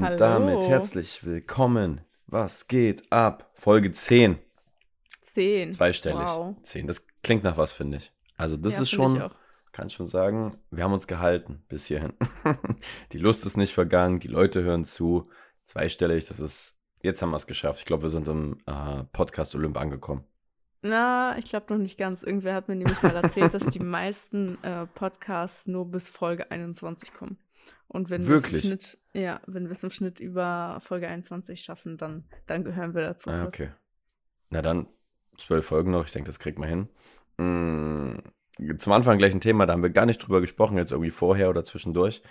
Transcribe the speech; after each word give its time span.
Und 0.00 0.06
Hallo. 0.06 0.16
damit 0.16 0.66
herzlich 0.66 1.26
willkommen. 1.26 2.00
Was 2.26 2.68
geht 2.68 3.12
ab? 3.12 3.50
Folge 3.52 3.92
10. 3.92 4.38
Zehn. 5.20 5.74
Zweistellig. 5.74 6.26
Wow. 6.26 6.56
10. 6.62 6.86
Das 6.86 7.06
klingt 7.22 7.44
nach 7.44 7.58
was, 7.58 7.72
finde 7.72 7.98
ich. 7.98 8.10
Also, 8.38 8.56
das 8.56 8.76
Ja, 8.76 8.82
ist 8.84 8.90
schon, 8.92 9.30
kann 9.72 9.88
ich 9.88 9.92
schon 9.92 10.06
sagen, 10.06 10.56
wir 10.70 10.84
haben 10.84 10.94
uns 10.94 11.06
gehalten 11.06 11.64
bis 11.68 11.84
hierhin. 11.84 12.14
die 13.12 13.18
Lust 13.18 13.44
ist 13.44 13.58
nicht 13.58 13.74
vergangen, 13.74 14.20
die 14.20 14.28
Leute 14.28 14.62
hören 14.62 14.86
zu. 14.86 15.28
Zweistellig, 15.64 16.24
das 16.24 16.40
ist, 16.40 16.78
jetzt 17.02 17.20
haben 17.20 17.28
wir 17.32 17.36
es 17.36 17.46
geschafft. 17.46 17.80
Ich 17.80 17.84
glaube, 17.84 18.04
wir 18.04 18.08
sind 18.08 18.26
im 18.26 18.56
äh, 18.64 19.04
Podcast 19.12 19.54
Olymp 19.54 19.76
angekommen. 19.76 20.24
Na, 20.82 21.36
ich 21.38 21.46
glaube 21.46 21.72
noch 21.72 21.80
nicht 21.80 21.98
ganz. 21.98 22.22
Irgendwer 22.22 22.54
hat 22.54 22.68
mir 22.68 22.76
nämlich 22.76 23.02
mal 23.02 23.14
erzählt, 23.14 23.52
dass 23.52 23.66
die 23.66 23.78
meisten 23.80 24.62
äh, 24.62 24.86
Podcasts 24.86 25.66
nur 25.66 25.90
bis 25.90 26.08
Folge 26.08 26.50
21 26.50 27.12
kommen. 27.12 27.38
Und 27.88 28.08
wenn 28.08 28.26
Wirklich? 28.26 28.52
wir 28.52 28.58
es 28.58 28.64
im 28.64 28.68
Schnitt, 28.68 28.98
ja, 29.12 29.40
wenn 29.46 29.64
wir 29.64 29.72
es 29.72 29.82
im 29.82 29.90
Schnitt 29.90 30.20
über 30.20 30.80
Folge 30.80 31.08
21 31.08 31.60
schaffen, 31.60 31.98
dann, 31.98 32.24
dann 32.46 32.64
gehören 32.64 32.94
wir 32.94 33.02
dazu. 33.02 33.30
Ah, 33.30 33.44
okay. 33.44 33.70
Na 34.48 34.62
dann, 34.62 34.86
zwölf 35.36 35.66
Folgen 35.66 35.90
noch, 35.90 36.06
ich 36.06 36.12
denke, 36.12 36.28
das 36.28 36.38
kriegt 36.38 36.58
man 36.58 36.68
hin. 36.68 36.88
Mm, 37.36 38.78
zum 38.78 38.92
Anfang 38.92 39.18
gleich 39.18 39.34
ein 39.34 39.40
Thema, 39.40 39.66
da 39.66 39.72
haben 39.72 39.82
wir 39.82 39.90
gar 39.90 40.06
nicht 40.06 40.18
drüber 40.18 40.40
gesprochen, 40.40 40.76
jetzt 40.76 40.92
irgendwie 40.92 41.10
vorher 41.10 41.50
oder 41.50 41.64
zwischendurch. 41.64 42.22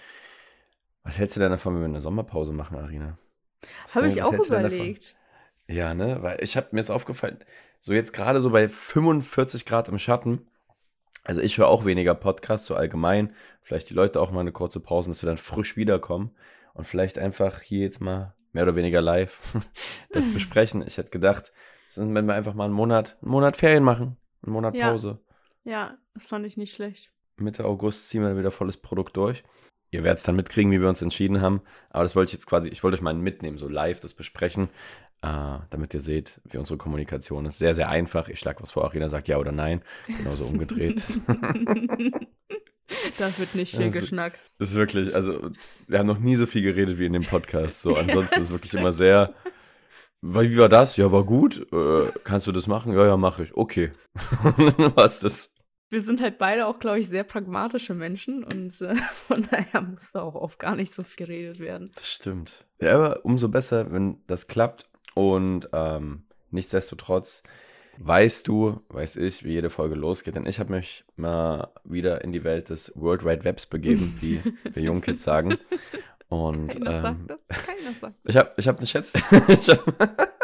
Was 1.03 1.17
hältst 1.17 1.35
du 1.35 1.39
denn 1.39 1.51
davon, 1.51 1.75
wenn 1.75 1.81
wir 1.81 1.87
eine 1.87 2.01
Sommerpause 2.01 2.53
machen, 2.53 2.77
Arina? 2.77 3.17
Habe 3.93 4.07
ich 4.07 4.21
auch 4.21 4.33
überlegt. 4.33 5.15
Ja, 5.67 5.93
ne? 5.93 6.21
Weil 6.21 6.41
ich 6.41 6.57
habe 6.57 6.67
mir 6.71 6.79
ist 6.79 6.89
aufgefallen, 6.89 7.39
so 7.79 7.93
jetzt 7.93 8.13
gerade 8.13 8.41
so 8.41 8.49
bei 8.49 8.67
45 8.67 9.65
Grad 9.65 9.87
im 9.89 9.99
Schatten, 9.99 10.47
also 11.23 11.41
ich 11.41 11.57
höre 11.57 11.67
auch 11.67 11.85
weniger 11.85 12.15
Podcasts, 12.15 12.67
so 12.67 12.75
allgemein, 12.75 13.33
vielleicht 13.61 13.89
die 13.89 13.93
Leute 13.93 14.21
auch 14.21 14.31
mal 14.31 14.41
eine 14.41 14.51
kurze 14.51 14.79
Pause, 14.79 15.09
dass 15.09 15.21
wir 15.23 15.27
dann 15.27 15.37
frisch 15.37 15.77
wiederkommen 15.77 16.31
und 16.73 16.85
vielleicht 16.85 17.19
einfach 17.19 17.61
hier 17.61 17.81
jetzt 17.81 18.01
mal 18.01 18.35
mehr 18.51 18.63
oder 18.63 18.75
weniger 18.75 19.01
live 19.01 19.41
das 20.11 20.27
besprechen. 20.31 20.83
Ich 20.85 20.97
hätte 20.97 21.09
gedacht, 21.09 21.51
wenn 21.95 22.25
wir 22.25 22.33
einfach 22.33 22.53
mal 22.53 22.65
einen 22.65 22.73
Monat, 22.73 23.17
einen 23.21 23.31
Monat 23.31 23.57
Ferien 23.57 23.83
machen, 23.83 24.17
einen 24.43 24.53
Monat 24.53 24.75
Ja. 24.75 24.91
Pause. 24.91 25.19
Ja, 25.63 25.97
das 26.13 26.23
fand 26.23 26.45
ich 26.45 26.57
nicht 26.57 26.73
schlecht. 26.73 27.11
Mitte 27.35 27.65
August 27.65 28.09
ziehen 28.09 28.23
wir 28.23 28.37
wieder 28.37 28.51
volles 28.51 28.77
Produkt 28.77 29.15
durch. 29.17 29.43
Ihr 29.91 30.03
werdet 30.03 30.19
es 30.19 30.23
dann 30.23 30.35
mitkriegen, 30.35 30.71
wie 30.71 30.81
wir 30.81 30.89
uns 30.89 31.01
entschieden 31.01 31.41
haben. 31.41 31.61
Aber 31.89 32.03
das 32.03 32.15
wollte 32.15 32.29
ich 32.29 32.33
jetzt 32.33 32.47
quasi, 32.47 32.69
ich 32.69 32.83
wollte 32.83 32.97
euch 32.97 33.01
mal 33.01 33.13
mitnehmen, 33.13 33.57
so 33.57 33.67
live 33.67 33.99
das 33.99 34.13
besprechen, 34.13 34.69
äh, 35.21 35.59
damit 35.69 35.93
ihr 35.93 35.99
seht, 35.99 36.39
wie 36.45 36.57
unsere 36.57 36.77
Kommunikation 36.77 37.45
ist. 37.45 37.57
Sehr, 37.59 37.75
sehr 37.75 37.89
einfach. 37.89 38.29
Ich 38.29 38.39
schlage 38.39 38.61
was 38.61 38.71
vor, 38.71 38.85
Arina 38.85 39.09
sagt 39.09 39.27
ja 39.27 39.37
oder 39.37 39.51
nein. 39.51 39.81
Genauso 40.07 40.45
umgedreht. 40.45 41.01
da 43.17 43.37
wird 43.37 43.55
nicht 43.55 43.75
viel 43.75 43.85
Also- 43.85 43.99
geschnackt. 43.99 44.39
Das 44.57 44.69
ist 44.69 44.75
wirklich, 44.75 45.13
also 45.13 45.51
wir 45.87 45.99
haben 45.99 46.07
noch 46.07 46.19
nie 46.19 46.35
so 46.35 46.45
viel 46.45 46.61
geredet 46.61 46.99
wie 46.99 47.05
in 47.05 47.13
dem 47.13 47.23
Podcast. 47.23 47.81
So, 47.81 47.95
ansonsten 47.97 48.39
ist 48.39 48.47
es 48.47 48.51
wirklich 48.51 48.73
immer 48.73 48.91
sehr. 48.91 49.33
Wie 50.21 50.57
war 50.57 50.69
das? 50.69 50.97
Ja, 50.97 51.11
war 51.11 51.23
gut. 51.23 51.65
Äh, 51.71 52.11
kannst 52.25 52.45
du 52.47 52.51
das 52.51 52.67
machen? 52.67 52.93
Ja, 52.93 53.05
ja, 53.05 53.15
mache 53.17 53.43
ich. 53.43 53.55
Okay. 53.55 53.91
Was 54.95 55.19
das? 55.19 55.55
Wir 55.91 56.01
sind 56.01 56.21
halt 56.21 56.37
beide 56.37 56.67
auch, 56.67 56.77
glaube 56.79 56.99
ich, 56.99 57.07
sehr 57.07 57.23
pragmatische 57.23 57.95
Menschen 57.95 58.43
und 58.43 58.79
äh, 58.81 58.95
von 58.95 59.47
daher 59.49 59.81
muss 59.81 60.11
da 60.11 60.21
auch 60.21 60.35
oft 60.35 60.59
gar 60.59 60.75
nicht 60.75 60.93
so 60.93 61.03
viel 61.03 61.25
geredet 61.25 61.59
werden. 61.59 61.91
Das 61.95 62.11
stimmt. 62.11 62.65
Ja, 62.81 62.95
aber 62.95 63.25
umso 63.25 63.47
besser, 63.49 63.91
wenn 63.91 64.21
das 64.27 64.47
klappt. 64.47 64.88
Und 65.19 65.67
ähm, 65.73 66.23
nichtsdestotrotz 66.49 67.43
weißt 67.97 68.47
du, 68.47 68.79
weiß 68.87 69.17
ich, 69.17 69.43
wie 69.43 69.51
jede 69.51 69.69
Folge 69.69 69.95
losgeht. 69.95 70.35
Denn 70.35 70.45
ich 70.45 70.61
habe 70.61 70.71
mich 70.71 71.03
mal 71.17 71.73
wieder 71.83 72.23
in 72.23 72.31
die 72.31 72.45
Welt 72.45 72.69
des 72.69 72.93
World 72.95 73.25
Wide 73.25 73.43
Webs 73.43 73.65
begeben, 73.65 74.17
wie 74.21 74.41
wir 74.63 74.81
Jungkids 74.81 75.25
sagen. 75.25 75.57
Und 76.29 76.69
Keiner 76.69 76.95
ähm, 76.95 77.01
sagt 77.01 77.29
das, 77.29 77.65
keiner 77.65 77.91
sagt 77.99 78.15
das. 78.23 78.33
ich 78.33 78.37
habe 78.37 78.53
ich 78.55 78.67
hab 78.69 78.77
eine 78.77 79.55
ich 79.59 79.69
habe. 79.69 80.29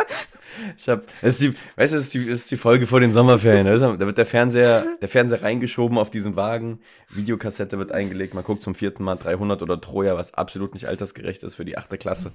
Ich 0.77 0.89
hab, 0.89 1.05
das 1.21 1.39
ist 1.39 1.41
die, 1.41 1.55
weißt 1.75 1.93
du, 1.93 1.97
das 1.97 2.05
ist 2.05 2.13
die, 2.13 2.27
das 2.27 2.39
ist 2.39 2.51
die 2.51 2.57
Folge 2.57 2.87
vor 2.87 2.99
den 2.99 3.11
Sommerferien. 3.11 3.65
Da 3.65 3.99
wird 3.99 4.17
der 4.17 4.25
Fernseher, 4.25 4.85
der 5.01 5.07
Fernseher 5.07 5.41
reingeschoben 5.41 5.97
auf 5.97 6.09
diesen 6.09 6.35
Wagen, 6.35 6.79
Videokassette 7.09 7.77
wird 7.77 7.91
eingelegt, 7.91 8.33
man 8.33 8.43
guckt 8.43 8.63
zum 8.63 8.75
vierten 8.75 9.03
Mal 9.03 9.15
300 9.15 9.61
oder 9.61 9.79
Troja, 9.79 10.15
was 10.15 10.33
absolut 10.33 10.73
nicht 10.73 10.87
altersgerecht 10.87 11.43
ist 11.43 11.55
für 11.55 11.65
die 11.65 11.77
achte 11.77 11.97
Klasse. 11.97 12.31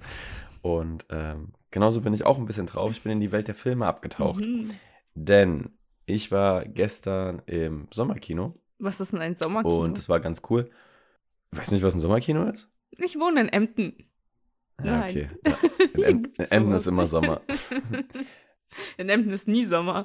Und 0.62 1.06
ähm, 1.10 1.52
genauso 1.70 2.00
bin 2.00 2.12
ich 2.14 2.26
auch 2.26 2.38
ein 2.38 2.46
bisschen 2.46 2.66
drauf. 2.66 2.92
Ich 2.92 3.02
bin 3.02 3.12
in 3.12 3.20
die 3.20 3.32
Welt 3.32 3.48
der 3.48 3.54
Filme 3.54 3.86
abgetaucht. 3.86 4.40
Mhm. 4.40 4.70
Denn 5.14 5.70
ich 6.06 6.30
war 6.30 6.64
gestern 6.64 7.42
im 7.46 7.88
Sommerkino 7.90 8.54
Was 8.78 9.00
ist 9.00 9.12
denn 9.12 9.20
ein 9.20 9.36
Sommerkino? 9.36 9.82
und 9.82 9.98
das 9.98 10.08
war 10.08 10.20
ganz 10.20 10.42
cool. 10.50 10.70
Weißt 11.52 11.70
du 11.70 11.74
nicht, 11.74 11.84
was 11.84 11.94
ein 11.94 12.00
Sommerkino 12.00 12.44
ist? 12.50 12.68
ich 12.98 13.18
wohne 13.18 13.40
in 13.40 13.48
Emden. 13.48 14.09
Ja, 14.84 15.00
okay. 15.04 15.30
Ja. 15.96 16.06
In, 16.08 16.24
Em 16.24 16.32
in 16.38 16.44
Emden 16.50 16.74
ist 16.74 16.86
immer? 16.86 17.06
Sommer. 17.06 17.40
In 18.96 19.08
Emden 19.08 19.32
ist 19.32 19.48
nie 19.48 19.66
Sommer. 19.66 20.04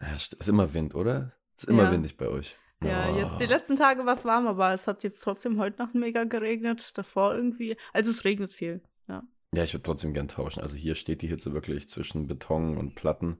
Ja, 0.00 0.14
st- 0.16 0.38
ist 0.38 0.48
immer 0.48 0.72
Wind, 0.74 0.94
oder? 0.94 1.32
Ist 1.56 1.68
immer 1.68 1.84
Ja. 1.84 1.92
windig 1.92 2.16
bei 2.16 2.28
euch. 2.28 2.56
Ja, 2.82 3.08
Oh. 3.10 3.16
jetzt 3.18 3.40
die 3.40 3.46
letzten 3.46 3.76
Tage 3.76 4.04
war 4.06 4.12
es 4.12 4.24
warm, 4.24 4.46
aber 4.46 4.72
es 4.72 4.86
hat 4.86 5.02
jetzt 5.04 5.20
trotzdem 5.22 5.58
heute 5.58 5.78
Nacht 5.82 5.94
mega 5.94 6.24
geregnet. 6.24 6.96
Davor 6.96 7.34
irgendwie. 7.34 7.76
Also 7.92 8.10
es 8.10 8.24
regnet 8.24 8.52
viel. 8.52 8.82
Ja. 9.08 9.22
Ja, 9.54 9.62
ich 9.64 9.72
würde 9.72 9.82
trotzdem 9.82 10.12
gern 10.14 10.28
tauschen. 10.28 10.60
Also 10.62 10.76
hier 10.76 10.94
steht 10.94 11.22
die 11.22 11.28
Hitze 11.28 11.52
wirklich 11.52 11.88
zwischen 11.88 12.26
Beton 12.26 12.76
und 12.76 12.94
Platten. 12.94 13.38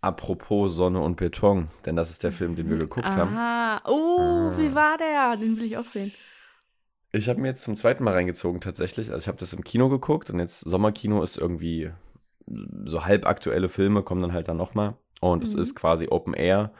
Apropos 0.00 0.74
Sonne 0.76 1.00
und 1.00 1.16
Beton, 1.16 1.68
denn 1.84 1.96
das 1.96 2.10
ist 2.10 2.22
der 2.22 2.30
Film, 2.30 2.54
den 2.54 2.70
wir 2.70 2.76
geguckt 2.76 3.04
haben. 3.06 3.36
Aha. 3.36 3.78
Oh, 3.84 4.18
Ah. 4.20 4.52
wie 4.56 4.72
war 4.74 4.96
der? 4.96 5.36
Den 5.36 5.56
will 5.56 5.64
ich 5.64 5.76
auch 5.76 5.86
sehen. 5.86 6.12
Ich 7.12 7.28
habe 7.28 7.40
mir 7.40 7.48
jetzt 7.48 7.62
zum 7.64 7.76
zweiten 7.76 8.04
Mal 8.04 8.14
reingezogen 8.14 8.60
tatsächlich. 8.60 9.10
Also 9.10 9.20
ich 9.20 9.28
habe 9.28 9.38
das 9.38 9.52
im 9.54 9.64
Kino 9.64 9.88
geguckt 9.88 10.30
und 10.30 10.38
jetzt 10.38 10.60
Sommerkino 10.60 11.22
ist 11.22 11.38
irgendwie 11.38 11.90
so 12.84 13.04
halb 13.04 13.26
aktuelle 13.26 13.68
Filme 13.68 14.02
kommen 14.02 14.22
dann 14.22 14.32
halt 14.32 14.48
dann 14.48 14.56
nochmal. 14.56 14.94
Und 15.20 15.42
es 15.42 15.54
Mhm. 15.54 15.60
ist 15.60 15.74
quasi 15.74 16.08
Open 16.10 16.34
Air. 16.34 16.72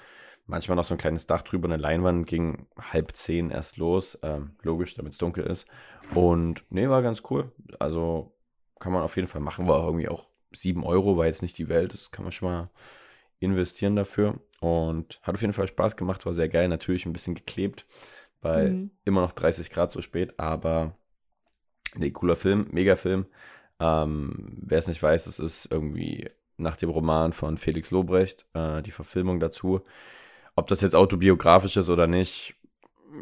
Manchmal 0.46 0.76
noch 0.76 0.84
so 0.84 0.94
ein 0.94 0.98
kleines 0.98 1.26
Dach 1.26 1.42
drüber, 1.42 1.68
eine 1.68 1.76
Leinwand 1.76 2.26
ging 2.26 2.66
halb 2.78 3.14
zehn 3.16 3.50
erst 3.50 3.76
los. 3.76 4.18
Ähm, 4.22 4.52
logisch, 4.62 4.94
damit 4.94 5.12
es 5.12 5.18
dunkel 5.18 5.44
ist. 5.44 5.68
Und 6.14 6.64
nee, 6.70 6.88
war 6.88 7.02
ganz 7.02 7.22
cool. 7.30 7.52
Also 7.78 8.32
kann 8.78 8.92
man 8.92 9.02
auf 9.02 9.16
jeden 9.16 9.28
Fall 9.28 9.40
machen. 9.42 9.66
War 9.68 9.84
irgendwie 9.84 10.08
auch 10.08 10.28
7 10.52 10.84
Euro, 10.84 11.16
war 11.18 11.26
jetzt 11.26 11.42
nicht 11.42 11.58
die 11.58 11.68
Welt. 11.68 11.92
Das 11.92 12.10
kann 12.10 12.24
man 12.24 12.32
schon 12.32 12.48
mal 12.50 12.70
investieren 13.40 13.96
dafür. 13.96 14.40
Und 14.60 15.20
hat 15.22 15.34
auf 15.34 15.40
jeden 15.42 15.52
Fall 15.52 15.68
Spaß 15.68 15.96
gemacht, 15.96 16.24
war 16.26 16.32
sehr 16.32 16.48
geil. 16.48 16.68
Natürlich 16.68 17.04
ein 17.06 17.12
bisschen 17.12 17.34
geklebt, 17.34 17.86
weil 18.42 18.78
Mhm. 18.78 18.90
immer 19.04 19.22
noch 19.22 19.32
30 19.32 19.70
Grad 19.70 19.92
so 19.92 20.02
spät, 20.02 20.38
aber 20.38 20.94
nee, 21.96 22.10
cooler 22.10 22.36
Film, 22.36 22.68
mega 22.72 22.96
Film. 22.96 23.26
Ähm, 23.80 24.58
Wer 24.62 24.78
es 24.78 24.86
nicht 24.88 25.02
weiß, 25.02 25.26
es 25.26 25.38
ist 25.38 25.70
irgendwie 25.70 26.28
nach 26.56 26.76
dem 26.76 26.90
Roman 26.90 27.32
von 27.32 27.58
Felix 27.58 27.90
Lobrecht, 27.90 28.46
äh, 28.54 28.82
die 28.82 28.90
Verfilmung 28.90 29.40
dazu. 29.40 29.80
Ob 30.56 30.68
das 30.68 30.80
jetzt 30.82 30.96
autobiografisch 30.96 31.76
ist 31.76 31.90
oder 31.90 32.06
nicht, 32.06 32.56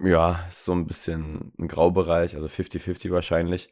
ja, 0.05 0.44
ist 0.49 0.65
so 0.65 0.72
ein 0.72 0.87
bisschen 0.87 1.53
ein 1.59 1.69
Graubereich, 1.69 2.34
also 2.37 2.49
50-50 2.49 3.12
wahrscheinlich. 3.12 3.71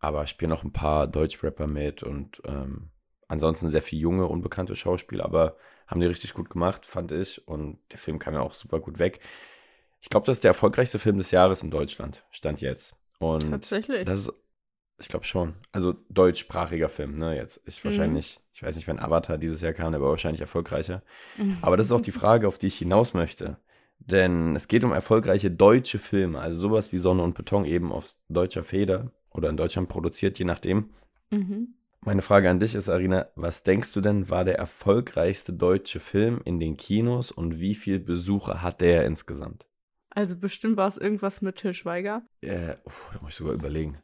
Aber 0.00 0.26
spielen 0.26 0.50
noch 0.50 0.64
ein 0.64 0.72
paar 0.72 1.06
Deutschrapper 1.08 1.66
mit 1.66 2.02
und 2.02 2.42
ähm, 2.46 2.90
ansonsten 3.28 3.68
sehr 3.70 3.82
viel 3.82 3.98
junge, 4.00 4.26
unbekannte 4.26 4.76
Schauspieler, 4.76 5.24
aber 5.24 5.56
haben 5.88 6.00
die 6.00 6.06
richtig 6.06 6.34
gut 6.34 6.50
gemacht, 6.50 6.86
fand 6.86 7.12
ich. 7.12 7.46
Und 7.48 7.78
der 7.92 7.98
Film 7.98 8.18
kam 8.18 8.34
ja 8.34 8.40
auch 8.40 8.54
super 8.54 8.80
gut 8.80 8.98
weg. 8.98 9.20
Ich 10.04 10.10
glaube, 10.10 10.26
das 10.26 10.36
ist 10.36 10.44
der 10.44 10.50
erfolgreichste 10.50 10.98
Film 10.98 11.16
des 11.16 11.30
Jahres 11.30 11.62
in 11.62 11.70
Deutschland, 11.70 12.22
stand 12.30 12.60
jetzt. 12.60 12.94
Und 13.20 13.50
Tatsächlich. 13.50 14.04
das 14.04 14.20
ist, 14.20 14.34
ich 15.00 15.08
glaube 15.08 15.24
schon. 15.24 15.54
Also 15.72 15.94
deutschsprachiger 16.10 16.90
Film, 16.90 17.18
ne? 17.18 17.34
Jetzt. 17.34 17.62
Ich 17.64 17.82
Mhm. 17.82 17.88
wahrscheinlich, 17.88 18.38
ich 18.52 18.62
weiß 18.62 18.76
nicht, 18.76 18.86
wenn 18.86 19.00
Avatar 19.00 19.38
dieses 19.38 19.62
Jahr 19.62 19.72
kam, 19.72 19.92
der 19.92 20.02
war 20.02 20.10
wahrscheinlich 20.10 20.42
erfolgreicher. 20.42 21.02
Mhm. 21.38 21.56
Aber 21.62 21.78
das 21.78 21.86
ist 21.86 21.92
auch 21.92 22.02
die 22.02 22.12
Frage, 22.12 22.46
auf 22.46 22.58
die 22.58 22.66
ich 22.66 22.76
hinaus 22.76 23.14
möchte. 23.14 23.56
Denn 23.98 24.54
es 24.54 24.68
geht 24.68 24.84
um 24.84 24.92
erfolgreiche 24.92 25.50
deutsche 25.50 25.98
Filme, 25.98 26.38
also 26.38 26.60
sowas 26.60 26.92
wie 26.92 26.98
Sonne 26.98 27.22
und 27.22 27.34
Beton 27.34 27.64
eben 27.64 27.90
aus 27.90 28.20
deutscher 28.28 28.62
Feder 28.62 29.10
oder 29.30 29.48
in 29.48 29.56
Deutschland 29.56 29.88
produziert, 29.88 30.38
je 30.38 30.44
nachdem. 30.44 30.90
Mhm. 31.30 31.68
Meine 32.02 32.20
Frage 32.20 32.50
an 32.50 32.60
dich 32.60 32.74
ist, 32.74 32.90
Arina, 32.90 33.28
was 33.36 33.62
denkst 33.62 33.94
du 33.94 34.02
denn, 34.02 34.28
war 34.28 34.44
der 34.44 34.58
erfolgreichste 34.58 35.54
deutsche 35.54 35.98
Film 35.98 36.42
in 36.44 36.60
den 36.60 36.76
Kinos 36.76 37.30
und 37.32 37.58
wie 37.58 37.74
viele 37.74 38.00
Besucher 38.00 38.60
hat 38.60 38.82
der 38.82 39.06
insgesamt? 39.06 39.64
Also 40.14 40.36
bestimmt 40.36 40.76
war 40.76 40.86
es 40.88 40.96
irgendwas 40.96 41.40
mit 41.40 41.56
Til 41.56 41.74
Schweiger. 41.74 42.22
Äh, 42.40 42.76
uff, 42.84 43.10
da 43.12 43.20
muss 43.20 43.30
ich 43.30 43.36
sogar 43.36 43.54
überlegen. 43.54 43.98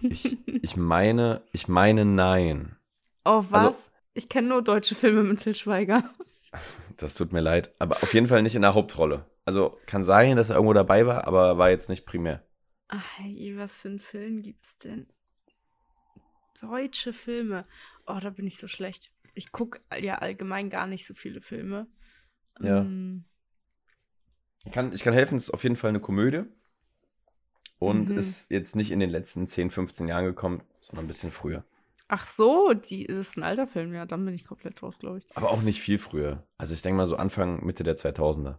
Ich, 0.00 0.38
ich 0.62 0.76
meine, 0.76 1.42
ich 1.52 1.68
meine 1.68 2.04
nein. 2.04 2.76
Oh, 3.24 3.44
was? 3.50 3.64
Also- 3.66 3.78
ich 4.14 4.28
kenne 4.28 4.48
nur 4.48 4.62
deutsche 4.62 4.94
Filme 4.94 5.22
mit 5.22 5.40
Til 5.40 5.54
Schweiger. 5.54 6.02
Das 6.98 7.14
tut 7.14 7.32
mir 7.32 7.40
leid. 7.40 7.74
Aber 7.78 7.96
auf 8.02 8.12
jeden 8.12 8.26
Fall 8.26 8.42
nicht 8.42 8.54
in 8.54 8.60
der 8.60 8.74
Hauptrolle. 8.74 9.24
Also 9.46 9.78
kann 9.86 10.04
sein, 10.04 10.36
dass 10.36 10.50
er 10.50 10.56
irgendwo 10.56 10.74
dabei 10.74 11.06
war, 11.06 11.26
aber 11.26 11.56
war 11.56 11.70
jetzt 11.70 11.88
nicht 11.88 12.04
primär. 12.04 12.46
Ach, 12.88 13.02
was 13.56 13.72
für 13.72 13.88
einen 13.88 13.98
Film 14.00 14.42
gibt's 14.42 14.76
denn? 14.76 15.08
Deutsche 16.60 17.14
Filme. 17.14 17.66
Oh, 18.06 18.18
da 18.20 18.28
bin 18.28 18.46
ich 18.46 18.58
so 18.58 18.68
schlecht. 18.68 19.10
Ich 19.34 19.50
gucke 19.50 19.80
ja 19.98 20.16
allgemein 20.16 20.68
gar 20.68 20.86
nicht 20.86 21.06
so 21.06 21.14
viele 21.14 21.40
Filme. 21.40 21.86
Ja. 22.60 22.80
Ähm, 22.82 23.24
Ich 24.64 24.72
kann, 24.72 24.92
ich 24.92 25.02
kann 25.02 25.14
helfen, 25.14 25.36
es 25.38 25.44
ist 25.48 25.54
auf 25.54 25.62
jeden 25.62 25.76
Fall 25.76 25.90
eine 25.90 26.00
Komödie. 26.00 26.42
und 27.78 28.10
Mhm. 28.10 28.18
ist 28.18 28.48
jetzt 28.50 28.76
nicht 28.76 28.92
in 28.92 29.00
den 29.00 29.10
letzten 29.10 29.48
10, 29.48 29.72
15 29.72 30.06
Jahren 30.06 30.24
gekommen, 30.24 30.62
sondern 30.80 31.04
ein 31.04 31.08
bisschen 31.08 31.32
früher. 31.32 31.64
Ach 32.06 32.24
so, 32.26 32.74
die, 32.74 33.06
das 33.08 33.30
ist 33.30 33.36
ein 33.36 33.42
alter 33.42 33.66
Film, 33.66 33.92
ja, 33.92 34.06
dann 34.06 34.24
bin 34.24 34.34
ich 34.34 34.44
komplett 34.44 34.80
raus, 34.84 35.00
glaube 35.00 35.18
ich. 35.18 35.26
Aber 35.36 35.50
auch 35.50 35.62
nicht 35.62 35.80
viel 35.80 35.98
früher. 35.98 36.46
Also 36.58 36.74
ich 36.74 36.82
denke 36.82 36.96
mal 36.98 37.06
so 37.06 37.16
Anfang, 37.16 37.64
Mitte 37.66 37.82
der 37.82 37.96
2000er. 37.96 38.58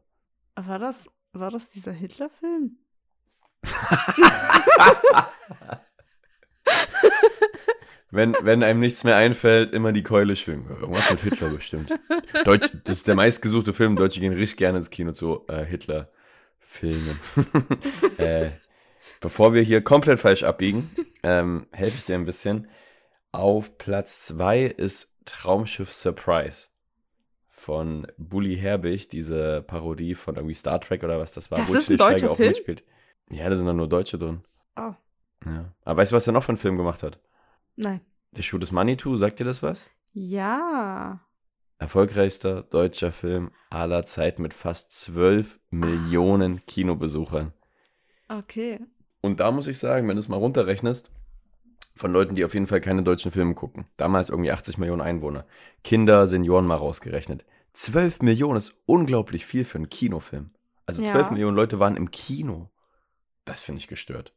War 0.55 0.77
das, 0.79 1.09
war 1.31 1.51
das 1.51 1.69
dieser 1.69 1.93
Hitler-Film? 1.93 2.77
Wenn, 8.13 8.35
wenn 8.43 8.61
einem 8.61 8.79
nichts 8.79 9.03
mehr 9.03 9.15
einfällt, 9.15 9.73
immer 9.73 9.91
die 9.91 10.03
Keule 10.03 10.35
schwingen. 10.35 10.69
Irgendwas 10.69 11.09
mit 11.09 11.21
Hitler 11.21 11.49
bestimmt. 11.49 11.91
Deutsch, 12.45 12.69
das 12.83 12.97
ist 12.97 13.07
der 13.07 13.15
meistgesuchte 13.15 13.73
Film. 13.73 13.95
Deutsche 13.95 14.19
gehen 14.19 14.33
richtig 14.33 14.57
gerne 14.57 14.77
ins 14.77 14.91
Kino 14.91 15.13
zu 15.13 15.43
äh, 15.47 15.65
Hitler-Filmen. 15.65 17.19
äh, 18.17 18.51
bevor 19.19 19.55
wir 19.55 19.63
hier 19.63 19.81
komplett 19.83 20.19
falsch 20.19 20.43
abbiegen, 20.43 20.91
ähm, 21.23 21.65
helfe 21.71 21.97
ich 21.97 22.05
dir 22.05 22.13
ein 22.13 22.25
bisschen. 22.25 22.67
Auf 23.31 23.79
Platz 23.79 24.27
2 24.27 24.65
ist 24.65 25.17
Traumschiff 25.25 25.91
Surprise 25.91 26.67
von 27.49 28.05
Bully 28.17 28.57
Herbig, 28.57 29.09
diese 29.09 29.63
Parodie 29.63 30.13
von 30.13 30.35
irgendwie 30.35 30.53
Star 30.53 30.79
Trek 30.79 31.03
oder 31.03 31.17
was 31.17 31.31
das 31.31 31.49
war. 31.49 31.57
Das 31.57 31.69
wo 31.69 31.73
ist 31.73 31.89
ein 31.89 31.97
deutscher 31.97 32.29
auch 32.29 32.35
Film? 32.35 32.49
mitspielt. 32.49 32.83
Ja, 33.31 33.49
da 33.49 33.55
sind 33.55 33.65
dann 33.65 33.77
nur 33.77 33.89
Deutsche 33.89 34.19
drin. 34.19 34.43
Oh, 34.75 34.93
Ja. 35.47 35.73
Aber 35.83 36.01
weißt 36.01 36.11
du, 36.11 36.15
was 36.15 36.27
er 36.27 36.33
noch 36.33 36.43
für 36.43 36.49
einen 36.49 36.59
Film 36.59 36.77
gemacht 36.77 37.01
hat? 37.01 37.17
Nein. 37.75 38.01
Der 38.31 38.41
Schuh 38.41 38.57
des 38.57 38.71
Manitou, 38.71 39.15
sagt 39.17 39.39
dir 39.39 39.45
das 39.45 39.61
was? 39.61 39.89
Ja. 40.11 41.21
Erfolgreichster 41.77 42.63
deutscher 42.63 43.11
Film 43.11 43.51
aller 43.69 44.05
Zeiten 44.05 44.41
mit 44.41 44.53
fast 44.53 44.91
12 44.93 45.59
Millionen 45.69 46.65
Kinobesuchern. 46.65 47.53
Okay. 48.29 48.79
Und 49.21 49.39
da 49.39 49.51
muss 49.51 49.67
ich 49.67 49.79
sagen, 49.79 50.07
wenn 50.07 50.15
du 50.15 50.19
es 50.19 50.29
mal 50.29 50.37
runterrechnest, 50.37 51.11
von 51.95 52.11
Leuten, 52.11 52.35
die 52.35 52.43
auf 52.43 52.53
jeden 52.53 52.67
Fall 52.67 52.81
keine 52.81 53.03
deutschen 53.03 53.31
Filme 53.31 53.53
gucken, 53.53 53.85
damals 53.97 54.29
irgendwie 54.29 54.51
80 54.51 54.77
Millionen 54.77 55.01
Einwohner, 55.01 55.45
Kinder, 55.83 56.25
Senioren 56.25 56.65
mal 56.65 56.75
rausgerechnet. 56.75 57.45
12 57.73 58.21
Millionen 58.21 58.57
ist 58.57 58.73
unglaublich 58.85 59.45
viel 59.45 59.63
für 59.63 59.77
einen 59.77 59.89
Kinofilm. 59.89 60.51
Also 60.85 61.01
Ja. 61.01 61.11
12 61.11 61.31
Millionen 61.31 61.55
Leute 61.55 61.79
waren 61.79 61.95
im 61.95 62.11
Kino. 62.11 62.69
Das 63.45 63.61
finde 63.61 63.79
ich 63.79 63.87
gestört. 63.87 64.33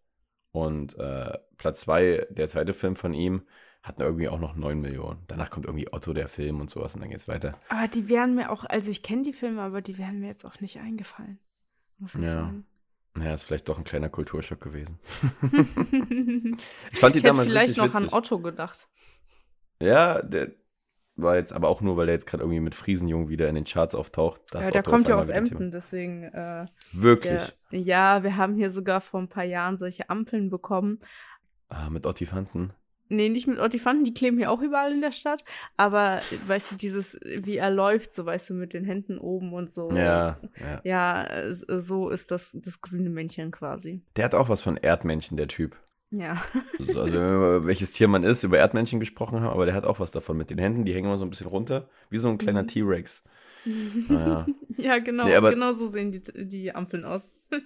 Und 0.56 0.98
äh, 0.98 1.36
Platz 1.58 1.82
2, 1.82 2.28
der 2.30 2.48
zweite 2.48 2.72
Film 2.72 2.96
von 2.96 3.12
ihm, 3.12 3.42
hat 3.82 4.00
irgendwie 4.00 4.28
auch 4.30 4.40
noch 4.40 4.54
9 4.56 4.80
Millionen. 4.80 5.18
Danach 5.28 5.50
kommt 5.50 5.66
irgendwie 5.66 5.92
Otto, 5.92 6.14
der 6.14 6.28
Film 6.28 6.60
und 6.62 6.70
sowas 6.70 6.94
und 6.94 7.02
dann 7.02 7.10
geht's 7.10 7.28
weiter. 7.28 7.58
Aber 7.68 7.88
die 7.88 8.08
wären 8.08 8.34
mir 8.34 8.50
auch, 8.50 8.64
also 8.64 8.90
ich 8.90 9.02
kenne 9.02 9.22
die 9.22 9.34
Filme, 9.34 9.60
aber 9.60 9.82
die 9.82 9.98
wären 9.98 10.18
mir 10.18 10.28
jetzt 10.28 10.46
auch 10.46 10.58
nicht 10.60 10.78
eingefallen. 10.80 11.38
Muss 11.98 12.14
ich 12.14 12.22
Ja. 12.22 12.32
sagen. 12.32 12.66
Naja, 13.14 13.34
ist 13.34 13.44
vielleicht 13.44 13.68
doch 13.68 13.76
ein 13.78 13.84
kleiner 13.84 14.08
Kulturschock 14.08 14.60
gewesen. 14.60 14.98
ich 15.42 15.52
Ich 16.92 16.98
fand 16.98 17.14
die 17.14 17.18
hätte 17.20 17.28
damals 17.28 17.48
vielleicht 17.48 17.68
richtig 17.68 17.76
noch 17.84 17.94
witzig. 17.94 18.12
an 18.12 18.18
Otto 18.18 18.38
gedacht. 18.40 18.88
Ja, 19.80 20.22
der 20.22 20.52
war 21.16 21.36
jetzt 21.36 21.52
aber 21.52 21.68
auch 21.68 21.80
nur, 21.80 21.96
weil 21.96 22.06
der 22.06 22.14
jetzt 22.14 22.26
gerade 22.26 22.42
irgendwie 22.42 22.60
mit 22.60 22.74
Friesenjung 22.74 23.28
wieder 23.28 23.48
in 23.48 23.54
den 23.54 23.64
Charts 23.64 23.94
auftaucht. 23.94 24.40
Da 24.50 24.60
ist 24.60 24.66
Ja, 24.66 24.72
der 24.72 24.82
kommt 24.82 25.08
ja 25.08 25.16
aus 25.16 25.28
Emden, 25.28 25.70
deswegen. 25.70 26.24
Äh. 26.24 26.66
Wirklich. 26.92 27.54
der, 27.70 27.80
ja, 27.80 28.22
wir 28.22 28.36
haben 28.36 28.54
hier 28.54 28.70
sogar 28.70 29.00
vor 29.00 29.20
ein 29.20 29.28
paar 29.28 29.44
Jahren 29.44 29.78
solche 29.78 30.10
Ampeln 30.10 30.50
bekommen. 30.50 31.00
Ah, 31.68 31.90
mit 31.90 32.06
Ottifanten. 32.06 32.72
Nee, 33.08 33.28
nicht 33.28 33.46
mit 33.46 33.60
Ottifanten, 33.60 34.04
die 34.04 34.14
kleben 34.14 34.36
hier 34.36 34.50
auch 34.50 34.60
überall 34.60 34.92
in 34.92 35.00
der 35.00 35.12
Stadt. 35.12 35.44
Aber 35.76 36.20
weißt 36.46 36.72
du, 36.72 36.76
dieses, 36.76 37.18
wie 37.22 37.56
er 37.56 37.70
läuft, 37.70 38.12
so 38.12 38.26
weißt 38.26 38.50
du, 38.50 38.54
mit 38.54 38.74
den 38.74 38.84
Händen 38.84 39.18
oben 39.18 39.52
und 39.52 39.72
so. 39.72 39.90
Ja, 39.92 40.38
ja. 40.58 40.80
Ja, 40.82 41.52
so 41.52 42.08
ist 42.08 42.30
das, 42.32 42.58
das 42.60 42.80
grüne 42.80 43.10
Männchen 43.10 43.52
quasi. 43.52 44.02
Der 44.16 44.24
hat 44.24 44.34
auch 44.34 44.48
was 44.48 44.60
von 44.60 44.76
Erdmännchen, 44.76 45.36
der 45.36 45.48
Typ. 45.48 45.76
Ja. 46.18 46.42
So, 46.78 47.00
also, 47.00 47.04
wenn 47.04 47.12
wir 47.12 47.34
über 47.58 47.66
welches 47.66 47.92
Tier 47.92 48.08
man 48.08 48.22
ist, 48.22 48.44
über 48.44 48.58
Erdmännchen 48.58 49.00
gesprochen 49.00 49.40
haben, 49.40 49.50
aber 49.52 49.66
der 49.66 49.74
hat 49.74 49.84
auch 49.84 49.98
was 50.00 50.12
davon 50.12 50.36
mit 50.36 50.50
den 50.50 50.58
Händen, 50.58 50.84
die 50.84 50.92
hängen 50.94 51.06
immer 51.06 51.18
so 51.18 51.24
ein 51.24 51.30
bisschen 51.30 51.46
runter, 51.48 51.88
wie 52.10 52.18
so 52.18 52.28
ein 52.28 52.38
kleiner 52.38 52.62
Mhm. 52.62 52.68
T-Rex. 52.68 53.22
Naja, 54.08 54.46
ja, 54.76 54.98
genau. 54.98 55.24
Nee, 55.24 55.40
genau 55.50 55.72
so 55.72 55.88
sehen 55.88 56.12
die, 56.12 56.22
die 56.22 56.72
Ampeln 56.72 57.04
aus. 57.04 57.32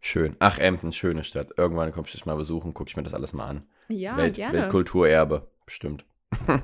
schön. 0.00 0.34
Ach, 0.38 0.58
Emden, 0.58 0.92
schöne 0.92 1.24
Stadt. 1.24 1.50
Irgendwann 1.58 1.92
komme 1.92 2.06
ich 2.06 2.12
dich 2.12 2.24
mal 2.24 2.36
besuchen, 2.36 2.72
gucke 2.72 2.88
ich 2.88 2.96
mir 2.96 3.02
das 3.02 3.12
alles 3.12 3.34
mal 3.34 3.46
an. 3.46 3.66
Ja, 3.88 4.16
Welt, 4.16 4.36
gerne. 4.36 4.54
Weltkulturerbe, 4.54 5.46
bestimmt. 5.66 6.06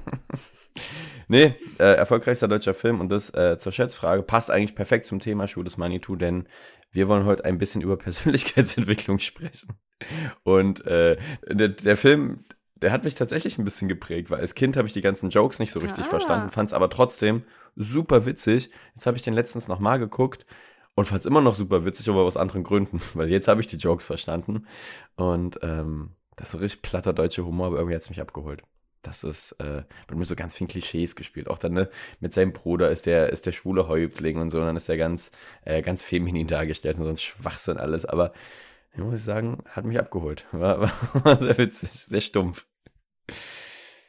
nee, 1.29 1.55
äh, 1.79 1.95
erfolgreichster 1.97 2.49
deutscher 2.49 2.75
Film 2.75 3.01
und 3.01 3.09
das 3.09 3.31
äh, 3.35 3.59
zur 3.59 3.73
Schätzfrage 3.73 4.23
passt 4.23 4.51
eigentlich 4.51 4.75
perfekt 4.75 5.07
zum 5.07 5.21
Thema 5.21 5.49
Schuh 5.49 5.63
des 5.63 5.77
Manitou, 5.77 6.17
denn 6.17 6.49
wir 6.93 7.09
wollen 7.09 7.25
heute 7.25 7.45
ein 7.45 7.59
bisschen 7.59 7.83
über 7.83 7.97
Persönlichkeitsentwicklung 7.99 9.19
sprechen. 9.19 9.75
Und 10.45 10.85
äh, 10.87 11.17
der, 11.49 11.69
der 11.69 11.97
Film, 11.97 12.45
der 12.77 12.93
hat 12.93 13.05
mich 13.05 13.15
tatsächlich 13.15 13.59
ein 13.59 13.65
bisschen 13.65 13.89
geprägt, 13.89 14.31
weil 14.31 14.41
als 14.41 14.55
Kind 14.55 14.77
habe 14.77 14.89
ich 14.89 14.95
die 14.95 15.03
ganzen 15.03 15.31
Jokes 15.31 15.59
nicht 15.59 15.73
so 15.73 15.81
richtig 15.81 16.07
Ah. 16.07 16.09
verstanden, 16.09 16.51
fand 16.51 16.71
es 16.71 16.75
aber 16.75 16.89
trotzdem 16.91 17.45
super 17.77 18.27
witzig. 18.27 18.71
Jetzt 18.95 19.07
habe 19.07 19.17
ich 19.17 19.23
den 19.23 19.35
letztens 19.35 19.69
nochmal 19.69 19.99
geguckt 19.99 20.47
und 20.97 21.05
fand 21.05 21.21
es 21.21 21.27
immer 21.27 21.41
noch 21.43 21.55
super 21.55 21.85
witzig, 21.85 22.09
aber 22.09 22.23
aus 22.23 22.37
anderen 22.37 22.65
Gründen, 22.65 23.01
weil 23.15 23.29
jetzt 23.29 23.49
habe 23.49 23.61
ich 23.61 23.67
die 23.69 23.77
Jokes 23.77 24.07
verstanden. 24.07 24.67
Und 25.17 25.59
ähm, 25.63 26.17
das 26.37 26.49
ist 26.49 26.53
so 26.53 26.59
richtig 26.59 26.83
platter 26.83 27.13
deutscher 27.13 27.45
Humor, 27.45 27.67
aber 27.67 27.77
irgendwie 27.77 27.95
hat 27.95 28.03
es 28.03 28.11
mich 28.11 28.21
abgeholt. 28.23 28.63
Das 29.02 29.25
ist, 29.25 29.52
äh, 29.61 29.85
wird 30.08 30.19
mir 30.19 30.25
so 30.25 30.37
ganz 30.37 30.55
vielen 30.55 30.69
Klischees 30.69 31.17
gespielt. 31.17 31.49
Auch 31.49 31.58
dann, 31.58 31.73
ne, 31.73 31.91
mit 32.20 32.32
seinem 32.32 32.52
Bruder 32.52 32.91
ist 32.91 33.06
der, 33.06 33.31
ist 33.31 33.47
der 33.47 33.52
schwule 33.52 33.88
Häuptling 33.88 34.38
und 34.38 34.50
so, 34.50 34.58
und 34.58 34.67
dann 34.67 34.76
ist 34.76 34.88
er 34.88 34.99
ganz, 34.99 35.31
äh, 35.64 35.81
ganz 35.82 36.02
feminin 36.02 36.47
dargestellt 36.47 36.99
und 36.99 37.05
so 37.05 37.11
ein 37.11 37.17
Schwachsinn 37.17 37.79
alles. 37.79 38.05
Aber 38.05 38.32
ich 38.93 38.99
muss 38.99 39.25
sagen, 39.25 39.62
hat 39.67 39.85
mich 39.85 39.99
abgeholt. 39.99 40.47
War, 40.52 40.81
war, 40.82 41.25
war 41.25 41.37
sehr 41.37 41.56
witzig, 41.56 41.91
sehr 41.91 42.20
stumpf. 42.20 42.67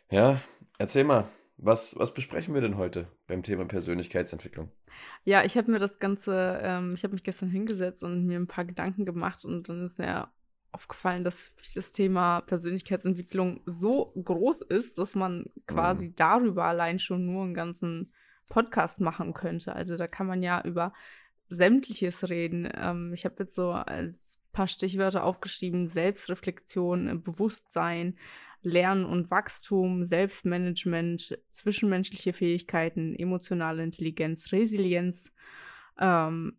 Ja, 0.10 0.42
erzähl 0.78 1.06
mal, 1.06 1.28
was, 1.58 1.98
was 1.98 2.14
besprechen 2.14 2.54
wir 2.54 2.62
denn 2.62 2.78
heute 2.78 3.08
beim 3.28 3.44
Thema 3.44 3.66
Persönlichkeitsentwicklung? 3.66 4.72
Ja, 5.24 5.44
ich 5.44 5.56
habe 5.56 5.72
mir 5.72 5.80
das 5.80 6.00
Ganze, 6.00 6.60
ähm, 6.62 6.94
ich 6.96 7.04
habe 7.04 7.14
mich 7.14 7.24
gestern 7.24 7.50
hingesetzt 7.50 8.04
und 8.04 8.26
mir 8.26 8.40
ein 8.40 8.48
paar 8.48 8.66
Gedanken 8.66 9.06
gemacht 9.06 9.46
und 9.46 9.70
dann 9.70 9.86
ist 9.86 10.00
mir 10.00 10.28
aufgefallen, 10.72 11.24
dass 11.24 11.52
das 11.76 11.92
Thema 11.92 12.42
Persönlichkeitsentwicklung 12.42 13.62
so 13.66 14.14
groß 14.24 14.62
ist, 14.62 14.98
dass 14.98 15.16
man 15.16 15.46
quasi 15.68 16.16
darüber 16.16 16.66
allein 16.66 17.00
schon 17.00 17.26
nur 17.26 17.44
einen 17.44 17.54
ganzen 17.54 18.12
Podcast 18.48 19.00
machen 19.02 19.34
könnte. 19.34 19.76
Also 19.76 19.98
da 19.98 20.08
kann 20.08 20.28
man 20.28 20.44
ja 20.44 20.62
über 20.64 20.94
sämtliches 21.50 22.30
reden. 22.30 22.70
Ähm, 22.74 23.14
ich 23.14 23.26
habe 23.26 23.36
jetzt 23.40 23.56
so 23.56 23.72
als 23.72 24.40
paar 24.52 24.68
Stichwörter 24.68 25.24
aufgeschrieben: 25.24 25.88
Selbstreflexion, 25.90 27.08
äh, 27.08 27.16
Bewusstsein, 27.16 28.18
Lernen 28.62 29.06
und 29.06 29.32
Wachstum, 29.32 30.06
Selbstmanagement, 30.06 31.38
zwischenmenschliche 31.50 32.34
Fähigkeiten, 32.34 33.16
emotionale 33.16 33.84
Intelligenz, 33.84 34.52
Resilienz, 34.52 35.34
ähm, 36.00 36.58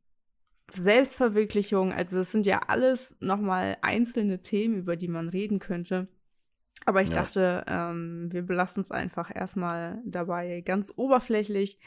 Selbstverwirklichung. 0.74 1.92
Also 1.92 2.16
das 2.16 2.30
sind 2.32 2.46
ja 2.46 2.60
alles 2.66 3.16
nochmal 3.20 3.76
einzelne 3.82 4.40
Themen, 4.40 4.76
über 4.76 4.96
die 4.96 5.08
man 5.08 5.28
reden 5.28 5.58
könnte. 5.58 6.08
Aber 6.84 7.02
ich 7.02 7.10
Ja. 7.10 7.16
dachte, 7.16 7.64
ähm, 7.68 8.28
wir 8.32 8.42
belassen 8.42 8.82
es 8.82 8.90
einfach 8.90 9.30
erstmal 9.34 10.00
dabei 10.04 10.62
ganz 10.62 10.92
oberflächlich 10.96 11.78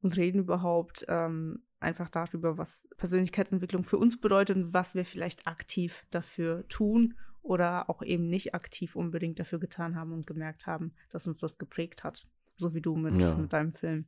und 0.00 0.16
reden 0.16 0.40
überhaupt 0.40 1.04
ähm, 1.08 1.62
einfach 1.80 2.08
darüber, 2.08 2.56
was 2.56 2.88
Persönlichkeitsentwicklung 2.96 3.84
für 3.84 3.98
uns 3.98 4.20
bedeutet 4.20 4.56
und 4.56 4.72
was 4.74 4.94
wir 4.94 5.04
vielleicht 5.04 5.46
aktiv 5.46 6.04
dafür 6.10 6.66
tun 6.68 7.14
oder 7.42 7.90
auch 7.90 8.02
eben 8.02 8.26
nicht 8.28 8.54
aktiv 8.54 8.96
unbedingt 8.96 9.38
dafür 9.38 9.58
getan 9.58 9.96
haben 9.96 10.12
und 10.12 10.26
gemerkt 10.26 10.66
haben, 10.66 10.92
dass 11.10 11.26
uns 11.26 11.40
das 11.40 11.58
geprägt 11.58 12.04
hat. 12.04 12.26
So 12.56 12.72
wie 12.74 12.80
du 12.80 12.94
mit, 12.96 13.18
Ja. 13.18 13.34
mit 13.34 13.52
deinem 13.52 13.72
Film. 13.72 14.06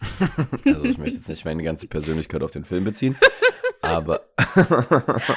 Also 0.64 0.84
ich 0.84 0.98
möchte 0.98 1.16
jetzt 1.16 1.28
nicht 1.28 1.44
meine 1.44 1.62
ganze 1.62 1.88
Persönlichkeit 1.88 2.42
auf 2.42 2.50
den 2.52 2.64
Film 2.64 2.84
beziehen, 2.84 3.16
aber 3.96 4.20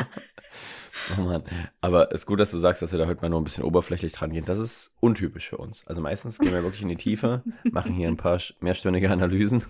oh 1.18 1.22
Mann. 1.22 1.44
Aber 1.82 2.08
es 2.12 2.22
ist 2.22 2.26
gut, 2.26 2.40
dass 2.40 2.52
du 2.52 2.58
sagst, 2.58 2.82
dass 2.82 2.92
wir 2.92 3.00
da 3.00 3.08
heute 3.08 3.22
mal 3.22 3.30
nur 3.30 3.42
ein 3.42 3.44
bisschen 3.44 3.64
oberflächlich 3.64 4.14
dran 4.14 4.32
gehen. 4.32 4.46
Das 4.46 4.60
ist 4.60 4.94
untypisch 5.00 5.50
für 5.50 5.58
uns. 5.58 5.86
Also 5.88 6.02
meistens 6.02 6.40
gehen 6.40 6.54
wir 6.54 6.64
wirklich 6.64 6.82
in 6.82 6.90
die 6.90 6.96
Tiefe, 6.98 7.44
machen 7.72 7.94
hier 7.94 8.08
ein 8.08 8.18
paar 8.18 8.40
mehrstündige 8.60 9.10
Analysen. 9.10 9.66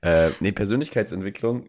Äh, 0.00 0.30
nee, 0.40 0.52
Persönlichkeitsentwicklung. 0.52 1.68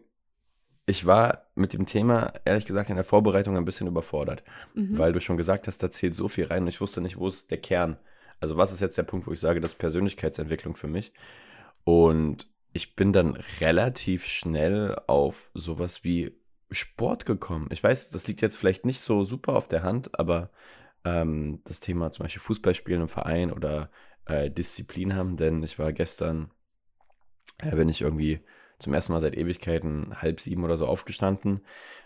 Ich 0.86 1.04
war 1.04 1.46
mit 1.54 1.74
dem 1.74 1.84
Thema, 1.84 2.32
ehrlich 2.44 2.64
gesagt, 2.64 2.88
in 2.88 2.96
der 2.96 3.04
Vorbereitung 3.04 3.56
ein 3.56 3.64
bisschen 3.66 3.86
überfordert, 3.86 4.42
Mhm. 4.74 4.96
weil 4.98 5.12
du 5.12 5.20
schon 5.20 5.36
gesagt 5.36 5.66
hast, 5.66 5.82
da 5.82 5.90
zählt 5.90 6.14
so 6.14 6.28
viel 6.28 6.46
rein 6.46 6.62
und 6.62 6.68
ich 6.68 6.80
wusste 6.80 7.00
nicht, 7.00 7.18
wo 7.18 7.28
ist 7.28 7.50
der 7.50 7.58
Kern. 7.58 7.98
Also 8.40 8.56
was 8.56 8.72
ist 8.72 8.80
jetzt 8.80 8.96
der 8.96 9.02
Punkt, 9.02 9.26
wo 9.26 9.32
ich 9.32 9.40
sage, 9.40 9.60
das 9.60 9.72
ist 9.72 9.78
Persönlichkeitsentwicklung 9.78 10.76
für 10.76 10.86
mich? 10.86 11.12
Und 11.84 12.48
ich 12.78 12.94
bin 12.94 13.12
dann 13.12 13.36
relativ 13.60 14.24
schnell 14.24 14.96
auf 15.08 15.50
sowas 15.52 16.04
wie 16.04 16.32
Sport 16.70 17.26
gekommen. 17.26 17.68
Ich 17.72 17.82
weiß, 17.82 18.10
das 18.10 18.28
liegt 18.28 18.40
jetzt 18.40 18.56
vielleicht 18.56 18.86
nicht 18.86 19.00
so 19.00 19.24
super 19.24 19.56
auf 19.56 19.66
der 19.66 19.82
Hand, 19.82 20.16
aber 20.16 20.50
ähm, 21.04 21.60
das 21.64 21.80
Thema 21.80 22.12
zum 22.12 22.22
Beispiel 22.22 22.40
Fußballspielen 22.40 23.02
im 23.02 23.08
Verein 23.08 23.52
oder 23.52 23.90
äh, 24.26 24.48
Disziplin 24.48 25.16
haben, 25.16 25.36
denn 25.36 25.60
ich 25.64 25.80
war 25.80 25.92
gestern, 25.92 26.52
äh, 27.58 27.74
bin 27.74 27.88
ich 27.88 28.02
irgendwie 28.02 28.42
zum 28.78 28.94
ersten 28.94 29.12
Mal 29.12 29.20
seit 29.20 29.36
Ewigkeiten 29.36 30.20
halb 30.20 30.40
sieben 30.40 30.64
oder 30.64 30.76
so 30.76 30.86
aufgestanden, 30.86 31.60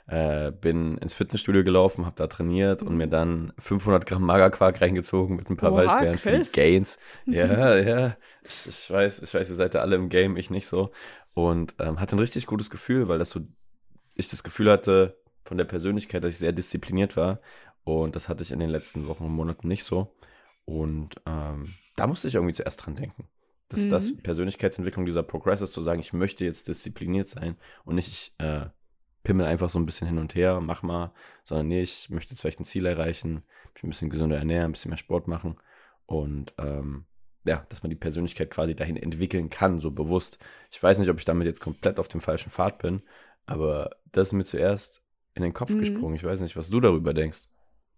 äh, 0.07 0.51
bin 0.51 0.99
ins 0.99 1.15
Fitnessstudio 1.15 1.63
gelaufen, 1.65 2.07
habe 2.07 2.17
da 2.17 2.27
trainiert 2.27 2.83
mhm. 2.83 2.89
und 2.89 2.97
mir 2.97 3.09
dann 3.09 3.53
500 3.59 4.07
Gramm 4.07 4.23
Magerquark 4.23 4.81
reingezogen 4.81 5.37
mit 5.37 5.51
ein 5.51 5.57
paar 5.57 5.73
Oha, 5.73 5.87
Waldbeeren 5.87 6.19
für 6.19 6.39
die 6.39 6.53
Gains. 6.53 6.99
Ja, 7.27 7.77
ja, 7.77 8.17
ich, 8.43 8.67
ich, 8.67 8.91
weiß, 8.91 9.23
ich 9.23 9.33
weiß, 9.33 9.49
ihr 9.49 9.55
seid 9.55 9.75
ja 9.75 9.81
alle 9.81 9.97
im 9.97 10.09
Game, 10.09 10.37
ich 10.37 10.51
nicht 10.51 10.67
so. 10.67 10.91
Und 11.35 11.75
ähm, 11.79 12.01
hatte 12.01 12.17
ein 12.17 12.21
richtig 12.21 12.47
gutes 12.47 12.69
Gefühl, 12.69 13.09
weil 13.09 13.19
das 13.19 13.31
so, 13.31 13.41
ich 14.15 14.29
das 14.29 14.43
Gefühl 14.43 14.71
hatte 14.71 15.17
von 15.45 15.57
der 15.57 15.65
Persönlichkeit, 15.65 16.25
dass 16.25 16.33
ich 16.33 16.39
sehr 16.39 16.53
diszipliniert 16.53 17.17
war. 17.17 17.41
Und 17.85 18.17
das 18.17 18.29
hatte 18.29 18.43
ich 18.43 18.53
in 18.53 18.61
den 18.61 18.71
letzten 18.71 19.09
Wochen 19.09 19.25
und 19.25 19.33
Monaten 19.33 19.69
nicht 19.69 19.85
so. 19.85 20.15
Und 20.65 21.17
ähm, 21.27 21.75
da 21.97 22.07
musste 22.07 22.29
ich 22.29 22.35
irgendwie 22.35 22.55
zuerst 22.55 22.85
dran 22.85 22.97
denken. 22.97 23.29
Dass 23.73 23.87
mhm. 23.87 23.91
das 23.91 24.17
Persönlichkeitsentwicklung 24.17 25.05
dieser 25.05 25.23
Progress 25.23 25.61
ist, 25.61 25.73
zu 25.73 25.83
sagen, 25.83 26.01
ich 26.01 26.13
möchte 26.13 26.45
jetzt 26.45 26.69
diszipliniert 26.69 27.27
sein 27.27 27.57
und 27.85 27.97
nicht 27.97 28.09
ich 28.09 28.35
äh, 28.39 28.67
pimmel 29.25 29.47
einfach 29.47 29.71
so 29.71 29.79
ein 29.79 29.87
bisschen 29.87 30.07
hin 30.07 30.19
und 30.19 30.35
her, 30.35 30.61
mach 30.61 30.83
mal, 30.83 31.13
sondern 31.45 31.69
nee, 31.69 31.83
ich 31.83 32.11
möchte 32.11 32.33
jetzt 32.33 32.41
vielleicht 32.41 32.61
ein 32.61 32.65
Ziel 32.65 32.87
erreichen, 32.87 33.43
mich 33.75 33.85
ein 33.85 33.89
bisschen 33.91 34.11
gesünder 34.11 34.37
ernähren, 34.37 34.67
ein 34.67 34.73
bisschen 34.73 34.91
mehr 34.91 34.99
Sport 34.99 35.27
machen 35.29 35.57
und 36.07 36.55
ähm, 36.59 37.05
ja, 37.45 37.67
dass 37.69 37.83
man 37.83 37.91
die 37.91 37.97
Persönlichkeit 37.97 38.51
quasi 38.51 38.77
dahin 38.77 38.97
entwickeln 38.97 39.51
kann, 39.51 39.81
so 39.81 39.91
bewusst. 39.91 40.39
Ich 40.71 40.81
weiß 40.81 40.99
nicht, 40.99 41.09
ob 41.09 41.19
ich 41.19 41.25
damit 41.25 41.47
jetzt 41.47 41.61
komplett 41.61 41.99
auf 41.99 42.09
dem 42.09 42.21
falschen 42.21 42.51
Pfad 42.51 42.79
bin, 42.79 43.03
aber 43.47 43.97
das 44.13 44.29
ist 44.29 44.33
mir 44.35 44.45
zuerst 44.45 45.03
in 45.35 45.43
den 45.43 45.55
Kopf 45.55 45.71
mhm. 45.71 45.81
gesprungen. 45.81 46.15
Ich 46.15 46.25
weiß 46.25 46.41
nicht, 46.41 46.57
was 46.57 46.69
du 46.69 46.81
darüber 46.81 47.15
denkst. 47.15 47.49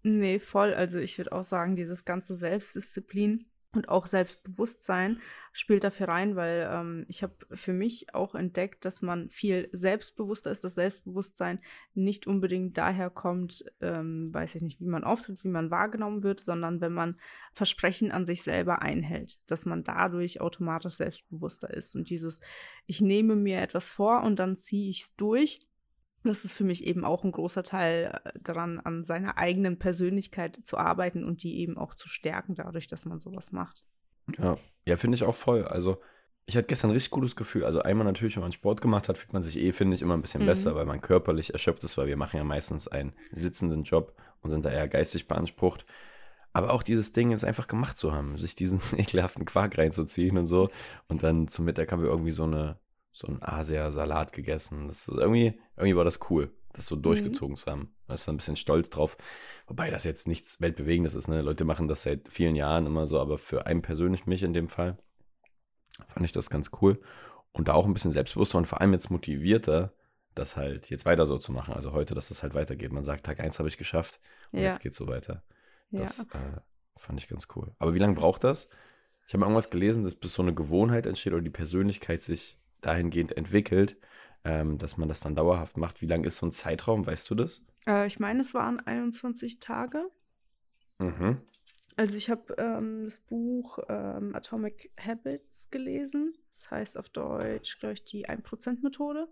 Nee, 0.03 0.39
voll. 0.39 0.73
Also 0.73 0.99
ich 0.99 1.17
würde 1.17 1.31
auch 1.31 1.43
sagen, 1.43 1.75
dieses 1.75 2.05
ganze 2.05 2.35
Selbstdisziplin 2.35 3.45
und 3.75 3.89
auch 3.89 4.07
Selbstbewusstsein 4.07 5.21
spielt 5.51 5.83
dafür 5.83 6.09
rein, 6.09 6.35
weil 6.35 6.69
ähm, 6.71 7.05
ich 7.07 7.23
habe 7.23 7.33
für 7.51 7.73
mich 7.73 8.13
auch 8.13 8.35
entdeckt, 8.35 8.83
dass 8.83 9.01
man 9.01 9.29
viel 9.29 9.69
selbstbewusster 9.71 10.51
ist, 10.51 10.63
dass 10.63 10.75
Selbstbewusstsein 10.75 11.59
nicht 11.93 12.27
unbedingt 12.27 12.77
daher 12.77 13.09
kommt, 13.09 13.63
ähm, 13.81 14.33
weiß 14.33 14.55
ich 14.55 14.61
nicht, 14.61 14.81
wie 14.81 14.87
man 14.87 15.03
auftritt, 15.03 15.43
wie 15.43 15.49
man 15.49 15.71
wahrgenommen 15.71 16.23
wird, 16.23 16.39
sondern 16.39 16.81
wenn 16.81 16.93
man 16.93 17.19
Versprechen 17.53 18.11
an 18.11 18.25
sich 18.25 18.43
selber 18.43 18.81
einhält, 18.81 19.39
dass 19.49 19.65
man 19.65 19.83
dadurch 19.83 20.41
automatisch 20.41 20.95
selbstbewusster 20.95 21.73
ist. 21.73 21.95
Und 21.95 22.09
dieses, 22.09 22.41
ich 22.85 22.99
nehme 23.01 23.35
mir 23.35 23.61
etwas 23.61 23.87
vor 23.87 24.23
und 24.23 24.39
dann 24.39 24.55
ziehe 24.55 24.89
ich 24.89 25.03
es 25.03 25.15
durch, 25.15 25.65
das 26.29 26.45
ist 26.45 26.51
für 26.51 26.63
mich 26.63 26.85
eben 26.85 27.05
auch 27.05 27.23
ein 27.23 27.31
großer 27.31 27.63
Teil 27.63 28.19
äh, 28.23 28.31
daran, 28.39 28.79
an 28.79 29.05
seiner 29.05 29.37
eigenen 29.37 29.77
Persönlichkeit 29.77 30.59
zu 30.63 30.77
arbeiten 30.77 31.23
und 31.23 31.43
die 31.43 31.59
eben 31.59 31.77
auch 31.77 31.95
zu 31.95 32.07
stärken, 32.07 32.55
dadurch, 32.55 32.87
dass 32.87 33.05
man 33.05 33.19
sowas 33.19 33.51
macht. 33.51 33.83
Ja, 34.37 34.57
ja 34.85 34.97
finde 34.97 35.15
ich 35.15 35.23
auch 35.23 35.35
voll. 35.35 35.65
Also, 35.65 36.01
ich 36.45 36.55
hatte 36.55 36.67
gestern 36.67 36.91
ein 36.91 36.93
richtig 36.93 37.11
gutes 37.11 37.35
Gefühl. 37.35 37.65
Also, 37.65 37.81
einmal 37.81 38.05
natürlich, 38.05 38.35
wenn 38.35 38.43
man 38.43 38.51
Sport 38.51 38.81
gemacht 38.81 39.09
hat, 39.09 39.17
fühlt 39.17 39.33
man 39.33 39.43
sich 39.43 39.57
eh, 39.59 39.71
finde 39.71 39.95
ich, 39.95 40.01
immer 40.01 40.15
ein 40.15 40.21
bisschen 40.21 40.43
mhm. 40.43 40.47
besser, 40.47 40.75
weil 40.75 40.85
man 40.85 41.01
körperlich 41.01 41.53
erschöpft 41.53 41.83
ist, 41.83 41.97
weil 41.97 42.07
wir 42.07 42.17
machen 42.17 42.37
ja 42.37 42.43
meistens 42.43 42.87
einen 42.87 43.13
sitzenden 43.31 43.83
Job 43.83 44.15
und 44.41 44.49
sind 44.49 44.65
da 44.65 44.69
eher 44.69 44.87
geistig 44.87 45.27
beansprucht. 45.27 45.85
Aber 46.53 46.71
auch 46.71 46.83
dieses 46.83 47.11
Ding 47.11 47.31
jetzt 47.31 47.43
einfach 47.43 47.67
gemacht 47.67 47.97
zu 47.97 48.13
haben, 48.13 48.37
sich 48.37 48.55
diesen 48.55 48.79
ekelhaften 48.97 49.45
Quark 49.45 49.77
reinzuziehen 49.77 50.37
und 50.37 50.45
so. 50.45 50.69
Und 51.07 51.21
dann 51.23 51.47
zum 51.47 51.65
Mittag 51.65 51.91
haben 51.91 52.01
wir 52.01 52.09
irgendwie 52.09 52.31
so 52.31 52.43
eine 52.43 52.79
so 53.15 53.27
ein 53.27 53.41
Asia-Salat 53.41 54.33
gegessen. 54.33 54.87
Das 54.87 55.07
irgendwie, 55.07 55.57
irgendwie 55.77 55.95
war 55.95 56.03
das 56.03 56.19
cool, 56.29 56.51
das 56.73 56.85
so 56.85 56.97
mhm. 56.97 57.01
durchgezogen 57.03 57.53
mhm. 57.53 57.57
zu 57.57 57.71
haben. 57.71 57.95
Da 58.07 58.13
ist 58.13 58.27
ein 58.27 58.35
bisschen 58.35 58.57
stolz 58.57 58.89
drauf. 58.89 59.15
Wobei 59.67 59.89
das 59.89 60.03
jetzt 60.03 60.27
nichts 60.27 60.59
Weltbewegendes 60.59 61.15
ist. 61.15 61.29
Ne? 61.29 61.41
Leute 61.41 61.63
machen 61.63 61.87
das 61.87 62.03
seit 62.03 62.27
vielen 62.27 62.57
Jahren 62.57 62.85
immer 62.85 63.07
so, 63.07 63.17
aber 63.21 63.37
für 63.37 63.67
einen 63.67 63.81
persönlich, 63.81 64.25
mich 64.25 64.43
in 64.43 64.51
dem 64.51 64.67
Fall, 64.67 64.97
fand 66.09 66.25
ich 66.25 66.33
das 66.33 66.49
ganz 66.49 66.71
cool. 66.81 67.01
Und 67.53 67.69
da 67.69 67.73
auch 67.73 67.85
ein 67.85 67.93
bisschen 67.93 68.11
selbstbewusster 68.11 68.57
und 68.57 68.67
vor 68.67 68.81
allem 68.81 68.91
jetzt 68.91 69.09
motivierter, 69.09 69.93
das 70.35 70.57
halt 70.57 70.89
jetzt 70.89 71.05
weiter 71.05 71.25
so 71.25 71.37
zu 71.37 71.53
machen. 71.53 71.73
Also 71.73 71.93
heute, 71.93 72.15
dass 72.15 72.27
das 72.27 72.43
halt 72.43 72.53
weitergeht. 72.53 72.91
Man 72.91 73.05
sagt, 73.05 73.25
Tag 73.25 73.39
1 73.39 73.59
habe 73.59 73.69
ich 73.69 73.77
geschafft 73.77 74.19
und 74.51 74.59
ja. 74.59 74.65
jetzt 74.65 74.81
geht 74.81 74.91
es 74.91 74.97
so 74.97 75.07
weiter. 75.07 75.41
Das 75.89 76.27
ja. 76.33 76.39
äh, 76.39 76.59
fand 76.97 77.21
ich 77.21 77.29
ganz 77.29 77.47
cool. 77.55 77.73
Aber 77.79 77.93
wie 77.93 77.99
lange 77.99 78.15
braucht 78.15 78.43
das? 78.43 78.67
Ich 79.25 79.33
habe 79.33 79.45
irgendwas 79.45 79.69
gelesen, 79.69 80.03
dass 80.03 80.15
bis 80.15 80.33
so 80.33 80.41
eine 80.41 80.53
Gewohnheit 80.53 81.05
entsteht 81.05 81.31
oder 81.31 81.41
die 81.41 81.49
Persönlichkeit 81.49 82.21
sich 82.21 82.59
dahingehend 82.85 83.35
entwickelt, 83.35 83.97
ähm, 84.43 84.77
dass 84.77 84.97
man 84.97 85.09
das 85.09 85.21
dann 85.21 85.35
dauerhaft 85.35 85.77
macht. 85.77 86.01
Wie 86.01 86.07
lang 86.07 86.23
ist 86.23 86.37
so 86.37 86.45
ein 86.45 86.51
Zeitraum, 86.51 87.05
weißt 87.05 87.29
du 87.29 87.35
das? 87.35 87.61
Äh, 87.87 88.07
ich 88.07 88.19
meine, 88.19 88.41
es 88.41 88.53
waren 88.53 88.79
21 88.79 89.59
Tage. 89.59 90.09
Mhm. 90.99 91.41
Also 91.97 92.17
ich 92.17 92.29
habe 92.29 92.55
ähm, 92.57 93.05
das 93.05 93.19
Buch 93.19 93.79
ähm, 93.87 94.35
Atomic 94.35 94.91
Habits 94.99 95.69
gelesen. 95.71 96.33
Das 96.51 96.69
heißt 96.71 96.97
auf 96.97 97.09
Deutsch, 97.09 97.79
glaube 97.79 97.93
ich, 97.93 98.03
die 98.03 98.27
1%-Methode. 98.27 99.27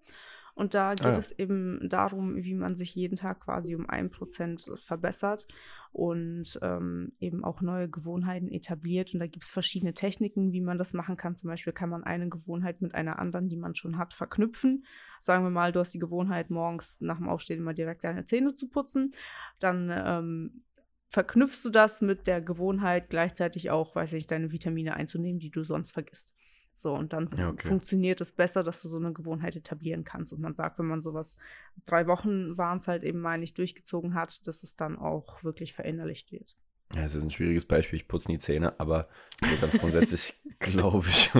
Und 0.55 0.75
da 0.75 0.93
geht 0.93 1.05
ah, 1.05 1.11
ja. 1.11 1.17
es 1.17 1.31
eben 1.31 1.89
darum, 1.89 2.35
wie 2.35 2.53
man 2.53 2.75
sich 2.75 2.93
jeden 2.93 3.15
Tag 3.15 3.41
quasi 3.41 3.75
um 3.75 3.89
ein 3.89 4.11
Prozent 4.11 4.71
verbessert 4.75 5.47
und 5.91 6.59
ähm, 6.61 7.13
eben 7.19 7.43
auch 7.43 7.61
neue 7.61 7.89
Gewohnheiten 7.89 8.51
etabliert. 8.51 9.13
Und 9.13 9.19
da 9.19 9.27
gibt 9.27 9.45
es 9.45 9.49
verschiedene 9.49 9.93
Techniken, 9.93 10.51
wie 10.51 10.61
man 10.61 10.77
das 10.77 10.93
machen 10.93 11.17
kann. 11.17 11.35
Zum 11.35 11.49
Beispiel 11.49 11.73
kann 11.73 11.89
man 11.89 12.03
eine 12.03 12.29
Gewohnheit 12.29 12.81
mit 12.81 12.93
einer 12.93 13.19
anderen, 13.19 13.49
die 13.49 13.57
man 13.57 13.73
schon 13.73 13.97
hat, 13.97 14.13
verknüpfen. 14.13 14.85
Sagen 15.19 15.43
wir 15.43 15.49
mal, 15.49 15.71
du 15.71 15.79
hast 15.79 15.93
die 15.93 15.99
Gewohnheit, 15.99 16.51
morgens 16.51 17.01
nach 17.01 17.17
dem 17.17 17.29
Aufstehen 17.29 17.59
immer 17.59 17.73
direkt 17.73 18.03
deine 18.03 18.25
Zähne 18.25 18.53
zu 18.53 18.69
putzen. 18.69 19.11
Dann 19.59 19.91
ähm, 19.91 20.63
verknüpfst 21.07 21.63
du 21.63 21.69
das 21.69 22.01
mit 22.01 22.27
der 22.27 22.41
Gewohnheit, 22.41 23.09
gleichzeitig 23.09 23.69
auch, 23.69 23.95
weiß 23.95 24.13
ich, 24.13 24.27
deine 24.27 24.51
Vitamine 24.51 24.95
einzunehmen, 24.95 25.39
die 25.39 25.51
du 25.51 25.63
sonst 25.63 25.91
vergisst. 25.91 26.33
So, 26.75 26.93
und 26.93 27.13
dann 27.13 27.29
ja, 27.37 27.49
okay. 27.49 27.67
funktioniert 27.67 28.19
es 28.21 28.31
besser, 28.31 28.63
dass 28.63 28.81
du 28.81 28.87
so 28.87 28.97
eine 28.97 29.13
Gewohnheit 29.13 29.55
etablieren 29.55 30.03
kannst. 30.03 30.33
Und 30.33 30.41
man 30.41 30.55
sagt, 30.55 30.79
wenn 30.79 30.87
man 30.87 31.01
sowas, 31.01 31.37
drei 31.85 32.07
Wochen 32.07 32.57
waren 32.57 32.79
es 32.79 32.87
halt 32.87 33.03
eben 33.03 33.19
mal 33.19 33.37
nicht 33.37 33.57
durchgezogen 33.57 34.15
hat, 34.15 34.47
dass 34.47 34.63
es 34.63 34.75
dann 34.75 34.97
auch 34.97 35.43
wirklich 35.43 35.73
verinnerlicht 35.73 36.31
wird. 36.31 36.57
Ja, 36.95 37.03
es 37.03 37.15
ist 37.15 37.23
ein 37.23 37.31
schwieriges 37.31 37.65
Beispiel, 37.65 37.97
ich 37.97 38.07
putze 38.07 38.29
nie 38.29 38.37
Zähne, 38.37 38.79
aber 38.79 39.07
so 39.41 39.55
ganz 39.59 39.77
grundsätzlich 39.77 40.33
glaube 40.59 41.07
ich, 41.07 41.31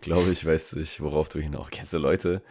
glaube 0.00 0.30
ich, 0.30 0.44
weißt 0.44 0.74
du, 0.74 0.84
worauf 1.00 1.28
du 1.28 1.38
hinaus 1.38 1.68
kennst. 1.70 1.92
Du 1.92 1.98
Leute, 1.98 2.42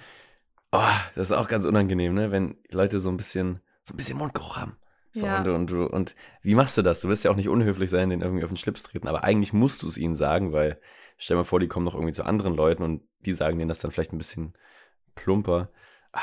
oh, 0.71 0.93
das 1.15 1.31
ist 1.31 1.37
auch 1.37 1.47
ganz 1.47 1.65
unangenehm, 1.65 2.13
ne? 2.13 2.31
wenn 2.31 2.57
Leute 2.69 2.99
so 2.99 3.09
ein 3.09 3.17
bisschen, 3.17 3.61
so 3.83 3.93
ein 3.93 3.97
bisschen 3.97 4.17
Mundgeruch 4.17 4.57
haben. 4.57 4.77
So, 5.15 5.25
ja. 5.25 5.39
und, 5.39 5.47
und, 5.47 5.71
und, 5.71 6.15
wie 6.41 6.55
machst 6.55 6.77
du 6.77 6.81
das? 6.81 6.99
Du 6.99 7.07
wirst 7.07 7.23
ja 7.23 7.31
auch 7.31 7.35
nicht 7.35 7.49
unhöflich 7.49 7.89
sein, 7.89 8.09
den 8.09 8.21
irgendwie 8.21 8.43
auf 8.43 8.51
den 8.51 8.57
Schlips 8.57 8.83
treten, 8.83 9.07
aber 9.07 9.23
eigentlich 9.23 9.53
musst 9.53 9.81
du 9.81 9.87
es 9.87 9.97
ihnen 9.97 10.15
sagen, 10.15 10.51
weil 10.51 10.79
stell 11.17 11.35
dir 11.35 11.39
mal 11.39 11.43
vor, 11.45 11.59
die 11.59 11.67
kommen 11.67 11.85
noch 11.85 11.95
irgendwie 11.95 12.13
zu 12.13 12.25
anderen 12.25 12.53
Leuten 12.53 12.83
und 12.83 13.01
die 13.25 13.33
sagen 13.33 13.57
denen 13.57 13.69
das 13.69 13.79
dann 13.79 13.91
vielleicht 13.91 14.11
ein 14.11 14.17
bisschen 14.17 14.53
plumper. 15.15 15.69
Ah. 16.11 16.21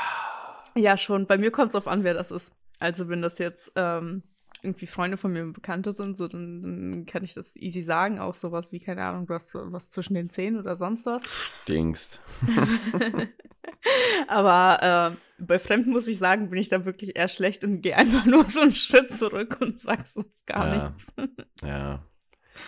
Ja, 0.75 0.97
schon. 0.97 1.27
Bei 1.27 1.37
mir 1.37 1.51
kommt 1.51 1.67
es 1.67 1.73
darauf 1.73 1.87
an, 1.87 2.03
wer 2.03 2.13
das 2.13 2.31
ist. 2.31 2.51
Also, 2.79 3.09
wenn 3.09 3.21
das 3.21 3.37
jetzt 3.37 3.71
ähm, 3.75 4.23
irgendwie 4.63 4.87
Freunde 4.87 5.17
von 5.17 5.33
mir 5.33 5.45
Bekannte 5.45 5.93
sind, 5.93 6.17
so, 6.17 6.27
dann, 6.27 6.61
dann, 6.61 7.05
kann 7.05 7.23
ich 7.23 7.33
das 7.33 7.55
easy 7.57 7.81
sagen. 7.81 8.19
Auch 8.19 8.35
sowas 8.35 8.71
wie, 8.71 8.79
keine 8.79 9.03
Ahnung, 9.03 9.27
du 9.27 9.33
hast 9.33 9.53
was 9.53 9.89
zwischen 9.89 10.13
den 10.13 10.29
Zähnen 10.29 10.59
oder 10.59 10.75
sonst 10.75 11.05
was. 11.05 11.23
Dingst. 11.67 12.21
Aber 14.27 15.11
äh, 15.11 15.43
bei 15.43 15.59
Fremden 15.59 15.91
muss 15.91 16.07
ich 16.07 16.17
sagen, 16.17 16.49
bin 16.49 16.59
ich 16.59 16.69
da 16.69 16.85
wirklich 16.85 17.15
eher 17.15 17.27
schlecht 17.27 17.63
und 17.63 17.81
gehe 17.81 17.95
einfach 17.97 18.25
nur 18.25 18.45
so 18.45 18.61
einen 18.61 18.71
Schritt 18.71 19.11
zurück 19.11 19.57
und 19.59 19.81
sag 19.81 20.07
sonst 20.07 20.47
gar 20.47 20.67
ja. 20.67 20.89
nichts. 20.89 21.13
ja. 21.61 22.03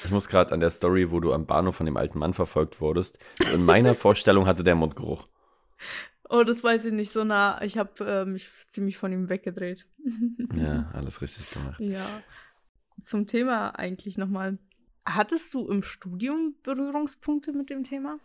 Ich 0.03 0.11
muss 0.11 0.27
gerade 0.27 0.51
an 0.51 0.59
der 0.59 0.71
Story, 0.71 1.11
wo 1.11 1.19
du 1.19 1.31
am 1.31 1.45
Bahnhof 1.45 1.75
von 1.75 1.85
dem 1.85 1.97
alten 1.97 2.19
Mann 2.19 2.33
verfolgt 2.33 2.81
wurdest. 2.81 3.19
In 3.53 3.65
meiner 3.65 3.95
Vorstellung 3.95 4.47
hatte 4.47 4.63
der 4.63 4.75
Mundgeruch. 4.75 5.27
Oh, 6.29 6.43
das 6.43 6.63
weiß 6.63 6.85
ich 6.85 6.93
nicht 6.93 7.11
so 7.11 7.23
nah. 7.23 7.61
Ich 7.61 7.77
habe 7.77 8.03
äh, 8.05 8.25
mich 8.25 8.49
ziemlich 8.67 8.97
von 8.97 9.11
ihm 9.11 9.29
weggedreht. 9.29 9.87
ja, 10.55 10.89
alles 10.93 11.21
richtig 11.21 11.49
gemacht. 11.51 11.79
Ja. 11.79 12.23
Zum 13.03 13.27
Thema 13.27 13.69
eigentlich 13.77 14.17
nochmal. 14.17 14.57
Hattest 15.05 15.53
du 15.53 15.67
im 15.67 15.83
Studium 15.83 16.55
Berührungspunkte 16.63 17.53
mit 17.53 17.69
dem 17.69 17.83
Thema? 17.83 18.17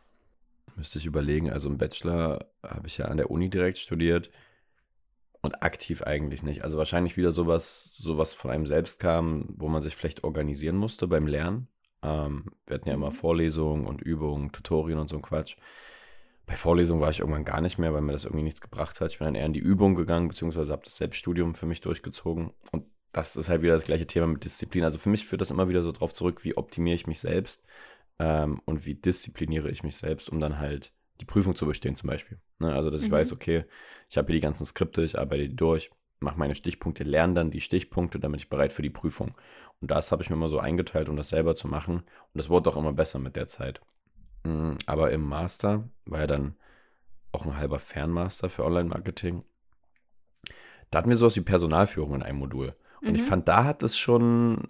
Müsste 0.76 0.98
ich 0.98 1.06
überlegen. 1.06 1.50
Also 1.50 1.68
im 1.68 1.76
Bachelor 1.76 2.46
habe 2.62 2.86
ich 2.86 2.96
ja 2.98 3.06
an 3.06 3.18
der 3.18 3.30
Uni 3.30 3.50
direkt 3.50 3.76
studiert 3.76 4.30
und 5.42 5.62
aktiv 5.62 6.02
eigentlich 6.02 6.42
nicht. 6.42 6.64
Also 6.64 6.78
wahrscheinlich 6.78 7.16
wieder 7.16 7.32
sowas, 7.32 7.96
sowas 7.96 8.32
von 8.32 8.50
einem 8.50 8.66
selbst 8.66 8.98
kam, 8.98 9.46
wo 9.56 9.68
man 9.68 9.82
sich 9.82 9.96
vielleicht 9.96 10.24
organisieren 10.24 10.76
musste 10.76 11.06
beim 11.06 11.26
Lernen. 11.26 11.68
Ähm, 12.02 12.46
wir 12.66 12.74
hatten 12.74 12.88
ja 12.88 12.94
immer 12.94 13.10
mhm. 13.10 13.14
Vorlesungen 13.14 13.86
und 13.86 14.00
Übungen, 14.00 14.52
Tutorien 14.52 14.98
und 14.98 15.08
so 15.08 15.16
ein 15.16 15.22
Quatsch. 15.22 15.56
Bei 16.50 16.56
Vorlesungen 16.56 17.00
war 17.00 17.10
ich 17.10 17.20
irgendwann 17.20 17.44
gar 17.44 17.60
nicht 17.60 17.78
mehr, 17.78 17.94
weil 17.94 18.00
mir 18.00 18.10
das 18.10 18.24
irgendwie 18.24 18.42
nichts 18.42 18.60
gebracht 18.60 19.00
hat. 19.00 19.12
Ich 19.12 19.18
bin 19.18 19.26
dann 19.26 19.36
eher 19.36 19.46
in 19.46 19.52
die 19.52 19.60
Übung 19.60 19.94
gegangen, 19.94 20.26
beziehungsweise 20.26 20.72
habe 20.72 20.82
das 20.82 20.96
Selbststudium 20.96 21.54
für 21.54 21.66
mich 21.66 21.80
durchgezogen. 21.80 22.50
Und 22.72 22.86
das 23.12 23.36
ist 23.36 23.48
halt 23.48 23.62
wieder 23.62 23.74
das 23.74 23.84
gleiche 23.84 24.08
Thema 24.08 24.26
mit 24.26 24.42
Disziplin. 24.42 24.82
Also 24.82 24.98
für 24.98 25.10
mich 25.10 25.24
führt 25.26 25.40
das 25.40 25.52
immer 25.52 25.68
wieder 25.68 25.84
so 25.84 25.92
drauf 25.92 26.12
zurück, 26.12 26.42
wie 26.42 26.56
optimiere 26.56 26.96
ich 26.96 27.06
mich 27.06 27.20
selbst 27.20 27.64
ähm, 28.18 28.60
und 28.64 28.84
wie 28.84 28.96
diszipliniere 28.96 29.70
ich 29.70 29.84
mich 29.84 29.96
selbst, 29.96 30.28
um 30.28 30.40
dann 30.40 30.58
halt 30.58 30.92
die 31.20 31.24
Prüfung 31.24 31.54
zu 31.54 31.66
bestehen 31.66 31.94
zum 31.94 32.08
Beispiel. 32.08 32.40
Ne? 32.58 32.74
Also, 32.74 32.90
dass 32.90 33.02
ich 33.02 33.10
mhm. 33.10 33.12
weiß, 33.12 33.32
okay, 33.32 33.64
ich 34.08 34.18
habe 34.18 34.26
hier 34.26 34.34
die 34.34 34.42
ganzen 34.42 34.66
Skripte, 34.66 35.04
ich 35.04 35.20
arbeite 35.20 35.46
die 35.46 35.54
durch, 35.54 35.92
mache 36.18 36.36
meine 36.36 36.56
Stichpunkte, 36.56 37.04
lerne 37.04 37.34
dann 37.34 37.52
die 37.52 37.60
Stichpunkte, 37.60 38.18
damit 38.18 38.40
ich 38.40 38.48
bereit 38.48 38.72
für 38.72 38.82
die 38.82 38.90
Prüfung. 38.90 39.36
Und 39.80 39.92
das 39.92 40.10
habe 40.10 40.24
ich 40.24 40.30
mir 40.30 40.34
immer 40.34 40.48
so 40.48 40.58
eingeteilt, 40.58 41.08
um 41.08 41.14
das 41.14 41.28
selber 41.28 41.54
zu 41.54 41.68
machen. 41.68 41.98
Und 41.98 42.34
das 42.34 42.48
wurde 42.48 42.70
auch 42.70 42.76
immer 42.76 42.92
besser 42.92 43.20
mit 43.20 43.36
der 43.36 43.46
Zeit. 43.46 43.80
Mhm, 44.44 44.78
aber 44.86 45.10
im 45.10 45.22
Master 45.22 45.88
war 46.04 46.20
ja 46.20 46.26
dann 46.26 46.54
auch 47.32 47.46
ein 47.46 47.56
halber 47.56 47.78
Fernmaster 47.78 48.50
für 48.50 48.64
Online-Marketing. 48.64 49.44
Da 50.90 50.98
hatten 50.98 51.10
wir 51.10 51.16
sowas 51.16 51.36
wie 51.36 51.42
Personalführung 51.42 52.14
in 52.14 52.22
einem 52.22 52.38
Modul. 52.38 52.74
Und 53.00 53.10
mhm. 53.10 53.14
ich 53.14 53.22
fand, 53.22 53.48
da 53.48 53.64
hat 53.64 53.82
es 53.82 53.96
schon, 53.96 54.66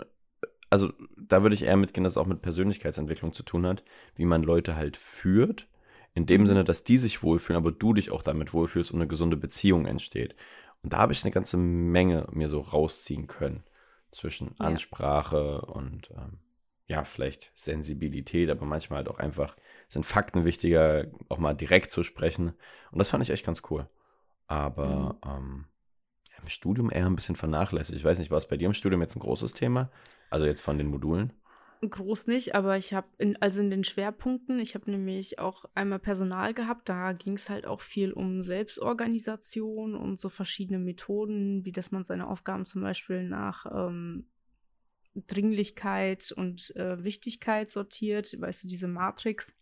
also 0.69 0.93
da 1.17 1.43
würde 1.43 1.55
ich 1.55 1.63
eher 1.63 1.77
mitgehen, 1.77 2.05
dass 2.05 2.15
es 2.15 2.17
auch 2.19 2.27
mit 2.27 2.43
Persönlichkeitsentwicklung 2.43 3.33
zu 3.33 3.43
tun 3.43 3.67
hat, 3.67 3.83
wie 4.17 4.27
man 4.27 4.43
Leute 4.43 4.77
halt 4.77 4.97
führt. 4.97 5.69
In 6.13 6.27
dem 6.27 6.43
mhm. 6.43 6.47
Sinne, 6.49 6.65
dass 6.65 6.85
die 6.85 6.99
sich 6.99 7.23
wohlfühlen, 7.23 7.61
aber 7.61 7.73
du 7.73 7.95
dich 7.95 8.11
auch 8.11 8.23
damit 8.23 8.53
wohlfühlst 8.53 8.91
und 8.91 8.99
eine 8.99 9.09
gesunde 9.09 9.37
Beziehung 9.37 9.87
entsteht. 9.87 10.35
Und 10.83 10.93
da 10.93 10.99
habe 10.99 11.13
ich 11.13 11.25
eine 11.25 11.33
ganze 11.33 11.57
Menge 11.57 12.27
mir 12.33 12.49
so 12.49 12.61
rausziehen 12.61 13.27
können 13.27 13.65
zwischen 14.13 14.57
ja. 14.59 14.67
Ansprache 14.67 15.63
und 15.63 16.11
ähm, 16.11 16.39
ja, 16.91 17.05
vielleicht 17.05 17.53
Sensibilität, 17.55 18.51
aber 18.51 18.67
manchmal 18.67 18.99
halt 18.99 19.09
auch 19.09 19.21
einfach 19.21 19.57
sind 19.87 20.05
Fakten 20.05 20.45
wichtiger, 20.45 21.07
auch 21.29 21.39
mal 21.39 21.55
direkt 21.55 21.93
zu 21.93 22.03
sprechen. 22.03 22.53
Und 22.91 22.99
das 22.99 23.09
fand 23.09 23.23
ich 23.23 23.31
echt 23.31 23.47
ganz 23.47 23.63
cool. 23.71 23.89
Aber 24.49 25.17
mhm. 25.25 25.31
ähm, 25.31 25.65
im 26.43 26.49
Studium 26.49 26.91
eher 26.91 27.07
ein 27.07 27.15
bisschen 27.15 27.37
vernachlässigt. 27.37 27.97
Ich 27.97 28.05
weiß 28.05 28.19
nicht, 28.19 28.33
war 28.33 28.39
es 28.39 28.49
bei 28.49 28.57
dir 28.57 28.67
im 28.67 28.75
Studium 28.75 29.03
jetzt 29.03 29.15
ein 29.15 29.21
großes 29.21 29.55
Thema? 29.55 29.89
Also 30.31 30.47
jetzt 30.47 30.63
von 30.63 30.79
den 30.79 30.89
Modulen? 30.89 31.33
Groß 31.89 32.27
nicht, 32.27 32.57
aber 32.57 32.77
ich 32.77 32.93
habe, 32.93 33.07
also 33.39 33.61
in 33.61 33.71
den 33.71 33.85
Schwerpunkten, 33.85 34.59
ich 34.59 34.75
habe 34.75 34.91
nämlich 34.91 35.39
auch 35.39 35.67
einmal 35.75 36.01
Personal 36.01 36.55
gehabt, 36.55 36.89
da 36.89 37.13
ging 37.13 37.35
es 37.35 37.49
halt 37.49 37.67
auch 37.67 37.83
viel 37.83 38.13
um 38.13 38.43
Selbstorganisation 38.43 39.95
und 39.95 40.21
so 40.21 40.29
verschiedene 40.29 40.81
Methoden, 40.81 41.65
wie 41.65 41.73
dass 41.73 41.93
man 41.93 42.03
seine 42.03 42.27
Aufgaben 42.27 42.67
zum 42.67 42.83
Beispiel 42.83 43.23
nach 43.23 43.65
ähm, 43.73 44.27
Dringlichkeit 45.15 46.33
und 46.33 46.75
äh, 46.77 47.03
Wichtigkeit 47.03 47.71
sortiert, 47.71 48.41
weißt 48.41 48.65
du, 48.65 48.69
diese 48.69 48.89
Matrix. 48.89 49.57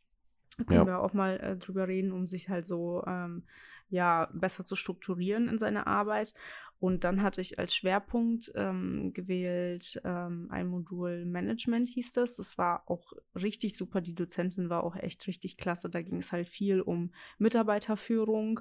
Da 0.56 0.64
können 0.64 0.80
ja. 0.80 0.86
wir 0.86 0.98
auch 1.00 1.12
mal 1.12 1.38
äh, 1.38 1.56
drüber 1.56 1.88
reden, 1.88 2.12
um 2.12 2.26
sich 2.26 2.48
halt 2.48 2.66
so 2.66 3.04
ähm, 3.06 3.44
ja 3.88 4.28
besser 4.32 4.64
zu 4.64 4.76
strukturieren 4.76 5.48
in 5.48 5.58
seiner 5.58 5.86
Arbeit. 5.86 6.34
Und 6.80 7.02
dann 7.02 7.22
hatte 7.22 7.40
ich 7.40 7.58
als 7.58 7.74
Schwerpunkt 7.74 8.52
ähm, 8.54 9.12
gewählt 9.12 10.00
ähm, 10.04 10.46
ein 10.50 10.68
Modul 10.68 11.24
Management 11.24 11.88
hieß 11.88 12.12
das. 12.12 12.36
Das 12.36 12.56
war 12.56 12.84
auch 12.86 13.14
richtig 13.34 13.76
super. 13.76 14.00
Die 14.00 14.14
Dozentin 14.14 14.70
war 14.70 14.84
auch 14.84 14.94
echt 14.94 15.26
richtig 15.26 15.56
klasse. 15.56 15.90
Da 15.90 16.02
ging 16.02 16.18
es 16.18 16.30
halt 16.30 16.48
viel 16.48 16.80
um 16.80 17.10
Mitarbeiterführung, 17.38 18.60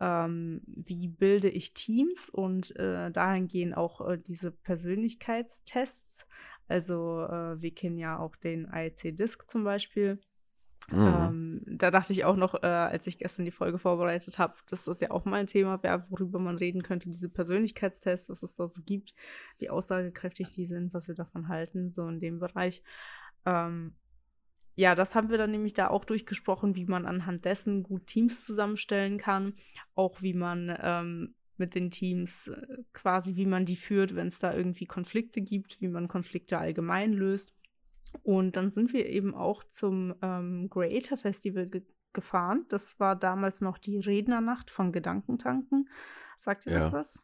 ähm, 0.00 0.62
wie 0.64 1.08
bilde 1.08 1.50
ich 1.50 1.74
Teams 1.74 2.30
und 2.30 2.74
äh, 2.76 3.10
dahingehend 3.10 3.76
auch 3.76 4.08
äh, 4.08 4.16
diese 4.18 4.50
Persönlichkeitstests. 4.50 6.26
Also 6.68 7.24
äh, 7.24 7.60
wir 7.60 7.74
kennen 7.74 7.98
ja 7.98 8.18
auch 8.18 8.36
den 8.36 8.66
IEC-Disc 8.72 9.48
zum 9.48 9.64
Beispiel. 9.64 10.20
Mhm. 10.90 10.98
Ähm, 10.98 11.62
da 11.66 11.90
dachte 11.90 12.12
ich 12.12 12.24
auch 12.24 12.36
noch, 12.36 12.54
äh, 12.62 12.66
als 12.66 13.06
ich 13.06 13.18
gestern 13.18 13.44
die 13.44 13.50
Folge 13.50 13.78
vorbereitet 13.78 14.38
habe, 14.38 14.54
dass 14.68 14.84
das 14.84 15.00
ja 15.00 15.10
auch 15.10 15.24
mal 15.24 15.40
ein 15.40 15.46
Thema 15.46 15.82
wäre, 15.82 16.04
worüber 16.08 16.38
man 16.38 16.56
reden 16.56 16.82
könnte, 16.82 17.10
diese 17.10 17.28
Persönlichkeitstests, 17.28 18.30
was 18.30 18.42
es 18.42 18.54
da 18.54 18.66
so 18.66 18.80
gibt, 18.82 19.14
wie 19.58 19.68
aussagekräftig 19.68 20.50
die 20.50 20.66
sind, 20.66 20.94
was 20.94 21.08
wir 21.08 21.14
davon 21.14 21.48
halten, 21.48 21.90
so 21.90 22.08
in 22.08 22.20
dem 22.20 22.38
Bereich. 22.38 22.82
Ähm, 23.44 23.94
ja, 24.76 24.94
das 24.94 25.14
haben 25.14 25.28
wir 25.28 25.38
dann 25.38 25.50
nämlich 25.50 25.74
da 25.74 25.88
auch 25.88 26.04
durchgesprochen, 26.04 26.76
wie 26.76 26.86
man 26.86 27.04
anhand 27.04 27.44
dessen 27.44 27.82
gut 27.82 28.06
Teams 28.06 28.44
zusammenstellen 28.44 29.18
kann, 29.18 29.54
auch 29.94 30.22
wie 30.22 30.34
man 30.34 30.74
ähm, 30.80 31.34
mit 31.58 31.74
den 31.74 31.90
Teams 31.90 32.48
äh, 32.48 32.78
quasi, 32.92 33.36
wie 33.36 33.46
man 33.46 33.66
die 33.66 33.76
führt, 33.76 34.14
wenn 34.14 34.28
es 34.28 34.38
da 34.38 34.54
irgendwie 34.54 34.86
Konflikte 34.86 35.40
gibt, 35.40 35.80
wie 35.80 35.88
man 35.88 36.08
Konflikte 36.08 36.58
allgemein 36.58 37.12
löst. 37.12 37.52
Und 38.22 38.56
dann 38.56 38.70
sind 38.70 38.92
wir 38.92 39.06
eben 39.06 39.34
auch 39.34 39.64
zum 39.64 40.14
ähm, 40.22 40.68
Creator 40.70 41.18
Festival 41.18 41.66
ge 41.66 41.82
gefahren. 42.14 42.64
Das 42.70 42.98
war 42.98 43.14
damals 43.14 43.60
noch 43.60 43.76
die 43.76 43.98
Rednernacht 43.98 44.70
von 44.70 44.92
Gedankentanken. 44.92 45.88
Sagt 46.38 46.66
ihr 46.66 46.72
ja. 46.72 46.78
das 46.78 46.92
was? 46.92 47.22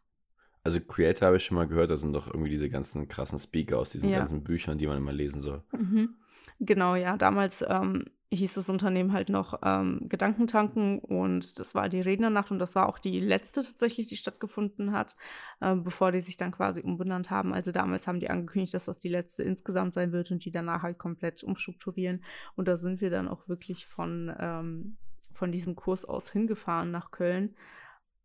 Also 0.63 0.79
Creator 0.81 1.27
habe 1.27 1.39
ich 1.39 1.45
schon 1.45 1.57
mal 1.57 1.67
gehört, 1.67 1.91
da 1.91 1.97
sind 1.97 2.13
doch 2.13 2.27
irgendwie 2.27 2.51
diese 2.51 2.69
ganzen 2.69 3.09
krassen 3.09 3.39
Speaker 3.39 3.79
aus 3.79 3.91
diesen 3.91 4.11
ja. 4.11 4.19
ganzen 4.19 4.45
Büchern, 4.45 4.79
die 4.79 4.87
man 4.87 4.99
immer 4.99 5.13
lesen 5.13 5.41
soll. 5.41 5.65
Mhm. 5.73 6.17
Genau, 6.61 6.95
ja. 6.95 7.17
Damals 7.17 7.65
ähm, 7.67 8.05
hieß 8.35 8.55
das 8.55 8.69
Unternehmen 8.69 9.13
halt 9.13 9.29
noch 9.29 9.61
ähm, 9.63 10.07
Gedankentanken 10.09 10.99
und 10.99 11.59
das 11.59 11.75
war 11.75 11.89
die 11.89 12.01
Rednernacht 12.01 12.51
und 12.51 12.59
das 12.59 12.75
war 12.75 12.89
auch 12.89 12.99
die 12.99 13.21
letzte 13.21 13.63
tatsächlich, 13.63 14.09
die 14.09 14.17
stattgefunden 14.17 14.93
hat, 14.93 15.17
äh, 15.61 15.75
bevor 15.75 16.13
die 16.13 16.21
sich 16.21 16.37
dann 16.37 16.53
quasi 16.53 16.83
umbenannt 16.83 17.31
haben. 17.31 17.53
Also 17.55 17.73
damals 17.73 18.07
haben 18.07 18.21
die 18.21 18.31
angekündigt, 18.31 18.75
dass 18.75 18.87
das 18.87 18.99
die 18.99 19.09
letzte 19.09 19.43
insgesamt 19.43 19.95
sein 19.95 20.13
wird 20.13 20.31
und 20.31 20.45
die 20.45 20.51
danach 20.51 20.83
halt 20.83 20.99
komplett 20.99 21.43
umstrukturieren. 21.43 22.23
Und 22.57 22.69
da 22.69 22.77
sind 22.77 23.01
wir 23.01 23.11
dann 23.11 23.29
auch 23.29 23.49
wirklich 23.49 23.87
von, 23.87 24.35
ähm, 24.39 24.97
von 25.35 25.53
diesem 25.53 25.77
Kurs 25.77 26.05
aus 26.05 26.31
hingefahren 26.31 26.91
nach 26.91 27.11
Köln. 27.11 27.55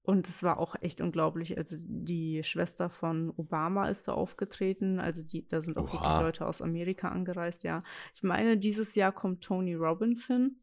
Und 0.09 0.27
es 0.27 0.41
war 0.41 0.57
auch 0.57 0.75
echt 0.81 1.01
unglaublich. 1.01 1.55
Also 1.55 1.75
die 1.79 2.41
Schwester 2.43 2.89
von 2.89 3.31
Obama 3.37 3.89
ist 3.89 4.07
da 4.07 4.13
aufgetreten. 4.13 4.99
Also 4.99 5.21
die, 5.21 5.47
da 5.47 5.61
sind 5.61 5.77
auch 5.77 5.83
Oha. 5.83 5.93
wirklich 5.93 6.21
Leute 6.21 6.47
aus 6.47 6.63
Amerika 6.63 7.09
angereist, 7.09 7.63
ja. 7.63 7.83
Ich 8.15 8.23
meine, 8.23 8.57
dieses 8.57 8.95
Jahr 8.95 9.11
kommt 9.11 9.43
Tony 9.43 9.75
Robbins 9.75 10.25
hin. 10.25 10.55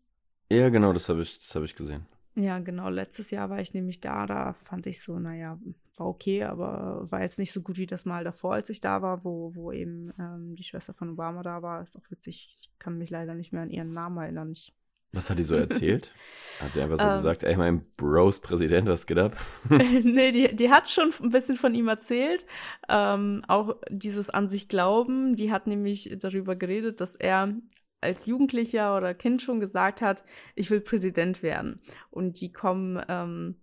Ja, 0.51 0.69
genau, 0.69 0.93
das 0.93 1.09
habe 1.09 1.23
ich, 1.23 1.39
hab 1.55 1.63
ich 1.63 1.77
gesehen. 1.77 2.07
Ja, 2.35 2.59
genau. 2.59 2.89
Letztes 2.89 3.31
Jahr 3.31 3.49
war 3.49 3.61
ich 3.61 3.73
nämlich 3.73 4.01
da. 4.01 4.27
Da 4.27 4.55
fand 4.55 4.89
ich 4.89 5.01
so, 5.01 5.17
naja, 5.21 5.61
war 5.95 6.09
okay, 6.09 6.43
aber 6.43 7.09
war 7.09 7.23
jetzt 7.23 7.39
nicht 7.39 7.53
so 7.53 7.61
gut 7.63 7.77
wie 7.77 7.87
das 7.87 8.05
Mal 8.05 8.25
davor, 8.25 8.55
als 8.55 8.69
ich 8.69 8.81
da 8.81 9.01
war, 9.01 9.23
wo, 9.23 9.55
wo 9.55 9.71
eben 9.71 10.13
ähm, 10.19 10.57
die 10.57 10.65
Schwester 10.65 10.93
von 10.93 11.11
Obama 11.11 11.45
da 11.45 11.63
war. 11.63 11.85
Ist 11.85 11.97
auch 11.97 12.11
witzig. 12.11 12.49
Ich 12.59 12.79
kann 12.81 12.99
mich 12.99 13.11
leider 13.11 13.37
nicht 13.37 13.53
mehr 13.53 13.63
an 13.63 13.71
ihren 13.71 13.93
Namen 13.93 14.19
erinnern. 14.19 14.51
Ich 14.51 14.75
was 15.12 15.31
hat 15.31 15.38
die 15.38 15.45
so 15.45 15.55
erzählt? 15.55 16.12
hat 16.61 16.73
sie 16.73 16.81
einfach 16.81 16.99
so 16.99 17.05
ähm. 17.05 17.14
gesagt, 17.14 17.42
ey, 17.42 17.57
mein 17.57 17.85
Bros 17.97 18.40
Präsident, 18.40 18.88
was 18.88 19.07
geht 19.07 19.19
ab? 19.19 19.37
nee, 19.69 20.31
die, 20.31 20.55
die 20.55 20.71
hat 20.71 20.88
schon 20.88 21.12
ein 21.23 21.31
bisschen 21.31 21.57
von 21.57 21.75
ihm 21.75 21.88
erzählt. 21.88 22.47
Ähm, 22.88 23.42
auch 23.49 23.77
dieses 23.90 24.31
an 24.31 24.49
sich 24.49 24.69
glauben. 24.69 25.37
Die 25.37 25.53
hat 25.53 25.66
nämlich 25.66 26.14
darüber 26.19 26.57
geredet, 26.57 27.01
dass 27.01 27.16
er 27.16 27.55
als 28.01 28.27
Jugendlicher 28.27 28.97
oder 28.97 29.14
Kind 29.14 29.42
schon 29.42 29.61
gesagt 29.61 30.01
hat, 30.03 30.25
ich 30.55 30.71
will 30.71 30.81
Präsident 30.81 31.42
werden. 31.42 31.81
Und 32.11 32.40
die 32.40 32.53
kommen 32.53 33.03
ähm, 33.09 33.57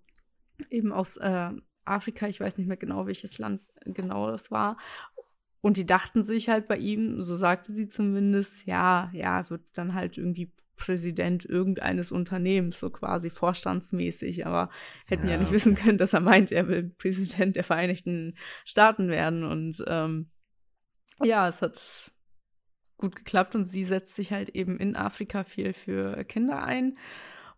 eben 0.70 0.92
aus 0.92 1.18
äh, 1.18 1.52
Afrika, 1.86 2.28
ich 2.28 2.40
weiß 2.40 2.58
nicht 2.58 2.68
mehr 2.68 2.78
genau, 2.78 3.06
welches 3.08 3.38
Land 3.38 3.64
genau 3.86 4.30
das 4.32 4.52
war. 4.52 4.78
Und 5.62 5.78
die 5.78 5.86
dachten 5.86 6.24
sich 6.24 6.50
halt 6.50 6.68
bei 6.68 6.78
ihm, 6.78 7.22
so 7.22 7.38
sagte 7.38 7.72
sie 7.72 7.88
zumindest, 7.88 8.66
ja, 8.66 9.10
ja, 9.14 9.50
wird 9.50 9.62
dann 9.74 9.94
halt 9.94 10.18
irgendwie 10.18 10.52
Präsident 10.76 11.46
irgendeines 11.46 12.12
Unternehmens, 12.12 12.80
so 12.80 12.90
quasi 12.90 13.30
vorstandsmäßig, 13.30 14.46
aber 14.46 14.70
hätten 15.06 15.28
ja, 15.28 15.34
ja 15.34 15.38
nicht 15.38 15.48
okay. 15.48 15.56
wissen 15.56 15.76
können, 15.76 15.98
dass 15.98 16.14
er 16.14 16.22
meint, 16.22 16.52
er 16.52 16.68
will 16.68 16.94
Präsident 16.98 17.56
der 17.56 17.64
Vereinigten 17.64 18.36
Staaten 18.66 19.08
werden. 19.08 19.44
Und 19.44 19.84
ähm, 19.88 20.30
ja, 21.22 21.48
es 21.48 21.62
hat 21.62 22.12
gut 22.98 23.16
geklappt 23.16 23.56
und 23.56 23.66
sie 23.66 23.84
setzt 23.84 24.16
sich 24.16 24.32
halt 24.32 24.50
eben 24.50 24.78
in 24.78 24.96
Afrika 24.96 25.44
viel 25.44 25.74
für 25.74 26.24
Kinder 26.24 26.64
ein 26.64 26.98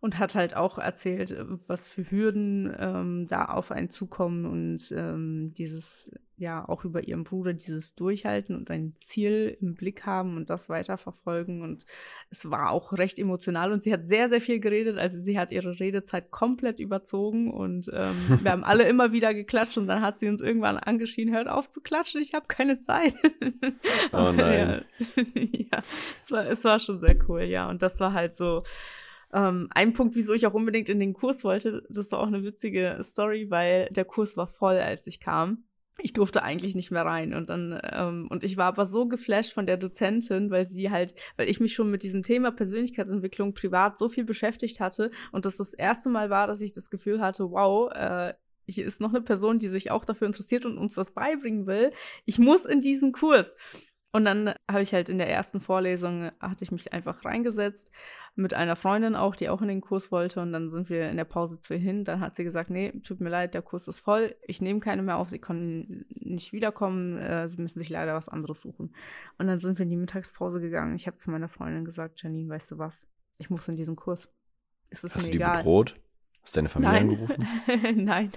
und 0.06 0.20
hat 0.20 0.36
halt 0.36 0.56
auch 0.56 0.78
erzählt, 0.78 1.36
was 1.68 1.90
für 1.90 2.12
Hürden 2.12 2.72
ähm, 2.78 3.28
da 3.28 3.46
auf 3.46 3.72
einen 3.72 3.90
zukommen 3.90 4.46
und 4.46 4.92
ähm, 4.96 5.52
dieses, 5.58 6.12
ja, 6.38 6.64
auch 6.70 6.86
über 6.86 7.08
ihren 7.08 7.24
Bruder, 7.24 7.54
dieses 7.54 7.96
Durchhalten 7.96 8.56
und 8.56 8.70
ein 8.70 8.94
Ziel 9.02 9.58
im 9.60 9.74
Blick 9.74 10.06
haben 10.06 10.38
und 10.38 10.52
das 10.52 10.70
weiterverfolgen. 10.70 11.64
Und 11.64 11.88
es 12.30 12.52
war 12.52 12.70
auch 12.70 12.94
recht 12.94 13.18
emotional 13.18 13.72
und 13.72 13.84
sie 13.84 13.92
hat 13.92 14.06
sehr, 14.06 14.30
sehr 14.30 14.42
viel 14.42 14.60
geredet. 14.60 15.00
Also 15.00 15.18
sie 15.20 15.40
hat 15.40 15.52
ihre 15.52 15.80
Redezeit 15.80 16.30
komplett 16.30 16.80
überzogen 16.80 17.52
und 17.52 17.90
ähm, 17.92 18.16
wir 18.44 18.52
haben 18.52 18.64
alle 18.64 18.84
immer 18.84 19.12
wieder 19.12 19.34
geklatscht 19.34 19.80
und 19.80 19.88
dann 19.88 20.04
hat 20.04 20.20
sie 20.20 20.30
uns 20.30 20.40
irgendwann 20.40 20.78
angeschrien, 20.78 21.34
hört 21.34 21.48
auf 21.48 21.72
zu 21.72 21.82
klatschen, 21.82 22.22
ich 22.22 22.36
habe 22.36 22.46
keine 22.48 22.80
Zeit. 22.80 23.16
oh 24.14 24.32
nein. 24.36 24.86
ja, 25.16 25.24
ja 25.34 25.80
es, 26.16 26.30
war, 26.30 26.46
es 26.46 26.64
war 26.64 26.78
schon 26.78 27.00
sehr 27.00 27.18
cool, 27.28 27.42
ja. 27.42 27.68
Und 27.68 27.82
das 27.82 28.00
war 28.00 28.14
halt 28.14 28.36
so 28.36 28.62
ähm, 29.34 29.68
ein 29.72 29.94
Punkt, 29.94 30.16
wieso 30.16 30.34
ich 30.34 30.46
auch 30.48 30.54
unbedingt 30.54 30.90
in 30.90 31.00
den 31.00 31.14
Kurs 31.14 31.44
wollte, 31.44 31.84
das 31.90 32.12
war 32.12 32.20
auch 32.20 32.28
eine 32.28 32.44
witzige 32.44 32.98
Story, 33.02 33.48
weil 33.50 33.90
der 33.92 34.06
Kurs 34.06 34.38
war 34.38 34.48
voll, 34.48 34.78
als 34.78 35.08
ich 35.08 35.20
kam. 35.20 35.66
Ich 35.98 36.12
durfte 36.12 36.44
eigentlich 36.44 36.76
nicht 36.76 36.92
mehr 36.92 37.06
rein 37.06 37.34
und 37.34 37.50
dann 37.50 37.80
ähm, 37.90 38.28
und 38.30 38.44
ich 38.44 38.58
war 38.58 38.66
aber 38.66 38.86
so 38.86 39.08
geflasht 39.08 39.54
von 39.54 39.66
der 39.66 39.78
Dozentin, 39.78 40.52
weil 40.52 40.68
sie 40.68 40.92
halt, 40.92 41.16
weil 41.38 41.50
ich 41.50 41.62
mich 41.62 41.74
schon 41.74 41.90
mit 41.90 42.04
diesem 42.04 42.22
Thema 42.22 42.52
Persönlichkeitsentwicklung 42.52 43.54
privat 43.54 43.98
so 43.98 44.10
viel 44.10 44.26
beschäftigt 44.26 44.82
hatte 44.82 45.10
und 45.32 45.46
das 45.46 45.56
das 45.56 45.74
erste 45.74 46.10
Mal 46.10 46.30
war, 46.30 46.48
dass 46.48 46.60
ich 46.60 46.74
das 46.74 46.90
Gefühl 46.90 47.22
hatte, 47.22 47.50
wow, 47.50 47.90
äh, 47.94 48.34
hier 48.68 48.86
ist 48.86 49.00
noch 49.00 49.10
eine 49.10 49.22
Person, 49.22 49.60
die 49.60 49.70
sich 49.70 49.92
auch 49.92 50.06
dafür 50.06 50.28
interessiert 50.28 50.66
und 50.66 50.78
uns 50.78 50.96
das 50.96 51.12
beibringen 51.12 51.66
will. 51.66 51.92
Ich 52.26 52.40
muss 52.40 52.66
in 52.66 52.82
diesen 52.82 53.12
Kurs. 53.12 53.56
Und 54.16 54.24
dann 54.24 54.54
habe 54.72 54.82
ich 54.82 54.94
halt 54.94 55.10
in 55.10 55.18
der 55.18 55.30
ersten 55.30 55.60
Vorlesung, 55.60 56.32
hatte 56.40 56.64
ich 56.64 56.72
mich 56.72 56.94
einfach 56.94 57.26
reingesetzt, 57.26 57.92
mit 58.36 58.54
einer 58.54 58.78
Freundin 58.78 59.14
auch, 59.14 59.36
die 59.36 59.50
auch 59.50 59.62
in 59.62 59.68
den 59.68 59.82
Kurs 59.82 60.10
wollte. 60.10 60.42
Und 60.42 60.54
dann 60.54 60.72
sind 60.72 60.90
wir 60.90 61.10
in 61.10 61.18
der 61.18 61.26
Pause 61.26 61.60
zu 61.60 61.74
ihr 61.74 61.82
hin. 61.82 62.06
Dann 62.06 62.22
hat 62.22 62.38
sie 62.38 62.46
gesagt, 62.46 62.70
nee, 62.70 62.94
tut 63.02 63.20
mir 63.20 63.28
leid, 63.28 63.54
der 63.54 63.62
Kurs 63.62 63.90
ist 63.90 64.00
voll. 64.00 64.34
Ich 64.48 64.62
nehme 64.62 64.80
keine 64.80 65.04
mehr 65.04 65.18
auf, 65.18 65.32
sie 65.32 65.40
können 65.40 66.06
nicht 66.08 66.54
wiederkommen. 66.54 67.18
Äh, 67.18 67.50
sie 67.50 67.62
müssen 67.62 67.78
sich 67.78 67.90
leider 67.90 68.16
was 68.16 68.30
anderes 68.30 68.62
suchen. 68.62 68.96
Und 69.38 69.48
dann 69.48 69.60
sind 69.60 69.80
wir 69.80 69.84
in 69.84 69.90
die 69.90 69.98
Mittagspause 69.98 70.62
gegangen. 70.62 70.96
Ich 70.96 71.08
habe 71.08 71.18
zu 71.18 71.30
meiner 71.30 71.50
Freundin 71.50 71.84
gesagt, 71.84 72.24
Janine, 72.24 72.48
weißt 72.48 72.72
du 72.72 72.78
was? 72.78 73.12
Ich 73.38 73.50
muss 73.50 73.68
in 73.68 73.76
diesen 73.76 73.98
Kurs. 73.98 74.30
Hast 74.94 75.14
du 75.14 75.20
die 75.24 75.34
egal. 75.34 75.58
bedroht? 75.58 76.00
Hast 76.42 76.56
du 76.56 76.60
deine 76.60 76.70
Familie 76.70 76.94
Nein. 76.94 77.10
angerufen? 77.10 77.48
Nein. 78.06 78.30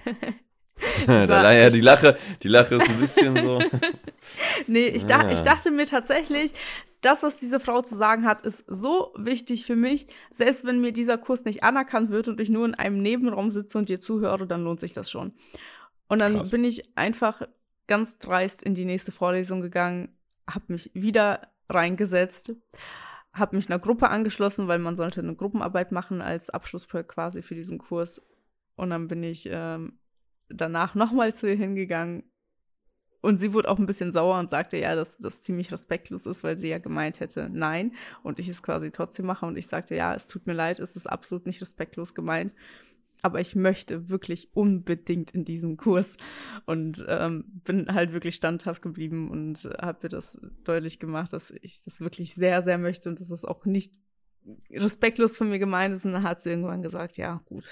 ja, 1.07 1.71
die, 1.71 1.81
Lache, 1.81 2.17
die, 2.43 2.49
Lache, 2.49 2.77
ja, 2.77 2.83
ist 2.83 2.91
ein 2.91 3.01
bisschen 3.01 3.37
so. 3.37 3.59
Nee, 4.67 4.89
ich, 4.89 5.07
dach, 5.07 5.25
Ah. 5.25 5.33
ich 5.33 5.41
dachte 5.41 5.71
mir 5.71 5.87
tatsächlich, 5.87 6.53
das, 7.01 7.23
was 7.23 7.39
diese 7.39 7.61
Frau 7.61 7.83
zu 7.83 7.95
sagen 7.95 8.25
hat, 8.25 8.43
ist 8.43 8.65
so 8.67 9.13
wichtig 9.17 9.65
für 9.65 9.77
mich. 9.77 10.07
Selbst 10.31 10.65
wenn 10.65 10.81
mir 10.81 10.93
dieser 10.93 11.17
Kurs 11.17 11.45
nicht 11.45 11.63
anerkannt 11.63 12.11
wird 12.11 12.29
und 12.29 12.41
ich 12.41 12.51
nur 12.51 12.67
in 12.67 12.75
einem 12.75 13.01
Nebenraum 13.01 13.51
sitze 13.51 13.79
und 13.79 13.89
dir 13.89 14.01
zuhöre, 14.01 14.47
dann 14.47 14.65
lohnt 14.65 14.81
sich 14.81 14.93
das 14.93 15.11
schon. 15.11 15.33
Und 16.09 16.21
dann 16.21 16.35
Krass. 16.35 16.51
bin 16.51 16.65
ich 16.65 16.97
einfach 16.97 17.43
ganz 17.87 18.19
dreist 18.19 18.63
in 18.63 18.75
die 18.75 18.85
nächste 18.85 19.13
Vorlesung 19.13 19.61
gegangen, 19.61 20.17
habe 20.49 20.65
mich 20.69 20.91
wieder 20.95 21.49
reingesetzt, 21.69 22.53
habe 23.33 23.57
mich 23.57 23.71
einer 23.71 23.79
Gruppe 23.79 24.09
angeschlossen, 24.09 24.69
weil 24.69 24.79
man 24.79 24.97
sollte 24.97 25.21
eine 25.21 25.35
Gruppenarbeit 25.37 25.93
machen 25.93 26.21
als 26.21 26.51
Abschlussprojekt 26.51 27.11
quasi 27.11 27.43
für 27.43 27.55
diesen 27.55 27.79
Kurs. 27.79 28.21
Und 28.77 28.91
dann 28.91 29.09
bin 29.09 29.23
ich 29.23 29.49
ähm, 29.51 29.99
danach 30.49 30.95
nochmal 30.95 31.35
zu 31.35 31.49
ihr 31.49 31.57
hingegangen 31.57 32.25
und 33.21 33.39
sie 33.39 33.53
wurde 33.53 33.69
auch 33.69 33.79
ein 33.79 33.87
bisschen 33.87 34.13
sauer 34.13 34.39
und 34.39 34.49
sagte 34.49 34.77
ja, 34.77 34.95
dass 34.95 35.19
das 35.19 35.43
ziemlich 35.43 35.73
respektlos 35.73 36.27
ist, 36.27 36.45
weil 36.45 36.57
sie 36.57 36.69
ja 36.69 36.79
gemeint 36.79 37.21
hätte, 37.21 37.49
nein. 37.53 37.95
Und 38.23 38.39
ich 38.39 38.49
es 38.49 38.63
quasi 38.63 38.91
trotzdem 38.91 39.27
mache. 39.27 39.47
Und 39.47 39.57
ich 39.59 39.67
sagte, 39.67 39.97
ja, 39.97 40.15
es 40.15 40.29
tut 40.29 40.47
mir 40.47 40.53
leid, 40.53 40.79
es 40.79 40.95
ist 40.95 41.09
absolut 41.09 41.47
nicht 41.47 41.61
respektlos 41.61 42.15
gemeint. 42.15 42.55
Aber 43.21 43.41
ich 43.41 43.57
möchte 43.57 44.09
wirklich 44.09 44.51
unbedingt 44.55 45.33
in 45.33 45.45
diesen 45.45 45.77
Kurs. 45.77 46.17
Und 46.65 47.05
ähm, 47.09 47.45
bin 47.65 47.93
halt 47.93 48.13
wirklich 48.13 48.37
standhaft 48.37 48.83
geblieben 48.83 49.31
und 49.31 49.69
habe 49.81 49.99
mir 50.05 50.09
das 50.11 50.41
deutlich 50.63 51.01
gemacht, 51.01 51.33
dass 51.33 51.51
ich 51.51 51.83
das 51.85 52.01
wirklich 52.01 52.35
sehr, 52.35 52.63
sehr 52.63 52.79
möchte 52.79 53.09
und 53.09 53.21
dass 53.21 53.33
es 53.33 53.45
auch 53.45 53.65
nicht 53.65 53.95
respektlos 54.71 55.37
von 55.37 55.49
mir 55.49 55.59
gemeint 55.59 55.97
ist. 55.97 56.07
Und 56.07 56.13
dann 56.13 56.23
hat 56.23 56.41
sie 56.41 56.51
irgendwann 56.51 56.83
gesagt, 56.83 57.17
ja, 57.17 57.43
gut. 57.47 57.69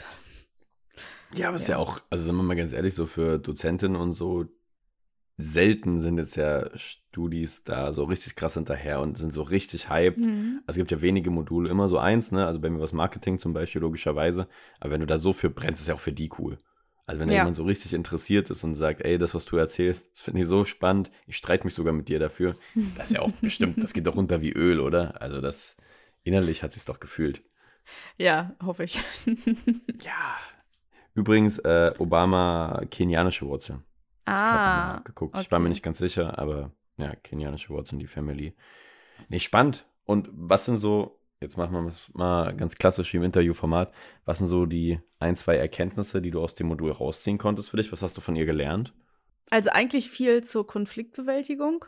Ja, 1.35 1.49
aber 1.49 1.57
ist 1.57 1.69
ja 1.69 1.75
Ja. 1.77 1.79
auch, 1.79 2.01
also 2.11 2.25
sind 2.25 2.37
wir 2.37 2.43
mal 2.43 2.57
ganz 2.57 2.73
ehrlich, 2.73 2.95
so 2.95 3.07
für 3.07 3.39
Dozentinnen 3.39 3.97
und 4.01 4.13
so, 4.13 4.47
selten 5.39 5.99
sind 5.99 6.19
jetzt 6.19 6.37
ja 6.37 6.71
Studis 6.79 7.65
da 7.65 7.93
so 7.93 8.05
richtig 8.05 8.37
krass 8.37 8.55
hinterher 8.55 9.01
und 9.01 9.19
sind 9.19 9.33
so 9.35 9.43
richtig 9.43 9.91
hyped. 9.91 10.19
Mhm. 10.25 10.61
Also 10.67 10.77
es 10.77 10.77
gibt 10.79 10.91
ja 10.93 11.03
wenige 11.03 11.31
Module, 11.31 11.69
immer 11.69 11.89
so 11.89 11.99
eins, 11.99 12.33
ne? 12.33 12.47
Also 12.47 12.61
bei 12.61 12.71
mir 12.71 12.81
was 12.81 12.93
Marketing 12.95 13.39
zum 13.39 13.53
Beispiel, 13.53 13.83
logischerweise. 13.83 14.49
Aber 14.81 14.93
wenn 14.93 15.01
du 15.01 15.07
da 15.07 15.19
so 15.19 15.33
für 15.35 15.51
brennst, 15.51 15.83
ist 15.83 15.89
ja 15.89 15.95
auch 15.95 16.01
für 16.01 16.13
die 16.13 16.31
cool. 16.39 16.59
Also 17.05 17.21
wenn 17.21 17.29
Ja. 17.29 17.37
jemand 17.37 17.57
so 17.57 17.65
richtig 17.65 17.93
interessiert 17.93 18.51
ist 18.51 18.65
und 18.65 18.75
sagt, 18.75 19.03
ey, 19.03 19.19
das, 19.19 19.35
was 19.35 19.45
du 19.45 19.57
erzählst, 19.59 20.13
das 20.15 20.23
finde 20.23 20.41
ich 20.41 20.47
so 20.47 20.65
spannend, 20.65 21.11
ich 21.27 21.37
streite 21.37 21.65
mich 21.65 21.75
sogar 21.75 21.93
mit 21.93 22.09
dir 22.09 22.19
dafür, 22.19 22.57
das 22.97 23.09
ist 23.11 23.15
ja 23.15 23.21
auch 23.23 23.31
bestimmt, 23.33 23.83
das 23.83 23.93
geht 23.93 24.07
doch 24.07 24.17
runter 24.17 24.41
wie 24.41 24.53
Öl, 24.53 24.81
oder? 24.81 25.21
Also 25.21 25.41
das, 25.43 25.77
innerlich 26.25 26.63
hat 26.63 26.73
sich's 26.73 26.87
doch 26.87 26.99
gefühlt. 26.99 27.43
Ja, 28.17 28.57
hoffe 28.65 28.85
ich. 28.85 28.99
Ja. 30.03 30.37
Übrigens, 31.17 31.59
äh, 31.59 31.93
Obama 31.99 32.83
kenianische 32.91 33.47
Wurzeln. 33.47 33.83
Ich 34.27 34.33
ah, 34.33 34.95
mal 34.95 35.03
geguckt. 35.05 35.39
Ich 35.41 35.51
war 35.51 35.59
mir 35.59 35.65
okay. 35.65 35.71
nicht 35.71 35.83
ganz 35.83 35.99
sicher, 35.99 36.39
aber 36.39 36.73
ja, 36.97 37.15
kenianische 37.17 37.71
Wurzeln, 37.71 37.99
die 37.99 38.07
Family. 38.07 38.55
Nee, 39.29 39.39
spannend. 39.39 39.87
Und 40.05 40.29
was 40.33 40.67
sind 40.67 40.79
so, 40.79 41.19
jetzt 41.41 41.57
machen 41.57 41.73
wir 41.73 41.87
es 41.87 42.13
mal 42.15 42.55
ganz 42.55 42.77
klassisch 42.77 43.13
wie 43.13 43.17
im 43.17 43.25
Interviewformat, 43.25 43.93
was 44.25 44.39
sind 44.39 44.47
so 44.47 44.67
die 44.67 45.01
ein, 45.19 45.35
zwei 45.37 45.57
Erkenntnisse, 45.57 46.23
die 46.23 46.31
du 46.31 46.41
aus 46.41 46.55
dem 46.55 46.69
Modul 46.69 46.93
rausziehen 46.93 47.39
konntest 47.39 47.71
für 47.71 47.77
dich? 47.77 47.91
Was 47.93 48.03
hast 48.03 48.17
du 48.17 48.21
von 48.21 48.37
ihr 48.37 48.47
gelernt? 48.47 48.93
Also 49.51 49.71
eigentlich 49.71 50.11
viel 50.11 50.45
zur 50.45 50.67
Konfliktbewältigung 50.67 51.85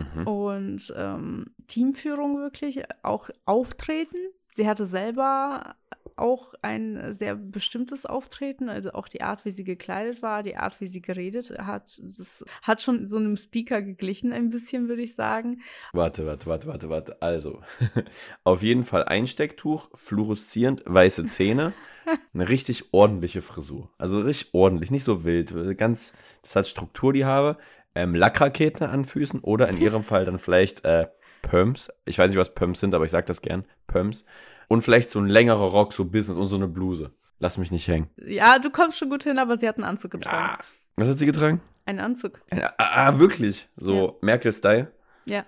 Mhm. 0.00 0.26
und 0.26 0.94
ähm, 0.96 1.46
Teamführung 1.66 2.38
wirklich, 2.38 2.82
auch 3.02 3.30
Auftreten. 3.44 4.16
Sie 4.50 4.68
hatte 4.68 4.84
selber 4.84 5.76
auch 6.20 6.54
ein 6.62 7.12
sehr 7.12 7.34
bestimmtes 7.34 8.06
Auftreten, 8.06 8.68
also 8.68 8.92
auch 8.92 9.08
die 9.08 9.22
Art, 9.22 9.44
wie 9.44 9.50
sie 9.50 9.64
gekleidet 9.64 10.22
war, 10.22 10.42
die 10.42 10.56
Art, 10.56 10.80
wie 10.80 10.86
sie 10.86 11.00
geredet 11.00 11.50
hat, 11.58 12.00
das 12.02 12.44
hat 12.62 12.80
schon 12.80 13.06
so 13.06 13.16
einem 13.16 13.36
Speaker 13.36 13.82
geglichen 13.82 14.32
ein 14.32 14.50
bisschen, 14.50 14.88
würde 14.88 15.02
ich 15.02 15.14
sagen. 15.14 15.62
Warte, 15.92 16.26
warte, 16.26 16.46
warte, 16.46 16.66
warte, 16.68 16.88
warte. 16.88 17.22
Also, 17.22 17.62
auf 18.44 18.62
jeden 18.62 18.84
Fall 18.84 19.04
Einstecktuch, 19.04 19.90
fluoreszierend, 19.94 20.82
weiße 20.86 21.26
Zähne, 21.26 21.72
eine 22.34 22.48
richtig 22.48 22.92
ordentliche 22.92 23.42
Frisur. 23.42 23.90
Also 23.98 24.20
richtig 24.20 24.54
ordentlich, 24.54 24.90
nicht 24.90 25.04
so 25.04 25.24
wild. 25.24 25.76
Ganz, 25.78 26.14
das 26.42 26.56
hat 26.56 26.66
Struktur, 26.66 27.12
die 27.12 27.24
Haare. 27.24 27.58
Ähm, 27.92 28.14
Lackraketen 28.14 28.86
an 28.86 29.04
Füßen 29.04 29.40
oder 29.40 29.68
in 29.68 29.80
ihrem 29.80 30.04
Fall 30.04 30.24
dann 30.24 30.38
vielleicht 30.38 30.84
äh, 30.84 31.08
Pumps. 31.42 31.90
Ich 32.04 32.18
weiß 32.18 32.30
nicht, 32.30 32.38
was 32.38 32.54
Pumps 32.54 32.80
sind, 32.80 32.94
aber 32.94 33.04
ich 33.04 33.10
sag 33.10 33.26
das 33.26 33.42
gern. 33.42 33.64
Pumps. 33.86 34.24
Und 34.68 34.82
vielleicht 34.82 35.10
so 35.10 35.18
ein 35.18 35.26
längerer 35.26 35.70
Rock, 35.70 35.92
so 35.92 36.04
Business 36.04 36.36
und 36.36 36.46
so 36.46 36.56
eine 36.56 36.68
Bluse. 36.68 37.12
Lass 37.38 37.58
mich 37.58 37.70
nicht 37.70 37.88
hängen. 37.88 38.10
Ja, 38.16 38.58
du 38.58 38.70
kommst 38.70 38.98
schon 38.98 39.10
gut 39.10 39.24
hin, 39.24 39.38
aber 39.38 39.56
sie 39.56 39.66
hat 39.66 39.76
einen 39.76 39.84
Anzug 39.84 40.12
getragen. 40.12 40.58
Ah, 40.60 40.64
was 40.96 41.08
hat 41.08 41.18
sie 41.18 41.26
getragen? 41.26 41.60
Einen 41.86 41.98
Anzug. 41.98 42.40
Ah, 42.50 42.72
ah, 42.78 43.18
wirklich? 43.18 43.68
So 43.76 44.18
Merkel-Style? 44.20 44.92
Ja. 45.24 45.44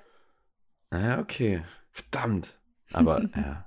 Ah, 0.91 1.21
okay. 1.21 1.63
Verdammt. 1.91 2.57
Aber 2.93 3.23
ja, 3.37 3.67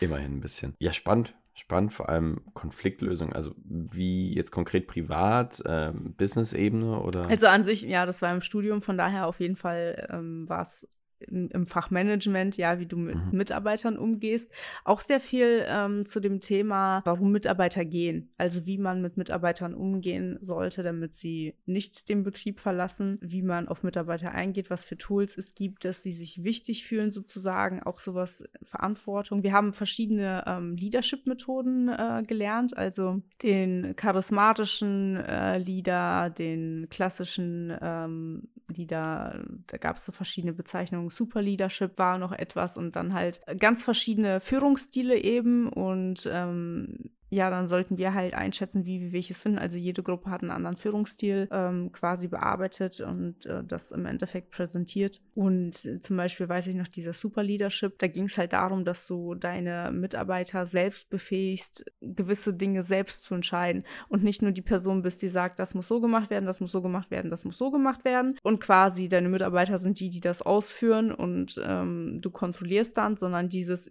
immerhin 0.00 0.38
ein 0.38 0.40
bisschen. 0.40 0.74
Ja, 0.78 0.92
spannend. 0.92 1.34
Spannend, 1.56 1.92
vor 1.92 2.08
allem 2.08 2.40
Konfliktlösung. 2.52 3.32
Also 3.32 3.54
wie 3.64 4.34
jetzt 4.34 4.50
konkret 4.50 4.88
privat, 4.88 5.62
ähm, 5.64 6.14
Business-Ebene 6.16 7.00
oder? 7.00 7.28
Also 7.28 7.46
an 7.46 7.62
sich, 7.62 7.82
ja, 7.82 8.06
das 8.06 8.22
war 8.22 8.34
im 8.34 8.40
Studium, 8.40 8.82
von 8.82 8.98
daher 8.98 9.28
auf 9.28 9.38
jeden 9.38 9.54
Fall 9.54 10.08
ähm, 10.10 10.48
war 10.48 10.62
es 10.62 10.88
im, 11.28 11.48
im 11.50 11.66
Fachmanagement, 11.66 12.56
ja, 12.56 12.78
wie 12.78 12.86
du 12.86 12.96
mit 12.96 13.14
Mhm. 13.14 13.30
Mitarbeitern 13.32 13.98
umgehst. 13.98 14.50
Auch 14.84 15.00
sehr 15.00 15.20
viel 15.20 15.64
ähm, 15.66 16.06
zu 16.06 16.20
dem 16.20 16.40
Thema, 16.40 17.02
warum 17.04 17.32
Mitarbeiter 17.32 17.84
gehen. 17.84 18.30
Also 18.38 18.66
wie 18.66 18.78
man 18.78 19.02
mit 19.02 19.16
Mitarbeitern 19.16 19.74
umgehen 19.74 20.38
sollte, 20.40 20.82
damit 20.82 21.14
sie 21.14 21.54
nicht 21.66 22.08
den 22.08 22.22
Betrieb 22.22 22.60
verlassen, 22.60 23.18
wie 23.20 23.42
man 23.42 23.68
auf 23.68 23.82
Mitarbeiter 23.82 24.32
eingeht, 24.32 24.70
was 24.70 24.84
für 24.84 24.96
Tools 24.96 25.36
es 25.38 25.54
gibt, 25.54 25.84
dass 25.84 26.02
sie 26.02 26.12
sich 26.12 26.44
wichtig 26.44 26.84
fühlen 26.84 27.10
sozusagen, 27.10 27.82
auch 27.82 27.98
sowas 27.98 28.44
Verantwortung. 28.62 29.42
Wir 29.42 29.52
haben 29.52 29.72
verschiedene 29.72 30.44
ähm, 30.46 30.76
Leadership-Methoden 30.76 31.88
äh, 31.88 32.22
gelernt, 32.26 32.76
also 32.76 33.22
den 33.42 33.96
charismatischen 33.96 35.16
äh, 35.16 35.58
Leader, 35.58 36.30
den 36.30 36.88
klassischen 36.90 37.76
ähm, 37.80 38.48
Leader, 38.74 39.44
da 39.66 39.76
gab 39.78 39.96
es 39.96 40.04
so 40.04 40.12
verschiedene 40.12 40.52
Bezeichnungen. 40.52 41.08
Super 41.08 41.42
Leadership 41.42 41.98
war 41.98 42.18
noch 42.18 42.32
etwas 42.32 42.76
und 42.76 42.96
dann 42.96 43.14
halt 43.14 43.40
ganz 43.58 43.82
verschiedene 43.82 44.40
Führungsstile 44.40 45.16
eben 45.16 45.68
und 45.68 46.28
ähm, 46.30 47.10
ja, 47.34 47.50
dann 47.50 47.66
sollten 47.66 47.98
wir 47.98 48.14
halt 48.14 48.32
einschätzen, 48.34 48.86
wie 48.86 49.00
wir 49.00 49.12
welches 49.12 49.40
finden. 49.40 49.58
Also 49.58 49.76
jede 49.76 50.04
Gruppe 50.04 50.30
hat 50.30 50.42
einen 50.42 50.52
anderen 50.52 50.76
Führungsstil 50.76 51.48
ähm, 51.50 51.90
quasi 51.90 52.28
bearbeitet 52.28 53.00
und 53.00 53.44
äh, 53.46 53.64
das 53.64 53.90
im 53.90 54.06
Endeffekt 54.06 54.52
präsentiert. 54.52 55.20
Und 55.34 55.84
äh, 55.84 56.00
zum 56.00 56.16
Beispiel 56.16 56.48
weiß 56.48 56.68
ich 56.68 56.76
noch, 56.76 56.86
dieser 56.86 57.12
Super 57.12 57.42
Leadership, 57.42 57.98
da 57.98 58.06
ging 58.06 58.26
es 58.26 58.38
halt 58.38 58.52
darum, 58.52 58.84
dass 58.84 59.08
du 59.08 59.34
deine 59.34 59.90
Mitarbeiter 59.92 60.64
selbst 60.64 61.10
befähigst, 61.10 61.84
gewisse 62.00 62.54
Dinge 62.54 62.84
selbst 62.84 63.24
zu 63.24 63.34
entscheiden 63.34 63.84
und 64.08 64.22
nicht 64.22 64.40
nur 64.40 64.52
die 64.52 64.62
Person 64.62 65.02
bist, 65.02 65.20
die 65.20 65.28
sagt, 65.28 65.58
das 65.58 65.74
muss 65.74 65.88
so 65.88 66.00
gemacht 66.00 66.30
werden, 66.30 66.46
das 66.46 66.60
muss 66.60 66.70
so 66.70 66.82
gemacht 66.82 67.10
werden, 67.10 67.32
das 67.32 67.44
muss 67.44 67.58
so 67.58 67.72
gemacht 67.72 68.04
werden. 68.04 68.38
Und 68.44 68.60
quasi 68.60 69.08
deine 69.08 69.28
Mitarbeiter 69.28 69.78
sind 69.78 69.98
die, 69.98 70.08
die 70.08 70.20
das 70.20 70.40
ausführen 70.40 71.10
und 71.10 71.60
ähm, 71.66 72.20
du 72.22 72.30
kontrollierst 72.30 72.96
dann, 72.96 73.16
sondern 73.16 73.48
dieses, 73.48 73.90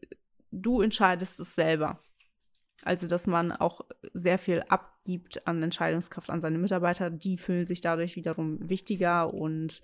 du 0.51 0.79
entscheidest 0.79 1.41
es 1.41 1.55
selber. 1.55 1.99
Also, 2.83 3.07
dass 3.07 3.27
man 3.27 3.51
auch 3.51 3.81
sehr 4.13 4.37
viel 4.37 4.63
abgibt 4.69 5.45
an 5.47 5.63
Entscheidungskraft 5.63 6.29
an 6.29 6.41
seine 6.41 6.57
Mitarbeiter. 6.57 7.09
Die 7.09 7.37
fühlen 7.37 7.65
sich 7.65 7.81
dadurch 7.81 8.15
wiederum 8.15 8.57
wichtiger 8.69 9.33
und 9.33 9.81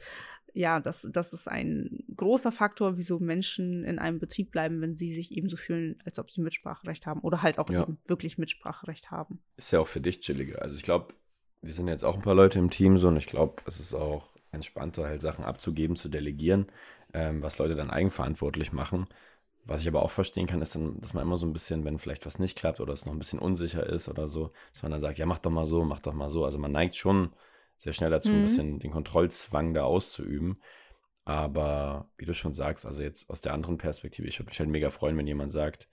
ja, 0.54 0.80
das, 0.80 1.08
das 1.12 1.34
ist 1.34 1.48
ein 1.48 2.04
großer 2.16 2.52
Faktor, 2.52 2.98
wieso 2.98 3.20
Menschen 3.20 3.84
in 3.84 4.00
einem 4.00 4.20
Betrieb 4.20 4.52
bleiben, 4.52 4.82
wenn 4.82 4.96
sie 4.96 5.14
sich 5.14 5.32
ebenso 5.32 5.58
fühlen, 5.58 5.98
als 6.06 6.20
ob 6.20 6.32
sie 6.32 6.42
Mitspracherecht 6.42 7.06
haben 7.06 7.22
oder 7.22 7.44
halt 7.44 7.60
auch 7.60 7.70
Ja. 7.70 7.84
eben 7.84 8.00
wirklich 8.08 8.38
Mitspracherecht 8.38 9.12
haben. 9.12 9.40
Ist 9.58 9.72
ja 9.72 9.80
auch 9.80 9.88
für 9.88 10.02
dich 10.02 10.22
chilliger. 10.22 10.62
Also 10.62 10.78
ich 10.78 10.84
glaube, 10.84 11.14
wir 11.62 11.74
sind 11.74 11.88
jetzt 11.88 12.04
auch 12.04 12.16
ein 12.16 12.22
paar 12.22 12.36
Leute 12.36 12.60
im 12.60 12.70
Team 12.70 12.98
so 12.98 13.10
und 13.10 13.18
ich 13.18 13.28
glaube, 13.28 13.62
es 13.66 13.80
ist 13.80 13.94
auch 13.94 14.30
entspannter, 14.52 15.06
halt 15.06 15.22
Sachen 15.22 15.46
abzugeben, 15.46 15.96
zu 15.96 16.10
delegieren, 16.10 16.68
ähm, 17.14 17.42
was 17.42 17.60
Leute 17.60 17.76
dann 17.76 17.92
eigenverantwortlich 17.92 18.72
machen. 18.72 19.08
Was 19.70 19.82
ich 19.82 19.88
aber 19.88 20.02
auch 20.04 20.12
verstehen 20.12 20.48
kann, 20.48 20.62
ist 20.64 20.76
dann, 20.76 21.00
dass 21.00 21.14
man 21.14 21.24
immer 21.24 21.38
so 21.38 21.46
ein 21.46 21.54
bisschen, 21.54 21.86
wenn 21.86 22.00
vielleicht 22.00 22.26
was 22.26 22.40
nicht 22.40 22.58
klappt 22.58 22.80
oder 22.80 22.94
es 22.94 23.06
noch 23.06 23.14
ein 23.14 23.20
bisschen 23.20 23.40
unsicher 23.40 23.86
ist 23.86 24.10
oder 24.10 24.28
so, 24.28 24.52
dass 24.74 24.82
man 24.84 24.92
dann 24.92 25.02
sagt, 25.02 25.20
ja, 25.20 25.26
mach 25.28 25.40
doch 25.40 25.52
mal 25.52 25.66
so, 25.68 25.84
mach 25.84 26.00
doch 26.00 26.14
mal 26.14 26.30
so. 26.32 26.44
Also 26.46 26.58
man 26.60 26.72
neigt 26.72 26.96
schon 26.96 27.34
sehr 27.78 27.94
schnell 27.94 28.10
dazu, 28.10 28.36
ein 28.36 28.40
Mhm. 28.40 28.44
bisschen 28.44 28.80
den 28.80 28.92
Kontrollzwang 28.92 29.74
da 29.76 29.84
auszuüben. 29.84 30.62
Aber 31.26 32.10
wie 32.18 32.26
du 32.26 32.34
schon 32.34 32.54
sagst, 32.56 32.86
also 32.86 33.02
jetzt 33.02 33.30
aus 33.30 33.42
der 33.42 33.54
anderen 33.54 33.78
Perspektive, 33.78 34.28
ich 34.28 34.40
würde 34.40 34.50
mich 34.50 34.60
halt 34.60 34.70
mega 34.70 34.90
freuen, 34.92 35.18
wenn 35.18 35.28
jemand 35.28 35.52
sagt, 35.52 35.88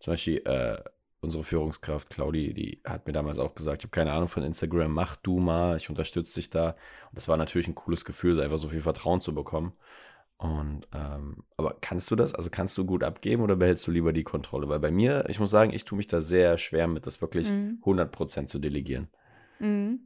zum 0.00 0.12
Beispiel, 0.14 0.38
äh, 0.46 0.82
unsere 1.20 1.44
Führungskraft 1.44 2.10
Claudi, 2.10 2.54
die 2.54 2.80
hat 2.84 3.06
mir 3.06 3.12
damals 3.12 3.38
auch 3.38 3.54
gesagt, 3.54 3.82
ich 3.82 3.86
habe 3.86 3.92
keine 3.92 4.12
Ahnung 4.12 4.28
von 4.28 4.42
Instagram, 4.42 4.92
mach 4.92 5.16
du 5.16 5.38
mal, 5.38 5.76
ich 5.76 5.90
unterstütze 5.90 6.34
dich 6.36 6.50
da. 6.50 6.70
Und 6.70 6.76
das 7.16 7.28
war 7.28 7.36
natürlich 7.36 7.68
ein 7.68 7.74
cooles 7.74 8.04
Gefühl, 8.04 8.40
einfach 8.40 8.58
so 8.58 8.68
viel 8.70 8.80
Vertrauen 8.80 9.20
zu 9.20 9.34
bekommen. 9.34 9.74
Und, 10.40 10.88
ähm, 10.94 11.44
aber 11.58 11.76
kannst 11.82 12.10
du 12.10 12.16
das? 12.16 12.34
Also 12.34 12.48
kannst 12.50 12.76
du 12.78 12.86
gut 12.86 13.04
abgeben 13.04 13.42
oder 13.42 13.56
behältst 13.56 13.86
du 13.86 13.90
lieber 13.90 14.14
die 14.14 14.24
Kontrolle? 14.24 14.68
Weil 14.70 14.80
bei 14.80 14.90
mir, 14.90 15.26
ich 15.28 15.38
muss 15.38 15.50
sagen, 15.50 15.70
ich 15.72 15.84
tue 15.84 15.98
mich 15.98 16.06
da 16.08 16.22
sehr 16.22 16.56
schwer 16.56 16.86
mit, 16.88 17.06
das 17.06 17.20
wirklich 17.20 17.46
Mhm. 17.48 17.82
100% 17.84 18.48
zu 18.48 18.58
delegieren. 18.58 19.08
Mhm. 19.58 20.00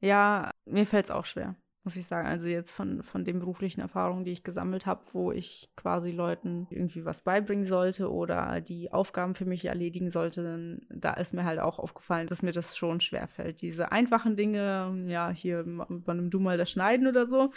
Ja, 0.00 0.50
mir 0.66 0.86
fällt 0.86 1.06
es 1.06 1.10
auch 1.10 1.24
schwer, 1.24 1.56
muss 1.88 1.96
ich 1.96 2.06
sagen. 2.06 2.28
Also 2.28 2.50
jetzt 2.50 2.70
von, 2.70 3.02
von 3.02 3.24
den 3.24 3.38
beruflichen 3.38 3.80
Erfahrungen, 3.80 4.22
die 4.26 4.32
ich 4.32 4.44
gesammelt 4.44 4.84
habe, 4.84 5.00
wo 5.14 5.32
ich 5.32 5.70
quasi 5.74 6.10
Leuten 6.10 6.66
irgendwie 6.68 7.06
was 7.06 7.22
beibringen 7.22 7.64
sollte 7.64 8.12
oder 8.12 8.60
die 8.60 8.92
Aufgaben 8.92 9.34
für 9.34 9.46
mich 9.46 9.64
erledigen 9.64 10.10
sollte, 10.10 10.42
dann, 10.42 10.82
da 10.90 11.14
ist 11.14 11.32
mir 11.32 11.46
halt 11.46 11.60
auch 11.60 11.78
aufgefallen, 11.78 12.26
dass 12.26 12.42
mir 12.42 12.52
das 12.52 12.76
schon 12.76 13.00
schwer 13.00 13.26
fällt. 13.26 13.62
Diese 13.62 13.90
einfachen 13.90 14.36
Dinge, 14.36 15.02
ja, 15.06 15.30
hier 15.30 15.60
übernimm 15.60 16.28
du 16.28 16.40
mal 16.40 16.58
das 16.58 16.70
Schneiden 16.70 17.06
oder 17.06 17.24
so, 17.24 17.52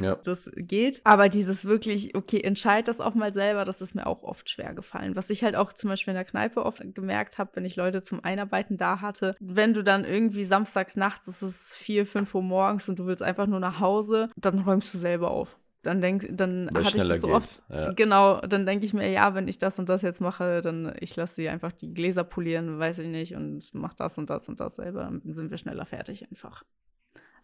Ja. 0.00 0.14
das 0.14 0.48
geht. 0.54 1.00
Aber 1.02 1.28
dieses 1.28 1.64
wirklich, 1.64 2.14
okay, 2.14 2.40
entscheid 2.40 2.86
das 2.86 3.00
auch 3.00 3.16
mal 3.16 3.34
selber, 3.34 3.64
das 3.64 3.80
ist 3.80 3.96
mir 3.96 4.06
auch 4.06 4.22
oft 4.22 4.48
schwer 4.48 4.74
gefallen. 4.74 5.16
Was 5.16 5.28
ich 5.28 5.42
halt 5.42 5.56
auch 5.56 5.72
zum 5.72 5.90
Beispiel 5.90 6.12
in 6.12 6.18
der 6.18 6.24
Kneipe 6.24 6.64
oft 6.64 6.84
gemerkt 6.94 7.38
habe, 7.40 7.50
wenn 7.54 7.64
ich 7.64 7.74
Leute 7.74 8.02
zum 8.02 8.22
Einarbeiten 8.22 8.76
da 8.76 9.00
hatte, 9.00 9.34
wenn 9.40 9.74
du 9.74 9.82
dann 9.82 10.04
irgendwie 10.04 10.44
Samstag 10.44 10.96
nachts, 10.96 11.26
es 11.26 11.42
ist 11.42 11.72
4, 11.72 12.06
5 12.06 12.32
Uhr 12.32 12.42
morgens 12.42 12.88
und 12.88 13.00
du 13.00 13.06
willst 13.06 13.24
einfach 13.24 13.48
nur 13.48 13.58
nach 13.58 13.71
Hause, 13.80 14.28
dann 14.36 14.60
räumst 14.60 14.92
du 14.94 14.98
selber 14.98 15.30
auf. 15.30 15.56
Dann 15.82 16.00
denk, 16.00 16.28
dann 16.30 16.68
Weil 16.72 16.84
hatte 16.84 16.98
ich 16.98 17.08
das 17.08 17.20
so 17.20 17.26
geht. 17.26 17.36
oft. 17.36 17.62
Ja. 17.68 17.92
Genau, 17.92 18.40
dann 18.40 18.66
denke 18.66 18.84
ich 18.84 18.94
mir, 18.94 19.10
ja, 19.10 19.34
wenn 19.34 19.48
ich 19.48 19.58
das 19.58 19.78
und 19.80 19.88
das 19.88 20.02
jetzt 20.02 20.20
mache, 20.20 20.60
dann 20.60 20.94
ich 21.00 21.16
lasse 21.16 21.34
sie 21.34 21.48
einfach 21.48 21.72
die 21.72 21.92
Gläser 21.92 22.22
polieren, 22.22 22.78
weiß 22.78 23.00
ich 23.00 23.08
nicht, 23.08 23.34
und 23.34 23.68
mach 23.74 23.92
das 23.94 24.16
und 24.16 24.30
das 24.30 24.48
und 24.48 24.60
das 24.60 24.76
selber, 24.76 25.02
dann 25.02 25.22
sind 25.32 25.50
wir 25.50 25.58
schneller 25.58 25.84
fertig 25.84 26.24
einfach. 26.30 26.62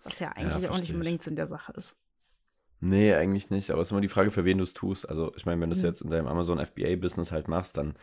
Was 0.05 0.21
ja 0.21 0.29
eigentlich 0.33 0.55
auch 0.55 0.61
versteh 0.61 0.81
nicht 0.81 0.91
ich. 0.91 0.95
unbedingt 0.95 1.23
Sinn 1.23 1.35
der 1.37 1.49
Sache 1.49 1.73
ist. 1.73 1.97
Nee, 2.81 3.13
eigentlich 3.15 3.51
nicht. 3.51 3.71
Aber 3.73 3.81
es 3.83 3.89
ist 3.89 3.93
immer 3.93 4.01
die 4.01 4.09
Frage, 4.09 4.31
für 4.31 4.45
wen 4.45 4.59
du 4.59 4.65
es 4.65 4.73
tust. 4.73 5.09
Also, 5.09 5.33
ich 5.37 5.45
meine, 5.45 5.61
wenn 5.61 5.71
du 5.71 5.75
es 5.75 5.83
Mhm. 5.83 5.89
jetzt 5.89 6.01
in 6.03 6.11
deinem 6.11 6.29
Amazon 6.29 6.61
FBA-Business 6.61 7.33
halt 7.33 7.49
machst, 7.49 7.77
dann 7.77 7.97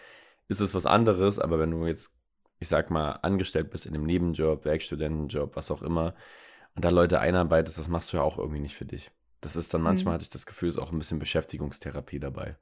ist 0.50 0.60
es 0.60 0.74
was 0.74 0.86
anderes. 0.86 1.40
Aber 1.40 1.60
wenn 1.60 1.72
du 1.72 1.86
jetzt, 1.88 2.14
ich 2.60 2.68
sag 2.68 2.92
mal, 2.92 3.14
angestellt 3.22 3.70
bist 3.70 3.86
in 3.86 3.94
einem 3.96 4.06
Nebenjob, 4.06 4.66
Werkstudentenjob, 4.66 5.56
was 5.56 5.72
auch 5.72 5.82
immer, 5.82 6.14
und 6.76 6.86
da 6.86 6.90
Leute 6.90 7.20
einarbeitest, 7.20 7.78
das 7.78 7.88
machst 7.88 8.12
du 8.14 8.18
ja 8.18 8.24
auch 8.24 8.38
irgendwie 8.38 8.60
nicht 8.60 8.76
für 8.76 8.86
dich. 8.86 9.12
Das 9.42 9.56
ist 9.56 9.74
dann 9.74 9.82
manchmal, 9.82 10.12
Mhm. 10.12 10.16
hatte 10.16 10.24
ich 10.24 10.30
das 10.30 10.46
Gefühl, 10.46 10.70
ist 10.70 10.78
auch 10.78 10.92
ein 10.92 10.98
bisschen 10.98 11.20
Beschäftigungstherapie 11.20 12.20
dabei. 12.20 12.58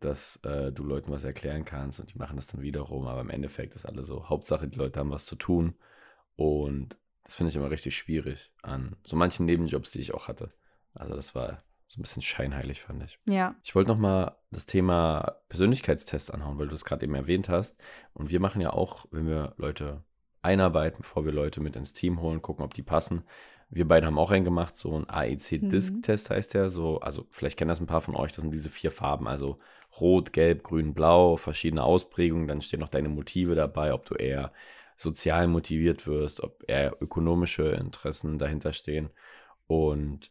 Dass 0.00 0.36
äh, 0.44 0.72
du 0.72 0.82
Leuten 0.84 1.10
was 1.10 1.24
erklären 1.24 1.64
kannst 1.64 2.00
und 2.00 2.12
die 2.12 2.18
machen 2.18 2.36
das 2.36 2.48
dann 2.48 2.60
wiederum. 2.60 3.06
Aber 3.06 3.22
im 3.22 3.30
Endeffekt 3.30 3.74
ist 3.74 3.86
alles 3.86 4.06
so, 4.06 4.28
Hauptsache, 4.28 4.68
die 4.68 4.76
Leute 4.78 5.00
haben 5.00 5.10
was 5.10 5.24
zu 5.24 5.36
tun. 5.36 5.74
Und 6.36 6.98
das 7.24 7.34
finde 7.36 7.50
ich 7.50 7.56
immer 7.56 7.70
richtig 7.70 7.96
schwierig 7.96 8.52
an 8.62 8.96
so 9.04 9.16
manchen 9.16 9.46
Nebenjobs, 9.46 9.90
die 9.92 10.00
ich 10.00 10.12
auch 10.14 10.28
hatte. 10.28 10.52
Also 10.94 11.14
das 11.16 11.34
war 11.34 11.62
so 11.88 11.98
ein 11.98 12.02
bisschen 12.02 12.22
scheinheilig, 12.22 12.82
fand 12.82 13.02
ich. 13.04 13.18
Ja. 13.26 13.54
Ich 13.62 13.74
wollte 13.74 13.88
noch 13.90 13.98
mal 13.98 14.36
das 14.50 14.66
Thema 14.66 15.36
Persönlichkeitstest 15.48 16.32
anhauen, 16.34 16.58
weil 16.58 16.68
du 16.68 16.74
es 16.74 16.84
gerade 16.84 17.04
eben 17.04 17.14
erwähnt 17.14 17.48
hast. 17.48 17.80
Und 18.12 18.30
wir 18.30 18.40
machen 18.40 18.60
ja 18.60 18.72
auch, 18.72 19.06
wenn 19.12 19.26
wir 19.26 19.54
Leute 19.56 20.02
einarbeiten, 20.46 21.02
bevor 21.02 21.24
wir 21.24 21.32
Leute 21.32 21.60
mit 21.60 21.76
ins 21.76 21.92
Team 21.92 22.20
holen, 22.20 22.42
gucken, 22.42 22.64
ob 22.64 22.74
die 22.74 22.82
passen. 22.82 23.24
Wir 23.68 23.86
beide 23.88 24.06
haben 24.06 24.18
auch 24.18 24.30
einen 24.30 24.44
gemacht, 24.44 24.76
so 24.76 24.94
ein 24.94 25.02
Mhm. 25.02 25.08
AEC-Disk-Test 25.08 26.30
heißt 26.30 26.54
der. 26.54 26.68
So, 26.70 27.00
also 27.00 27.26
vielleicht 27.30 27.58
kennen 27.58 27.68
das 27.68 27.80
ein 27.80 27.86
paar 27.86 28.00
von 28.00 28.14
euch, 28.16 28.32
das 28.32 28.42
sind 28.42 28.52
diese 28.54 28.70
vier 28.70 28.90
Farben, 28.92 29.26
also 29.28 29.58
Rot, 30.00 30.32
Gelb, 30.32 30.62
Grün, 30.62 30.94
Blau, 30.94 31.36
verschiedene 31.36 31.82
Ausprägungen. 31.82 32.48
Dann 32.48 32.60
stehen 32.60 32.80
noch 32.80 32.88
deine 32.88 33.08
Motive 33.08 33.54
dabei, 33.54 33.92
ob 33.92 34.04
du 34.06 34.14
eher 34.14 34.52
sozial 34.96 35.46
motiviert 35.48 36.06
wirst, 36.06 36.42
ob 36.42 36.62
eher 36.68 36.96
ökonomische 37.00 37.64
Interessen 37.70 38.38
dahinter 38.38 38.72
stehen. 38.72 39.10
Und 39.66 40.30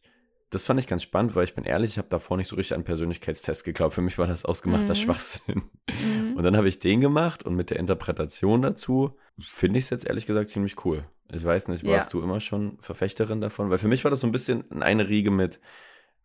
das 0.50 0.64
fand 0.64 0.80
ich 0.80 0.88
ganz 0.88 1.04
spannend, 1.04 1.36
weil 1.36 1.44
ich 1.44 1.56
bin 1.56 1.66
ehrlich, 1.66 1.92
ich 1.92 1.98
habe 1.98 2.08
davor 2.10 2.38
nicht 2.38 2.48
so 2.48 2.56
richtig 2.56 2.76
an 2.78 2.84
Persönlichkeitstests 2.84 3.64
geglaubt. 3.64 3.94
Für 3.94 4.02
mich 4.02 4.18
war 4.18 4.28
das 4.28 4.46
ausgemachter 4.46 4.94
Mhm. 4.94 4.96
Schwachsinn. 4.96 5.64
Mhm. 5.90 6.25
Und 6.36 6.44
dann 6.44 6.58
habe 6.58 6.68
ich 6.68 6.80
den 6.80 7.02
gemacht 7.02 7.44
und 7.44 7.56
mit 7.56 7.70
der 7.70 7.80
Interpretation 7.80 8.62
dazu 8.62 9.18
finde 9.40 9.80
ich 9.80 9.86
es 9.86 9.90
jetzt 9.90 10.06
ehrlich 10.06 10.26
gesagt 10.26 10.50
ziemlich 10.50 10.84
cool. 10.86 11.06
Ich 11.32 11.44
weiß 11.44 11.70
nicht, 11.70 11.86
warst 11.86 12.08
Ja. 12.08 12.12
du 12.20 12.24
immer 12.24 12.40
schon 12.40 12.78
Verfechterin 12.82 13.42
davon? 13.42 13.70
Weil 13.70 13.78
für 13.78 13.88
mich 13.88 14.04
war 14.04 14.12
das 14.12 14.20
so 14.20 14.28
ein 14.28 14.32
bisschen 14.32 14.82
eine 14.82 15.08
Riege 15.08 15.32
mit, 15.32 15.60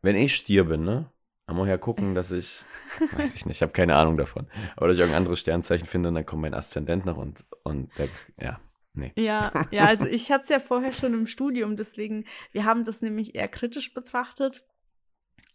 wenn 0.02 0.16
ich 0.16 0.34
Stier 0.34 0.64
bin, 0.64 0.82
ne? 0.84 1.10
Dann 1.46 1.56
muss 1.56 1.66
ich 1.66 1.70
ja 1.70 1.78
gucken, 1.78 2.14
dass 2.16 2.30
ich, 2.32 2.62
weiß 3.12 3.34
ich 3.34 3.46
nicht, 3.46 3.56
ich 3.58 3.62
habe 3.62 3.72
keine 3.72 3.94
Ahnung 3.96 4.16
davon. 4.16 4.46
Aber 4.76 4.88
dass 4.88 4.96
ich 4.96 5.00
irgendein 5.00 5.22
anderes 5.22 5.40
Sternzeichen 5.40 5.86
finde, 5.86 6.08
und 6.10 6.16
dann 6.16 6.26
kommt 6.26 6.42
mein 6.42 6.54
Aszendent 6.54 7.06
noch 7.06 7.16
und, 7.16 7.44
und 7.62 7.90
der, 7.98 8.08
ja, 8.40 8.60
nee. 8.94 9.12
Ja, 9.16 9.52
ja, 9.70 9.86
also 9.86 10.06
ich 10.06 10.30
hatte 10.30 10.44
es 10.44 10.50
ja 10.50 10.58
vorher 10.58 10.92
schon 10.92 11.14
im 11.14 11.26
Studium, 11.26 11.76
deswegen, 11.76 12.24
wir 12.52 12.64
haben 12.64 12.84
das 12.84 13.00
nämlich 13.00 13.34
eher 13.34 13.48
kritisch 13.48 13.94
betrachtet. 13.94 14.64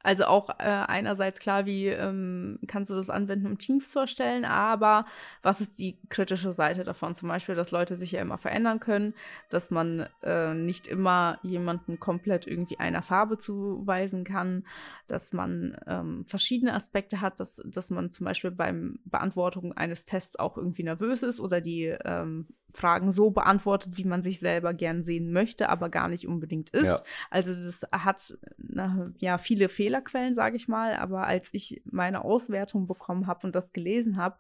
Also 0.06 0.26
auch 0.26 0.50
äh, 0.60 0.64
einerseits 0.64 1.40
klar, 1.40 1.66
wie 1.66 1.88
ähm, 1.88 2.60
kannst 2.68 2.92
du 2.92 2.96
das 2.96 3.10
anwenden, 3.10 3.48
um 3.48 3.58
Teams 3.58 3.90
zu 3.90 3.98
erstellen, 3.98 4.46
aber 4.46 5.08
was 5.42 5.62
ist 5.62 5.80
die 5.80 5.98
kritische 6.10 6.54
Seite 6.54 6.84
davon? 6.84 7.16
Zum 7.16 7.28
Beispiel, 7.28 7.56
dass 7.56 7.72
Leute 7.72 7.96
sich 7.96 8.12
ja 8.12 8.22
immer 8.22 8.38
verändern 8.38 8.80
können, 8.80 9.16
dass 9.50 9.72
man 9.72 10.08
äh, 10.22 10.54
nicht 10.54 10.86
immer 10.86 11.40
jemanden 11.42 12.00
komplett 12.00 12.46
irgendwie 12.46 12.78
einer 12.78 13.02
Farbe 13.02 13.40
zuweisen 13.40 14.24
kann, 14.26 14.68
dass 15.08 15.34
man 15.34 15.76
ähm, 15.88 16.24
verschiedene 16.28 16.76
Aspekte 16.76 17.20
hat, 17.20 17.40
dass, 17.40 17.60
dass 17.66 17.90
man 17.90 18.12
zum 18.12 18.26
Beispiel 18.26 18.52
beim 18.52 19.00
Beantwortung 19.06 19.74
eines 19.74 20.06
Tests 20.06 20.38
auch 20.38 20.56
irgendwie 20.56 20.84
nervös 20.84 21.24
ist 21.24 21.40
oder 21.40 21.62
die 21.62 21.86
ähm, 22.06 22.48
Fragen 22.76 23.12
so 23.12 23.32
beantwortet, 23.32 23.98
wie 23.98 24.04
man 24.04 24.22
sich 24.22 24.40
selber 24.40 24.74
gern 24.74 25.04
sehen 25.04 25.32
möchte, 25.32 25.70
aber 25.70 25.90
gar 25.90 26.08
nicht 26.08 26.28
unbedingt 26.28 26.70
ist. 26.72 26.86
Ja. 26.86 27.02
Also 27.30 27.54
das 27.54 27.86
hat 27.92 28.38
na, 28.58 29.12
ja 29.18 29.38
viele 29.38 29.70
Fehlerquellen, 29.70 30.34
sage 30.34 30.58
ich 30.58 30.68
mal, 30.68 30.96
aber 30.96 31.26
als 31.26 31.50
ich 31.54 31.82
meine 31.86 32.24
Auswertung 32.24 32.88
bekommen 32.88 33.28
habe 33.28 33.48
und 33.48 33.56
das 33.56 33.74
gelesen 33.74 34.18
habe, 34.18 34.38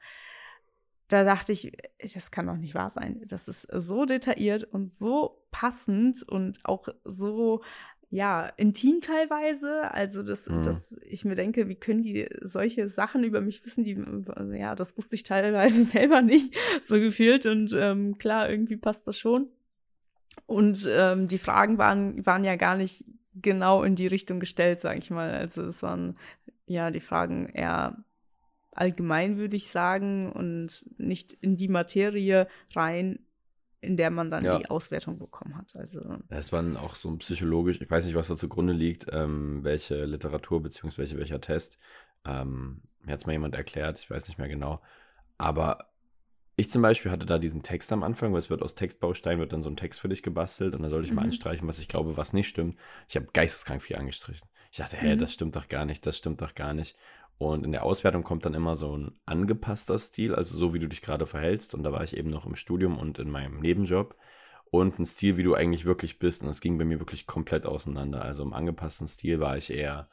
da 1.07 1.23
dachte 1.23 1.51
ich, 1.51 1.71
das 2.13 2.31
kann 2.31 2.47
doch 2.47 2.57
nicht 2.57 2.73
wahr 2.73 2.89
sein. 2.89 3.21
Das 3.27 3.47
ist 3.47 3.67
so 3.71 4.05
detailliert 4.05 4.63
und 4.63 4.95
so 4.95 5.45
passend 5.51 6.23
und 6.23 6.59
auch 6.63 6.87
so 7.03 7.61
ja, 8.09 8.47
intim 8.57 9.01
teilweise. 9.01 9.91
Also, 9.91 10.23
dass, 10.23 10.49
Mhm. 10.49 10.63
dass 10.63 10.97
ich 11.09 11.25
mir 11.25 11.35
denke, 11.35 11.67
wie 11.67 11.75
können 11.75 12.01
die 12.01 12.27
solche 12.41 12.87
Sachen 12.89 13.23
über 13.23 13.41
mich 13.41 13.65
wissen, 13.65 13.83
die, 13.83 13.97
ja, 14.57 14.75
das 14.75 14.97
wusste 14.97 15.15
ich 15.15 15.23
teilweise 15.23 15.83
selber 15.85 16.21
nicht, 16.21 16.53
so 16.81 16.95
gefühlt. 16.95 17.45
Und 17.45 17.73
ähm, 17.77 18.17
klar, 18.17 18.49
irgendwie 18.49 18.77
passt 18.77 19.07
das 19.07 19.17
schon. 19.17 19.47
Und 20.45 20.87
ähm, 20.89 21.27
die 21.27 21.37
Fragen 21.37 21.77
waren, 21.77 22.25
waren 22.25 22.43
ja 22.43 22.55
gar 22.55 22.77
nicht 22.77 23.05
genau 23.41 23.83
in 23.83 23.95
die 23.95 24.07
Richtung 24.07 24.39
gestellt, 24.39 24.79
sage 24.79 24.99
ich 24.99 25.09
mal. 25.09 25.31
Also 25.31 25.63
es 25.63 25.81
waren 25.83 26.17
ja 26.67 26.91
die 26.91 26.99
Fragen 26.99 27.47
eher 27.47 28.03
allgemein, 28.71 29.37
würde 29.37 29.55
ich 29.55 29.67
sagen, 29.69 30.31
und 30.31 30.85
nicht 30.97 31.31
in 31.33 31.57
die 31.57 31.69
Materie 31.69 32.47
rein, 32.75 33.19
in 33.85 33.97
der 33.97 34.09
man 34.11 34.29
dann 34.31 34.43
Ja. 34.43 34.57
die 34.57 34.69
Auswertung 34.69 35.17
bekommen 35.17 35.55
hat. 35.57 35.75
Also 35.75 36.01
Es 36.29 36.51
waren 36.51 36.75
auch 36.77 36.95
so 36.95 37.15
psychologisch, 37.17 37.79
ich 37.81 37.89
weiß 37.89 38.05
nicht, 38.05 38.15
was 38.15 38.27
da 38.27 38.35
zugrunde 38.35 38.73
liegt, 38.73 39.07
ähm, 39.11 39.63
welche 39.63 40.05
Literatur 40.05 40.61
beziehungsweise 40.61 41.17
welcher 41.17 41.39
Test. 41.41 41.77
Ähm, 42.25 42.81
mir 43.01 43.13
hat 43.13 43.19
es 43.21 43.25
mal 43.25 43.33
jemand 43.33 43.55
erklärt, 43.55 43.99
ich 43.99 44.09
weiß 44.09 44.27
nicht 44.27 44.37
mehr 44.37 44.47
genau. 44.49 44.81
Aber 45.37 45.89
ich 46.57 46.71
zum 46.71 46.81
Beispiel 46.81 47.11
hatte 47.11 47.25
da 47.25 47.37
diesen 47.37 47.63
Text 47.63 47.91
am 47.91 48.01
Anfang, 48.03 48.31
weil 48.31 48.39
es 48.39 48.49
wird 48.49 48.61
aus 48.63 48.75
Textbausteinen 48.75 49.39
wird 49.39 49.51
dann 49.53 49.61
so 49.61 49.69
ein 49.69 49.75
Text 49.75 49.99
für 49.99 50.07
dich 50.09 50.23
gebastelt 50.23 50.73
und 50.73 50.81
da 50.83 50.89
sollte 50.89 51.05
ich 51.07 51.13
mal 51.13 51.21
Mhm. 51.21 51.27
anstreichen, 51.27 51.67
was 51.67 51.79
ich 51.79 51.87
glaube, 51.89 52.15
was 52.17 52.31
nicht 52.33 52.47
stimmt. 52.47 52.77
Ich 53.09 53.15
habe 53.17 53.27
geisteskrank 53.33 53.81
viel 53.81 53.97
angestrichen. 53.97 54.47
Ich 54.71 54.77
dachte, 54.77 54.97
hä, 54.97 55.15
Mhm. 55.15 55.19
das 55.19 55.33
stimmt 55.33 55.55
doch 55.55 55.67
gar 55.67 55.85
nicht, 55.85 56.05
das 56.05 56.17
stimmt 56.17 56.41
doch 56.41 56.55
gar 56.55 56.73
nicht. 56.73 56.95
Und 57.37 57.65
in 57.65 57.71
der 57.71 57.83
Auswertung 57.83 58.23
kommt 58.23 58.45
dann 58.45 58.53
immer 58.53 58.75
so 58.75 58.97
ein 58.97 59.19
angepasster 59.25 59.97
Stil, 59.97 60.33
also 60.33 60.57
so 60.57 60.73
wie 60.73 60.79
du 60.79 60.87
dich 60.87 61.01
gerade 61.01 61.25
verhältst. 61.27 61.73
Und 61.73 61.83
da 61.83 61.91
war 61.91 62.03
ich 62.03 62.15
eben 62.15 62.29
noch 62.29 62.45
im 62.45 62.55
Studium 62.55 62.97
und 62.97 63.19
in 63.19 63.29
meinem 63.29 63.59
Nebenjob. 63.59 64.15
Und 64.71 64.99
ein 64.99 65.05
Stil, 65.05 65.37
wie 65.37 65.43
du 65.43 65.53
eigentlich 65.53 65.85
wirklich 65.85 66.19
bist. 66.19 66.41
Und 66.41 66.47
das 66.47 66.61
ging 66.61 66.77
bei 66.77 66.85
mir 66.85 66.99
wirklich 66.99 67.27
komplett 67.27 67.65
auseinander. 67.65 68.21
Also 68.21 68.43
im 68.43 68.53
angepassten 68.53 69.07
Stil 69.07 69.39
war 69.39 69.57
ich 69.57 69.69
eher 69.69 70.09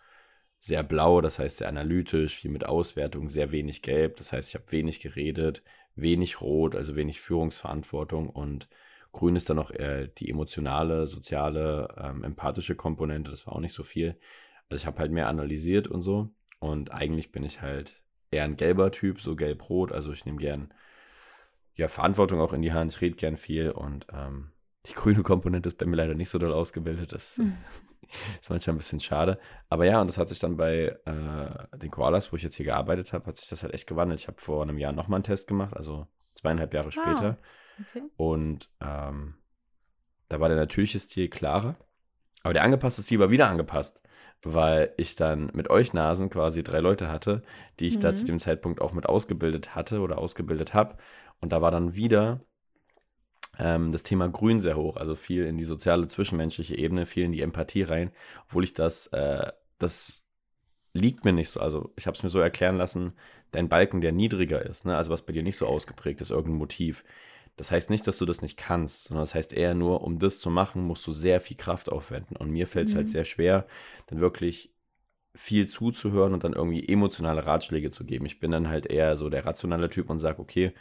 sehr 0.60 0.84
blau, 0.84 1.20
das 1.20 1.40
heißt 1.40 1.58
sehr 1.58 1.68
analytisch, 1.68 2.36
viel 2.36 2.50
mit 2.50 2.64
Auswertung, 2.64 3.28
sehr 3.28 3.50
wenig 3.52 3.82
gelb. 3.82 4.16
Das 4.16 4.32
heißt, 4.32 4.48
ich 4.50 4.54
habe 4.54 4.70
wenig 4.70 5.00
geredet, 5.00 5.62
wenig 5.96 6.40
rot, 6.40 6.76
also 6.76 6.96
wenig 6.96 7.20
Führungsverantwortung. 7.20 8.30
Und 8.30 8.68
grün 9.12 9.36
ist 9.36 9.50
dann 9.50 9.56
noch 9.56 9.72
eher 9.72 10.06
die 10.06 10.30
emotionale, 10.30 11.06
soziale, 11.06 11.88
ähm, 11.98 12.24
empathische 12.24 12.76
Komponente. 12.76 13.30
Das 13.30 13.46
war 13.46 13.54
auch 13.54 13.60
nicht 13.60 13.74
so 13.74 13.82
viel. 13.84 14.18
Also 14.68 14.82
ich 14.82 14.86
habe 14.86 14.98
halt 14.98 15.12
mehr 15.12 15.28
analysiert 15.28 15.88
und 15.88 16.02
so. 16.02 16.30
Und 16.62 16.92
eigentlich 16.92 17.32
bin 17.32 17.42
ich 17.42 17.60
halt 17.60 18.00
eher 18.30 18.44
ein 18.44 18.56
gelber 18.56 18.92
Typ, 18.92 19.20
so 19.20 19.34
gelb-rot. 19.34 19.90
Also 19.90 20.12
ich 20.12 20.24
nehme 20.24 20.38
gern 20.38 20.72
ja, 21.74 21.88
Verantwortung 21.88 22.40
auch 22.40 22.52
in 22.52 22.62
die 22.62 22.72
Hand. 22.72 22.92
Ich 22.92 23.00
rede 23.00 23.16
gern 23.16 23.36
viel 23.36 23.72
und 23.72 24.06
ähm, 24.12 24.52
die 24.86 24.92
grüne 24.94 25.22
Komponente 25.24 25.66
ist 25.68 25.78
bei 25.78 25.86
mir 25.86 25.96
leider 25.96 26.14
nicht 26.14 26.30
so 26.30 26.38
doll 26.38 26.52
ausgebildet. 26.52 27.12
Das 27.12 27.38
Mhm. 27.38 27.56
ist 28.40 28.48
manchmal 28.50 28.74
ein 28.74 28.78
bisschen 28.78 29.00
schade. 29.00 29.38
Aber 29.70 29.86
ja, 29.86 30.00
und 30.00 30.06
das 30.06 30.18
hat 30.18 30.28
sich 30.28 30.38
dann 30.38 30.56
bei 30.56 30.96
äh, 31.04 31.78
den 31.78 31.90
Koalas, 31.90 32.30
wo 32.32 32.36
ich 32.36 32.42
jetzt 32.44 32.54
hier 32.56 32.66
gearbeitet 32.66 33.12
habe, 33.12 33.26
hat 33.26 33.38
sich 33.38 33.48
das 33.48 33.62
halt 33.64 33.74
echt 33.74 33.88
gewandelt. 33.88 34.20
Ich 34.20 34.28
habe 34.28 34.40
vor 34.40 34.62
einem 34.62 34.78
Jahr 34.78 34.92
nochmal 34.92 35.16
einen 35.16 35.24
Test 35.24 35.48
gemacht, 35.48 35.74
also 35.76 36.06
zweieinhalb 36.34 36.72
Jahre 36.74 36.88
Ah. 36.88 36.92
später. 36.92 37.38
okay. 37.80 38.02
Und 38.16 38.70
ähm, 38.80 39.34
da 40.28 40.38
war 40.40 40.48
der 40.48 40.58
natürliche 40.58 41.00
Stil 41.00 41.28
klarer. 41.28 41.74
Aber 42.44 42.52
der 42.54 42.62
angepasste 42.62 43.02
Stil 43.02 43.18
war 43.18 43.30
wieder 43.30 43.48
angepasst. 43.48 44.00
Weil 44.44 44.92
ich 44.96 45.16
dann 45.16 45.50
mit 45.54 45.70
euch 45.70 45.92
Nasen 45.94 46.30
quasi 46.30 46.62
drei 46.64 46.80
Leute 46.80 47.08
hatte, 47.08 47.42
die 47.80 47.88
ich 47.88 47.96
Mhm. 47.96 48.00
da 48.00 48.14
zu 48.14 48.26
dem 48.26 48.38
Zeitpunkt 48.40 48.80
auch 48.80 48.92
mit 48.92 49.06
ausgebildet 49.06 49.74
hatte 49.74 50.00
oder 50.00 50.18
ausgebildet 50.18 50.74
habe. 50.74 50.96
Und 51.40 51.52
da 51.52 51.62
war 51.62 51.70
dann 51.70 51.94
wieder 51.94 52.40
ähm, 53.58 53.92
das 53.92 54.02
Thema 54.02 54.28
Grün 54.28 54.60
sehr 54.60 54.76
hoch, 54.76 54.96
also 54.96 55.14
viel 55.14 55.44
in 55.46 55.58
die 55.58 55.64
soziale, 55.64 56.06
zwischenmenschliche 56.06 56.76
Ebene, 56.76 57.06
viel 57.06 57.24
in 57.24 57.32
die 57.32 57.42
Empathie 57.42 57.82
rein, 57.82 58.10
obwohl 58.46 58.64
ich 58.64 58.74
das, 58.74 59.08
äh, 59.08 59.52
das 59.78 60.24
liegt 60.94 61.24
mir 61.24 61.32
nicht 61.32 61.50
so. 61.50 61.60
Also 61.60 61.92
ich 61.96 62.06
habe 62.06 62.16
es 62.16 62.22
mir 62.22 62.30
so 62.30 62.40
erklären 62.40 62.76
lassen, 62.76 63.14
dein 63.52 63.68
Balken, 63.68 64.00
der 64.02 64.12
niedriger 64.12 64.62
ist, 64.62 64.86
ne? 64.86 64.96
also 64.96 65.12
was 65.12 65.22
bei 65.22 65.32
dir 65.32 65.42
nicht 65.42 65.56
so 65.56 65.66
ausgeprägt 65.66 66.20
ist, 66.20 66.30
irgendein 66.30 66.58
Motiv. 66.58 67.04
Das 67.56 67.70
heißt 67.70 67.90
nicht, 67.90 68.06
dass 68.06 68.18
du 68.18 68.24
das 68.26 68.40
nicht 68.42 68.56
kannst, 68.56 69.04
sondern 69.04 69.22
das 69.22 69.34
heißt 69.34 69.52
eher 69.52 69.74
nur, 69.74 70.02
um 70.02 70.18
das 70.18 70.38
zu 70.38 70.50
machen, 70.50 70.82
musst 70.86 71.06
du 71.06 71.12
sehr 71.12 71.40
viel 71.40 71.56
Kraft 71.56 71.90
aufwenden. 71.92 72.36
Und 72.36 72.50
mir 72.50 72.66
fällt 72.66 72.88
es 72.88 72.94
Mhm. 72.94 72.98
halt 72.98 73.08
sehr 73.10 73.24
schwer, 73.24 73.66
dann 74.06 74.20
wirklich 74.20 74.72
viel 75.34 75.66
zuzuhören 75.68 76.34
und 76.34 76.44
dann 76.44 76.52
irgendwie 76.54 76.86
emotionale 76.88 77.46
Ratschläge 77.46 77.90
zu 77.90 78.04
geben. 78.04 78.26
Ich 78.26 78.40
bin 78.40 78.50
dann 78.50 78.68
halt 78.68 78.86
eher 78.86 79.16
so 79.16 79.28
der 79.30 79.46
rationale 79.46 79.88
Typ 79.90 80.10
und 80.10 80.18
sage, 80.18 80.38
okay, 80.40 80.72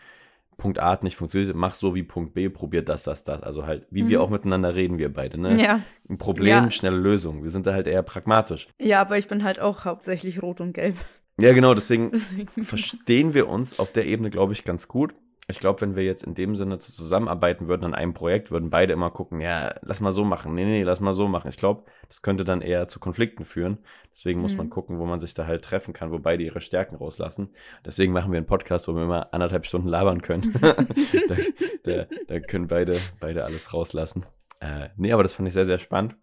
Punkt 0.57 0.79
A 0.79 0.91
hat 0.91 1.03
nicht 1.03 1.15
funktioniert, 1.15 1.55
mach 1.55 1.73
so 1.73 1.95
wie 1.95 2.03
Punkt 2.03 2.33
B, 2.33 2.47
probier 2.49 2.81
das, 2.83 3.03
das, 3.03 3.23
das. 3.23 3.41
Also 3.41 3.65
halt, 3.65 3.87
wie 3.89 4.07
wir 4.09 4.19
Mhm. 4.19 4.25
auch 4.25 4.29
miteinander 4.29 4.75
reden, 4.75 4.97
wir 4.97 5.11
beide. 5.11 5.39
Ne? 5.39 5.59
Ja. 5.61 5.81
Ein 6.09 6.17
Problem, 6.17 6.47
Ja. 6.65 6.71
schnelle 6.71 6.97
Lösung. 6.97 7.43
Wir 7.43 7.49
sind 7.49 7.65
da 7.65 7.73
halt 7.73 7.87
eher 7.87 8.03
pragmatisch. 8.03 8.67
ja, 8.79 9.01
aber 9.01 9.17
ich 9.17 9.27
bin 9.27 9.43
halt 9.43 9.59
auch 9.59 9.85
hauptsächlich 9.85 10.41
rot 10.41 10.61
und 10.61 10.73
gelb. 10.73 10.97
Ja, 11.39 11.53
genau, 11.53 11.73
deswegen 11.73 12.11
Deswegen- 12.11 12.63
verstehen 12.63 13.33
wir 13.33 13.47
uns 13.47 13.79
auf 13.79 13.91
der 13.91 14.05
Ebene, 14.05 14.29
glaube 14.29 14.53
ich, 14.53 14.63
ganz 14.65 14.87
gut. 14.87 15.13
Ich 15.51 15.59
glaube, 15.59 15.79
wenn 15.81 15.95
wir 15.95 16.03
jetzt 16.03 16.23
in 16.23 16.33
dem 16.33 16.55
Sinne 16.55 16.79
zu- 16.79 16.91
zusammenarbeiten 16.91 17.67
würden 17.67 17.83
an 17.85 17.93
einem 17.93 18.13
Projekt, 18.13 18.49
würden 18.49 18.69
beide 18.69 18.93
immer 18.93 19.11
gucken, 19.11 19.39
ja, 19.41 19.75
lass 19.83 20.01
mal 20.01 20.11
so 20.11 20.23
machen, 20.23 20.55
nee, 20.55 20.65
nee, 20.65 20.81
lass 20.83 20.99
mal 20.99 21.13
so 21.13 21.27
machen. 21.27 21.49
Ich 21.49 21.57
glaube, 21.57 21.83
das 22.07 22.21
könnte 22.21 22.43
dann 22.43 22.61
eher 22.61 22.87
zu 22.87 22.99
Konflikten 22.99 23.45
führen. 23.45 23.77
Deswegen 24.11 24.41
muss 24.41 24.55
man 24.57 24.65
Mhm. 24.65 24.71
gucken, 24.71 24.97
wo 24.99 25.05
man 25.05 25.19
sich 25.19 25.33
da 25.33 25.45
halt 25.45 25.63
treffen 25.63 25.93
kann, 25.93 26.11
wo 26.11 26.19
beide 26.19 26.43
ihre 26.43 26.61
Stärken 26.61 26.95
rauslassen. 26.95 27.49
Deswegen 27.85 28.11
machen 28.13 28.31
wir 28.31 28.37
einen 28.37 28.45
Podcast, 28.47 28.87
wo 28.87 28.93
wir 28.95 29.03
immer 29.03 29.33
anderthalb 29.33 29.65
Stunden 29.65 29.87
labern 29.87 30.21
können. 30.21 30.51
da, 31.27 31.35
da, 31.83 32.05
da 32.27 32.39
können 32.39 32.67
beide, 32.67 32.97
beide 33.19 33.43
alles 33.45 33.73
rauslassen. 33.73 34.25
Äh, 34.59 34.89
nee, 34.95 35.11
aber 35.11 35.23
das 35.23 35.33
fand 35.33 35.47
ich 35.47 35.53
sehr, 35.53 35.65
sehr 35.65 35.79
spannend. 35.79 36.15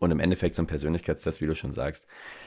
Und 0.00 0.12
im 0.12 0.20
Endeffekt 0.20 0.54
so 0.54 0.62
ein 0.62 0.68
Persönlichkeitstest, 0.68 1.40
wie 1.40 1.46
du 1.46 1.56
schon 1.56 1.72
sagst, 1.72 2.06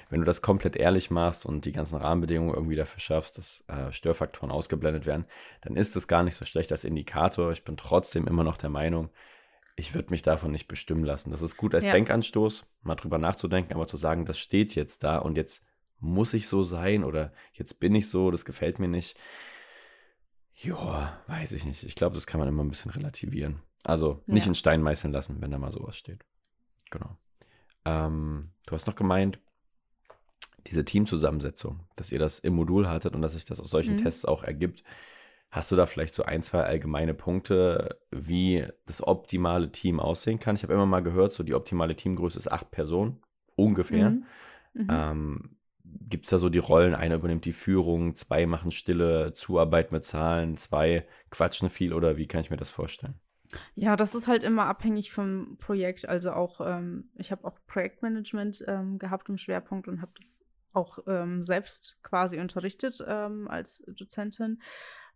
wenn 0.09 0.21
du 0.21 0.25
das 0.25 0.41
komplett 0.41 0.77
ehrlich 0.77 1.11
machst 1.11 1.45
und 1.45 1.65
die 1.65 1.73
ganzen 1.73 1.97
Rahmenbedingungen 1.97 2.53
irgendwie 2.55 2.77
dafür 2.77 2.99
schaffst, 3.01 3.37
dass 3.37 3.65
äh, 3.67 3.91
Störfaktoren 3.91 4.51
ausgeblendet 4.51 5.05
werden, 5.05 5.25
dann 5.61 5.75
ist 5.75 5.95
das 5.97 6.07
gar 6.07 6.23
nicht 6.23 6.35
so 6.35 6.45
schlecht 6.45 6.71
als 6.71 6.85
Indikator. 6.85 7.51
Ich 7.51 7.65
bin 7.65 7.75
trotzdem 7.75 8.25
immer 8.27 8.43
noch 8.45 8.55
der 8.57 8.69
Meinung, 8.69 9.09
ich 9.75 9.93
würde 9.93 10.11
mich 10.11 10.21
davon 10.21 10.51
nicht 10.51 10.67
bestimmen 10.67 11.03
lassen. 11.03 11.31
Das 11.31 11.41
ist 11.41 11.57
gut 11.57 11.73
als 11.75 11.85
Ja. 11.85 11.91
Denkanstoß, 11.91 12.65
mal 12.83 12.95
drüber 12.95 13.17
nachzudenken, 13.17 13.73
aber 13.73 13.87
zu 13.87 13.97
sagen, 13.97 14.25
das 14.25 14.39
steht 14.39 14.75
jetzt 14.75 15.03
da 15.03 15.17
und 15.17 15.35
jetzt 15.35 15.65
muss 15.99 16.33
ich 16.33 16.47
so 16.47 16.63
sein 16.63 17.03
oder 17.03 17.33
jetzt 17.53 17.79
bin 17.79 17.93
ich 17.95 18.09
so, 18.09 18.31
das 18.31 18.45
gefällt 18.45 18.79
mir 18.79 18.87
nicht. 18.87 19.17
Ja, 20.55 21.19
weiß 21.27 21.53
ich 21.53 21.65
nicht. 21.65 21.83
Ich 21.83 21.95
glaube, 21.95 22.15
das 22.15 22.27
kann 22.27 22.39
man 22.39 22.47
immer 22.47 22.63
ein 22.63 22.69
bisschen 22.69 22.91
relativieren. 22.91 23.61
Also 23.83 24.21
nicht 24.27 24.43
Ja. 24.45 24.49
in 24.49 24.55
Stein 24.55 24.81
meißeln 24.81 25.11
lassen, 25.11 25.41
wenn 25.41 25.51
da 25.51 25.57
mal 25.57 25.71
sowas 25.71 25.97
steht. 25.97 26.23
Genau. 26.91 27.17
Ähm, 27.85 28.51
du 28.65 28.73
hast 28.73 28.87
noch 28.87 28.95
gemeint, 28.95 29.39
diese 30.67 30.85
Teamzusammensetzung, 30.85 31.87
dass 31.95 32.11
ihr 32.11 32.19
das 32.19 32.39
im 32.39 32.55
Modul 32.55 32.87
hattet 32.87 33.15
und 33.15 33.21
dass 33.21 33.33
sich 33.33 33.45
das 33.45 33.59
aus 33.59 33.69
solchen 33.69 33.95
Mhm. 33.95 33.97
Tests 33.97 34.25
auch 34.25 34.43
ergibt. 34.43 34.83
Hast 35.49 35.71
du 35.71 35.75
da 35.75 35.85
vielleicht 35.85 36.13
so 36.13 36.23
ein, 36.23 36.43
zwei 36.43 36.63
allgemeine 36.63 37.13
Punkte, 37.13 37.99
wie 38.11 38.65
das 38.85 39.05
optimale 39.05 39.71
Team 39.71 39.99
aussehen 39.99 40.39
kann? 40.39 40.55
Ich 40.55 40.63
habe 40.63 40.73
immer 40.73 40.85
mal 40.85 41.01
gehört, 41.01 41.33
so 41.33 41.43
die 41.43 41.55
optimale 41.55 41.95
Teamgröße 41.95 42.37
ist 42.37 42.51
acht 42.51 42.71
Personen, 42.71 43.21
ungefähr. 43.55 44.11
Mhm. 44.11 44.25
Mhm. 44.73 44.87
Ähm, 44.89 45.57
Gibt 45.83 46.25
es 46.25 46.29
da 46.29 46.37
so 46.37 46.49
die 46.49 46.59
Rollen, 46.59 46.95
einer 46.95 47.15
übernimmt 47.15 47.43
die 47.43 47.51
Führung, 47.51 48.15
zwei 48.15 48.45
machen 48.45 48.71
Stille, 48.71 49.33
Zuarbeit 49.33 49.91
mit 49.91 50.05
Zahlen, 50.05 50.55
zwei 50.55 51.05
quatschen 51.31 51.69
viel 51.69 51.93
oder 51.93 52.15
wie 52.15 52.27
kann 52.27 52.41
ich 52.41 52.49
mir 52.49 52.57
das 52.57 52.69
vorstellen? 52.69 53.19
Ja, 53.75 53.95
das 53.95 54.15
ist 54.15 54.27
halt 54.27 54.43
immer 54.43 54.65
abhängig 54.65 55.11
vom 55.11 55.57
Projekt. 55.57 56.07
Also 56.07 56.31
auch, 56.31 56.61
ähm, 56.61 57.09
ich 57.17 57.31
habe 57.31 57.45
auch 57.45 57.57
Projektmanagement 57.67 58.63
ähm, 58.67 58.99
gehabt 58.99 59.29
im 59.29 59.37
Schwerpunkt 59.37 59.87
und 59.87 60.01
habe 60.01 60.11
das 60.17 60.45
auch 60.73 60.99
ähm, 61.07 61.43
selbst 61.43 61.97
quasi 62.03 62.39
unterrichtet 62.39 63.03
ähm, 63.07 63.47
als 63.47 63.83
Dozentin. 63.87 64.61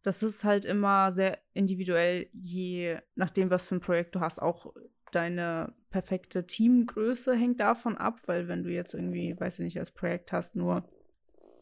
Das 0.03 0.21
ist 0.21 0.43
halt 0.43 0.65
immer 0.65 1.11
sehr 1.11 1.39
individuell, 1.53 2.29
je 2.33 2.99
nachdem, 3.15 3.49
was 3.49 3.65
für 3.65 3.75
ein 3.75 3.81
Projekt 3.81 4.15
du 4.15 4.19
hast. 4.19 4.41
Auch 4.41 4.73
deine 5.11 5.73
perfekte 5.89 6.45
Teamgröße 6.45 7.33
hängt 7.33 7.59
davon 7.59 7.97
ab, 7.97 8.19
weil 8.25 8.47
wenn 8.47 8.63
du 8.63 8.69
jetzt 8.69 8.93
irgendwie, 8.93 9.39
weiß 9.39 9.59
ich 9.59 9.65
nicht, 9.65 9.79
als 9.79 9.91
Projekt 9.91 10.31
hast, 10.31 10.55
nur 10.55 10.87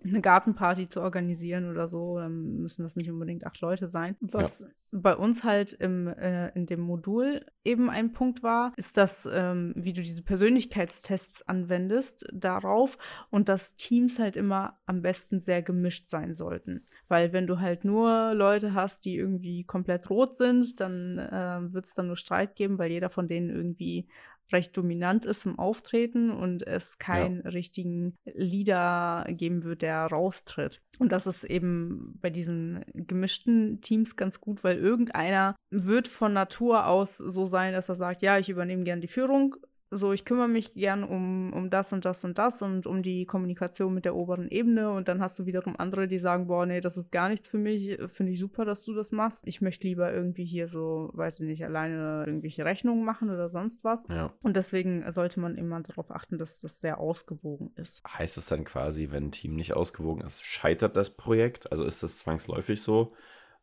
eine 0.04 0.22
Gartenparty 0.22 0.88
zu 0.88 1.02
organisieren 1.02 1.70
oder 1.70 1.88
so, 1.88 2.18
dann 2.18 2.58
müssen 2.58 2.84
das 2.84 2.96
nicht 2.96 3.10
unbedingt 3.10 3.46
acht 3.46 3.62
Leute 3.62 3.88
sein. 3.88 4.16
Was 4.20 4.66
bei 4.92 5.16
uns 5.16 5.44
halt 5.44 5.74
im, 5.74 6.08
äh, 6.08 6.50
in 6.50 6.68
dem 6.68 6.80
Modul 6.80 7.46
eben 7.64 7.90
ein 7.90 8.14
Punkt 8.14 8.44
war, 8.44 8.74
ist, 8.78 8.96
dass, 8.98 9.28
ähm, 9.32 9.74
wie 9.76 9.92
du 9.92 10.02
diese 10.04 10.22
Persönlichkeitstests 10.22 11.48
anwendest 11.48 12.28
darauf 12.32 12.98
und 13.32 13.50
dass 13.50 13.76
Teams 13.76 14.20
halt 14.20 14.36
immer 14.36 14.78
am 14.86 15.02
besten 15.02 15.40
sehr 15.40 15.64
gemischt 15.64 16.10
sein 16.10 16.36
sollten. 16.36 16.86
Weil 17.08 17.34
wenn 17.34 17.48
du 17.48 17.60
halt 17.60 17.86
nur 17.86 18.34
Leute 18.36 18.76
hast, 18.76 19.06
die 19.06 19.16
irgendwie 19.16 19.64
komplett 19.64 20.10
rot 20.12 20.36
sind, 20.36 20.80
dann 20.80 21.18
äh, 21.18 21.74
wird 21.74 21.86
es 21.86 21.96
dann 21.96 22.08
nur 22.08 22.18
Streit 22.18 22.56
geben, 22.56 22.78
weil 22.78 22.92
jeder 22.92 23.10
von 23.10 23.28
denen 23.28 23.50
irgendwie 23.50 24.08
recht 24.52 24.76
dominant 24.78 25.26
ist 25.26 25.46
im 25.46 25.58
Auftreten 25.58 26.30
und 26.30 26.66
es 26.66 26.98
keinen 26.98 27.42
richtigen 27.42 28.16
Leader 28.26 29.26
geben 29.30 29.64
wird, 29.64 29.82
der 29.82 30.06
raustritt. 30.06 30.82
Und 31.00 31.12
das 31.12 31.28
ist 31.28 31.44
eben 31.44 32.18
bei 32.22 32.30
diesen 32.30 32.84
gemischten 32.94 33.82
Teams 33.82 34.16
ganz 34.16 34.40
gut, 34.42 34.64
weil 34.64 34.78
irgendeiner 34.78 35.56
wird 35.72 36.08
von 36.08 36.34
Natur 36.34 36.88
aus 36.88 37.18
so 37.18 37.46
sein, 37.48 37.74
dass 37.74 37.90
er 37.90 37.96
sagt, 37.96 38.22
ja, 38.22 38.38
ich 38.38 38.50
übernehme 38.50 38.84
gern 38.84 39.02
die 39.02 39.08
Führung. 39.08 39.56
So, 39.96 40.12
ich 40.12 40.26
kümmere 40.26 40.48
mich 40.48 40.74
gern 40.74 41.04
um, 41.04 41.54
um 41.54 41.70
das 41.70 41.94
und 41.94 42.06
das 42.06 42.24
und 42.26 42.38
das 42.38 42.62
und 42.62 42.88
um 42.88 43.04
die 43.04 43.26
Kommunikation 43.26 43.94
mit 43.94 44.06
der 44.06 44.16
oberen 44.16 44.50
Ebene. 44.50 44.92
Und 44.92 45.08
dann 45.08 45.22
hast 45.22 45.38
du 45.40 45.46
wiederum 45.46 45.76
andere, 45.78 46.08
die 46.08 46.18
sagen, 46.18 46.48
boah, 46.48 46.66
nee, 46.66 46.82
das 46.82 46.98
ist 46.98 47.12
gar 47.12 47.30
nichts 47.30 47.48
für 47.48 47.58
mich. 47.58 48.00
Finde 48.08 48.32
ich 48.32 48.40
super, 48.40 48.66
dass 48.66 48.84
du 48.84 48.94
das 48.94 49.12
machst. 49.12 49.48
Ich 49.48 49.62
möchte 49.62 49.88
lieber 49.88 50.12
irgendwie 50.12 50.46
hier 50.46 50.68
so, 50.68 51.12
weiß 51.14 51.40
ich 51.42 51.48
nicht, 51.48 51.64
alleine 51.64 52.24
irgendwelche 52.26 52.66
Rechnungen 52.66 53.06
machen 53.06 53.30
oder 53.30 53.50
sonst 53.50 53.84
was. 53.84 54.06
Ja. 54.10 54.34
Und 54.42 54.56
deswegen 54.56 55.10
sollte 55.12 55.40
man 55.40 55.56
immer 55.56 55.82
darauf 55.82 56.12
achten, 56.12 56.38
dass 56.38 56.60
das 56.60 56.82
sehr 56.82 57.00
ausgewogen 57.00 57.72
ist. 57.76 58.02
Heißt 58.08 58.38
es 58.38 58.48
dann 58.48 58.64
quasi, 58.64 59.12
wenn 59.12 59.26
ein 59.26 59.32
Team 59.32 59.56
nicht 59.56 59.74
ausgewogen 59.74 60.26
ist, 60.26 60.44
scheitert 60.44 60.98
das 60.98 61.12
Projekt? 61.12 61.72
Also 61.72 61.84
ist 61.84 62.04
das 62.04 62.18
zwangsläufig 62.18 62.82
so? 62.82 63.14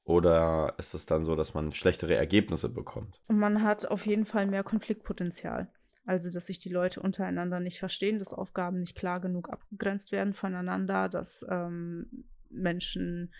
Oder 0.05 0.75
ist 0.79 0.95
es 0.95 1.07
dann 1.07 1.25
so, 1.25 1.37
dass 1.37 1.55
man 1.55 1.73
schlechtere 1.73 2.14
Ergebnisse 2.14 2.69
bekommt? 2.69 3.21
Und 3.29 3.38
man 3.38 3.62
hat 3.62 3.87
auf 3.87 4.07
jeden 4.07 4.25
Fall 4.25 4.47
mehr 4.47 4.64
Konfliktpotenzial. 4.64 5.69
Also, 6.04 6.30
dass 6.30 6.46
sich 6.46 6.58
die 6.58 6.70
Leute 6.70 7.00
untereinander 7.00 7.60
nicht 7.60 7.78
verstehen, 7.78 8.18
dass 8.18 8.32
Aufgaben 8.32 8.80
nicht 8.80 8.96
klar 8.96 9.20
genug 9.20 9.50
abgegrenzt 9.50 10.12
werden 10.12 10.32
voneinander, 10.32 11.08
dass 11.08 11.44
ähm, 11.48 12.24
Menschen 12.48 13.32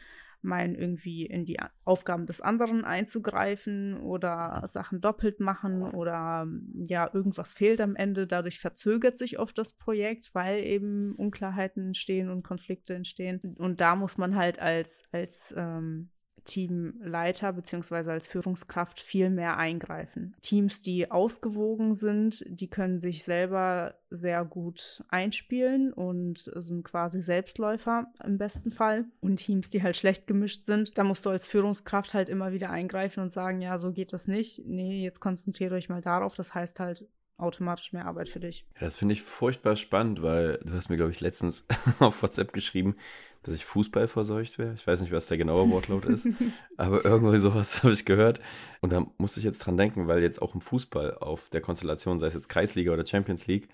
meinen, 0.43 0.75
irgendwie 0.75 1.27
in 1.27 1.45
die 1.45 1.59
Aufgaben 1.85 2.27
des 2.27 2.41
anderen 2.41 2.85
einzugreifen 2.85 4.01
oder 4.01 4.63
Sachen 4.67 5.01
doppelt 5.01 5.41
machen 5.41 5.83
oder 5.83 6.47
ja, 6.87 7.11
irgendwas 7.13 7.53
fehlt 7.53 7.81
am 7.81 7.97
Ende. 7.97 8.27
Dadurch 8.27 8.59
verzögert 8.59 9.19
sich 9.19 9.39
oft 9.39 9.59
das 9.59 9.73
Projekt, 9.75 10.31
weil 10.35 10.65
eben 10.65 11.15
Unklarheiten 11.17 11.89
entstehen 11.89 12.31
und 12.31 12.43
Konflikte 12.43 12.95
entstehen. 12.95 13.41
Und 13.59 13.81
da 13.81 13.97
muss 13.97 14.17
man 14.17 14.35
halt 14.35 14.61
als, 14.61 15.03
als 15.13 15.55
ähm, 15.57 16.11
Teamleiter 16.51 17.53
beziehungsweise 17.53 18.13
als 18.13 18.27
Führungskraft 18.27 19.01
viel 19.01 19.31
mehr 19.31 19.57
eingreifen. 19.57 20.35
Teams, 20.43 20.81
die 20.81 21.11
ausgewogen 21.11 21.95
sind, 21.95 22.45
die 22.49 22.69
können 22.69 23.01
sich 23.01 23.23
selber 23.23 23.95
sehr 24.11 24.45
gut 24.45 25.05
einspielen 25.09 25.93
und 25.93 26.39
sind 26.39 26.85
quasi 26.85 27.23
Selbstläufer 27.23 28.07
im 28.25 28.39
besten 28.39 28.71
Fall. 28.71 29.05
Und 29.21 29.37
Teams, 29.37 29.69
die 29.69 29.83
halt 29.83 29.97
schlecht 29.97 30.27
gemischt 30.27 30.65
sind, 30.65 30.99
da 30.99 31.05
musst 31.05 31.25
du 31.25 31.31
als 31.31 31.47
Führungskraft 31.47 32.15
halt 32.15 32.29
immer 32.29 32.53
wieder 32.53 32.71
eingreifen 32.71 33.23
und 33.23 33.33
sagen, 33.33 33.61
ja, 33.61 33.79
so 33.79 33.93
geht 33.93 34.13
das 34.13 34.27
nicht. 34.27 34.63
Nee, 34.67 35.05
jetzt 35.05 35.21
konzentriert 35.21 35.73
euch 35.73 35.89
mal 35.89 36.01
darauf. 36.03 36.35
Das 36.35 36.55
heißt 36.55 36.81
halt 36.81 37.07
automatisch 37.41 37.93
mehr 37.93 38.07
Arbeit 38.07 38.29
für 38.29 38.41
dich. 38.41 38.67
Das 38.79 38.97
finde 38.97 39.15
ich 39.15 39.23
furchtbar 39.23 39.77
spannend, 39.77 40.23
weil 40.23 40.59
du 40.65 40.73
hast 40.73 40.91
mir, 40.91 40.97
glaube 40.97 41.13
ich, 41.13 41.21
letztens 41.21 41.67
auf 41.99 42.23
WhatsApp 42.23 42.53
geschrieben, 42.53 42.97
dass 43.43 43.55
ich 43.55 43.65
Fußball 43.65 44.07
verseucht 44.09 44.59
wäre. 44.59 44.75
Ich 44.75 44.87
weiß 44.87 45.01
nicht, 45.01 45.13
was 45.13 45.27
der 45.27 45.39
genaue 45.39 45.71
Wortlaut 45.71 46.05
ist, 46.05 46.29
aber 46.77 47.05
irgendwie 47.05 47.39
sowas 47.39 47.79
habe 47.83 47.93
ich 47.93 48.05
gehört. 48.05 48.41
Und 48.81 48.93
da 48.93 49.07
musste 49.19 49.41
ich 49.41 49.45
jetzt 49.45 49.61
dran 49.61 49.77
denken, 49.77 50.09
weil 50.09 50.23
jetzt 50.23 50.43
auch 50.43 50.55
im 50.55 50.61
Fußball 50.61 51.15
auf 51.19 51.49
der 51.49 51.61
Konstellation, 51.61 52.19
sei 52.19 52.27
es 52.27 52.35
jetzt 52.35 52.49
Kreisliga 52.49 52.93
oder 52.93 53.07
Champions 53.07 53.47
League, 53.47 53.69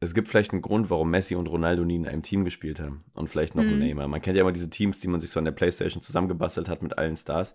es 0.00 0.14
gibt 0.14 0.28
vielleicht 0.28 0.52
einen 0.52 0.62
Grund, 0.62 0.90
warum 0.90 1.10
Messi 1.10 1.34
und 1.34 1.48
Ronaldo 1.48 1.84
nie 1.84 1.96
in 1.96 2.06
einem 2.06 2.22
Team 2.22 2.44
gespielt 2.44 2.78
haben. 2.78 3.04
Und 3.14 3.28
vielleicht 3.28 3.56
noch 3.56 3.64
ein 3.64 3.72
Mhm. 3.72 3.78
Neymar. 3.80 4.06
Man 4.06 4.22
kennt 4.22 4.36
ja 4.36 4.42
immer 4.42 4.52
diese 4.52 4.70
Teams, 4.70 5.00
die 5.00 5.08
man 5.08 5.20
sich 5.20 5.30
so 5.30 5.40
an 5.40 5.44
der 5.44 5.52
Playstation 5.52 6.02
zusammengebastelt 6.02 6.68
hat 6.68 6.82
mit 6.82 6.96
allen 6.96 7.16
Stars. 7.16 7.54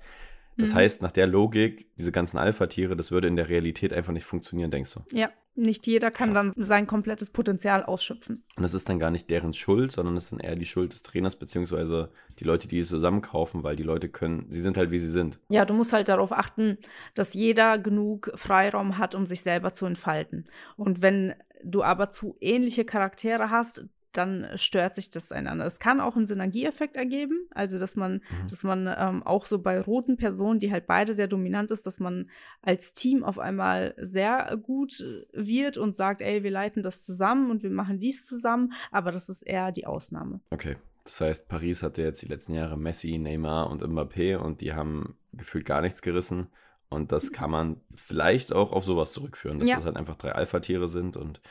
Das 0.58 0.72
Mhm. 0.72 0.76
heißt, 0.76 1.02
nach 1.02 1.12
der 1.12 1.28
Logik, 1.28 1.88
diese 1.98 2.12
ganzen 2.12 2.38
Alpha-Tiere, 2.38 2.96
das 2.96 3.12
würde 3.12 3.28
in 3.28 3.36
der 3.36 3.50
Realität 3.50 3.92
einfach 3.94 4.14
nicht 4.14 4.26
funktionieren, 4.26 4.72
denkst 4.72 4.94
du? 4.94 5.02
Ja, 5.16 5.30
nicht 5.56 5.86
jeder 5.88 6.10
kann 6.12 6.34
Krass. 6.34 6.54
dann 6.56 6.64
sein 6.64 6.88
komplettes 6.88 7.30
Potenzial 7.30 7.84
ausschöpfen. 7.84 8.44
Und 8.56 8.64
das 8.64 8.74
ist 8.74 8.90
dann 8.90 9.00
gar 9.00 9.12
nicht 9.12 9.30
deren 9.30 9.54
Schuld, 9.54 9.92
sondern 9.92 10.18
es 10.18 10.26
ist 10.26 10.32
dann 10.32 10.40
eher 10.40 10.56
die 10.56 10.66
Schuld 10.66 10.92
des 10.94 11.02
Trainers, 11.04 11.36
beziehungsweise 11.36 12.12
die 12.40 12.44
Leute, 12.44 12.68
die 12.68 12.80
es 12.80 12.88
zusammenkaufen, 12.90 13.64
weil 13.64 13.76
die 13.76 13.84
Leute 13.84 14.10
können, 14.10 14.46
sie 14.50 14.62
sind 14.62 14.78
halt 14.78 14.90
wie 14.92 15.00
sie 15.00 15.10
sind. 15.10 15.40
Ja, 15.50 15.66
du 15.66 15.74
musst 15.74 15.94
halt 15.94 16.08
darauf 16.10 16.32
achten, 16.32 16.78
dass 17.14 17.34
jeder 17.34 17.78
genug 17.78 18.32
Freiraum 18.36 18.98
hat, 18.98 19.16
um 19.16 19.26
sich 19.26 19.42
selber 19.42 19.74
zu 19.74 19.86
entfalten. 19.86 20.46
Und 20.76 21.02
wenn 21.02 21.34
du 21.64 21.84
aber 21.84 22.10
zu 22.10 22.36
ähnliche 22.42 22.84
Charaktere 22.86 23.50
hast, 23.50 23.88
dann 24.14 24.48
stört 24.56 24.96
sich 24.96 25.10
das 25.10 25.32
einander. 25.32 25.66
Es 25.66 25.80
kann 25.80 26.00
auch 26.00 26.16
einen 26.16 26.28
Synergieeffekt 26.28 26.96
ergeben, 26.96 27.48
also 27.52 27.78
dass 27.80 27.96
man, 27.96 28.14
Mhm. 28.14 28.48
dass 28.50 28.64
man 28.64 28.88
ähm, 28.98 29.24
auch 29.24 29.46
so 29.46 29.60
bei 29.60 29.80
roten 29.82 30.18
Personen, 30.18 30.60
die 30.60 30.72
halt 30.72 30.88
beide 30.88 31.14
sehr 31.14 31.28
dominant 31.28 31.72
ist, 31.72 31.86
dass 31.86 32.00
man 32.00 32.30
als 32.62 32.94
Team 32.94 33.24
auf 33.24 33.40
einmal 33.40 33.96
sehr 33.98 34.58
gut 34.62 35.00
äh, 35.02 35.26
wird 35.34 35.78
und 35.78 35.96
sagt, 35.96 36.22
ey, 36.22 36.44
wir 36.44 36.52
leiten 36.52 36.84
das 36.84 37.04
zusammen 37.04 37.52
und 37.52 37.64
wir 37.64 37.70
machen 37.72 38.00
dies 38.00 38.26
zusammen, 38.26 38.74
aber 38.92 39.12
das 39.12 39.30
ist 39.30 39.42
eher 39.44 39.72
die 39.72 39.86
Ausnahme. 39.88 40.40
Okay. 40.52 40.78
Das 41.06 41.20
heißt, 41.20 41.50
Paris 41.50 41.84
hatte 41.84 42.02
jetzt 42.02 42.22
die 42.22 42.28
letzten 42.28 42.54
Jahre 42.54 42.78
Messi, 42.78 43.18
Neymar 43.18 43.70
und 43.70 43.84
Mbappé 43.84 44.38
und 44.38 44.62
die 44.62 44.74
haben 44.74 45.18
gefühlt 45.34 45.66
gar 45.66 45.82
nichts 45.82 46.02
gerissen. 46.02 46.48
Und 46.90 47.12
das 47.12 47.32
kann 47.34 47.50
man 47.52 47.82
vielleicht 47.96 48.54
auch 48.54 48.72
auf 48.72 48.86
sowas 48.86 49.12
zurückführen, 49.12 49.60
dass 49.60 49.68
Ja. 49.68 49.76
das 49.78 49.86
halt 49.86 49.98
einfach 49.98 50.16
drei 50.16 50.32
Alpha-Tiere 50.34 50.88
sind. 50.88 51.18
Und 51.18 51.42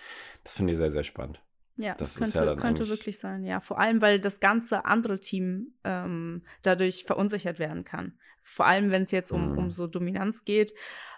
das 0.45 0.55
finde 0.55 0.73
ich 0.73 0.79
sehr, 0.79 0.91
sehr 0.93 1.03
spannend. 1.03 1.43
Ja, 1.77 1.95
Das 1.95 2.15
das, 2.15 2.29
ist 2.29 2.35
könnte, 2.35 2.49
ja 2.51 2.57
könnte 2.57 2.89
wirklich 2.89 3.19
sein, 3.19 3.45
ja. 3.45 3.61
Vor 3.61 3.79
allem, 3.79 4.03
weil 4.03 4.21
das 4.21 4.41
ganze 4.41 4.85
andere 4.85 5.19
Team 5.21 5.75
ähm, 5.85 6.43
dadurch 6.63 7.05
verunsichert 7.05 7.59
werden 7.59 7.85
kann. 7.85 8.19
Vor 8.41 8.67
allem, 8.67 8.91
wenn 8.91 9.05
es 9.05 9.11
jetzt 9.11 9.31
um, 9.33 9.53
Mhm. 9.53 9.59
um 9.59 9.71
so 9.71 9.87
Dominanz 9.87 10.45
geht. 10.45 10.75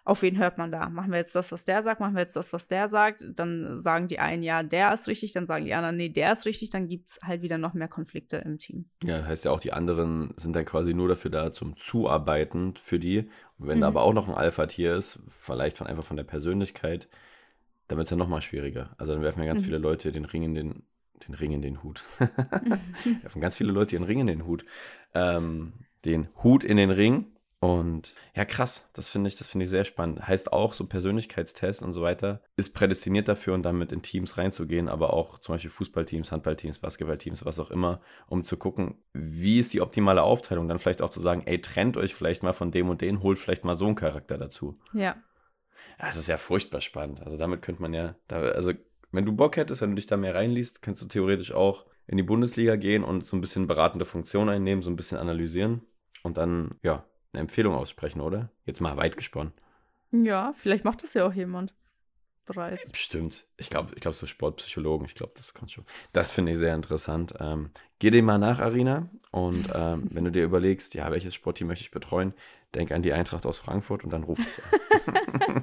Auf 0.07 0.21
wen 0.21 0.37
hört 0.37 0.59
man 0.59 0.71
da? 0.71 0.91
Machen 0.91 1.13
wir 1.13 1.19
jetzt 1.19 1.35
das, 1.35 1.51
was 1.51 1.65
der 1.65 1.83
sagt? 1.83 1.99
Machen 1.99 2.13
wir 2.15 2.21
jetzt 2.21 2.37
das, 2.37 2.53
was 2.53 2.69
der 2.69 2.89
sagt? 2.89 3.25
Dann 3.35 3.79
sagen 3.79 4.07
die 4.07 4.19
einen, 4.19 4.43
ja, 4.43 4.63
der 4.63 4.93
ist 4.93 5.09
richtig. 5.09 5.33
Dann 5.33 5.47
sagen 5.47 5.65
die 5.65 5.73
anderen, 5.73 5.97
nee, 5.97 6.11
der 6.11 6.33
ist 6.33 6.45
richtig. 6.45 6.69
Dann 6.69 6.87
gibt 6.89 7.09
es 7.09 7.21
halt 7.23 7.41
wieder 7.41 7.57
noch 7.57 7.73
mehr 7.73 7.89
Konflikte 7.89 8.37
im 8.37 8.59
Team. 8.59 8.85
Ja, 9.03 9.25
heißt 9.25 9.47
ja 9.47 9.51
auch, 9.51 9.61
die 9.61 9.73
anderen 9.73 10.35
sind 10.37 10.55
dann 10.55 10.67
quasi 10.67 10.93
nur 10.93 11.09
dafür 11.09 11.31
da 11.31 11.53
zum 11.53 11.79
Zuarbeiten 11.79 12.75
für 12.77 12.99
die. 12.99 13.31
Und 13.59 13.67
wenn 13.69 13.81
da 13.81 13.91
Mhm. 13.91 13.97
aber 13.97 14.03
auch 14.05 14.13
noch 14.13 14.29
ein 14.29 14.35
Alpha-Tier 14.35 14.95
ist, 14.95 15.21
vielleicht 15.41 15.79
von 15.79 15.87
einfach 15.87 16.05
von 16.05 16.19
der 16.19 16.25
Persönlichkeit, 16.25 17.09
dann 17.89 17.99
wird 17.99 18.07
es 18.07 18.11
ja 18.11 18.17
nochmal 18.17 18.43
schwieriger. 18.43 18.95
Also 18.99 19.13
dann 19.13 19.23
werfen 19.23 19.41
ja 19.41 19.47
ganz 19.47 19.61
Mhm. 19.61 19.67
viele 19.67 19.79
Leute 19.79 20.13
den 20.13 20.25
Ring 20.25 20.43
in 20.43 20.55
den, 20.55 20.83
den 21.27 21.35
Ring 21.35 21.53
in 21.53 21.63
den 21.63 21.83
Hut. 21.83 22.03
werfen 23.23 23.41
ganz 23.41 23.57
viele 23.57 23.73
Leute 23.73 23.97
ihren 23.97 24.05
Ring 24.05 24.21
in 24.21 24.27
den 24.27 24.47
Hut. 24.47 24.65
Ähm, 25.15 25.73
den 26.05 26.29
Hut 26.43 26.65
in 26.65 26.77
den 26.77 26.91
Ring. 26.91 27.27
Und 27.61 28.13
ja, 28.35 28.45
krass, 28.45 28.91
das 28.93 29.09
finde 29.09 29.29
ich, 29.29 29.37
das 29.37 29.47
finde 29.49 29.65
ich 29.65 29.71
sehr 29.71 29.85
spannend. 29.85 30.29
Heißt 30.29 30.53
auch, 30.53 30.75
so 30.75 30.85
Persönlichkeitstest 30.87 31.83
und 31.83 31.95
so 31.95 32.03
weiter 32.03 32.43
ist 32.57 32.75
prädestiniert 32.75 33.27
dafür 33.27 33.55
und 33.55 33.63
damit 33.63 33.91
in 33.91 34.03
Teams 34.03 34.37
reinzugehen, 34.37 34.87
aber 34.87 35.15
auch 35.15 35.39
zum 35.39 35.55
Beispiel 35.55 35.71
Fußballteams, 35.71 36.31
Handballteams, 36.31 36.79
Basketballteams, 36.81 37.47
was 37.47 37.59
auch 37.61 37.71
immer, 37.71 38.03
um 38.27 38.45
zu 38.45 38.59
gucken, 38.59 38.97
wie 39.15 39.59
ist 39.61 39.73
die 39.73 39.81
optimale 39.81 40.23
Aufteilung. 40.25 40.69
Dann 40.69 40.79
vielleicht 40.79 41.01
auch 41.01 41.09
zu 41.09 41.21
sagen, 41.21 41.43
ey, 41.47 41.59
trennt 41.63 41.97
euch 41.97 42.15
vielleicht 42.15 42.43
mal 42.43 42.53
von 42.53 42.71
dem 42.71 42.91
und 42.91 43.01
den, 43.01 43.23
holt 43.23 43.39
vielleicht 43.39 43.65
mal 43.65 43.77
so 43.77 43.87
einen 43.87 43.95
Charakter 43.95 44.37
dazu. 44.37 44.79
ja. 44.93 45.17
Das 45.99 46.17
ist 46.17 46.29
ja 46.29 46.37
furchtbar 46.37 46.81
spannend. 46.81 47.23
Also 47.23 47.37
damit 47.37 47.63
könnte 47.63 47.83
man 47.83 47.95
ja, 47.95 48.15
da, 48.29 48.41
also 48.41 48.73
wenn 49.13 49.25
du 49.25 49.33
Bock 49.33 49.57
hättest, 49.57 49.81
wenn 49.81 49.91
du 49.91 49.97
dich 49.97 50.07
da 50.07 50.17
mehr 50.17 50.35
reinliest, 50.35 50.83
kannst 50.83 51.03
du 51.03 51.07
theoretisch 51.07 51.53
auch 51.53 51.87
in 52.07 52.17
die 52.17 52.23
Bundesliga 52.23 52.77
gehen 52.77 53.05
und 53.05 53.25
so 53.25 53.37
ein 53.37 53.41
bisschen 53.41 53.67
beratende 53.67 54.05
Funktion 54.05 54.49
einnehmen, 54.49 54.83
so 54.83 54.91
ein 54.91 54.97
bisschen 54.97 55.19
analysieren 55.19 55.83
und 56.23 56.37
dann, 56.37 56.77
ja, 56.83 57.05
eine 57.33 57.41
Empfehlung 57.41 57.75
aussprechen, 57.75 58.21
oder? 58.21 58.51
Jetzt 58.65 58.81
mal 58.81 58.97
weit 58.97 59.17
gesponnen. 59.17 59.53
Ja, 60.13 60.53
vielleicht 60.53 60.85
macht 60.85 61.03
das 61.03 61.15
ja 61.15 61.27
auch 61.27 61.33
jemand 61.33 61.75
bereits. 62.47 62.93
Bestimmt. 62.93 63.47
Ich 63.57 63.71
glaube, 63.71 63.93
ich 63.95 64.01
glaube, 64.01 64.17
so 64.17 64.27
Sportpsychologen, 64.27 65.07
ich 65.07 65.15
glaube, 65.15 65.33
das 65.35 65.55
kann 65.55 65.69
schon. 65.69 65.85
Das 66.13 66.31
finde 66.31 66.53
ich 66.53 66.59
sehr 66.59 66.75
interessant. 66.75 67.35
Ähm, 67.41 67.71
geh 67.99 68.11
dem 68.11 68.27
mal 68.27 68.39
nach, 68.39 68.61
Arina. 68.61 69.09
Und 69.31 69.69
ähm, 69.75 70.09
wenn 70.11 70.25
du 70.25 70.31
dir 70.31 70.45
überlegst, 70.45 70.95
ja, 70.95 71.11
welches 71.11 71.35
Sportteam 71.35 71.67
möchte 71.67 71.83
ich 71.83 71.91
betreuen, 71.91 72.35
denk 72.75 72.93
an 72.93 73.03
die 73.03 73.13
Eintracht 73.13 73.47
aus 73.47 73.59
Frankfurt 73.59 74.05
und 74.05 74.11
dann 74.11 74.25
ruf 74.25 74.39
dich 74.45 75.49
an. 75.49 75.63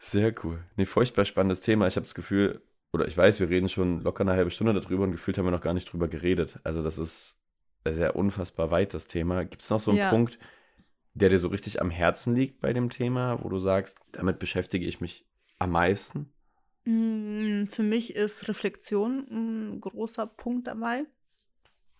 Sehr 0.00 0.34
cool. 0.42 0.64
Nee, 0.76 0.86
furchtbar 0.86 1.24
spannendes 1.24 1.60
Thema. 1.60 1.86
Ich 1.86 1.94
habe 1.94 2.06
das 2.06 2.14
Gefühl, 2.14 2.62
oder 2.92 3.06
ich 3.06 3.16
weiß, 3.16 3.38
wir 3.38 3.48
reden 3.48 3.68
schon 3.68 4.00
locker 4.00 4.22
eine 4.22 4.32
halbe 4.32 4.50
Stunde 4.50 4.74
darüber 4.74 5.04
und 5.04 5.12
gefühlt 5.12 5.38
haben 5.38 5.44
wir 5.44 5.52
noch 5.52 5.60
gar 5.60 5.74
nicht 5.74 5.92
drüber 5.92 6.08
geredet. 6.08 6.58
Also, 6.64 6.82
das 6.82 6.98
ist 6.98 7.38
sehr 7.86 8.16
unfassbar 8.16 8.70
weit, 8.72 8.94
das 8.94 9.06
Thema. 9.06 9.44
Gibt 9.44 9.62
es 9.62 9.70
noch 9.70 9.78
so 9.80 9.92
einen 9.92 9.98
Ja. 9.98 10.10
Punkt, 10.10 10.38
der 11.14 11.28
dir 11.28 11.38
so 11.38 11.48
richtig 11.48 11.80
am 11.80 11.90
Herzen 11.90 12.34
liegt 12.34 12.60
bei 12.60 12.72
dem 12.72 12.90
Thema, 12.90 13.44
wo 13.44 13.48
du 13.48 13.58
sagst, 13.58 13.98
damit 14.12 14.38
beschäftige 14.38 14.86
ich 14.86 15.00
mich 15.00 15.26
am 15.58 15.70
meisten? 15.70 16.32
Mm, 16.84 17.66
Für 17.66 17.82
mich 17.82 18.16
ist 18.16 18.48
Reflexion 18.48 19.26
ein 19.30 19.80
großer 19.80 20.26
Punkt 20.26 20.66
dabei. 20.66 21.04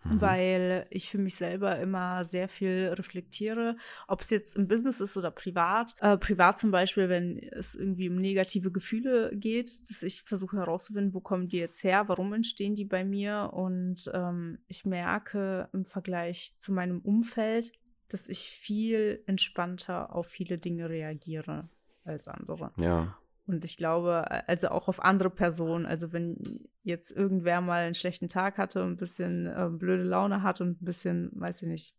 Mhm. 0.05 0.21
weil 0.21 0.87
ich 0.91 1.11
für 1.11 1.19
mich 1.19 1.35
selber 1.35 1.79
immer 1.79 2.25
sehr 2.25 2.49
viel 2.49 2.95
reflektiere, 2.97 3.77
ob 4.09 4.23
es 4.23 4.31
jetzt 4.31 4.57
im 4.57 4.67
Business 4.67 5.01
ist 5.01 5.17
oder 5.17 5.31
privat. 5.31 5.95
Äh, 6.01 6.17
privat 6.17 6.59
zum 6.59 6.71
Beispiel, 6.71 7.09
wenn 7.09 7.39
es 7.39 7.75
irgendwie 7.75 8.09
um 8.09 8.17
negative 8.17 8.71
Gefühle 8.71 9.31
geht, 9.35 9.91
dass 9.91 10.03
ich 10.03 10.23
versuche 10.23 10.57
herauszufinden, 10.57 11.13
wo 11.13 11.21
kommen 11.21 11.49
die 11.49 11.59
jetzt 11.59 11.85
her, 11.85 12.09
warum 12.09 12.33
entstehen 12.33 12.75
die 12.75 12.87
bei 12.87 13.05
mir 13.05 13.51
und 13.53 14.11
ähm, 14.15 14.59
ich 14.69 14.87
merke 14.87 15.69
im 15.73 15.85
Vergleich 15.85 16.55
zu 16.59 16.73
meinem 16.73 17.01
Umfeld, 17.01 17.73
dass 18.09 18.29
ich 18.29 18.41
viel 18.41 19.23
entspannter 19.27 20.15
auf 20.15 20.27
viele 20.27 20.59
Dinge 20.59 20.89
reagiere 20.89 21.69
als 22.05 22.27
andere. 22.27 22.73
Ja. 22.77 23.17
Und 23.55 23.65
ich 23.65 23.77
glaube, 23.77 24.49
also 24.49 24.69
auch 24.69 24.89
auf 24.89 25.03
andere 25.03 25.31
Personen. 25.31 25.87
Also 25.87 26.13
wenn 26.13 26.69
jetzt 26.83 27.11
irgendwer 27.11 27.61
mal 27.61 27.83
einen 27.85 27.95
schlechten 27.95 28.29
Tag 28.29 28.59
hatte 28.59 28.83
und 28.83 28.93
ein 28.93 28.97
bisschen 28.97 29.47
äh, 29.47 29.69
blöde 29.71 30.05
Laune 30.05 30.43
hat 30.43 30.61
und 30.61 30.81
ein 30.81 30.85
bisschen, 30.85 31.31
weiß 31.35 31.63
ich 31.63 31.69
nicht, 31.69 31.95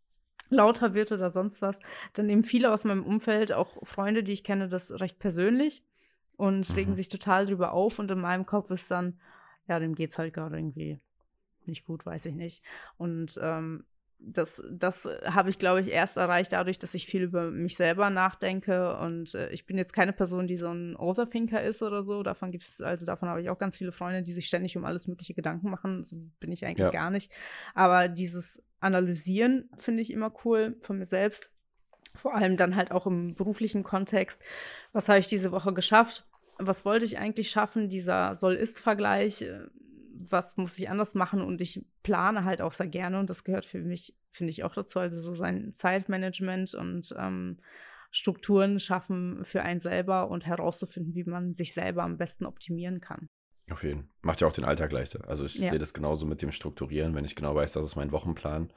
lauter 0.50 0.94
wird 0.94 1.12
oder 1.12 1.30
sonst 1.30 1.62
was, 1.62 1.80
dann 2.14 2.26
nehmen 2.26 2.44
viele 2.44 2.72
aus 2.72 2.84
meinem 2.84 3.04
Umfeld, 3.04 3.52
auch 3.52 3.76
Freunde, 3.86 4.22
die 4.22 4.32
ich 4.32 4.44
kenne, 4.44 4.68
das 4.68 5.00
recht 5.00 5.18
persönlich 5.18 5.82
und 6.36 6.68
Mhm. 6.70 6.74
regen 6.74 6.94
sich 6.94 7.08
total 7.08 7.46
drüber 7.46 7.72
auf. 7.72 7.98
Und 7.98 8.10
in 8.10 8.20
meinem 8.20 8.46
Kopf 8.46 8.70
ist 8.70 8.90
dann, 8.90 9.18
ja, 9.68 9.78
dem 9.78 9.94
geht's 9.94 10.18
halt 10.18 10.34
gerade 10.34 10.56
irgendwie 10.56 10.98
nicht 11.64 11.84
gut, 11.84 12.04
weiß 12.04 12.26
ich 12.26 12.34
nicht. 12.34 12.62
Und 12.96 13.38
ähm, 13.42 13.84
das, 14.24 14.62
das 14.70 15.08
habe 15.24 15.50
ich, 15.50 15.58
glaube 15.58 15.80
ich, 15.80 15.88
erst 15.88 16.16
erreicht 16.16 16.52
dadurch, 16.52 16.78
dass 16.78 16.94
ich 16.94 17.06
viel 17.06 17.22
über 17.22 17.50
mich 17.50 17.76
selber 17.76 18.10
nachdenke. 18.10 18.96
Und 18.98 19.34
äh, 19.34 19.50
ich 19.50 19.66
bin 19.66 19.78
jetzt 19.78 19.92
keine 19.92 20.12
Person, 20.12 20.46
die 20.46 20.56
so 20.56 20.68
ein 20.68 20.96
Overthinker 20.96 21.62
ist 21.62 21.82
oder 21.82 22.02
so. 22.02 22.22
Davon 22.22 22.50
gibt 22.52 22.64
es, 22.64 22.80
also 22.80 23.04
davon 23.06 23.28
habe 23.28 23.42
ich 23.42 23.50
auch 23.50 23.58
ganz 23.58 23.76
viele 23.76 23.92
Freunde, 23.92 24.22
die 24.22 24.32
sich 24.32 24.46
ständig 24.46 24.76
um 24.76 24.84
alles 24.84 25.06
mögliche 25.06 25.34
Gedanken 25.34 25.70
machen. 25.70 26.04
So 26.04 26.16
bin 26.40 26.52
ich 26.52 26.64
eigentlich 26.64 26.86
Ja. 26.86 26.90
gar 26.90 27.10
nicht. 27.10 27.32
Aber 27.74 28.08
dieses 28.08 28.62
Analysieren 28.80 29.68
finde 29.76 30.02
ich 30.02 30.12
immer 30.12 30.32
cool 30.44 30.76
von 30.80 30.98
mir 30.98 31.06
selbst. 31.06 31.50
Vor 32.14 32.34
allem 32.34 32.56
dann 32.56 32.76
halt 32.76 32.90
auch 32.90 33.06
im 33.06 33.34
beruflichen 33.34 33.82
Kontext. 33.84 34.42
Was 34.92 35.08
habe 35.08 35.18
ich 35.18 35.28
diese 35.28 35.50
Woche 35.52 35.72
geschafft? 35.72 36.26
Was 36.58 36.84
wollte 36.84 37.04
ich 37.04 37.18
eigentlich 37.18 37.50
schaffen? 37.50 37.88
Dieser 37.88 38.34
Soll-Ist-Vergleich. 38.34 39.46
Was 40.14 40.56
muss 40.56 40.78
ich 40.78 40.88
anders 40.90 41.14
machen? 41.14 41.40
Und 41.42 41.60
ich 41.60 41.84
plane 42.02 42.44
halt 42.44 42.60
auch 42.60 42.72
sehr 42.72 42.88
gerne. 42.88 43.18
Und 43.18 43.30
das 43.30 43.44
gehört 43.44 43.66
für 43.66 43.80
mich, 43.80 44.14
finde 44.30 44.50
ich, 44.50 44.64
auch 44.64 44.74
dazu. 44.74 44.98
Also 44.98 45.20
so 45.20 45.34
sein 45.34 45.72
Zeitmanagement 45.72 46.74
und 46.74 47.14
ähm, 47.18 47.58
Strukturen 48.10 48.78
schaffen 48.78 49.44
für 49.44 49.62
einen 49.62 49.80
selber 49.80 50.28
und 50.28 50.46
herauszufinden, 50.46 51.14
wie 51.14 51.24
man 51.24 51.54
sich 51.54 51.72
selber 51.72 52.02
am 52.02 52.18
besten 52.18 52.44
optimieren 52.44 53.00
kann. 53.00 53.28
Auf 53.70 53.82
jeden 53.84 54.00
Fall. 54.00 54.08
Macht 54.22 54.40
ja 54.40 54.46
auch 54.46 54.52
den 54.52 54.64
Alltag 54.64 54.92
leichter. 54.92 55.26
Also 55.28 55.46
ich 55.46 55.54
Ja. 55.54 55.70
sehe 55.70 55.78
das 55.78 55.94
genauso 55.94 56.26
mit 56.26 56.42
dem 56.42 56.52
Strukturieren. 56.52 57.14
Wenn 57.14 57.24
ich 57.24 57.34
genau 57.36 57.54
weiß, 57.54 57.72
das 57.72 57.84
ist 57.84 57.96
mein 57.96 58.12
Wochenplan, 58.12 58.72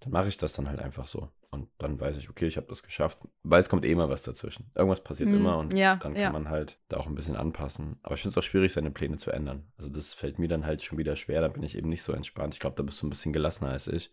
dann 0.00 0.12
mache 0.12 0.28
ich 0.28 0.36
das 0.36 0.52
dann 0.52 0.68
halt 0.68 0.80
einfach 0.80 1.06
so. 1.06 1.28
Und 1.50 1.68
dann 1.78 1.98
weiß 1.98 2.16
ich, 2.18 2.28
okay, 2.28 2.46
ich 2.46 2.56
habe 2.58 2.66
das 2.66 2.82
geschafft. 2.82 3.18
Weil 3.42 3.60
es 3.60 3.68
kommt 3.68 3.84
eh 3.84 3.90
immer 3.92 4.10
was 4.10 4.22
dazwischen. 4.22 4.70
Irgendwas 4.74 5.02
passiert 5.02 5.30
Mhm. 5.30 5.36
immer 5.36 5.58
und 5.58 5.76
Ja, 5.76 5.96
dann 5.96 6.12
kann 6.12 6.22
ja. 6.22 6.30
man 6.30 6.50
halt 6.50 6.78
da 6.88 6.98
auch 6.98 7.06
ein 7.06 7.14
bisschen 7.14 7.36
anpassen. 7.36 7.98
Aber 8.02 8.14
ich 8.14 8.20
finde 8.22 8.32
es 8.32 8.38
auch 8.38 8.46
schwierig, 8.46 8.72
seine 8.72 8.90
Pläne 8.90 9.16
zu 9.16 9.30
ändern. 9.30 9.66
Also 9.78 9.88
das 9.90 10.12
fällt 10.12 10.38
mir 10.38 10.48
dann 10.48 10.66
halt 10.66 10.82
schon 10.82 10.98
wieder 10.98 11.16
schwer. 11.16 11.40
Da 11.40 11.48
bin 11.48 11.62
ich 11.62 11.78
eben 11.78 11.88
nicht 11.88 12.02
so 12.02 12.12
entspannt. 12.12 12.54
Ich 12.54 12.60
glaube, 12.60 12.76
da 12.76 12.82
bist 12.82 13.00
du 13.00 13.06
ein 13.06 13.10
bisschen 13.10 13.32
gelassener 13.32 13.70
als 13.70 13.86
ich. 13.88 14.10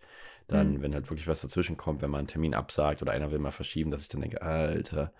Dann, 0.47 0.73
Mhm. 0.75 0.81
wenn 0.83 0.93
halt 0.93 1.09
wirklich 1.09 1.27
was 1.27 1.41
dazwischen 1.41 1.75
kommt, 1.75 2.01
wenn 2.01 2.11
man 2.11 2.19
einen 2.19 2.27
Termin 2.27 2.53
absagt 2.53 3.01
oder 3.01 3.11
einer 3.11 3.31
will 3.31 3.39
mal 3.39 3.51
verschieben, 3.51 3.91
dass 3.91 4.03
ich 4.03 4.09
dann 4.09 4.21
denke, 4.21 4.41
Alter, 4.41 5.11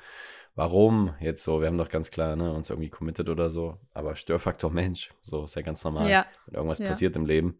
warum 0.56 1.14
jetzt 1.20 1.44
so? 1.44 1.60
Wir 1.62 1.68
haben 1.68 1.78
doch 1.78 1.90
ganz 1.90 2.12
klar 2.12 2.36
ne, 2.36 2.54
uns 2.54 2.70
irgendwie 2.70 2.90
committed 2.90 3.28
oder 3.30 3.50
so. 3.50 3.78
Aber 3.94 4.16
Störfaktor 4.16 4.70
Mensch, 4.72 5.12
so 5.22 5.44
ist 5.44 5.56
ja 5.56 5.62
ganz 5.62 5.84
normal 5.84 6.10
Ja, 6.10 6.26
wenn 6.46 6.56
irgendwas 6.56 6.80
passiert 6.90 7.16
im 7.16 7.26
Leben. 7.26 7.60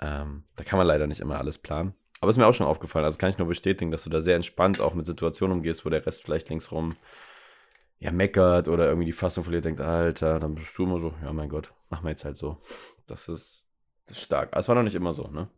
Ähm, 0.00 0.44
da 0.56 0.64
kann 0.64 0.78
man 0.78 0.86
leider 0.86 1.06
nicht 1.06 1.20
immer 1.20 1.38
alles 1.38 1.58
planen. 1.58 1.94
Aber 2.24 2.30
ist 2.30 2.38
mir 2.38 2.46
auch 2.46 2.54
schon 2.54 2.66
aufgefallen, 2.66 3.04
also 3.04 3.18
kann 3.18 3.28
ich 3.28 3.36
nur 3.36 3.46
bestätigen, 3.48 3.90
dass 3.90 4.04
du 4.04 4.08
da 4.08 4.18
sehr 4.18 4.34
entspannt 4.34 4.80
auch 4.80 4.94
mit 4.94 5.04
Situationen 5.04 5.58
umgehst, 5.58 5.84
wo 5.84 5.90
der 5.90 6.06
Rest 6.06 6.22
vielleicht 6.22 6.48
linksrum 6.48 6.96
ja 7.98 8.10
meckert 8.12 8.66
oder 8.66 8.86
irgendwie 8.86 9.04
die 9.04 9.12
Fassung 9.12 9.44
verliert, 9.44 9.66
denkt, 9.66 9.82
Alter, 9.82 10.40
dann 10.40 10.54
bist 10.54 10.76
du 10.78 10.84
immer 10.84 10.98
so, 11.00 11.12
ja 11.22 11.30
mein 11.34 11.50
Gott, 11.50 11.74
machen 11.90 12.04
wir 12.04 12.10
jetzt 12.12 12.24
halt 12.24 12.38
so. 12.38 12.62
Das 13.06 13.28
ist, 13.28 13.66
das 14.06 14.16
ist 14.16 14.24
stark. 14.24 14.48
Aber 14.52 14.60
es 14.60 14.68
war 14.68 14.74
noch 14.74 14.84
nicht 14.84 14.94
immer 14.94 15.12
so, 15.12 15.28
ne? 15.28 15.50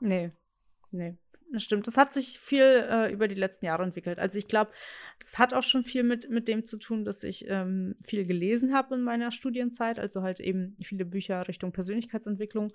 nee, 0.00 0.30
nee. 0.90 1.18
das 1.52 1.62
stimmt. 1.62 1.86
Das 1.86 1.98
hat 1.98 2.14
sich 2.14 2.38
viel 2.38 2.62
äh, 2.62 3.12
über 3.12 3.28
die 3.28 3.34
letzten 3.34 3.66
Jahre 3.66 3.82
entwickelt. 3.82 4.18
Also 4.18 4.38
ich 4.38 4.48
glaube, 4.48 4.70
das 5.18 5.38
hat 5.38 5.52
auch 5.52 5.62
schon 5.62 5.84
viel 5.84 6.02
mit, 6.02 6.30
mit 6.30 6.48
dem 6.48 6.64
zu 6.64 6.78
tun, 6.78 7.04
dass 7.04 7.24
ich 7.24 7.44
ähm, 7.46 7.94
viel 8.02 8.24
gelesen 8.24 8.72
habe 8.72 8.94
in 8.94 9.02
meiner 9.02 9.32
Studienzeit. 9.32 9.98
Also 9.98 10.22
halt 10.22 10.40
eben 10.40 10.78
viele 10.80 11.04
Bücher 11.04 11.46
Richtung 11.46 11.72
Persönlichkeitsentwicklung. 11.72 12.72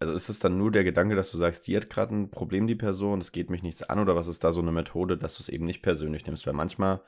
Also 0.00 0.12
ist 0.12 0.28
es 0.28 0.38
dann 0.38 0.58
nur 0.58 0.70
der 0.70 0.84
Gedanke, 0.84 1.16
dass 1.16 1.32
du 1.32 1.38
sagst, 1.38 1.66
die 1.66 1.76
hat 1.76 1.90
gerade 1.90 2.14
ein 2.14 2.30
Problem, 2.30 2.66
die 2.66 2.76
Person, 2.76 3.20
es 3.20 3.32
geht 3.32 3.50
mich 3.50 3.62
nichts 3.62 3.82
an, 3.82 3.98
oder 3.98 4.14
was 4.14 4.28
ist 4.28 4.44
da 4.44 4.52
so 4.52 4.60
eine 4.60 4.70
Methode, 4.72 5.16
dass 5.16 5.36
du 5.36 5.42
es 5.42 5.48
eben 5.48 5.64
nicht 5.64 5.82
persönlich 5.82 6.24
nimmst? 6.24 6.46
Weil 6.46 6.54
manchmal, 6.54 7.00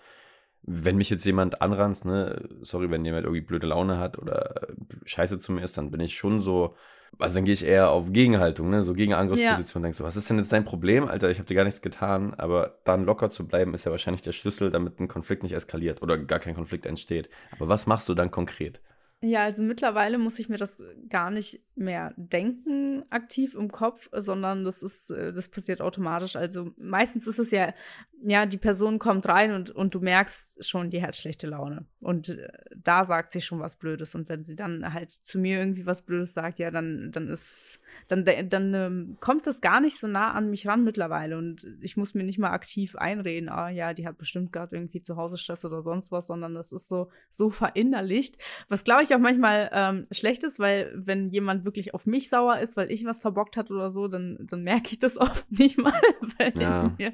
wenn 0.62 0.96
mich 0.96 1.08
jetzt 1.08 1.24
jemand 1.24 1.62
anranzt, 1.62 2.04
ne, 2.04 2.48
sorry, 2.62 2.90
wenn 2.90 3.04
jemand 3.04 3.24
irgendwie 3.24 3.42
blöde 3.42 3.68
Laune 3.68 3.98
hat 3.98 4.18
oder 4.18 4.68
scheiße 5.04 5.38
zu 5.38 5.52
mir 5.52 5.62
ist, 5.62 5.78
dann 5.78 5.90
bin 5.90 6.00
ich 6.00 6.16
schon 6.16 6.40
so, 6.40 6.74
also 7.18 7.36
dann 7.36 7.44
gehe 7.44 7.54
ich 7.54 7.64
eher 7.64 7.90
auf 7.90 8.12
Gegenhaltung, 8.12 8.70
ne? 8.70 8.82
so 8.82 8.94
Gegenangriffsposition. 8.94 9.82
Ja. 9.82 9.86
Denkst 9.86 9.98
du, 9.98 10.04
was 10.04 10.16
ist 10.16 10.30
denn 10.30 10.38
jetzt 10.38 10.52
dein 10.52 10.64
Problem, 10.64 11.08
Alter? 11.08 11.30
Ich 11.30 11.38
habe 11.38 11.46
dir 11.46 11.54
gar 11.54 11.64
nichts 11.64 11.82
getan. 11.82 12.34
Aber 12.34 12.78
dann 12.84 13.04
locker 13.04 13.30
zu 13.30 13.46
bleiben, 13.46 13.74
ist 13.74 13.84
ja 13.84 13.90
wahrscheinlich 13.90 14.22
der 14.22 14.32
Schlüssel, 14.32 14.70
damit 14.70 15.00
ein 15.00 15.08
Konflikt 15.08 15.42
nicht 15.42 15.52
eskaliert 15.52 16.02
oder 16.02 16.18
gar 16.18 16.38
kein 16.38 16.54
Konflikt 16.54 16.86
entsteht. 16.86 17.28
Aber 17.56 17.68
was 17.68 17.86
machst 17.86 18.08
du 18.08 18.14
dann 18.14 18.30
konkret? 18.30 18.80
Ja, 19.22 19.44
also 19.44 19.62
mittlerweile 19.62 20.16
muss 20.16 20.38
ich 20.38 20.48
mir 20.48 20.56
das 20.56 20.82
gar 21.10 21.30
nicht 21.30 21.60
mehr 21.74 22.14
denken 22.16 23.04
aktiv 23.10 23.54
im 23.54 23.70
Kopf, 23.70 24.08
sondern 24.12 24.64
das 24.64 24.82
ist, 24.82 25.10
äh, 25.10 25.34
das 25.34 25.48
passiert 25.48 25.82
automatisch. 25.82 26.36
Also 26.36 26.72
meistens 26.78 27.26
ist 27.26 27.38
es 27.38 27.50
ja, 27.50 27.74
ja, 28.22 28.46
die 28.46 28.56
Person 28.56 28.98
kommt 28.98 29.28
rein 29.28 29.52
und, 29.52 29.70
und 29.70 29.94
du 29.94 30.00
merkst 30.00 30.66
schon, 30.66 30.88
die 30.88 31.02
hat 31.02 31.16
schlechte 31.16 31.46
Laune. 31.46 31.84
Und 32.00 32.30
äh, 32.30 32.48
da 32.74 33.04
sagt 33.04 33.32
sie 33.32 33.42
schon 33.42 33.60
was 33.60 33.76
Blödes. 33.76 34.14
Und 34.14 34.30
wenn 34.30 34.44
sie 34.44 34.56
dann 34.56 34.94
halt 34.94 35.12
zu 35.12 35.38
mir 35.38 35.58
irgendwie 35.58 35.84
was 35.84 36.00
Blödes 36.00 36.32
sagt, 36.32 36.58
ja, 36.58 36.70
dann, 36.70 37.10
dann 37.12 37.28
ist, 37.28 37.79
dann, 38.08 38.24
dann 38.24 38.74
ähm, 38.74 39.16
kommt 39.20 39.46
das 39.46 39.60
gar 39.60 39.80
nicht 39.80 39.98
so 39.98 40.06
nah 40.06 40.32
an 40.32 40.50
mich 40.50 40.66
ran 40.66 40.84
mittlerweile. 40.84 41.38
Und 41.38 41.66
ich 41.80 41.96
muss 41.96 42.14
mir 42.14 42.24
nicht 42.24 42.38
mal 42.38 42.50
aktiv 42.50 42.96
einreden, 42.96 43.48
ah 43.48 43.68
ja, 43.68 43.94
die 43.94 44.06
hat 44.06 44.18
bestimmt 44.18 44.52
gerade 44.52 44.76
irgendwie 44.76 45.02
zu 45.02 45.16
Hause 45.16 45.36
Stress 45.36 45.64
oder 45.64 45.82
sonst 45.82 46.10
was, 46.12 46.26
sondern 46.26 46.54
das 46.54 46.72
ist 46.72 46.88
so, 46.88 47.10
so 47.30 47.50
verinnerlicht. 47.50 48.38
Was 48.68 48.84
glaube 48.84 49.02
ich 49.02 49.14
auch 49.14 49.18
manchmal 49.18 49.70
ähm, 49.72 50.06
schlecht 50.10 50.44
ist, 50.44 50.58
weil 50.58 50.92
wenn 50.94 51.30
jemand 51.30 51.64
wirklich 51.64 51.94
auf 51.94 52.06
mich 52.06 52.28
sauer 52.28 52.58
ist, 52.58 52.76
weil 52.76 52.90
ich 52.90 53.04
was 53.04 53.20
verbockt 53.20 53.56
hat 53.56 53.70
oder 53.70 53.90
so, 53.90 54.08
dann, 54.08 54.38
dann 54.40 54.62
merke 54.62 54.92
ich 54.92 54.98
das 54.98 55.16
oft 55.18 55.50
nicht 55.52 55.78
mal, 55.78 55.92
weil, 56.38 56.52
ja. 56.60 56.94
mir, 56.98 57.12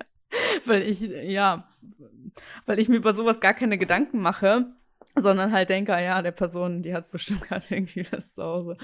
weil 0.64 0.82
ich, 0.82 1.00
ja, 1.00 1.68
weil 2.64 2.78
ich 2.78 2.88
mir 2.88 2.96
über 2.96 3.14
sowas 3.14 3.40
gar 3.40 3.54
keine 3.54 3.78
Gedanken 3.78 4.20
mache 4.20 4.66
sondern 5.18 5.52
halt 5.52 5.70
denke, 5.70 5.94
ah 5.94 6.00
ja, 6.00 6.22
der 6.22 6.32
Person, 6.32 6.82
die 6.82 6.94
hat 6.94 7.10
bestimmt 7.10 7.42
gerade 7.48 7.64
irgendwie 7.70 8.06
was 8.10 8.34
zu 8.34 8.42
Hause. 8.42 8.76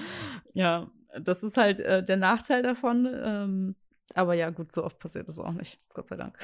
Ja, 0.53 0.89
das 1.19 1.43
ist 1.43 1.57
halt 1.57 1.79
äh, 1.79 2.03
der 2.03 2.17
Nachteil 2.17 2.63
davon. 2.63 3.09
Ähm, 3.13 3.75
aber 4.13 4.33
ja, 4.33 4.49
gut, 4.49 4.71
so 4.71 4.83
oft 4.83 4.99
passiert 4.99 5.27
das 5.27 5.39
auch 5.39 5.51
nicht, 5.51 5.77
Gott 5.93 6.07
sei 6.07 6.17
Dank. 6.17 6.37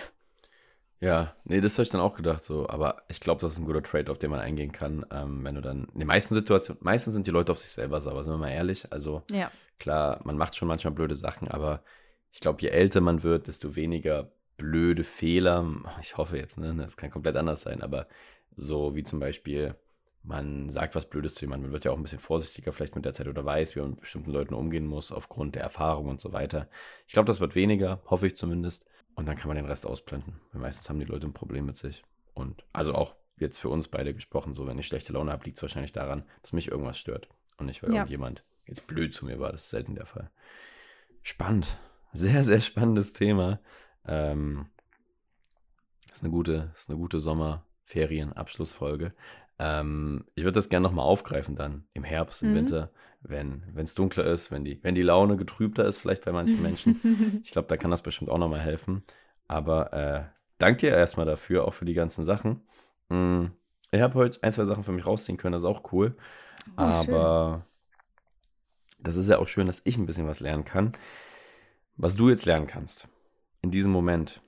Ja, 1.01 1.33
nee, 1.45 1.61
das 1.61 1.75
habe 1.75 1.83
ich 1.83 1.89
dann 1.89 2.01
auch 2.01 2.13
gedacht 2.13 2.43
so. 2.43 2.67
Aber 2.67 3.03
ich 3.07 3.19
glaube, 3.21 3.39
das 3.41 3.53
ist 3.53 3.59
ein 3.59 3.65
guter 3.65 3.83
Trade, 3.83 4.11
auf 4.11 4.17
den 4.17 4.31
man 4.31 4.41
eingehen 4.41 4.71
kann, 4.71 5.05
ähm, 5.11 5.43
wenn 5.43 5.55
du 5.55 5.61
dann. 5.61 5.87
In 5.93 5.99
den 5.99 6.07
meisten 6.07 6.33
Situationen, 6.35 6.83
meistens 6.83 7.13
sind 7.13 7.25
die 7.25 7.31
Leute 7.31 7.51
auf 7.51 7.59
sich 7.59 7.71
selber 7.71 8.01
sauer, 8.01 8.23
sind 8.23 8.33
wir 8.33 8.37
mal 8.37 8.49
ehrlich. 8.49 8.91
Also 8.91 9.23
ja. 9.31 9.49
klar, 9.79 10.19
man 10.25 10.37
macht 10.37 10.55
schon 10.55 10.67
manchmal 10.67 10.93
blöde 10.93 11.15
Sachen, 11.15 11.47
aber 11.47 11.83
ich 12.31 12.41
glaube, 12.41 12.61
je 12.61 12.69
älter 12.69 13.01
man 13.01 13.23
wird, 13.23 13.47
desto 13.47 13.75
weniger 13.75 14.31
blöde 14.57 15.05
Fehler. 15.05 15.65
Ich 16.01 16.17
hoffe 16.17 16.37
jetzt, 16.37 16.59
ne? 16.59 16.75
Das 16.75 16.97
kann 16.97 17.11
komplett 17.11 17.37
anders 17.37 17.61
sein, 17.61 17.81
aber 17.81 18.07
so 18.57 18.93
wie 18.95 19.03
zum 19.03 19.19
Beispiel, 19.21 19.75
man 20.23 20.69
sagt 20.69 20.95
was 20.95 21.09
Blödes 21.09 21.35
zu 21.35 21.45
jemandem, 21.45 21.67
man 21.67 21.73
wird 21.73 21.85
ja 21.85 21.91
auch 21.91 21.97
ein 21.97 22.03
bisschen 22.03 22.19
vorsichtiger 22.19 22.71
vielleicht 22.71 22.95
mit 22.95 23.05
der 23.05 23.13
Zeit 23.13 23.27
oder 23.27 23.45
weiß, 23.45 23.75
wie 23.75 23.79
man 23.79 23.91
mit 23.91 24.01
bestimmten 24.01 24.31
Leuten 24.31 24.53
umgehen 24.53 24.85
muss, 24.85 25.11
aufgrund 25.11 25.55
der 25.55 25.63
Erfahrung 25.63 26.07
und 26.07 26.21
so 26.21 26.33
weiter. 26.33 26.67
Ich 27.07 27.13
glaube, 27.13 27.27
das 27.27 27.39
wird 27.39 27.55
weniger, 27.55 28.01
hoffe 28.05 28.27
ich 28.27 28.35
zumindest. 28.35 28.89
Und 29.15 29.25
dann 29.25 29.35
kann 29.35 29.47
man 29.49 29.57
den 29.57 29.65
Rest 29.65 29.85
ausblenden. 29.85 30.39
Weil 30.51 30.61
meistens 30.61 30.89
haben 30.89 30.99
die 30.99 31.05
Leute 31.05 31.27
ein 31.27 31.33
Problem 31.33 31.65
mit 31.65 31.77
sich. 31.77 32.03
Und 32.33 32.63
also 32.71 32.93
auch 32.93 33.15
jetzt 33.37 33.57
für 33.57 33.69
uns 33.69 33.87
beide 33.89 34.13
gesprochen, 34.13 34.53
so 34.53 34.65
wenn 34.65 34.77
ich 34.77 34.87
schlechte 34.87 35.11
Laune 35.13 35.31
habe, 35.31 35.43
liegt 35.45 35.57
es 35.57 35.61
wahrscheinlich 35.61 35.91
daran, 35.91 36.23
dass 36.41 36.53
mich 36.53 36.69
irgendwas 36.69 36.97
stört. 36.97 37.27
Und 37.57 37.65
nicht, 37.65 37.83
weil 37.83 37.89
ja. 37.89 37.97
irgendjemand 37.97 38.45
jetzt 38.65 38.87
blöd 38.87 39.13
zu 39.13 39.25
mir 39.25 39.39
war. 39.39 39.51
Das 39.51 39.63
ist 39.63 39.71
selten 39.71 39.95
der 39.95 40.05
Fall. 40.05 40.31
Spannend. 41.21 41.77
Sehr, 42.13 42.43
sehr 42.43 42.61
spannendes 42.61 43.13
Thema. 43.13 43.59
Ähm, 44.05 44.67
ist 46.11 46.23
eine 46.23 46.31
gute, 46.31 46.71
ist 46.75 46.89
eine 46.89 46.97
gute 46.97 47.19
Sommerferien-Abschlussfolge. 47.19 49.13
Ähm, 49.59 50.25
ich 50.35 50.43
würde 50.43 50.55
das 50.55 50.69
gerne 50.69 50.85
nochmal 50.87 51.05
aufgreifen 51.05 51.55
dann 51.55 51.83
im 51.93 52.03
Herbst, 52.03 52.41
im 52.41 52.51
mhm. 52.51 52.55
Winter, 52.55 52.91
wenn 53.21 53.63
es 53.75 53.93
dunkler 53.93 54.25
ist, 54.25 54.51
wenn 54.51 54.63
die, 54.63 54.81
wenn 54.83 54.95
die 54.95 55.01
Laune 55.01 55.35
getrübter 55.35 55.85
ist, 55.85 55.97
vielleicht 55.97 56.23
bei 56.23 56.31
manchen 56.31 56.61
Menschen. 56.61 57.41
ich 57.43 57.51
glaube, 57.51 57.67
da 57.67 57.75
kann 57.75 57.91
das 57.91 58.01
bestimmt 58.01 58.31
auch 58.31 58.37
nochmal 58.37 58.61
helfen. 58.61 59.03
Aber 59.47 59.93
äh, 59.93 60.23
danke 60.57 60.79
dir 60.79 60.95
erstmal 60.95 61.25
dafür, 61.25 61.67
auch 61.67 61.73
für 61.73 61.85
die 61.85 61.93
ganzen 61.93 62.23
Sachen. 62.23 62.61
Mhm. 63.09 63.51
Ich 63.91 64.01
habe 64.01 64.13
heute 64.13 64.41
ein, 64.43 64.53
zwei 64.53 64.65
Sachen 64.65 64.83
für 64.83 64.91
mich 64.91 65.05
rausziehen 65.05 65.37
können, 65.37 65.53
das 65.53 65.63
ist 65.63 65.67
auch 65.67 65.91
cool. 65.91 66.15
Oh, 66.77 66.81
Aber 66.81 67.65
schön. 68.97 69.03
das 69.03 69.15
ist 69.15 69.27
ja 69.27 69.39
auch 69.39 69.47
schön, 69.47 69.67
dass 69.67 69.81
ich 69.83 69.97
ein 69.97 70.05
bisschen 70.05 70.27
was 70.27 70.39
lernen 70.39 70.63
kann. 70.63 70.93
Was 71.97 72.15
du 72.15 72.29
jetzt 72.29 72.45
lernen 72.45 72.67
kannst, 72.67 73.09
in 73.61 73.71
diesem 73.71 73.91
Moment, 73.91 74.41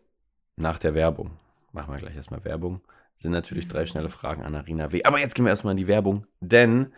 nach 0.56 0.78
der 0.78 0.96
Werbung, 0.96 1.32
machen 1.74 1.92
wir 1.94 2.00
gleich 2.00 2.16
erstmal 2.16 2.46
Werbung, 2.46 2.82
sind 3.22 3.32
natürlich 3.32 3.68
drei 3.68 3.86
schnelle 3.86 4.10
Fragen 4.10 4.44
an 4.44 4.56
Arina 4.56 4.92
W. 4.92 5.04
Aber 5.04 5.20
jetzt 5.20 5.36
gehen 5.36 5.46
wir 5.46 5.52
erstmal 5.52 5.72
in 5.72 5.78
die 5.78 5.88
Werbung, 5.88 6.26
denn 6.40 6.94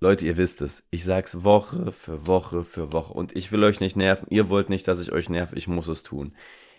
Leute, 0.00 0.26
ihr 0.26 0.36
wisst 0.36 0.62
es, 0.62 0.86
ich 0.90 1.04
sag's 1.04 1.44
Woche 1.44 1.92
für 1.92 2.26
Woche 2.26 2.64
für 2.64 2.92
Woche 2.92 3.12
und 3.12 3.36
ich 3.36 3.50
will 3.52 3.64
euch 3.64 3.80
nicht 3.80 3.96
nerven, 3.96 4.28
ihr 4.30 4.48
wollt 4.48 4.68
nicht, 4.70 4.86
dass 4.86 5.00
ich 5.00 5.12
euch 5.12 5.28
nerv, 5.28 5.52
ich 5.54 5.66
muss 5.66 5.88
es 5.88 6.02
tun. 6.02 6.36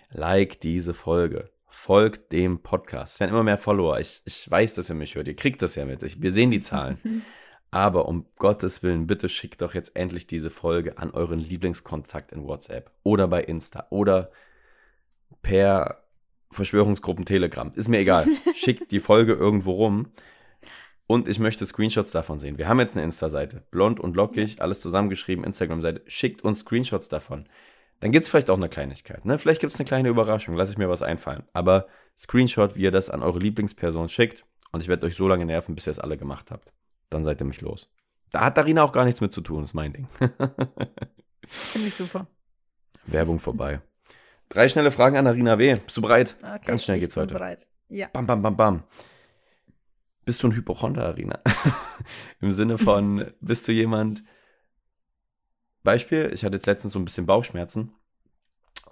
Like 0.09 0.61
diese 0.61 0.93
Folge, 0.93 1.51
folgt 1.67 2.31
dem 2.31 2.63
Podcast. 2.63 3.15
Es 3.15 3.19
werden 3.19 3.31
immer 3.31 3.43
mehr 3.43 3.57
Follower, 3.57 3.99
ich, 3.99 4.21
ich 4.25 4.49
weiß, 4.49 4.75
dass 4.75 4.89
ihr 4.89 4.95
mich 4.95 5.15
hört, 5.15 5.27
ihr 5.27 5.35
kriegt 5.35 5.61
das 5.61 5.75
ja 5.75 5.85
mit, 5.85 6.01
ich, 6.01 6.21
wir 6.21 6.31
sehen 6.31 6.51
die 6.51 6.61
Zahlen. 6.61 6.97
Aber 7.71 8.07
um 8.07 8.25
Gottes 8.37 8.81
Willen, 8.81 9.05
bitte 9.05 9.29
schickt 9.29 9.61
doch 9.61 9.75
jetzt 9.75 9.95
endlich 9.95 10.25
diese 10.25 10.49
Folge 10.49 10.97
an 10.97 11.11
euren 11.11 11.39
Lieblingskontakt 11.39 12.31
in 12.31 12.43
WhatsApp 12.45 12.89
oder 13.03 13.27
bei 13.27 13.43
Insta 13.43 13.85
oder 13.91 14.31
per 15.43 16.03
Verschwörungsgruppen 16.51 17.25
Telegram. 17.25 17.71
Ist 17.75 17.89
mir 17.89 17.99
egal. 17.99 18.25
Schickt 18.55 18.91
die 18.91 18.99
Folge 18.99 19.33
irgendwo 19.33 19.73
rum. 19.73 20.07
Und 21.07 21.27
ich 21.27 21.39
möchte 21.39 21.65
Screenshots 21.65 22.11
davon 22.11 22.37
sehen. 22.37 22.57
Wir 22.57 22.67
haben 22.67 22.79
jetzt 22.79 22.95
eine 22.95 23.03
Insta-Seite. 23.03 23.63
Blond 23.71 23.99
und 23.99 24.15
lockig, 24.15 24.61
alles 24.61 24.79
zusammengeschrieben, 24.79 25.43
Instagram-Seite. 25.43 26.03
Schickt 26.05 26.43
uns 26.43 26.59
Screenshots 26.59 27.09
davon. 27.09 27.49
Dann 27.99 28.11
gibt 28.11 28.23
es 28.23 28.29
vielleicht 28.29 28.49
auch 28.49 28.57
eine 28.57 28.69
Kleinigkeit. 28.69 29.25
Ne? 29.25 29.37
Vielleicht 29.37 29.59
gibt 29.59 29.73
es 29.73 29.79
eine 29.79 29.87
kleine 29.87 30.09
Überraschung. 30.09 30.55
Lass 30.55 30.69
ich 30.69 30.77
mir 30.77 30.89
was 30.89 31.01
einfallen. 31.01 31.43
Aber 31.53 31.87
Screenshot, 32.17 32.75
wie 32.75 32.83
ihr 32.83 32.91
das 32.91 33.09
an 33.09 33.23
eure 33.23 33.39
Lieblingsperson 33.39 34.07
schickt. 34.09 34.45
Und 34.71 34.81
ich 34.81 34.87
werde 34.87 35.07
euch 35.07 35.15
so 35.15 35.27
lange 35.27 35.45
nerven, 35.45 35.75
bis 35.75 35.87
ihr 35.87 35.91
es 35.91 35.99
alle 35.99 36.17
gemacht 36.17 36.51
habt. 36.51 36.71
Dann 37.09 37.23
seid 37.23 37.41
ihr 37.41 37.45
mich 37.45 37.61
los. 37.61 37.89
Da 38.31 38.41
hat 38.41 38.57
Darina 38.57 38.83
auch 38.83 38.91
gar 38.91 39.05
nichts 39.05 39.21
mit 39.21 39.33
zu 39.33 39.41
tun, 39.41 39.63
ist 39.63 39.73
mein 39.73 39.93
Ding. 39.93 40.07
Finde 41.47 41.87
ich 41.87 41.95
super. 41.95 42.27
Werbung 43.07 43.39
vorbei. 43.39 43.81
Drei 44.49 44.67
schnelle 44.67 44.91
Fragen 44.91 45.15
an 45.15 45.27
Arina 45.27 45.59
W. 45.59 45.75
Bist 45.75 45.95
du 45.95 46.01
bereit? 46.01 46.35
Okay, 46.41 46.65
Ganz 46.65 46.83
schnell 46.83 46.99
geht's 46.99 47.15
heute. 47.15 47.33
bereit. 47.33 47.67
Ja. 47.87 48.07
Bam, 48.11 48.25
bam, 48.25 48.41
bam, 48.41 48.57
bam. 48.57 48.83
Bist 50.25 50.41
du 50.43 50.47
ein 50.47 50.55
Hypochonder, 50.55 51.05
Arina? 51.05 51.39
Im 52.41 52.51
Sinne 52.51 52.77
von, 52.77 53.31
bist 53.41 53.67
du 53.67 53.71
jemand. 53.71 54.23
Beispiel, 55.83 56.31
ich 56.33 56.43
hatte 56.43 56.55
jetzt 56.55 56.65
letztens 56.65 56.93
so 56.93 56.99
ein 56.99 57.05
bisschen 57.05 57.25
Bauchschmerzen 57.25 57.93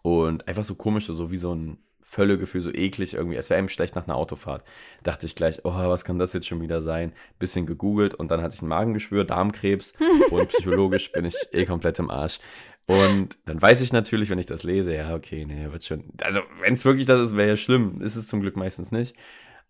und 0.04 0.48
einfach 0.48 0.64
so 0.64 0.76
komisch, 0.76 1.08
so 1.08 1.32
wie 1.32 1.38
so 1.38 1.54
ein 1.54 1.80
Völlegefühl, 2.02 2.62
so 2.62 2.72
eklig 2.72 3.16
irgendwie. 3.16 3.36
Es 3.36 3.50
wäre 3.50 3.60
eben 3.60 3.68
schlecht 3.68 3.96
nach 3.96 4.08
einer 4.08 4.16
Autofahrt. 4.16 4.64
Dachte 5.04 5.26
ich 5.26 5.36
gleich, 5.36 5.66
oh, 5.66 5.74
was 5.74 6.06
kann 6.06 6.20
das 6.20 6.34
jetzt 6.34 6.48
schon 6.48 6.62
wieder 6.62 6.82
sein? 6.82 7.14
Bisschen 7.40 7.66
gegoogelt 7.66 8.14
und 8.14 8.30
dann 8.32 8.42
hatte 8.42 8.56
ich 8.56 8.62
ein 8.62 8.68
Magengeschwür, 8.70 9.26
Darmkrebs 9.26 9.94
und 10.32 10.48
psychologisch 10.50 11.12
bin 11.12 11.26
ich 11.26 11.36
eh 11.52 11.66
komplett 11.66 12.00
im 12.00 12.10
Arsch. 12.10 12.40
Und 12.88 13.38
dann 13.46 13.62
weiß 13.62 13.82
ich 13.82 13.92
natürlich, 13.92 14.30
wenn 14.30 14.40
ich 14.40 14.46
das 14.46 14.64
lese, 14.64 14.96
ja, 14.96 15.14
okay, 15.14 15.46
nee, 15.46 15.70
wird 15.72 15.84
schon. 15.84 16.06
Also, 16.22 16.42
wenn 16.62 16.74
es 16.74 16.86
wirklich 16.86 17.06
das 17.06 17.20
ist, 17.20 17.36
wäre 17.36 17.50
ja 17.50 17.58
schlimm. 17.58 18.02
Ist 18.02 18.16
es 18.16 18.28
zum 18.28 18.40
Glück 18.40 18.56
meistens 18.56 18.92
nicht. 18.92 19.16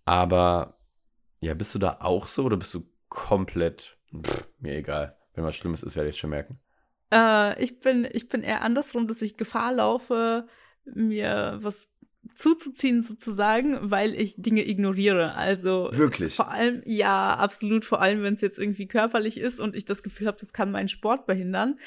Aber, 0.05 0.77
ja, 1.41 1.55
bist 1.55 1.73
du 1.73 1.79
da 1.79 1.97
auch 1.99 2.27
so 2.27 2.43
oder 2.43 2.57
bist 2.57 2.73
du 2.75 2.87
komplett, 3.09 3.97
pff, 4.15 4.47
mir 4.59 4.75
egal. 4.75 5.17
Wenn 5.33 5.43
was 5.43 5.55
Schlimmes 5.55 5.83
ist, 5.83 5.95
werde 5.95 6.09
ich 6.09 6.15
es 6.15 6.19
schon 6.19 6.29
merken. 6.29 6.59
Äh, 7.11 7.61
ich, 7.63 7.79
bin, 7.79 8.07
ich 8.11 8.27
bin 8.27 8.43
eher 8.43 8.61
andersrum, 8.61 9.07
dass 9.07 9.21
ich 9.21 9.35
Gefahr 9.35 9.73
laufe, 9.73 10.47
mir 10.85 11.57
was 11.61 11.89
zuzuziehen 12.35 13.03
sozusagen, 13.03 13.77
weil 13.81 14.13
ich 14.13 14.35
Dinge 14.37 14.67
ignoriere. 14.67 15.33
Also 15.35 15.89
Wirklich? 15.91 16.35
vor 16.35 16.51
allem, 16.51 16.81
ja, 16.85 17.35
absolut, 17.35 17.85
vor 17.85 18.01
allem, 18.01 18.23
wenn 18.23 18.33
es 18.33 18.41
jetzt 18.41 18.59
irgendwie 18.59 18.87
körperlich 18.87 19.39
ist 19.39 19.59
und 19.59 19.75
ich 19.75 19.85
das 19.85 20.03
Gefühl 20.03 20.27
habe, 20.27 20.37
das 20.39 20.53
kann 20.53 20.71
meinen 20.71 20.87
Sport 20.87 21.25
behindern 21.25 21.79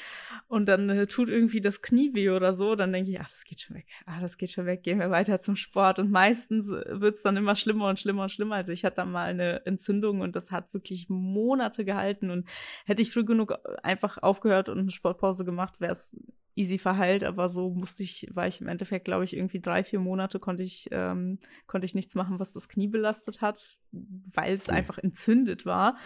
und 0.47 0.67
dann 0.67 0.89
äh, 0.89 1.07
tut 1.07 1.29
irgendwie 1.29 1.61
das 1.61 1.81
Knie 1.81 2.13
weh 2.13 2.29
oder 2.29 2.53
so, 2.53 2.75
dann 2.75 2.93
denke 2.93 3.11
ich, 3.11 3.19
ach, 3.19 3.29
das 3.29 3.43
geht 3.43 3.61
schon 3.61 3.75
weg, 3.75 3.87
ah, 4.05 4.19
das 4.21 4.37
geht 4.37 4.51
schon 4.51 4.65
weg, 4.65 4.83
gehen 4.83 4.99
wir 4.99 5.11
weiter 5.11 5.41
zum 5.41 5.55
Sport. 5.55 5.99
Und 5.99 6.11
meistens 6.11 6.69
wird 6.69 7.15
es 7.15 7.23
dann 7.23 7.37
immer 7.37 7.55
schlimmer 7.55 7.87
und 7.87 7.99
schlimmer 7.99 8.23
und 8.23 8.31
schlimmer. 8.31 8.55
Also 8.55 8.71
ich 8.71 8.85
hatte 8.85 8.97
da 8.97 9.05
mal 9.05 9.29
eine 9.29 9.65
Entzündung 9.65 10.21
und 10.21 10.35
das 10.35 10.51
hat 10.51 10.73
wirklich 10.73 11.09
Monate 11.09 11.85
gehalten 11.85 12.29
und 12.29 12.47
hätte 12.85 13.01
ich 13.01 13.11
früh 13.11 13.25
genug 13.25 13.53
einfach 13.83 14.17
aufgehört 14.21 14.69
und 14.69 14.79
eine 14.79 14.91
Sportpause 14.91 15.45
gemacht, 15.45 15.79
wäre 15.79 15.93
es 15.93 16.17
easy 16.55 16.77
verheilt, 16.77 17.23
aber 17.23 17.49
so 17.49 17.69
musste 17.69 18.03
ich, 18.03 18.27
war 18.33 18.47
ich 18.47 18.61
im 18.61 18.67
Endeffekt, 18.67 19.05
glaube 19.05 19.23
ich, 19.23 19.35
irgendwie 19.35 19.61
drei, 19.61 19.83
vier 19.83 19.99
Monate 19.99 20.30
konnte 20.39 20.63
ich, 20.63 20.89
ähm, 20.91 21.39
konnte 21.67 21.85
ich 21.85 21.95
nichts 21.95 22.15
machen, 22.15 22.39
was 22.39 22.51
das 22.51 22.69
Knie 22.69 22.87
belastet 22.87 23.41
hat, 23.41 23.77
weil 23.91 24.53
es 24.53 24.69
Okay. 24.69 24.77
einfach 24.77 24.97
entzündet 24.97 25.65
war. 25.65 25.97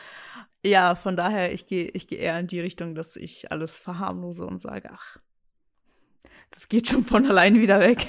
Ja, 0.63 0.95
von 0.95 1.15
daher, 1.15 1.53
ich 1.53 1.67
gehe 1.67 1.89
ich 1.89 2.07
gehe 2.07 2.19
eher 2.19 2.39
in 2.39 2.47
die 2.47 2.59
Richtung, 2.59 2.95
dass 2.95 3.15
ich 3.15 3.51
alles 3.51 3.77
verharmlose 3.77 4.45
und 4.45 4.59
sage, 4.59 4.89
ach, 4.91 5.17
das 6.51 6.69
geht 6.69 6.87
schon 6.87 7.03
von 7.03 7.25
allein 7.25 7.59
wieder 7.59 7.79
weg. 7.79 8.07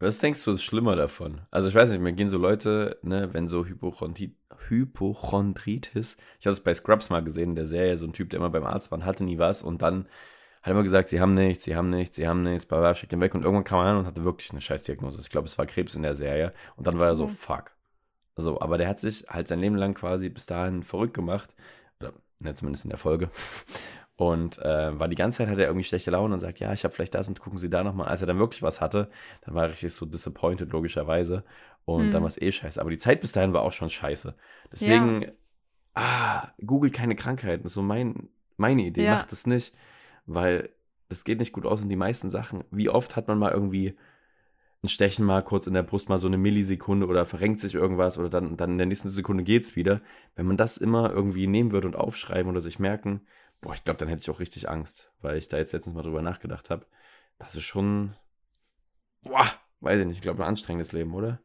Was 0.00 0.18
denkst 0.18 0.44
du 0.44 0.52
ist 0.52 0.62
schlimmer 0.64 0.96
davon? 0.96 1.42
Also 1.50 1.68
ich 1.68 1.74
weiß 1.74 1.90
nicht, 1.90 2.00
mir 2.00 2.12
gehen 2.12 2.28
so 2.28 2.36
Leute, 2.36 2.98
ne, 3.02 3.32
wenn 3.32 3.48
so 3.48 3.64
Hypochondri 3.64 4.34
Hypochondritis, 4.68 6.16
ich 6.40 6.46
habe 6.46 6.52
es 6.52 6.62
bei 6.62 6.74
Scrubs 6.74 7.10
mal 7.10 7.22
gesehen, 7.22 7.50
in 7.50 7.56
der 7.56 7.66
Serie, 7.66 7.96
so 7.96 8.06
ein 8.06 8.12
Typ, 8.12 8.30
der 8.30 8.38
immer 8.40 8.50
beim 8.50 8.64
Arzt 8.64 8.90
war 8.90 8.98
und 8.98 9.04
hatte 9.04 9.24
nie 9.24 9.38
was 9.38 9.62
und 9.62 9.82
dann 9.82 10.06
hat 10.64 10.70
immer 10.72 10.82
gesagt, 10.82 11.08
sie 11.10 11.20
haben 11.20 11.34
nichts, 11.34 11.64
sie 11.64 11.76
haben 11.76 11.90
nichts, 11.90 12.16
sie 12.16 12.26
haben 12.26 12.42
nichts, 12.42 12.66
bla 12.66 12.78
bla, 12.80 12.94
schickt 12.94 13.12
ihn 13.12 13.20
weg 13.20 13.34
und 13.34 13.42
irgendwann 13.42 13.64
kam 13.64 13.80
er 13.80 13.92
an 13.92 13.96
und 13.98 14.06
hatte 14.06 14.24
wirklich 14.24 14.50
eine 14.50 14.60
Scheißdiagnose. 14.60 15.20
Ich 15.20 15.30
glaube, 15.30 15.46
es 15.46 15.58
war 15.58 15.66
Krebs 15.66 15.94
in 15.94 16.02
der 16.02 16.14
Serie 16.14 16.52
und 16.76 16.86
dann 16.86 16.98
war 16.98 17.08
er 17.08 17.14
so, 17.14 17.26
Mhm. 17.26 17.34
fuck. 17.36 17.72
So, 18.36 18.60
aber 18.60 18.78
der 18.78 18.88
hat 18.88 18.98
sich 18.98 19.26
halt 19.28 19.46
sein 19.46 19.60
Leben 19.60 19.76
lang 19.76 19.94
quasi 19.94 20.28
bis 20.28 20.46
dahin 20.46 20.82
verrückt 20.82 21.14
gemacht, 21.14 21.54
oder 22.00 22.14
ne, 22.40 22.54
zumindest 22.54 22.84
in 22.84 22.90
der 22.90 22.98
Folge. 22.98 23.30
Und 24.16 24.58
äh, 24.60 24.96
war 24.98 25.08
die 25.08 25.16
ganze 25.16 25.38
Zeit, 25.38 25.48
hat 25.48 25.58
er 25.58 25.66
irgendwie 25.66 25.82
schlechte 25.82 26.12
Laune 26.12 26.34
und 26.34 26.38
sagt, 26.40 26.60
ja, 26.60 26.72
ich 26.72 26.84
habe 26.84 26.94
vielleicht 26.94 27.16
das 27.16 27.26
und 27.26 27.40
gucken 27.40 27.58
Sie 27.58 27.68
da 27.68 27.82
nochmal. 27.82 28.06
Als 28.06 28.20
er 28.20 28.28
dann 28.28 28.38
wirklich 28.38 28.62
was 28.62 28.80
hatte, 28.80 29.10
dann 29.44 29.56
war 29.56 29.64
er 29.64 29.70
richtig 29.70 29.92
so 29.92 30.06
disappointed, 30.06 30.70
logischerweise. 30.70 31.42
Und 31.84 32.04
Hm. 32.04 32.10
dann 32.12 32.22
war 32.22 32.28
es 32.28 32.40
eh 32.40 32.52
scheiße. 32.52 32.80
Aber 32.80 32.90
die 32.90 32.98
Zeit 32.98 33.20
bis 33.20 33.32
dahin 33.32 33.52
war 33.52 33.62
auch 33.62 33.72
schon 33.72 33.90
scheiße. 33.90 34.36
Deswegen, 34.70 35.32
ah, 35.94 36.46
googelt 36.64 36.92
keine 36.92 37.16
Krankheiten. 37.16 37.66
So 37.66 37.82
mein, 37.82 38.28
meine 38.56 38.82
Idee. 38.82 39.02
Ja. 39.04 39.14
Macht 39.16 39.32
das 39.32 39.48
nicht, 39.48 39.74
weil 40.26 40.70
das 41.08 41.24
geht 41.24 41.38
nicht 41.38 41.52
gut 41.52 41.66
aus 41.66 41.80
und 41.80 41.88
die 41.88 41.96
meisten 41.96 42.28
Sachen, 42.28 42.64
wie 42.70 42.88
oft 42.88 43.16
hat 43.16 43.28
man 43.28 43.38
mal 43.38 43.52
irgendwie 43.52 43.96
ein 44.82 44.88
Stechen 44.88 45.24
mal 45.24 45.42
kurz 45.42 45.66
in 45.66 45.74
der 45.74 45.82
Brust 45.82 46.08
mal 46.08 46.18
so 46.18 46.26
eine 46.26 46.36
Millisekunde 46.36 47.06
oder 47.06 47.24
verrenkt 47.24 47.60
sich 47.60 47.74
irgendwas 47.74 48.18
oder 48.18 48.28
dann, 48.28 48.56
dann 48.56 48.72
in 48.72 48.78
der 48.78 48.86
nächsten 48.86 49.08
Sekunde 49.08 49.42
geht's 49.42 49.76
wieder. 49.76 50.02
Wenn 50.34 50.46
man 50.46 50.58
das 50.58 50.76
immer 50.76 51.10
irgendwie 51.10 51.46
nehmen 51.46 51.72
würde 51.72 51.88
und 51.88 51.96
aufschreiben 51.96 52.50
oder 52.50 52.60
sich 52.60 52.78
merken, 52.78 53.22
boah, 53.62 53.72
ich 53.72 53.82
glaube, 53.84 53.98
dann 53.98 54.08
hätte 54.08 54.20
ich 54.20 54.30
auch 54.30 54.40
richtig 54.40 54.68
Angst, 54.68 55.10
weil 55.22 55.38
ich 55.38 55.48
da 55.48 55.56
jetzt 55.56 55.72
letztens 55.72 55.94
mal 55.94 56.02
drüber 56.02 56.20
nachgedacht 56.20 56.68
habe. 56.68 56.86
Das 57.38 57.54
ist 57.54 57.64
schon, 57.64 58.14
boah, 59.22 59.46
weiß 59.80 60.00
ich 60.00 60.06
nicht, 60.06 60.16
ich 60.16 60.22
glaube, 60.22 60.42
ein 60.42 60.48
anstrengendes 60.48 60.92
Leben, 60.92 61.14
oder? 61.14 61.40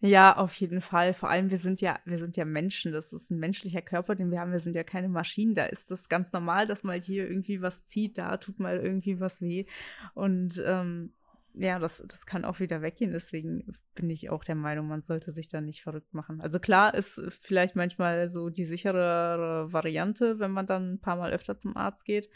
Ja, 0.00 0.36
auf 0.36 0.54
jeden 0.54 0.80
Fall. 0.80 1.12
Vor 1.12 1.28
allem, 1.28 1.50
wir 1.50 1.58
sind 1.58 1.80
ja, 1.80 1.98
wir 2.04 2.18
sind 2.18 2.36
ja 2.36 2.44
Menschen. 2.44 2.92
Das 2.92 3.12
ist 3.12 3.30
ein 3.30 3.38
menschlicher 3.38 3.82
Körper, 3.82 4.14
den 4.14 4.30
wir 4.30 4.40
haben. 4.40 4.52
Wir 4.52 4.60
sind 4.60 4.76
ja 4.76 4.84
keine 4.84 5.08
Maschinen. 5.08 5.54
Da 5.54 5.66
ist 5.66 5.90
das 5.90 6.08
ganz 6.08 6.32
normal, 6.32 6.68
dass 6.68 6.84
mal 6.84 7.00
hier 7.00 7.28
irgendwie 7.28 7.60
was 7.62 7.84
zieht, 7.84 8.16
da 8.16 8.36
tut 8.36 8.60
mal 8.60 8.78
irgendwie 8.78 9.18
was 9.18 9.42
weh. 9.42 9.66
Und 10.14 10.62
ähm, 10.64 11.12
ja, 11.54 11.80
das, 11.80 12.02
das 12.06 12.26
kann 12.26 12.44
auch 12.44 12.60
wieder 12.60 12.80
weggehen. 12.80 13.12
Deswegen 13.12 13.64
bin 13.96 14.08
ich 14.10 14.30
auch 14.30 14.44
der 14.44 14.54
Meinung, 14.54 14.86
man 14.86 15.02
sollte 15.02 15.32
sich 15.32 15.48
da 15.48 15.60
nicht 15.60 15.82
verrückt 15.82 16.14
machen. 16.14 16.40
Also 16.40 16.60
klar 16.60 16.94
ist 16.94 17.20
vielleicht 17.40 17.74
manchmal 17.74 18.28
so 18.28 18.50
die 18.50 18.64
sichere 18.64 19.66
Variante, 19.72 20.38
wenn 20.38 20.52
man 20.52 20.66
dann 20.66 20.92
ein 20.92 21.00
paar 21.00 21.16
Mal 21.16 21.32
öfter 21.32 21.58
zum 21.58 21.76
Arzt 21.76 22.04
geht. 22.04 22.30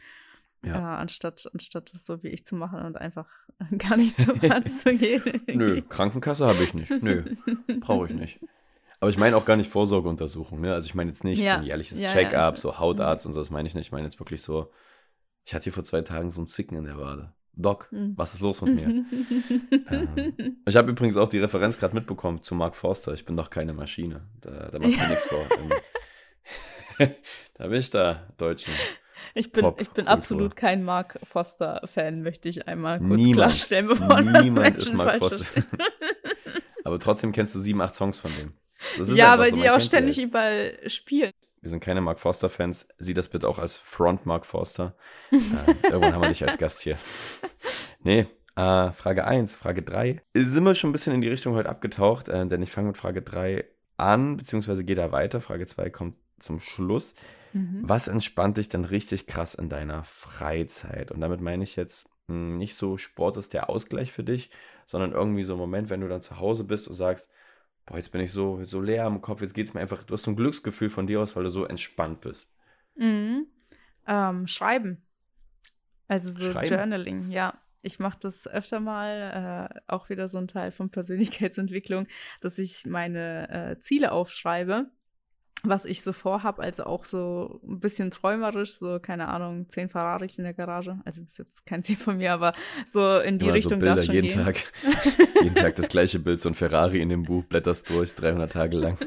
Ja. 0.64 0.74
Ja, 0.78 0.96
anstatt, 0.96 1.48
anstatt 1.52 1.92
das 1.92 2.06
so 2.06 2.22
wie 2.22 2.28
ich 2.28 2.44
zu 2.44 2.54
machen 2.54 2.82
und 2.82 2.96
einfach 2.96 3.26
gar 3.78 3.96
nicht 3.96 4.16
zum 4.16 4.38
Arzt 4.50 4.80
zu 4.80 4.94
gehen. 4.94 5.42
Nö, 5.46 5.82
Krankenkasse 5.82 6.46
habe 6.46 6.62
ich 6.62 6.72
nicht. 6.74 6.90
Nö, 7.02 7.24
brauche 7.80 8.06
ich 8.08 8.14
nicht. 8.14 8.40
Aber 9.00 9.10
ich 9.10 9.18
meine 9.18 9.36
auch 9.36 9.44
gar 9.44 9.56
nicht 9.56 9.68
Vorsorgeuntersuchung, 9.68 10.60
ne? 10.60 10.72
Also 10.74 10.86
ich 10.86 10.94
meine 10.94 11.10
jetzt 11.10 11.24
nicht 11.24 11.42
Ja. 11.42 11.54
so 11.54 11.58
ein 11.60 11.66
jährliches 11.66 12.00
Ja, 12.00 12.08
Check-up, 12.12 12.58
so. 12.58 12.78
Hautarzt 12.78 13.26
und 13.26 13.32
so, 13.32 13.40
das 13.40 13.50
meine 13.50 13.66
ich 13.66 13.74
nicht. 13.74 13.86
Ich 13.86 13.92
meine 13.92 14.04
jetzt 14.04 14.20
wirklich 14.20 14.42
so, 14.42 14.70
ich 15.44 15.52
hatte 15.54 15.64
hier 15.64 15.72
vor 15.72 15.82
zwei 15.82 16.02
Tagen 16.02 16.30
so 16.30 16.40
ein 16.40 16.46
Zwicken 16.46 16.76
in 16.78 16.84
der 16.84 16.96
Wade. 16.98 17.32
Doc, 17.54 17.90
Mhm. 17.90 18.12
was 18.16 18.34
ist 18.34 18.40
los 18.40 18.62
mit 18.62 18.76
mir? 18.76 19.04
Ähm, 19.90 20.56
Ich 20.64 20.76
habe 20.76 20.90
übrigens 20.92 21.16
auch 21.16 21.28
die 21.28 21.40
Referenz 21.40 21.76
gerade 21.78 21.94
mitbekommen 21.94 22.42
zu 22.42 22.54
Mark 22.54 22.76
Forster. 22.76 23.12
Ich 23.12 23.24
bin 23.24 23.36
doch 23.36 23.50
keine 23.50 23.74
Maschine. 23.74 24.28
Da, 24.40 24.68
da 24.70 24.78
machst 24.78 24.96
du 25.00 25.08
nichts 25.08 25.26
vor. 25.26 25.44
da 27.54 27.66
bin 27.66 27.78
ich 27.78 27.90
da, 27.90 28.32
Deutschen. 28.38 28.72
Ich 29.35 29.51
bin, 29.53 29.72
ich 29.78 29.91
bin 29.91 30.07
absolut 30.09 30.57
kein 30.57 30.83
Mark 30.85 31.18
Foster-Fan, 31.22 32.22
möchte 32.22 32.49
ich 32.49 32.68
einmal 32.68 32.99
kurz 32.99 33.16
Niemand. 33.16 33.35
klarstellen, 33.37 33.87
bevor 33.89 34.22
das 34.22 34.43
Niemand 34.45 34.76
ist 34.76 34.93
Mark 34.93 35.16
Forster. 35.18 35.45
verstehen. 35.45 35.78
Aber 36.85 36.99
trotzdem 36.99 37.33
kennst 37.33 37.55
du 37.55 37.59
sieben, 37.59 37.80
acht 37.80 37.95
Songs 37.95 38.18
von 38.18 38.30
dem. 38.39 38.53
Ist 38.99 39.16
Ja, 39.16 39.39
weil 39.39 39.51
so, 39.51 39.57
die 39.61 39.70
auch 39.70 39.80
ständig 39.80 40.16
halt. 40.18 40.26
überall 40.28 40.78
spielen. 40.91 41.30
Wir 41.61 41.70
sind 41.70 41.80
keine 41.80 42.01
Mark 42.01 42.18
Forster-Fans. 42.18 42.89
Sieh 42.99 43.14
das 43.14 43.28
bitte 43.28 43.49
auch 43.49 43.59
als 43.61 43.78
Front 43.78 44.26
Mark 44.26 44.45
Forster. 44.45 44.97
äh, 45.30 45.37
irgendwann 45.85 46.14
haben 46.14 46.22
wir 46.22 46.28
dich 46.28 46.45
als 46.45 46.59
Gast 46.59 46.80
hier. 46.80 46.99
Nee, 48.05 48.26
äh, 48.57 48.91
Frage 48.91 49.24
1, 49.24 49.55
Frage 49.55 49.83
3. 49.83 50.20
Sind 50.35 50.64
wir 50.64 50.74
schon 50.74 50.91
ein 50.91 50.93
bisschen 50.93 51.14
in 51.14 51.20
die 51.20 51.28
Richtung 51.28 51.55
heute 51.55 51.68
abgetaucht, 51.68 52.28
äh, 52.28 52.45
denn 52.49 52.61
ich 52.61 52.72
fange 52.72 52.89
mit 52.89 52.97
Frage 52.97 53.22
3 53.22 53.64
an, 53.97 54.37
beziehungsweise 54.37 54.83
gehe 54.85 54.97
da 54.97 55.12
weiter. 55.12 55.41
Frage 55.41 55.64
2 55.66 55.89
kommt 55.91 56.16
zum 56.41 56.59
Schluss. 56.59 57.14
Mhm. 57.53 57.82
Was 57.82 58.09
entspannt 58.09 58.57
dich 58.57 58.68
denn 58.68 58.84
richtig 58.84 59.26
krass 59.26 59.55
in 59.55 59.68
deiner 59.68 60.05
Freizeit? 60.05 61.11
Und 61.11 61.20
damit 61.20 61.40
meine 61.40 61.64
ich 61.64 61.76
jetzt 61.76 62.09
mh, 62.28 62.57
nicht 62.57 62.74
so, 62.74 62.98
Sport 62.98 63.36
ist 63.36 63.53
der 63.53 63.68
Ausgleich 63.68 64.12
für 64.12 64.24
dich, 64.24 64.50
sondern 64.86 65.12
irgendwie 65.12 65.44
so 65.44 65.55
ein 65.55 65.59
Moment, 65.59 65.90
wenn 65.90 66.00
du 66.00 66.09
dann 66.09 66.22
zu 66.22 66.38
Hause 66.38 66.64
bist 66.64 66.88
und 66.88 66.94
sagst, 66.94 67.30
boah, 67.86 67.96
jetzt 67.96 68.12
bin 68.12 68.20
ich 68.20 68.32
so, 68.32 68.62
so 68.64 68.80
leer 68.80 69.07
im 69.07 69.20
Kopf, 69.20 69.40
jetzt 69.40 69.55
geht 69.55 69.66
es 69.66 69.74
mir 69.74 69.80
einfach, 69.80 70.05
du 70.05 70.14
hast 70.14 70.22
so 70.22 70.30
ein 70.30 70.36
Glücksgefühl 70.36 70.90
von 70.90 71.07
dir 71.07 71.20
aus, 71.20 71.36
weil 71.36 71.44
du 71.44 71.50
so 71.50 71.64
entspannt 71.64 72.20
bist. 72.20 72.57
Mhm. 72.94 73.46
Ähm, 74.07 74.46
schreiben. 74.46 75.03
Also 76.09 76.30
so 76.30 76.53
Schreiben? 76.53 76.68
Journaling, 76.68 77.30
ja. 77.30 77.59
Ich 77.84 77.98
mache 77.98 78.18
das 78.20 78.46
öfter 78.46 78.78
mal, 78.78 79.70
äh, 79.74 79.80
auch 79.88 80.09
wieder 80.09 80.28
so 80.28 80.38
ein 80.38 80.46
Teil 80.46 80.70
von 80.70 80.90
Persönlichkeitsentwicklung, 80.90 82.07
dass 82.40 82.59
ich 82.59 82.86
meine 82.86 83.48
äh, 83.50 83.80
Ziele 83.80 84.12
aufschreibe, 84.12 84.88
was 85.64 85.84
ich 85.84 86.02
so 86.02 86.12
vorhab, 86.12 86.58
also 86.58 86.84
auch 86.84 87.04
so 87.04 87.60
ein 87.66 87.78
bisschen 87.78 88.10
träumerisch, 88.10 88.72
so, 88.72 88.98
keine 89.00 89.28
Ahnung, 89.28 89.68
zehn 89.68 89.88
Ferraris 89.88 90.38
in 90.38 90.44
der 90.44 90.54
Garage. 90.54 90.98
Also 91.04 91.22
ist 91.22 91.38
jetzt 91.38 91.66
kein 91.66 91.82
Ziel 91.82 91.96
von 91.96 92.16
mir, 92.16 92.32
aber 92.32 92.52
so 92.86 93.18
in 93.18 93.38
die 93.38 93.46
Immer 93.46 93.54
Richtung 93.54 93.72
so 93.72 93.76
Bilder 93.78 93.96
darf 93.96 94.04
schon 94.04 94.14
jeden 94.14 94.28
gehen. 94.28 94.44
Tag. 94.44 94.72
jeden 95.42 95.54
Tag 95.54 95.76
das 95.76 95.88
gleiche 95.88 96.18
Bild, 96.18 96.40
so 96.40 96.48
ein 96.48 96.54
Ferrari 96.54 97.00
in 97.00 97.08
dem 97.08 97.22
Buch, 97.22 97.44
blätterst 97.44 97.88
durch, 97.90 98.14
300 98.14 98.52
Tage 98.52 98.76
lang. 98.76 98.98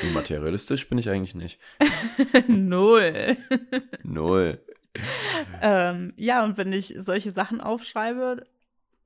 Wie 0.00 0.10
materialistisch 0.14 0.88
bin 0.88 0.98
ich 0.98 1.10
eigentlich 1.10 1.34
nicht. 1.34 1.58
Null. 2.46 3.36
Null. 4.04 4.60
Ähm, 5.60 6.12
ja, 6.16 6.44
und 6.44 6.56
wenn 6.58 6.72
ich 6.72 6.94
solche 6.98 7.32
Sachen 7.32 7.60
aufschreibe 7.60 8.44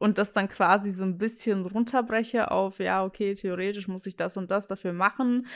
und 0.05 0.18
das 0.18 0.34
dann 0.34 0.50
quasi 0.50 0.92
so 0.92 1.02
ein 1.02 1.16
bisschen 1.16 1.64
runterbreche 1.64 2.50
auf, 2.50 2.78
ja, 2.78 3.02
okay, 3.02 3.32
theoretisch 3.32 3.88
muss 3.88 4.05
ich 4.05 4.16
das 4.16 4.36
und 4.36 4.50
das 4.50 4.66
dafür 4.66 4.92
machen 4.92 5.46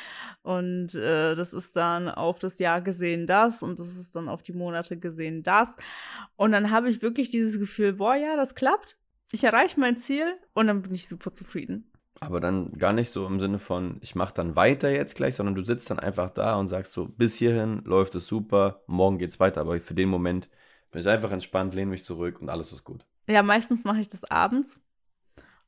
und 0.41 0.95
äh, 0.95 1.35
das 1.35 1.53
ist 1.53 1.77
dann 1.77 2.09
auf 2.09 2.39
das 2.39 2.59
Jahr 2.59 2.81
gesehen 2.81 3.27
das 3.27 3.63
und 3.63 3.79
das 3.79 3.99
ist 3.99 4.17
dann 4.17 4.27
auf 4.27 4.43
die 4.43 4.55
Monate 4.55 4.99
gesehen 4.99 5.43
das 5.43 5.77
und 6.37 6.53
dann 6.53 6.71
habe 6.71 6.89
ich 6.89 7.03
wirklich 7.03 7.29
dieses 7.29 7.59
Gefühl, 7.59 7.93
boah, 7.93 8.15
ja, 8.15 8.37
das 8.37 8.55
klappt, 8.55 8.97
ich 9.33 9.45
erreiche 9.45 9.79
mein 9.79 9.99
Ziel 9.99 10.25
und 10.55 10.69
dann 10.69 10.81
bin 10.81 10.95
ich 10.95 11.09
super 11.09 11.31
zufrieden. 11.31 11.93
Aber 12.21 12.41
dann 12.41 12.73
gar 12.73 12.95
nicht 12.95 13.11
so 13.11 13.27
im 13.27 13.41
Sinne 13.41 13.59
von, 13.59 13.99
ich 14.01 14.15
mache 14.15 14.33
dann 14.33 14.57
weiter 14.57 14.89
jetzt 14.89 15.15
gleich, 15.15 15.35
sondern 15.35 15.57
du 15.57 15.63
sitzt 15.63 15.91
dann 15.91 15.99
einfach 15.99 16.31
da 16.31 16.57
und 16.57 16.69
sagst 16.69 16.95
so, 16.95 17.05
bis 17.05 17.37
hierhin 17.37 17.83
läuft 17.85 18.15
es 18.15 18.27
super, 18.27 18.83
morgen 18.87 19.19
geht's 19.19 19.41
weiter, 19.41 19.61
aber 19.61 19.79
für 19.83 19.95
den 19.95 20.09
Moment 20.09 20.49
bin 20.91 21.03
ich 21.03 21.07
einfach 21.07 21.33
entspannt, 21.33 21.75
lehne 21.75 21.91
mich 21.91 22.03
zurück 22.03 22.41
und 22.41 22.49
alles 22.49 22.73
ist 22.73 22.83
gut. 22.83 23.05
Ja, 23.29 23.43
meistens 23.43 23.85
mache 23.85 24.01
ich 24.01 24.09
das 24.09 24.25
abends. 24.25 24.81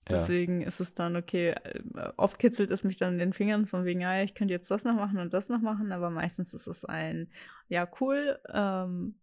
Ja. 0.08 0.16
Deswegen 0.16 0.62
ist 0.62 0.80
es 0.80 0.94
dann 0.94 1.14
okay. 1.14 1.50
äh, 1.50 1.82
Oft 2.16 2.38
kitzelt 2.38 2.70
es 2.70 2.84
mich 2.84 2.96
dann 2.96 3.12
in 3.12 3.18
den 3.18 3.32
Fingern 3.32 3.66
von 3.66 3.84
wegen, 3.84 4.00
ja, 4.00 4.22
ich 4.22 4.34
könnte 4.34 4.54
jetzt 4.54 4.70
das 4.70 4.84
noch 4.84 4.94
machen 4.94 5.18
und 5.18 5.32
das 5.34 5.48
noch 5.48 5.60
machen, 5.60 5.92
aber 5.92 6.10
meistens 6.10 6.54
ist 6.54 6.66
es 6.66 6.84
ein, 6.84 7.30
ja, 7.68 7.88
cool, 8.00 8.40
ähm, 8.52 9.20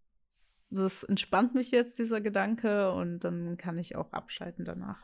das 0.69 1.03
entspannt 1.03 1.55
mich 1.55 1.71
jetzt, 1.71 1.97
dieser 1.97 2.21
Gedanke, 2.21 2.91
und 2.91 3.19
dann 3.19 3.57
kann 3.57 3.77
ich 3.77 3.95
auch 3.95 4.11
abschalten 4.11 4.65
danach. 4.65 4.99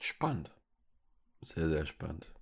Spannend. 0.00 0.52
Sehr, 1.42 1.68
sehr 1.68 1.86
spannend. 1.86 2.32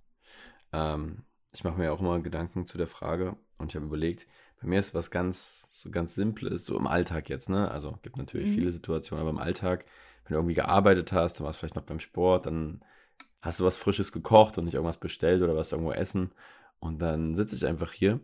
Ähm, 0.71 1.23
ich 1.51 1.63
mache 1.63 1.77
mir 1.77 1.91
auch 1.91 1.99
immer 1.99 2.19
Gedanken 2.21 2.65
zu 2.65 2.77
der 2.77 2.87
Frage 2.87 3.35
und 3.57 3.71
ich 3.71 3.75
habe 3.75 3.85
überlegt, 3.85 4.27
bei 4.63 4.69
mir 4.69 4.79
ist 4.79 4.95
was 4.95 5.11
ganz, 5.11 5.67
so 5.69 5.91
ganz 5.91 6.15
Simples, 6.15 6.65
so 6.65 6.77
im 6.77 6.87
Alltag 6.87 7.29
jetzt, 7.29 7.49
ne? 7.49 7.69
Also 7.69 7.97
gibt 8.01 8.17
natürlich 8.17 8.49
Mhm. 8.49 8.53
viele 8.53 8.71
Situationen, 8.71 9.21
aber 9.21 9.29
im 9.29 9.37
Alltag, 9.37 9.85
wenn 10.23 10.33
du 10.33 10.39
irgendwie 10.39 10.55
gearbeitet 10.55 11.11
hast, 11.11 11.35
dann 11.35 11.45
warst 11.45 11.57
du 11.57 11.59
vielleicht 11.59 11.75
noch 11.75 11.83
beim 11.83 11.99
Sport, 11.99 12.45
dann 12.45 12.81
hast 13.41 13.59
du 13.59 13.65
was 13.65 13.75
Frisches 13.77 14.13
gekocht 14.13 14.57
und 14.57 14.65
nicht 14.65 14.75
irgendwas 14.75 14.99
bestellt 14.99 15.41
oder 15.43 15.55
was 15.55 15.71
irgendwo 15.73 15.91
essen. 15.91 16.31
Und 16.79 16.99
dann 16.99 17.35
sitze 17.35 17.55
ich 17.57 17.65
einfach 17.65 17.91
hier 17.91 18.21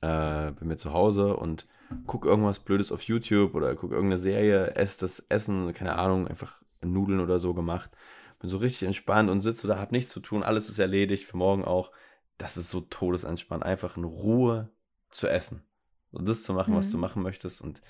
äh, 0.00 0.50
bei 0.52 0.62
mir 0.62 0.78
zu 0.78 0.92
Hause 0.92 1.36
und 1.36 1.66
gucke 2.06 2.28
irgendwas 2.28 2.60
Blödes 2.60 2.90
auf 2.90 3.02
YouTube 3.02 3.54
oder 3.54 3.74
gucke 3.74 3.94
irgendeine 3.94 4.18
Serie, 4.18 4.74
esse 4.76 5.00
das 5.00 5.20
Essen, 5.20 5.72
keine 5.74 5.96
Ahnung, 5.96 6.26
einfach 6.26 6.62
Nudeln 6.82 7.20
oder 7.20 7.38
so 7.38 7.54
gemacht. 7.54 7.90
Bin 8.38 8.50
so 8.50 8.58
richtig 8.58 8.86
entspannt 8.86 9.30
und 9.30 9.42
sitze 9.42 9.66
da, 9.66 9.78
hab 9.78 9.92
nichts 9.92 10.10
zu 10.10 10.20
tun, 10.20 10.42
alles 10.42 10.68
ist 10.68 10.78
erledigt, 10.78 11.24
für 11.24 11.36
morgen 11.36 11.64
auch. 11.64 11.90
Das 12.38 12.56
ist 12.56 12.70
so 12.70 12.80
todesentspannt, 12.82 13.62
einfach 13.62 13.96
in 13.96 14.04
Ruhe 14.04 14.70
zu 15.10 15.28
essen. 15.28 15.62
Und 16.10 16.28
das 16.28 16.44
zu 16.44 16.54
machen, 16.54 16.72
mhm. 16.74 16.78
was 16.78 16.90
du 16.90 16.96
mhm. 16.96 17.02
machen 17.02 17.22
möchtest. 17.22 17.60
Und 17.60 17.82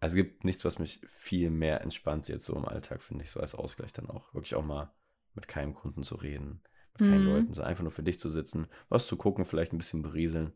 es 0.00 0.14
gibt 0.14 0.44
nichts, 0.44 0.64
was 0.64 0.78
mich 0.78 1.00
viel 1.08 1.50
mehr 1.50 1.80
entspannt 1.80 2.28
jetzt 2.28 2.46
so 2.46 2.56
im 2.56 2.64
Alltag, 2.64 3.02
finde 3.02 3.24
ich, 3.24 3.30
so 3.30 3.40
als 3.40 3.54
Ausgleich 3.54 3.92
dann 3.92 4.10
auch. 4.10 4.32
Wirklich 4.34 4.54
auch 4.54 4.64
mal 4.64 4.92
mit 5.34 5.48
keinem 5.48 5.74
Kunden 5.74 6.02
zu 6.02 6.16
reden, 6.16 6.60
mit 6.98 7.08
keinen 7.08 7.24
mhm. 7.24 7.30
Leuten, 7.30 7.54
so 7.54 7.62
einfach 7.62 7.82
nur 7.82 7.92
für 7.92 8.02
dich 8.02 8.18
zu 8.18 8.28
sitzen, 8.28 8.66
was 8.88 9.06
zu 9.06 9.16
gucken, 9.16 9.44
vielleicht 9.44 9.72
ein 9.72 9.78
bisschen 9.78 10.02
berieseln, 10.02 10.52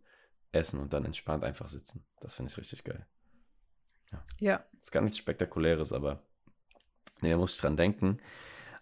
essen 0.53 0.81
und 0.81 0.93
dann 0.93 1.05
entspannt 1.05 1.45
einfach 1.45 1.69
sitzen. 1.69 2.05
Das 2.21 2.35
finde 2.35 2.51
ich 2.51 2.59
richtig 2.59 2.85
geil. 2.85 3.07
Ja. 4.13 4.25
ja. 4.39 4.65
Ist 4.81 4.93
gar 4.93 5.03
nichts 5.03 5.19
Spektakuläres, 5.19 5.93
aber 5.93 6.23
nee, 7.21 7.31
da 7.31 7.37
muss 7.37 7.55
ich 7.55 7.61
dran 7.61 7.77
denken. 7.77 8.19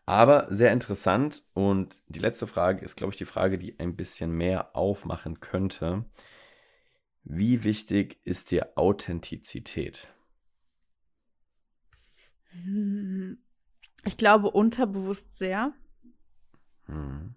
Aber 0.07 0.47
sehr 0.51 0.73
interessant 0.73 1.45
und 1.55 2.03
die 2.09 2.19
letzte 2.19 2.47
Frage 2.47 2.85
ist, 2.85 2.97
glaube 2.97 3.13
ich, 3.13 3.17
die 3.17 3.25
Frage, 3.25 3.57
die 3.57 3.79
ein 3.79 3.97
bisschen 3.97 4.33
mehr 4.33 4.77
aufmachen 4.77 5.41
könnte. 5.41 6.05
Wie 7.25 7.65
wichtig 7.65 8.19
ist 8.25 8.51
dir 8.51 8.77
Authentizität? 8.77 10.09
Ich 14.05 14.17
glaube 14.19 14.51
unterbewusst 14.51 15.37
sehr. 15.37 15.73
Hm. 16.85 17.35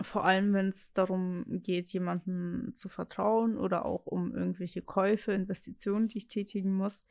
Vor 0.00 0.24
allem, 0.24 0.54
wenn 0.54 0.70
es 0.70 0.92
darum 0.92 1.44
geht, 1.62 1.92
jemandem 1.92 2.72
zu 2.74 2.88
vertrauen 2.88 3.58
oder 3.58 3.84
auch 3.84 4.06
um 4.06 4.34
irgendwelche 4.34 4.80
Käufe, 4.80 5.32
Investitionen, 5.32 6.08
die 6.08 6.18
ich 6.18 6.28
tätigen 6.28 6.72
muss, 6.72 7.06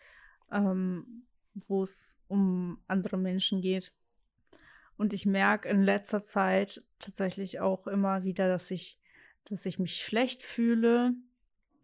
ähm, 0.52 1.24
wo 1.54 1.84
es 1.84 2.20
um 2.28 2.80
andere 2.88 3.18
Menschen 3.18 3.62
geht. 3.62 3.93
Und 4.97 5.14
ich 5.14 5.28
merke 5.28 5.70
in 5.70 5.84
letzter 5.84 6.24
Zeit 6.24 6.84
tatsächlich 6.99 7.60
auch 7.60 7.86
immer 7.88 8.24
wieder, 8.24 8.47
dass 8.47 8.72
ich, 8.72 8.99
dass 9.45 9.66
ich 9.66 9.80
mich 9.80 10.04
schlecht 10.04 10.43
fühle, 10.43 11.14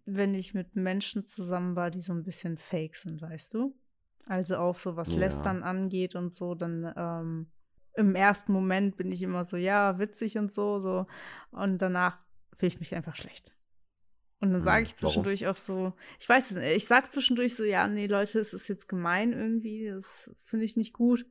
wenn 0.08 0.34
ich 0.34 0.54
mit 0.54 0.76
Menschen 0.76 1.26
zusammen 1.26 1.76
war, 1.76 1.92
die 1.92 2.00
so 2.00 2.14
ein 2.14 2.24
bisschen 2.24 2.58
fake 2.58 2.96
sind, 2.96 3.22
weißt 3.22 3.54
du? 3.54 3.76
Also 4.26 4.58
auch 4.58 4.76
so 4.76 4.96
was 4.96 5.12
ja. 5.12 5.20
Lästern 5.20 5.64
angeht 5.64 6.16
und 6.16 6.34
so, 6.34 6.56
dann 6.56 6.92
ähm, 6.96 7.48
im 7.94 8.16
ersten 8.16 8.54
Moment 8.54 8.96
bin 8.96 9.12
ich 9.12 9.22
immer 9.22 9.44
so, 9.44 9.58
ja, 9.58 10.00
witzig 10.00 10.38
und 10.38 10.52
so, 10.52 10.80
so. 10.80 11.08
Und 11.52 11.82
danach 11.82 12.18
fühle 12.54 12.70
ich 12.70 12.80
mich 12.80 12.96
einfach 12.96 13.16
schlecht. 13.16 13.54
Und 14.40 14.54
dann 14.54 14.62
sage 14.62 14.80
hm, 14.80 14.84
ich 14.86 14.96
zwischendurch 14.96 15.42
Warum? 15.42 15.54
auch 15.54 15.58
so, 15.58 15.94
ich 16.20 16.30
weiß 16.30 16.52
es 16.52 16.58
nicht, 16.58 16.76
ich 16.76 16.86
sage 16.86 17.10
zwischendurch 17.10 17.56
so, 17.56 17.64
ja, 17.64 17.88
nee, 17.88 18.08
Leute, 18.08 18.40
es 18.40 18.54
ist 18.54 18.68
jetzt 18.68 18.88
gemein 18.88 19.34
irgendwie, 19.34 19.90
das 19.90 20.32
finde 20.44 20.66
ich 20.66 20.78
nicht 20.78 20.94
gut. 20.94 21.26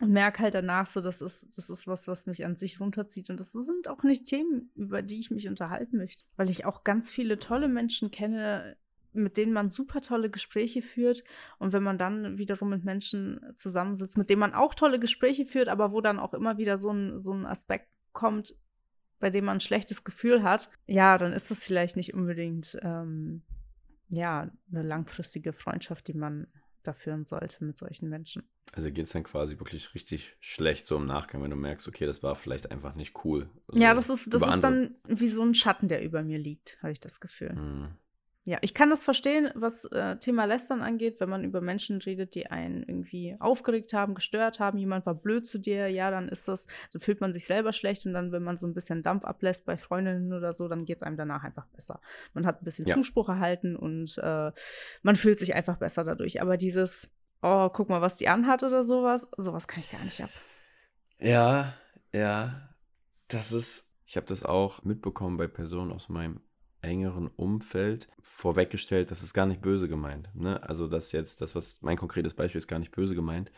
Und 0.00 0.12
merke 0.12 0.44
halt 0.44 0.54
danach 0.54 0.86
so, 0.86 1.00
das 1.00 1.20
ist, 1.20 1.56
das 1.56 1.68
ist 1.70 1.88
was, 1.88 2.06
was 2.06 2.26
mich 2.26 2.44
an 2.44 2.56
sich 2.56 2.80
runterzieht. 2.80 3.30
Und 3.30 3.40
das 3.40 3.52
sind 3.52 3.88
auch 3.88 4.04
nicht 4.04 4.26
Themen, 4.26 4.70
über 4.76 5.02
die 5.02 5.18
ich 5.18 5.30
mich 5.30 5.48
unterhalten 5.48 5.96
möchte. 5.96 6.24
Weil 6.36 6.50
ich 6.50 6.64
auch 6.64 6.84
ganz 6.84 7.10
viele 7.10 7.38
tolle 7.40 7.68
Menschen 7.68 8.12
kenne, 8.12 8.76
mit 9.12 9.36
denen 9.36 9.52
man 9.52 9.70
super 9.70 10.00
tolle 10.00 10.30
Gespräche 10.30 10.82
führt. 10.82 11.24
Und 11.58 11.72
wenn 11.72 11.82
man 11.82 11.98
dann 11.98 12.38
wiederum 12.38 12.70
mit 12.70 12.84
Menschen 12.84 13.40
zusammensitzt, 13.56 14.16
mit 14.16 14.30
denen 14.30 14.40
man 14.40 14.54
auch 14.54 14.74
tolle 14.74 15.00
Gespräche 15.00 15.46
führt, 15.46 15.68
aber 15.68 15.92
wo 15.92 16.00
dann 16.00 16.20
auch 16.20 16.34
immer 16.34 16.58
wieder 16.58 16.76
so 16.76 16.92
ein, 16.92 17.18
so 17.18 17.32
ein 17.32 17.44
Aspekt 17.44 17.88
kommt, 18.12 18.54
bei 19.18 19.30
dem 19.30 19.46
man 19.46 19.56
ein 19.56 19.60
schlechtes 19.60 20.04
Gefühl 20.04 20.44
hat, 20.44 20.70
ja, 20.86 21.18
dann 21.18 21.32
ist 21.32 21.50
das 21.50 21.64
vielleicht 21.64 21.96
nicht 21.96 22.14
unbedingt 22.14 22.78
ähm, 22.82 23.42
ja, 24.10 24.50
eine 24.70 24.82
langfristige 24.82 25.52
Freundschaft, 25.52 26.06
die 26.08 26.14
man 26.14 26.46
da 26.88 26.94
führen 26.94 27.24
sollte 27.24 27.64
mit 27.64 27.76
solchen 27.76 28.08
Menschen. 28.08 28.48
Also 28.72 28.90
geht 28.90 29.06
es 29.06 29.12
dann 29.12 29.22
quasi 29.22 29.58
wirklich 29.58 29.94
richtig 29.94 30.36
schlecht 30.40 30.86
so 30.86 30.96
im 30.96 31.06
Nachgang, 31.06 31.42
wenn 31.42 31.50
du 31.50 31.56
merkst, 31.56 31.86
okay, 31.88 32.06
das 32.06 32.22
war 32.22 32.34
vielleicht 32.34 32.70
einfach 32.70 32.94
nicht 32.94 33.24
cool. 33.24 33.48
Also 33.68 33.82
ja, 33.82 33.94
das 33.94 34.10
ist, 34.10 34.32
das 34.32 34.42
ist 34.42 34.64
dann 34.64 34.96
wie 35.06 35.28
so 35.28 35.42
ein 35.42 35.54
Schatten, 35.54 35.88
der 35.88 36.02
über 36.02 36.22
mir 36.22 36.38
liegt, 36.38 36.78
habe 36.82 36.92
ich 36.92 37.00
das 37.00 37.20
Gefühl. 37.20 37.54
Mhm. 37.54 37.88
Ja, 38.44 38.56
ich 38.62 38.72
kann 38.72 38.88
das 38.88 39.04
verstehen, 39.04 39.50
was 39.54 39.84
äh, 39.86 40.16
Thema 40.16 40.46
Lästern 40.46 40.80
angeht, 40.80 41.20
wenn 41.20 41.28
man 41.28 41.44
über 41.44 41.60
Menschen 41.60 41.98
redet, 41.98 42.34
die 42.34 42.46
einen 42.46 42.82
irgendwie 42.82 43.36
aufgeregt 43.40 43.92
haben, 43.92 44.14
gestört 44.14 44.58
haben, 44.58 44.78
jemand 44.78 45.04
war 45.04 45.14
blöd 45.14 45.46
zu 45.46 45.58
dir, 45.58 45.88
ja, 45.88 46.10
dann 46.10 46.28
ist 46.30 46.48
das, 46.48 46.66
dann 46.92 47.00
fühlt 47.00 47.20
man 47.20 47.34
sich 47.34 47.46
selber 47.46 47.72
schlecht 47.72 48.06
und 48.06 48.14
dann, 48.14 48.32
wenn 48.32 48.42
man 48.42 48.56
so 48.56 48.66
ein 48.66 48.72
bisschen 48.72 49.02
Dampf 49.02 49.26
ablässt 49.26 49.66
bei 49.66 49.76
Freundinnen 49.76 50.32
oder 50.32 50.54
so, 50.54 50.66
dann 50.66 50.86
geht 50.86 50.96
es 50.96 51.02
einem 51.02 51.18
danach 51.18 51.44
einfach 51.44 51.66
besser. 51.66 52.00
Man 52.32 52.46
hat 52.46 52.62
ein 52.62 52.64
bisschen 52.64 52.86
ja. 52.86 52.94
Zuspruch 52.94 53.28
erhalten 53.28 53.76
und 53.76 54.16
äh, 54.16 54.50
man 55.02 55.16
fühlt 55.16 55.38
sich 55.38 55.54
einfach 55.54 55.76
besser 55.76 56.04
dadurch. 56.04 56.40
Aber 56.40 56.56
dieses, 56.56 57.14
oh, 57.42 57.68
guck 57.68 57.90
mal, 57.90 58.00
was 58.00 58.16
die 58.16 58.28
anhat 58.28 58.62
oder 58.62 58.82
sowas, 58.82 59.30
sowas 59.36 59.68
kann 59.68 59.80
ich 59.80 59.92
gar 59.92 60.04
nicht 60.04 60.22
ab. 60.22 60.30
Ja, 61.18 61.74
ja, 62.12 62.74
das 63.28 63.52
ist, 63.52 63.92
ich 64.06 64.16
habe 64.16 64.26
das 64.26 64.42
auch 64.42 64.84
mitbekommen 64.84 65.36
bei 65.36 65.48
Personen 65.48 65.92
aus 65.92 66.08
meinem 66.08 66.40
engeren 66.80 67.28
Umfeld 67.28 68.08
vorweggestellt, 68.20 69.10
das 69.10 69.22
ist 69.22 69.34
gar 69.34 69.46
nicht 69.46 69.60
böse 69.60 69.88
gemeint. 69.88 70.28
Ne? 70.34 70.62
Also 70.62 70.86
das 70.86 71.12
jetzt, 71.12 71.40
das, 71.40 71.54
was 71.54 71.78
mein 71.82 71.96
konkretes 71.96 72.34
Beispiel 72.34 72.60
ist, 72.60 72.68
gar 72.68 72.78
nicht 72.78 72.92
böse 72.92 73.14
gemeint. 73.14 73.50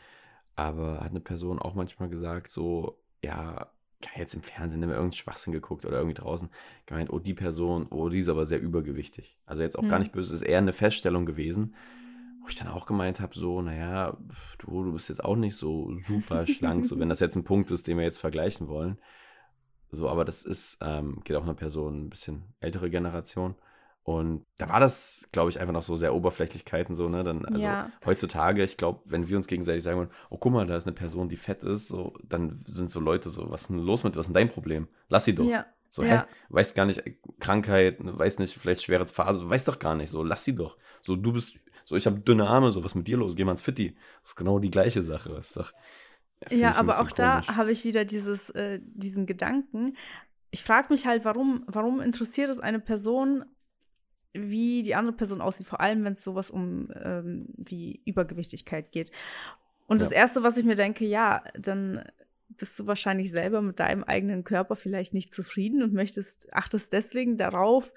Aber 0.57 1.01
hat 1.01 1.11
eine 1.11 1.21
Person 1.21 1.59
auch 1.59 1.75
manchmal 1.75 2.09
gesagt, 2.09 2.51
so, 2.51 2.99
ja, 3.23 3.71
jetzt 4.17 4.35
im 4.35 4.43
Fernsehen 4.43 4.83
haben 4.83 4.89
wir 4.89 4.97
irgendeinen 4.97 5.19
Schwachsinn 5.19 5.53
geguckt 5.53 5.85
oder 5.85 5.99
irgendwie 5.99 6.21
draußen 6.21 6.49
gemeint, 6.87 7.11
oh, 7.11 7.19
die 7.19 7.35
Person, 7.35 7.87
oh, 7.91 8.09
die 8.09 8.21
ist 8.21 8.29
aber 8.29 8.47
sehr 8.47 8.61
übergewichtig. 8.61 9.37
Also 9.47 9.63
jetzt 9.63 9.79
auch 9.79 9.83
hm. 9.83 9.89
gar 9.89 9.99
nicht 9.99 10.13
böse, 10.13 10.35
ist 10.35 10.43
eher 10.43 10.59
eine 10.59 10.73
Feststellung 10.73 11.27
gewesen, 11.27 11.75
wo 12.43 12.49
ich 12.49 12.57
dann 12.57 12.69
auch 12.69 12.87
gemeint 12.87 13.21
habe, 13.21 13.39
so, 13.39 13.61
naja, 13.61 14.17
du, 14.59 14.85
du 14.85 14.93
bist 14.93 15.09
jetzt 15.09 15.25
auch 15.25 15.37
nicht 15.37 15.57
so 15.57 15.95
super 15.99 16.47
schlank, 16.47 16.87
so 16.87 16.99
wenn 16.99 17.11
das 17.11 17.21
jetzt 17.21 17.37
ein 17.37 17.45
Punkt 17.45 17.71
ist, 17.71 17.87
den 17.87 17.99
wir 17.99 18.05
jetzt 18.05 18.19
vergleichen 18.19 18.69
wollen. 18.69 18.99
So, 19.91 20.09
aber 20.09 20.25
das 20.25 20.45
ist, 20.45 20.79
ähm, 20.81 21.21
geht 21.25 21.37
auch 21.37 21.43
einer 21.43 21.55
Person 21.55 22.07
ein 22.07 22.11
bisschen 22.11 22.55
ältere 22.61 22.91
Generation. 22.91 23.55
Und 24.03 24.47
da 24.57 24.69
war 24.69 24.81
das, 24.81 25.29
glaube 25.31 25.51
ich, 25.51 25.61
einfach 25.61 25.75
noch 25.75 25.83
so 25.83 25.95
sehr 25.95 26.15
Oberflächlichkeiten 26.15 26.95
so, 26.95 27.09
ne? 27.09 27.23
Dann, 27.23 27.45
also 27.45 27.63
ja. 27.63 27.93
heutzutage, 28.05 28.63
ich 28.63 28.77
glaube, 28.77 29.01
wenn 29.05 29.29
wir 29.29 29.37
uns 29.37 29.47
gegenseitig 29.47 29.83
sagen 29.83 29.99
wollen, 29.99 30.11
oh 30.31 30.39
guck 30.39 30.53
mal, 30.53 30.67
da 30.67 30.77
ist 30.77 30.87
eine 30.87 30.95
Person, 30.95 31.29
die 31.29 31.37
fett 31.37 31.63
ist, 31.63 31.89
so, 31.89 32.15
dann 32.25 32.65
sind 32.67 32.91
so 32.91 32.99
Leute 32.99 33.29
so, 33.29 33.51
was 33.51 33.63
ist 33.63 33.71
denn 33.71 33.79
los 33.79 34.03
mit, 34.03 34.17
was 34.17 34.27
ist 34.27 34.35
denn 34.35 34.47
dein 34.47 34.51
Problem? 34.51 34.89
Lass 35.09 35.27
sie 35.27 35.35
doch. 35.35 35.45
Ja. 35.45 35.67
So, 35.91 36.03
ja. 36.03 36.23
hä, 36.23 36.25
weißt 36.49 36.75
gar 36.75 36.87
nicht, 36.87 37.03
Krankheit, 37.41 37.99
weiß 38.01 38.39
nicht, 38.39 38.55
vielleicht 38.55 38.83
schwere 38.83 39.07
Phase, 39.07 39.49
weiß 39.49 39.65
doch 39.65 39.79
gar 39.79 39.97
nicht, 39.97 40.11
so, 40.11 40.23
lass 40.23 40.45
sie 40.45 40.55
doch. 40.55 40.79
So, 41.03 41.15
du 41.17 41.33
bist, 41.33 41.57
so, 41.85 41.95
ich 41.97 42.07
habe 42.07 42.21
dünne 42.21 42.49
Arme, 42.49 42.71
so, 42.71 42.83
was 42.83 42.95
mit 42.95 43.07
dir 43.07 43.19
los? 43.19 43.37
Geh 43.37 43.45
mal 43.45 43.53
ins 43.53 43.63
Fitti. 43.63 43.97
Das 44.23 44.31
ist 44.31 44.37
genau 44.37 44.61
die 44.61 44.71
gleiche 44.71 45.03
Sache, 45.03 45.33
ist 45.33 45.57
doch, 45.57 45.73
ja, 46.49 46.75
aber 46.77 47.01
auch 47.01 47.11
da 47.11 47.47
habe 47.47 47.71
ich 47.73 47.85
wieder 47.85 48.05
dieses, 48.05 48.51
äh, 48.51 48.81
diesen 48.83 49.27
Gedanken. 49.27 49.97
Ich 50.51 50.63
frage 50.65 50.89
mich 50.91 51.07
halt, 51.07 51.25
warum, 51.25 51.65
warum 51.67 52.01
interessiert 52.01 52.49
es 52.49 52.61
eine 52.61 52.81
Person, 52.81 53.45
wie 54.33 54.83
die 54.83 54.95
andere 54.95 55.17
Person 55.17 55.41
aussieht, 55.41 55.67
vor 55.67 55.81
allem 55.81 56.05
wenn 56.05 56.15
es 56.15 56.23
sowas 56.23 56.51
um 56.51 56.89
ähm, 56.95 57.47
wie 57.57 58.01
Übergewichtigkeit 58.05 58.93
geht. 58.93 59.11
Und 59.87 59.99
ja. 59.99 60.05
das 60.05 60.13
Erste, 60.13 60.43
was 60.43 60.57
ich 60.57 60.65
mir 60.65 60.77
denke, 60.77 61.05
ja, 61.05 61.43
dann 61.59 62.05
bist 62.49 62.79
du 62.79 62.87
wahrscheinlich 62.87 63.31
selber 63.31 63.61
mit 63.61 63.81
deinem 63.81 64.05
eigenen 64.05 64.45
Körper 64.45 64.77
vielleicht 64.77 65.15
nicht 65.15 65.33
zufrieden 65.33 65.83
und 65.83 65.93
möchtest, 65.93 66.53
achtest 66.53 66.93
deswegen 66.93 67.37
darauf, 67.37 67.93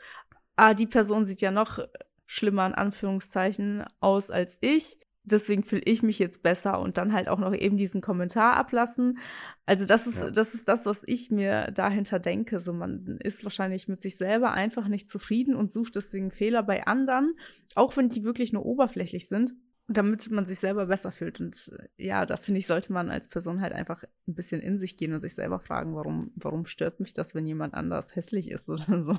ah, 0.55 0.73
die 0.73 0.87
Person 0.87 1.25
sieht 1.25 1.41
ja 1.41 1.51
noch 1.51 1.79
schlimmer 2.25 2.65
in 2.65 2.73
Anführungszeichen 2.73 3.85
aus 3.99 4.31
als 4.31 4.57
ich 4.61 4.97
deswegen 5.23 5.63
fühle 5.63 5.83
ich 5.85 6.03
mich 6.03 6.19
jetzt 6.19 6.43
besser 6.43 6.79
und 6.79 6.97
dann 6.97 7.13
halt 7.13 7.27
auch 7.27 7.39
noch 7.39 7.53
eben 7.53 7.77
diesen 7.77 8.01
Kommentar 8.01 8.55
ablassen. 8.55 9.19
Also 9.65 9.85
das 9.85 10.07
ist, 10.07 10.21
ja. 10.21 10.31
das 10.31 10.53
ist 10.53 10.67
das, 10.67 10.85
was 10.85 11.03
ich 11.05 11.31
mir 11.31 11.71
dahinter 11.71 12.19
denke. 12.19 12.59
So, 12.59 12.73
man 12.73 13.17
ist 13.21 13.43
wahrscheinlich 13.43 13.87
mit 13.87 14.01
sich 14.01 14.17
selber 14.17 14.51
einfach 14.51 14.87
nicht 14.87 15.09
zufrieden 15.09 15.55
und 15.55 15.71
sucht 15.71 15.95
deswegen 15.95 16.31
Fehler 16.31 16.63
bei 16.63 16.85
anderen, 16.85 17.35
auch 17.75 17.95
wenn 17.95 18.09
die 18.09 18.23
wirklich 18.23 18.51
nur 18.53 18.65
oberflächlich 18.65 19.27
sind, 19.27 19.53
damit 19.87 20.29
man 20.31 20.45
sich 20.45 20.59
selber 20.59 20.87
besser 20.87 21.11
fühlt. 21.11 21.39
Und 21.39 21.71
äh, 21.77 22.05
ja, 22.05 22.25
da 22.25 22.37
finde 22.37 22.59
ich, 22.59 22.67
sollte 22.67 22.91
man 22.91 23.09
als 23.09 23.27
Person 23.27 23.61
halt 23.61 23.73
einfach 23.73 24.03
ein 24.27 24.35
bisschen 24.35 24.61
in 24.61 24.77
sich 24.77 24.97
gehen 24.97 25.13
und 25.13 25.21
sich 25.21 25.35
selber 25.35 25.59
fragen, 25.59 25.95
warum, 25.95 26.31
warum 26.35 26.65
stört 26.65 26.99
mich 26.99 27.13
das, 27.13 27.35
wenn 27.35 27.45
jemand 27.45 27.73
anders 27.73 28.15
hässlich 28.15 28.49
ist 28.49 28.69
oder 28.69 29.01
so. 29.01 29.17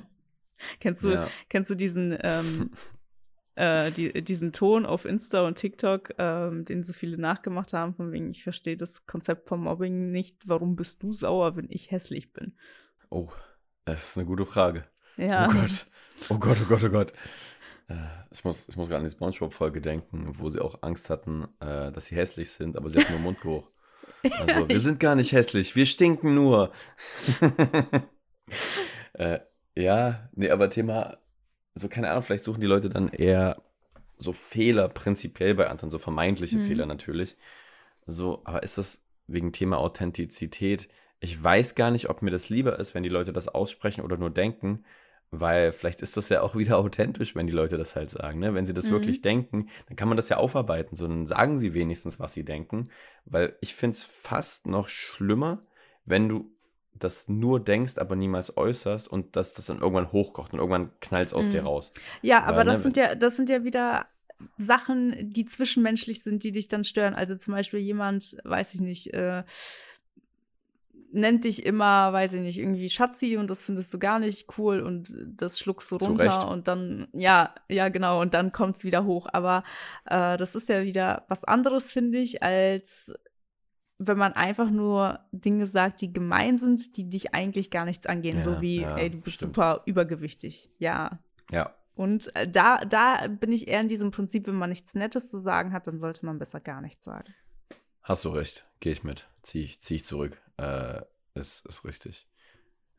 Kennst 0.79 1.03
du, 1.03 1.09
ja. 1.09 1.27
kennst 1.49 1.69
du 1.69 1.75
diesen, 1.75 2.17
ähm, 2.21 2.71
äh, 3.55 3.91
die, 3.91 4.23
diesen 4.23 4.51
Ton 4.51 4.85
auf 4.85 5.05
Insta 5.05 5.45
und 5.45 5.55
TikTok, 5.55 6.13
ähm, 6.17 6.65
den 6.65 6.83
so 6.83 6.93
viele 6.93 7.17
nachgemacht 7.17 7.73
haben, 7.73 7.93
von 7.93 8.11
wegen, 8.11 8.31
ich 8.31 8.43
verstehe 8.43 8.77
das 8.77 9.05
Konzept 9.05 9.47
vom 9.47 9.63
Mobbing 9.63 10.11
nicht, 10.11 10.47
warum 10.47 10.75
bist 10.75 11.01
du 11.03 11.13
sauer, 11.13 11.55
wenn 11.55 11.67
ich 11.69 11.91
hässlich 11.91 12.33
bin? 12.33 12.53
Oh, 13.09 13.29
das 13.85 14.09
ist 14.09 14.17
eine 14.17 14.27
gute 14.27 14.45
Frage. 14.45 14.85
Ja. 15.17 15.47
Oh 15.49 15.53
Gott, 15.53 15.85
oh 16.29 16.37
Gott, 16.37 16.57
oh 16.61 16.65
Gott, 16.67 16.83
oh 16.83 16.89
Gott. 16.89 17.13
Äh, 17.87 17.95
ich 18.31 18.43
muss, 18.43 18.67
ich 18.67 18.75
muss 18.75 18.89
gerade 18.89 18.99
an 18.99 19.05
die 19.05 19.11
Spongebob-Folge 19.11 19.81
denken, 19.81 20.33
wo 20.39 20.49
sie 20.49 20.59
auch 20.59 20.81
Angst 20.81 21.09
hatten, 21.09 21.47
äh, 21.59 21.91
dass 21.91 22.07
sie 22.07 22.15
hässlich 22.15 22.51
sind, 22.51 22.77
aber 22.77 22.89
sie 22.89 22.99
hatten 22.99 23.13
nur 23.13 23.21
Mundgeruch. 23.21 23.69
Also, 24.39 24.67
wir 24.67 24.79
sind 24.79 24.99
gar 24.99 25.15
nicht 25.15 25.31
hässlich, 25.33 25.75
wir 25.75 25.85
stinken 25.85 26.33
nur. 26.33 26.71
äh, 29.13 29.39
ja, 29.75 30.29
nee, 30.33 30.49
aber 30.49 30.69
Thema, 30.69 31.17
so 31.75 31.89
keine 31.89 32.09
Ahnung, 32.09 32.23
vielleicht 32.23 32.43
suchen 32.45 32.61
die 32.61 32.67
Leute 32.67 32.89
dann 32.89 33.09
eher 33.09 33.61
so 34.17 34.31
Fehler 34.33 34.87
prinzipiell 34.89 35.55
bei 35.55 35.67
anderen, 35.69 35.89
so 35.91 35.99
vermeintliche 35.99 36.57
Mhm. 36.57 36.61
Fehler 36.61 36.85
natürlich. 36.85 37.37
So, 38.05 38.41
aber 38.45 38.63
ist 38.63 38.77
das 38.77 39.03
wegen 39.27 39.51
Thema 39.51 39.77
Authentizität? 39.79 40.87
Ich 41.19 41.41
weiß 41.41 41.75
gar 41.75 41.91
nicht, 41.91 42.09
ob 42.09 42.21
mir 42.21 42.31
das 42.31 42.49
lieber 42.49 42.79
ist, 42.79 42.93
wenn 42.95 43.03
die 43.03 43.09
Leute 43.09 43.33
das 43.33 43.47
aussprechen 43.47 44.01
oder 44.03 44.17
nur 44.17 44.29
denken, 44.29 44.85
weil 45.31 45.71
vielleicht 45.73 46.01
ist 46.01 46.17
das 46.17 46.29
ja 46.29 46.41
auch 46.41 46.55
wieder 46.57 46.77
authentisch, 46.77 47.35
wenn 47.35 47.47
die 47.47 47.53
Leute 47.53 47.77
das 47.77 47.95
halt 47.95 48.09
sagen. 48.09 48.39
Ne? 48.39 48.53
Wenn 48.53 48.65
sie 48.65 48.73
das 48.73 48.89
Mhm. 48.89 48.91
wirklich 48.91 49.21
denken, 49.21 49.69
dann 49.87 49.95
kann 49.97 50.07
man 50.07 50.17
das 50.17 50.29
ja 50.29 50.37
aufarbeiten. 50.37 50.95
So, 50.95 51.07
dann 51.07 51.25
sagen 51.25 51.57
sie 51.57 51.73
wenigstens, 51.73 52.19
was 52.19 52.33
sie 52.33 52.45
denken. 52.45 52.89
Weil 53.25 53.55
ich 53.61 53.75
finde 53.75 53.95
es 53.97 54.03
fast 54.03 54.67
noch 54.67 54.87
schlimmer, 54.89 55.63
wenn 56.05 56.29
du 56.29 56.51
das 56.99 57.27
nur 57.27 57.59
denkst, 57.59 57.97
aber 57.97 58.15
niemals 58.15 58.55
äußerst 58.57 59.07
und 59.07 59.35
dass 59.35 59.53
das 59.53 59.65
dann 59.65 59.79
irgendwann 59.79 60.11
hochkocht 60.11 60.53
und 60.53 60.59
irgendwann 60.59 60.91
knallt 61.01 61.27
es 61.27 61.33
aus 61.33 61.47
Mhm. 61.47 61.51
dir 61.51 61.63
raus. 61.63 61.91
Ja, 62.21 62.43
aber 62.43 62.57
Weil, 62.57 62.65
das 62.65 62.77
ne, 62.79 62.83
sind 62.83 62.97
ja, 62.97 63.15
das 63.15 63.35
sind 63.35 63.49
ja 63.49 63.63
wieder 63.63 64.05
Sachen, 64.57 65.31
die 65.33 65.45
zwischenmenschlich 65.45 66.21
sind, 66.23 66.43
die 66.43 66.51
dich 66.51 66.67
dann 66.67 66.83
stören. 66.83 67.13
Also 67.13 67.35
zum 67.35 67.53
Beispiel 67.53 67.79
jemand, 67.79 68.37
weiß 68.43 68.73
ich 68.75 68.81
nicht, 68.81 69.13
äh, 69.13 69.43
nennt 71.11 71.45
dich 71.45 71.65
immer, 71.65 72.11
weiß 72.11 72.33
ich 72.33 72.41
nicht, 72.41 72.57
irgendwie 72.59 72.89
Schatzi 72.89 73.37
und 73.37 73.49
das 73.49 73.63
findest 73.63 73.93
du 73.93 73.99
gar 73.99 74.19
nicht 74.19 74.57
cool 74.57 74.81
und 74.81 75.15
das 75.25 75.57
schluckst 75.59 75.89
du 75.91 75.95
runter 75.95 76.23
Recht. 76.25 76.43
und 76.43 76.67
dann, 76.67 77.07
ja, 77.13 77.55
ja, 77.69 77.87
genau, 77.87 78.19
und 78.21 78.33
dann 78.33 78.51
kommt 78.51 78.75
es 78.75 78.83
wieder 78.83 79.05
hoch. 79.05 79.27
Aber 79.31 79.63
äh, 80.05 80.35
das 80.35 80.55
ist 80.55 80.67
ja 80.67 80.83
wieder 80.83 81.23
was 81.29 81.45
anderes, 81.45 81.93
finde 81.93 82.17
ich, 82.17 82.43
als 82.43 83.13
wenn 83.97 84.17
man 84.17 84.33
einfach 84.33 84.69
nur 84.69 85.19
Dinge 85.31 85.67
sagt, 85.67 86.01
die 86.01 86.11
gemein 86.11 86.57
sind, 86.57 86.97
die 86.97 87.09
dich 87.09 87.33
eigentlich 87.33 87.71
gar 87.71 87.85
nichts 87.85 88.05
angehen. 88.05 88.37
Ja, 88.37 88.43
so 88.43 88.61
wie, 88.61 88.81
ja, 88.81 88.97
ey, 88.97 89.09
du 89.09 89.19
bist 89.19 89.37
stimmt. 89.37 89.55
super 89.55 89.83
übergewichtig. 89.85 90.69
Ja, 90.79 91.19
Ja, 91.51 91.73
und 91.95 92.35
äh, 92.35 92.47
da, 92.47 92.83
da 92.83 93.27
bin 93.27 93.51
ich 93.51 93.67
eher 93.67 93.81
in 93.81 93.87
diesem 93.87 94.11
Prinzip, 94.11 94.47
wenn 94.47 94.55
man 94.55 94.69
nichts 94.69 94.93
Nettes 94.95 95.29
zu 95.29 95.39
sagen 95.39 95.71
hat, 95.71 95.87
dann 95.87 95.97
sollte 95.97 96.25
man 96.25 96.37
besser 96.37 96.59
gar 96.59 96.81
nichts 96.81 97.05
sagen. 97.05 97.33
Hast 98.03 98.25
du 98.25 98.29
recht, 98.29 98.65
gehe 98.81 98.91
ich 98.91 99.03
mit. 99.03 99.27
Zieh 99.41 99.63
ich, 99.63 99.79
zieh 99.79 99.95
ich 99.95 100.05
zurück. 100.05 100.39
Äh, 100.57 101.01
ist, 101.33 101.65
ist 101.65 101.85
richtig. 101.85 102.27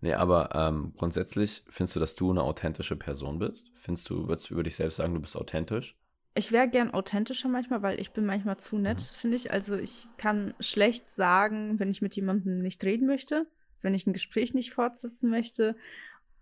Nee, 0.00 0.14
aber 0.14 0.54
ähm, 0.54 0.92
grundsätzlich 0.96 1.62
findest 1.68 1.96
du, 1.96 2.00
dass 2.00 2.14
du 2.14 2.30
eine 2.30 2.42
authentische 2.42 2.96
Person 2.96 3.38
bist? 3.38 3.70
Findest 3.76 4.08
du, 4.10 4.28
würdest 4.28 4.50
du 4.50 4.54
über 4.54 4.62
dich 4.62 4.76
selbst 4.76 4.96
sagen, 4.96 5.14
du 5.14 5.20
bist 5.20 5.36
authentisch? 5.36 5.96
Ich 6.36 6.52
wäre 6.52 6.68
gern 6.68 6.90
authentischer 6.92 7.48
manchmal, 7.48 7.82
weil 7.82 7.98
ich 8.00 8.10
bin 8.12 8.26
manchmal 8.26 8.58
zu 8.58 8.76
nett, 8.78 8.98
Mhm. 8.98 9.16
finde 9.16 9.36
ich. 9.36 9.50
Also 9.50 9.76
ich 9.76 10.06
kann 10.18 10.54
schlecht 10.60 11.10
sagen, 11.10 11.78
wenn 11.80 11.90
ich 11.90 12.02
mit 12.02 12.14
jemandem 12.14 12.58
nicht 12.60 12.84
reden 12.84 13.06
möchte, 13.06 13.46
wenn 13.82 13.94
ich 13.94 14.06
ein 14.06 14.12
Gespräch 14.12 14.52
nicht 14.54 14.72
fortsetzen 14.72 15.30
möchte 15.30 15.76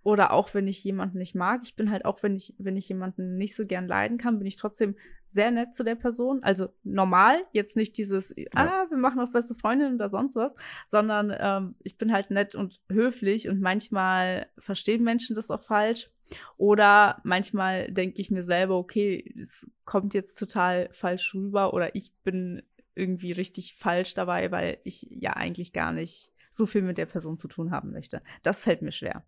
oder 0.04 0.32
auch 0.32 0.52
wenn 0.52 0.68
ich 0.68 0.84
jemanden 0.84 1.18
nicht 1.18 1.34
mag. 1.34 1.62
Ich 1.64 1.74
bin 1.74 1.90
halt 1.90 2.04
auch, 2.04 2.22
wenn 2.22 2.36
ich, 2.36 2.54
wenn 2.58 2.76
ich 2.76 2.88
jemanden 2.88 3.36
nicht 3.36 3.56
so 3.56 3.66
gern 3.66 3.88
leiden 3.88 4.18
kann, 4.18 4.38
bin 4.38 4.46
ich 4.46 4.56
trotzdem 4.56 4.96
sehr 5.24 5.50
nett 5.50 5.74
zu 5.74 5.82
der 5.82 5.94
Person. 5.94 6.42
Also 6.42 6.68
normal, 6.84 7.38
jetzt 7.52 7.74
nicht 7.74 7.96
dieses, 7.96 8.34
ah, 8.54 8.84
wir 8.90 8.98
machen 8.98 9.18
auf 9.18 9.32
beste 9.32 9.54
Freundin 9.54 9.94
oder 9.94 10.10
sonst 10.10 10.36
was, 10.36 10.54
sondern 10.86 11.34
ähm, 11.36 11.74
ich 11.82 11.96
bin 11.96 12.12
halt 12.12 12.30
nett 12.30 12.54
und 12.54 12.80
höflich 12.90 13.48
und 13.48 13.62
manchmal 13.62 14.46
verstehen 14.58 15.02
Menschen 15.02 15.34
das 15.34 15.50
auch 15.50 15.62
falsch. 15.62 16.10
Oder 16.58 17.20
manchmal 17.24 17.90
denke 17.90 18.20
ich 18.20 18.30
mir 18.30 18.42
selber, 18.42 18.76
okay, 18.76 19.34
es 19.40 19.70
kommt 19.86 20.12
jetzt 20.12 20.38
total 20.38 20.90
falsch 20.92 21.34
rüber 21.34 21.72
oder 21.72 21.94
ich 21.94 22.12
bin 22.24 22.62
irgendwie 22.94 23.32
richtig 23.32 23.74
falsch 23.74 24.12
dabei, 24.12 24.50
weil 24.50 24.78
ich 24.84 25.06
ja 25.10 25.32
eigentlich 25.32 25.72
gar 25.72 25.92
nicht 25.92 26.30
so 26.50 26.66
viel 26.66 26.82
mit 26.82 26.98
der 26.98 27.06
Person 27.06 27.38
zu 27.38 27.48
tun 27.48 27.70
haben 27.70 27.90
möchte. 27.90 28.22
Das 28.42 28.62
fällt 28.62 28.82
mir 28.82 28.92
schwer. 28.92 29.24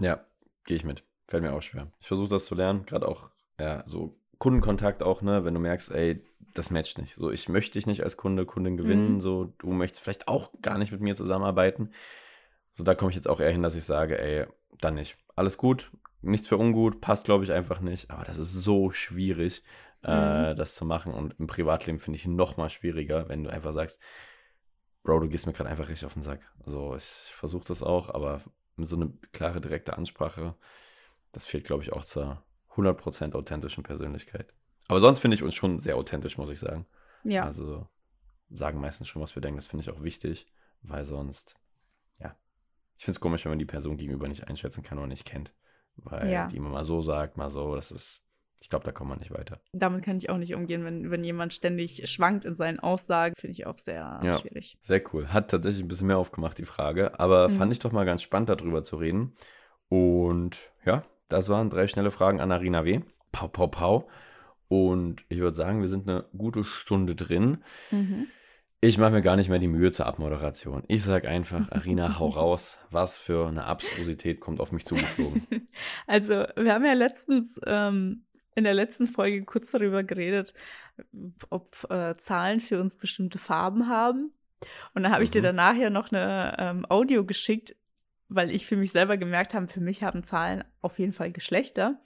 Ja, 0.00 0.24
gehe 0.64 0.76
ich 0.76 0.84
mit. 0.84 1.02
Fällt 1.26 1.42
mir 1.42 1.52
auch 1.52 1.62
schwer. 1.62 1.90
Ich 2.00 2.06
versuche 2.08 2.28
das 2.28 2.46
zu 2.46 2.54
lernen, 2.54 2.86
gerade 2.86 3.08
auch, 3.08 3.30
ja, 3.58 3.82
so 3.86 4.16
Kundenkontakt 4.38 5.02
auch, 5.02 5.22
ne, 5.22 5.44
wenn 5.44 5.54
du 5.54 5.60
merkst, 5.60 5.90
ey, 5.92 6.22
das 6.54 6.70
matcht 6.70 6.98
nicht. 6.98 7.16
So, 7.16 7.30
ich 7.30 7.48
möchte 7.48 7.72
dich 7.74 7.86
nicht 7.86 8.02
als 8.02 8.16
Kunde, 8.16 8.46
Kundin 8.46 8.76
gewinnen, 8.76 9.14
Mhm. 9.14 9.20
so, 9.20 9.52
du 9.58 9.68
möchtest 9.68 10.02
vielleicht 10.02 10.28
auch 10.28 10.50
gar 10.62 10.78
nicht 10.78 10.92
mit 10.92 11.00
mir 11.00 11.14
zusammenarbeiten. 11.14 11.90
So, 12.72 12.84
da 12.84 12.94
komme 12.94 13.10
ich 13.10 13.16
jetzt 13.16 13.28
auch 13.28 13.40
eher 13.40 13.50
hin, 13.50 13.62
dass 13.62 13.74
ich 13.74 13.84
sage, 13.84 14.18
ey, 14.20 14.46
dann 14.80 14.94
nicht. 14.94 15.16
Alles 15.34 15.56
gut, 15.56 15.90
nichts 16.20 16.48
für 16.48 16.58
ungut, 16.58 17.00
passt, 17.00 17.24
glaube 17.24 17.44
ich, 17.44 17.52
einfach 17.52 17.80
nicht. 17.80 18.10
Aber 18.10 18.24
das 18.24 18.38
ist 18.38 18.52
so 18.52 18.90
schwierig, 18.90 19.62
äh, 20.02 20.54
das 20.54 20.74
zu 20.74 20.84
machen. 20.84 21.12
Und 21.14 21.34
im 21.38 21.46
Privatleben 21.46 21.98
finde 21.98 22.18
ich 22.18 22.26
noch 22.26 22.56
mal 22.58 22.68
schwieriger, 22.68 23.28
wenn 23.28 23.44
du 23.44 23.50
einfach 23.50 23.72
sagst, 23.72 23.98
Bro, 25.02 25.20
du 25.20 25.28
gehst 25.28 25.46
mir 25.46 25.52
gerade 25.52 25.70
einfach 25.70 25.88
richtig 25.88 26.04
auf 26.04 26.14
den 26.14 26.22
Sack. 26.22 26.40
Also 26.64 26.94
ich 26.96 27.04
versuche 27.04 27.64
das 27.68 27.82
auch, 27.82 28.10
aber 28.12 28.40
so 28.84 28.96
eine 28.96 29.10
klare, 29.32 29.60
direkte 29.60 29.96
Ansprache, 29.96 30.54
das 31.32 31.46
fehlt, 31.46 31.64
glaube 31.64 31.82
ich, 31.82 31.92
auch 31.92 32.04
zur 32.04 32.42
100% 32.74 33.34
authentischen 33.34 33.82
Persönlichkeit. 33.82 34.52
Aber 34.88 35.00
sonst 35.00 35.18
finde 35.20 35.34
ich 35.34 35.42
uns 35.42 35.54
schon 35.54 35.80
sehr 35.80 35.96
authentisch, 35.96 36.38
muss 36.38 36.50
ich 36.50 36.60
sagen. 36.60 36.86
Ja. 37.24 37.44
Also 37.44 37.88
sagen 38.50 38.80
meistens 38.80 39.08
schon, 39.08 39.22
was 39.22 39.34
wir 39.34 39.40
denken. 39.42 39.56
Das 39.58 39.66
finde 39.66 39.82
ich 39.82 39.90
auch 39.90 40.02
wichtig, 40.02 40.46
weil 40.82 41.04
sonst, 41.04 41.56
ja, 42.18 42.36
ich 42.96 43.04
finde 43.04 43.16
es 43.16 43.20
komisch, 43.20 43.44
wenn 43.44 43.52
man 43.52 43.58
die 43.58 43.64
Person 43.64 43.96
gegenüber 43.96 44.28
nicht 44.28 44.48
einschätzen 44.48 44.82
kann 44.82 44.98
oder 44.98 45.08
nicht 45.08 45.24
kennt. 45.24 45.52
Weil 45.96 46.30
Ja. 46.30 46.46
die 46.46 46.56
immer 46.56 46.68
mal 46.68 46.84
so 46.84 47.00
sagt, 47.00 47.36
mal 47.36 47.50
so, 47.50 47.74
das 47.74 47.90
ist, 47.90 48.25
ich 48.60 48.68
glaube, 48.70 48.84
da 48.84 48.92
kommt 48.92 49.10
man 49.10 49.18
nicht 49.18 49.30
weiter. 49.32 49.60
Damit 49.72 50.04
kann 50.04 50.16
ich 50.16 50.30
auch 50.30 50.38
nicht 50.38 50.54
umgehen, 50.54 50.84
wenn, 50.84 51.10
wenn 51.10 51.22
jemand 51.24 51.52
ständig 51.52 52.08
schwankt 52.10 52.44
in 52.44 52.56
seinen 52.56 52.80
Aussagen, 52.80 53.34
finde 53.36 53.52
ich 53.52 53.66
auch 53.66 53.78
sehr 53.78 54.20
Ja. 54.24 54.38
schwierig. 54.38 54.76
Sehr 54.80 55.02
cool. 55.12 55.28
Hat 55.28 55.50
tatsächlich 55.50 55.84
ein 55.84 55.88
bisschen 55.88 56.06
mehr 56.08 56.18
aufgemacht, 56.18 56.58
die 56.58 56.64
Frage. 56.64 57.18
Aber 57.20 57.48
Mhm. 57.48 57.52
fand 57.52 57.72
ich 57.72 57.78
doch 57.78 57.92
mal 57.92 58.04
ganz 58.06 58.22
spannend, 58.22 58.48
darüber 58.48 58.82
zu 58.82 58.96
reden. 58.96 59.34
Und 59.88 60.70
ja, 60.84 61.04
das 61.28 61.48
waren 61.48 61.70
drei 61.70 61.86
schnelle 61.86 62.10
Fragen 62.10 62.40
an 62.40 62.50
Arina 62.52 62.84
W. 62.84 63.00
Pau, 63.32 63.48
pau, 63.48 63.66
pau. 63.68 64.08
Und 64.68 65.24
ich 65.28 65.38
würde 65.38 65.56
sagen, 65.56 65.80
wir 65.80 65.88
sind 65.88 66.08
eine 66.08 66.24
gute 66.36 66.64
Stunde 66.64 67.14
drin. 67.14 67.58
Mhm. 67.90 68.26
Ich 68.80 68.98
mache 68.98 69.12
mir 69.12 69.22
gar 69.22 69.36
nicht 69.36 69.48
mehr 69.48 69.58
die 69.58 69.68
Mühe 69.68 69.90
zur 69.90 70.06
Abmoderation. 70.06 70.82
Ich 70.88 71.02
sage 71.02 71.28
einfach, 71.28 71.70
Arina, 71.72 72.18
hau 72.18 72.28
raus. 72.28 72.78
Was 72.90 73.18
für 73.18 73.46
eine 73.48 73.64
Abstrusität 73.64 74.40
kommt 74.40 74.60
auf 74.60 74.72
mich 74.72 74.84
zugeflogen. 74.84 75.46
Also, 76.06 76.44
wir 76.56 76.72
haben 76.72 76.84
ja 76.84 76.94
letztens 76.94 77.60
ähm, 77.66 78.24
in 78.56 78.64
der 78.64 78.74
letzten 78.74 79.06
Folge 79.06 79.44
kurz 79.44 79.70
darüber 79.70 80.02
geredet, 80.02 80.52
ob 81.50 81.86
äh, 81.90 82.16
Zahlen 82.16 82.58
für 82.58 82.80
uns 82.80 82.96
bestimmte 82.96 83.38
Farben 83.38 83.88
haben. 83.88 84.32
Und 84.94 85.02
dann 85.04 85.12
habe 85.12 85.22
ich 85.22 85.30
dir 85.30 85.40
Mhm. 85.42 85.44
danach 85.44 85.76
ja 85.76 85.90
noch 85.90 86.10
eine 86.10 86.56
ähm, 86.58 86.86
Audio 86.88 87.24
geschickt, 87.24 87.76
weil 88.28 88.50
ich 88.50 88.66
für 88.66 88.76
mich 88.76 88.90
selber 88.90 89.16
gemerkt 89.18 89.54
habe, 89.54 89.68
für 89.68 89.80
mich 89.80 90.02
haben 90.02 90.24
Zahlen 90.24 90.64
auf 90.80 90.98
jeden 90.98 91.12
Fall 91.12 91.30
Geschlechter. 91.30 92.00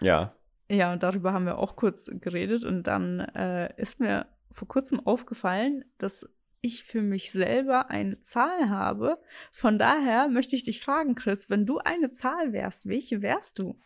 Ja, 0.00 0.34
Ja, 0.70 0.92
und 0.92 1.02
darüber 1.02 1.32
haben 1.32 1.46
wir 1.46 1.58
auch 1.58 1.74
kurz 1.76 2.08
geredet. 2.12 2.64
Und 2.64 2.84
dann 2.84 3.20
äh, 3.20 3.72
ist 3.80 3.98
mir 4.00 4.26
vor 4.52 4.68
kurzem 4.68 5.00
aufgefallen, 5.06 5.84
dass 5.98 6.28
ich 6.60 6.84
für 6.84 7.02
mich 7.02 7.30
selber 7.32 7.90
eine 7.90 8.20
Zahl 8.20 8.68
habe. 8.68 9.18
Von 9.50 9.78
daher 9.78 10.28
möchte 10.28 10.54
ich 10.56 10.62
dich 10.64 10.80
fragen, 10.80 11.14
Chris, 11.14 11.48
wenn 11.50 11.66
du 11.66 11.78
eine 11.78 12.10
Zahl 12.10 12.52
wärst, 12.52 12.86
welche 12.88 13.22
wärst 13.22 13.58
du? 13.58 13.80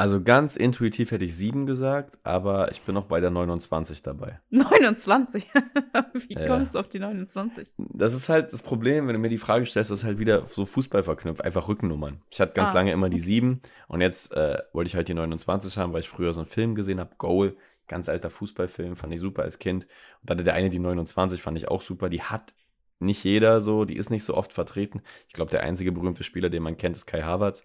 Also 0.00 0.22
ganz 0.22 0.56
intuitiv 0.56 1.10
hätte 1.10 1.26
ich 1.26 1.36
sieben 1.36 1.66
gesagt, 1.66 2.16
aber 2.22 2.72
ich 2.72 2.80
bin 2.80 2.94
noch 2.94 3.04
bei 3.04 3.20
der 3.20 3.30
29 3.30 4.02
dabei. 4.02 4.40
29. 4.50 5.46
Wie 6.28 6.34
kommst 6.46 6.74
du 6.74 6.78
auf 6.78 6.88
die 6.88 6.98
29? 6.98 7.74
Das 7.76 8.14
ist 8.14 8.30
halt 8.30 8.52
das 8.52 8.62
Problem, 8.62 9.06
wenn 9.06 9.12
du 9.12 9.20
mir 9.20 9.28
die 9.28 9.36
Frage 9.36 9.66
stellst, 9.66 9.90
das 9.90 10.00
ist 10.00 10.04
halt 10.04 10.18
wieder 10.18 10.46
so 10.46 10.64
Fußball 10.64 11.02
verknüpft, 11.02 11.44
einfach 11.44 11.68
Rückennummern. 11.68 12.22
Ich 12.30 12.40
hatte 12.40 12.54
ganz 12.54 12.70
Ah, 12.70 12.74
lange 12.74 12.92
immer 12.92 13.10
die 13.10 13.16
okay. 13.16 13.24
7 13.24 13.60
und 13.88 14.00
jetzt 14.00 14.32
äh, 14.32 14.58
wollte 14.72 14.88
ich 14.88 14.96
halt 14.96 15.08
die 15.08 15.14
29 15.14 15.76
haben, 15.76 15.92
weil 15.92 16.00
ich 16.00 16.08
früher 16.08 16.32
so 16.32 16.40
einen 16.40 16.48
Film 16.48 16.74
gesehen 16.74 16.98
habe, 16.98 17.16
Goal, 17.18 17.56
ganz 17.86 18.08
alter 18.08 18.30
Fußballfilm, 18.30 18.96
fand 18.96 19.12
ich 19.12 19.20
super 19.20 19.42
als 19.42 19.58
Kind. 19.58 19.84
Und 19.84 20.30
dann 20.30 20.38
hatte 20.38 20.44
der 20.44 20.54
eine 20.54 20.70
die 20.70 20.78
29, 20.78 21.42
fand 21.42 21.58
ich 21.58 21.68
auch 21.68 21.82
super. 21.82 22.08
Die 22.08 22.22
hat 22.22 22.54
nicht 23.00 23.24
jeder 23.24 23.60
so, 23.60 23.84
die 23.84 23.96
ist 23.96 24.10
nicht 24.10 24.24
so 24.24 24.34
oft 24.34 24.52
vertreten. 24.54 25.02
Ich 25.28 25.34
glaube, 25.34 25.50
der 25.50 25.62
einzige 25.62 25.92
berühmte 25.92 26.22
Spieler, 26.24 26.50
den 26.50 26.62
man 26.62 26.76
kennt, 26.76 26.96
ist 26.96 27.06
Kai 27.06 27.22
Havertz. 27.22 27.64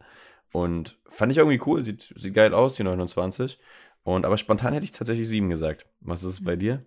Und 0.52 0.98
fand 1.10 1.32
ich 1.32 1.38
irgendwie 1.38 1.62
cool, 1.66 1.84
sieht, 1.84 2.14
sieht 2.16 2.34
geil 2.34 2.54
aus, 2.54 2.76
die 2.76 2.84
29. 2.84 3.60
Und 4.04 4.26
aber 4.26 4.38
spontan 4.38 4.74
hätte 4.74 4.86
ich 4.86 4.92
tatsächlich 4.92 5.28
7 5.28 5.50
gesagt. 5.50 5.86
Was 6.02 6.24
ist 6.24 6.34
es 6.34 6.44
bei 6.44 6.56
dir? 6.56 6.86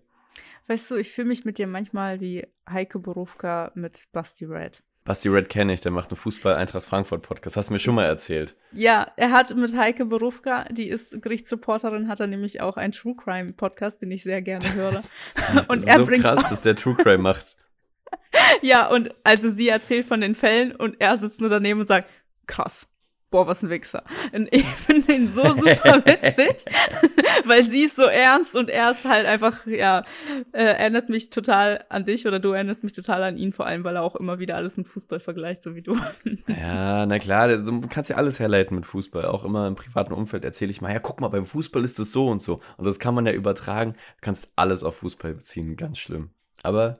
Weißt 0.67 0.91
du, 0.91 0.95
ich 0.95 1.11
fühle 1.11 1.27
mich 1.27 1.45
mit 1.45 1.57
dir 1.57 1.67
manchmal 1.67 2.21
wie 2.21 2.47
Heike 2.69 2.99
Borufka 2.99 3.71
mit 3.75 4.07
Basti 4.11 4.45
Red. 4.45 4.83
Basti 5.03 5.27
Red 5.27 5.49
kenne 5.49 5.73
ich, 5.73 5.81
der 5.81 5.91
macht 5.91 6.11
einen 6.11 6.17
Fußball-Eintracht 6.17 6.85
Frankfurt-Podcast. 6.85 7.57
Hast 7.57 7.69
du 7.69 7.73
mir 7.73 7.79
schon 7.79 7.95
mal 7.95 8.05
erzählt. 8.05 8.55
Ja, 8.71 9.11
er 9.15 9.31
hat 9.31 9.55
mit 9.55 9.75
Heike 9.75 10.05
Borufka, 10.05 10.65
die 10.65 10.87
ist 10.87 11.19
Gerichtsreporterin, 11.21 12.07
hat 12.07 12.19
er 12.19 12.27
nämlich 12.27 12.61
auch 12.61 12.77
einen 12.77 12.93
True 12.93 13.15
Crime 13.15 13.53
Podcast, 13.53 14.03
den 14.03 14.11
ich 14.11 14.21
sehr 14.21 14.43
gerne 14.43 14.71
höre. 14.75 15.01
Und 15.67 15.87
er 15.87 15.97
so 15.97 16.05
bringt 16.05 16.21
krass, 16.21 16.47
dass 16.49 16.61
der 16.61 16.75
True 16.75 16.95
Crime 16.95 17.23
macht. 17.23 17.55
Ja, 18.61 18.87
und 18.87 19.13
also 19.23 19.49
sie 19.49 19.69
erzählt 19.69 20.05
von 20.05 20.21
den 20.21 20.33
Fällen 20.35 20.75
und 20.75 20.99
er 20.99 21.17
sitzt 21.17 21.39
nur 21.41 21.49
daneben 21.49 21.79
und 21.79 21.85
sagt, 21.85 22.09
krass. 22.47 22.87
Boah, 23.29 23.47
was 23.47 23.63
ein 23.63 23.69
Wichser. 23.69 24.03
Und 24.33 24.47
ich 24.51 24.65
finde 24.65 25.13
ihn 25.13 25.31
so 25.33 25.43
super 25.43 26.01
witzig, 26.05 26.65
weil 27.45 27.63
sie 27.65 27.83
ist 27.83 27.95
so 27.95 28.03
ernst 28.03 28.55
und 28.55 28.69
er 28.69 28.91
ist 28.91 29.05
halt 29.05 29.25
einfach, 29.25 29.65
ja, 29.65 30.03
äh, 30.51 30.63
erinnert 30.63 31.09
mich 31.09 31.29
total 31.29 31.85
an 31.89 32.05
dich 32.05 32.27
oder 32.27 32.39
du 32.39 32.51
erinnerst 32.51 32.83
mich 32.83 32.93
total 32.93 33.23
an 33.23 33.37
ihn, 33.37 33.51
vor 33.51 33.65
allem, 33.65 33.83
weil 33.83 33.95
er 33.95 34.03
auch 34.03 34.15
immer 34.15 34.39
wieder 34.39 34.55
alles 34.55 34.77
mit 34.77 34.87
Fußball 34.87 35.19
vergleicht, 35.19 35.63
so 35.63 35.75
wie 35.75 35.81
du. 35.81 35.95
Ja, 36.47 37.05
na 37.05 37.19
klar, 37.19 37.47
du 37.47 37.81
kannst 37.81 38.09
ja 38.09 38.15
alles 38.15 38.39
herleiten 38.39 38.75
mit 38.75 38.85
Fußball. 38.85 39.25
Auch 39.25 39.43
immer 39.43 39.67
im 39.67 39.75
privaten 39.75 40.13
Umfeld 40.13 40.43
erzähle 40.45 40.71
ich 40.71 40.81
mal, 40.81 40.91
ja, 40.91 40.99
guck 40.99 41.21
mal, 41.21 41.27
beim 41.27 41.45
Fußball 41.45 41.83
ist 41.83 41.99
es 41.99 42.11
so 42.11 42.27
und 42.27 42.41
so. 42.41 42.61
Und 42.77 42.85
das 42.85 42.99
kann 42.99 43.13
man 43.13 43.25
ja 43.25 43.31
übertragen. 43.31 43.93
Du 43.93 44.21
kannst 44.21 44.51
alles 44.55 44.83
auf 44.83 44.97
Fußball 44.97 45.33
beziehen, 45.33 45.75
ganz 45.75 45.99
schlimm. 45.99 46.31
Aber 46.63 46.99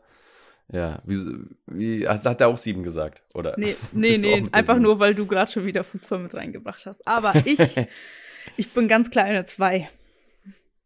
ja, 0.72 1.02
wie, 1.04 1.18
wie 1.66 2.08
also 2.08 2.30
hat 2.30 2.42
er 2.42 2.48
auch 2.48 2.58
sieben 2.58 2.84
gesagt, 2.84 3.24
oder? 3.34 3.56
Nee, 3.58 3.76
nee, 3.92 4.18
nee, 4.18 4.48
einfach 4.52 4.76
sieben? 4.76 4.84
nur, 4.84 5.00
weil 5.00 5.16
du 5.16 5.26
gerade 5.26 5.52
schon 5.52 5.66
wieder 5.66 5.84
Fußball 5.84 6.20
mit 6.20 6.34
reingebracht 6.34 6.86
hast. 6.86 7.08
Aber 7.08 7.34
ich, 7.46 7.60
ich 8.58 8.72
bin 8.74 8.88
ganz 8.88 9.10
klar 9.10 9.26
eine 9.26 9.46
zwei. 9.46 9.90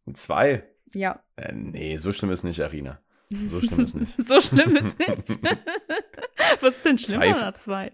Eine 0.06 0.14
zwei? 0.14 0.62
Ja. 0.92 1.22
Äh, 1.36 1.52
nee, 1.52 1.96
so 1.98 2.12
schlimm 2.12 2.30
ist 2.30 2.44
nicht, 2.44 2.60
Arina. 2.60 3.00
So 3.48 3.60
schlimm 3.60 3.80
ist 3.80 3.94
nicht. 3.94 4.16
so 4.26 4.40
schlimm 4.40 4.76
ist 4.76 4.98
nicht. 4.98 5.42
Was 6.60 6.76
ist 6.76 6.84
denn 6.84 6.98
schlimmer 6.98 7.24
zwei, 7.24 7.36
oder 7.36 7.54
zwei? 7.54 7.92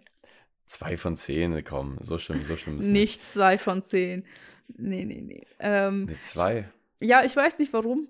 Zwei 0.66 0.96
von 0.96 1.16
zehn, 1.16 1.64
komm, 1.64 1.98
so 2.00 2.18
schlimm, 2.18 2.44
so 2.44 2.56
schlimm 2.56 2.78
ist 2.78 2.86
nicht. 2.86 2.92
Nicht 3.20 3.32
zwei 3.32 3.58
von 3.58 3.82
zehn. 3.82 4.24
Nee, 4.68 5.04
nee, 5.04 5.20
nee. 5.22 5.46
Ähm, 5.58 6.06
eine 6.08 6.18
zwei? 6.18 6.68
Ja, 7.00 7.24
ich 7.24 7.34
weiß 7.34 7.58
nicht 7.58 7.72
warum 7.72 8.06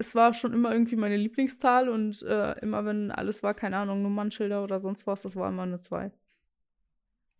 es 0.00 0.14
war 0.14 0.32
schon 0.32 0.54
immer 0.54 0.72
irgendwie 0.72 0.96
meine 0.96 1.18
Lieblingszahl 1.18 1.90
und 1.90 2.22
äh, 2.22 2.58
immer 2.60 2.86
wenn 2.86 3.10
alles 3.10 3.42
war, 3.42 3.52
keine 3.52 3.76
Ahnung, 3.76 4.02
Nummernschilder 4.02 4.64
oder 4.64 4.80
sonst 4.80 5.06
was, 5.06 5.22
das 5.22 5.36
war 5.36 5.50
immer 5.50 5.64
eine 5.64 5.82
2. 5.82 6.10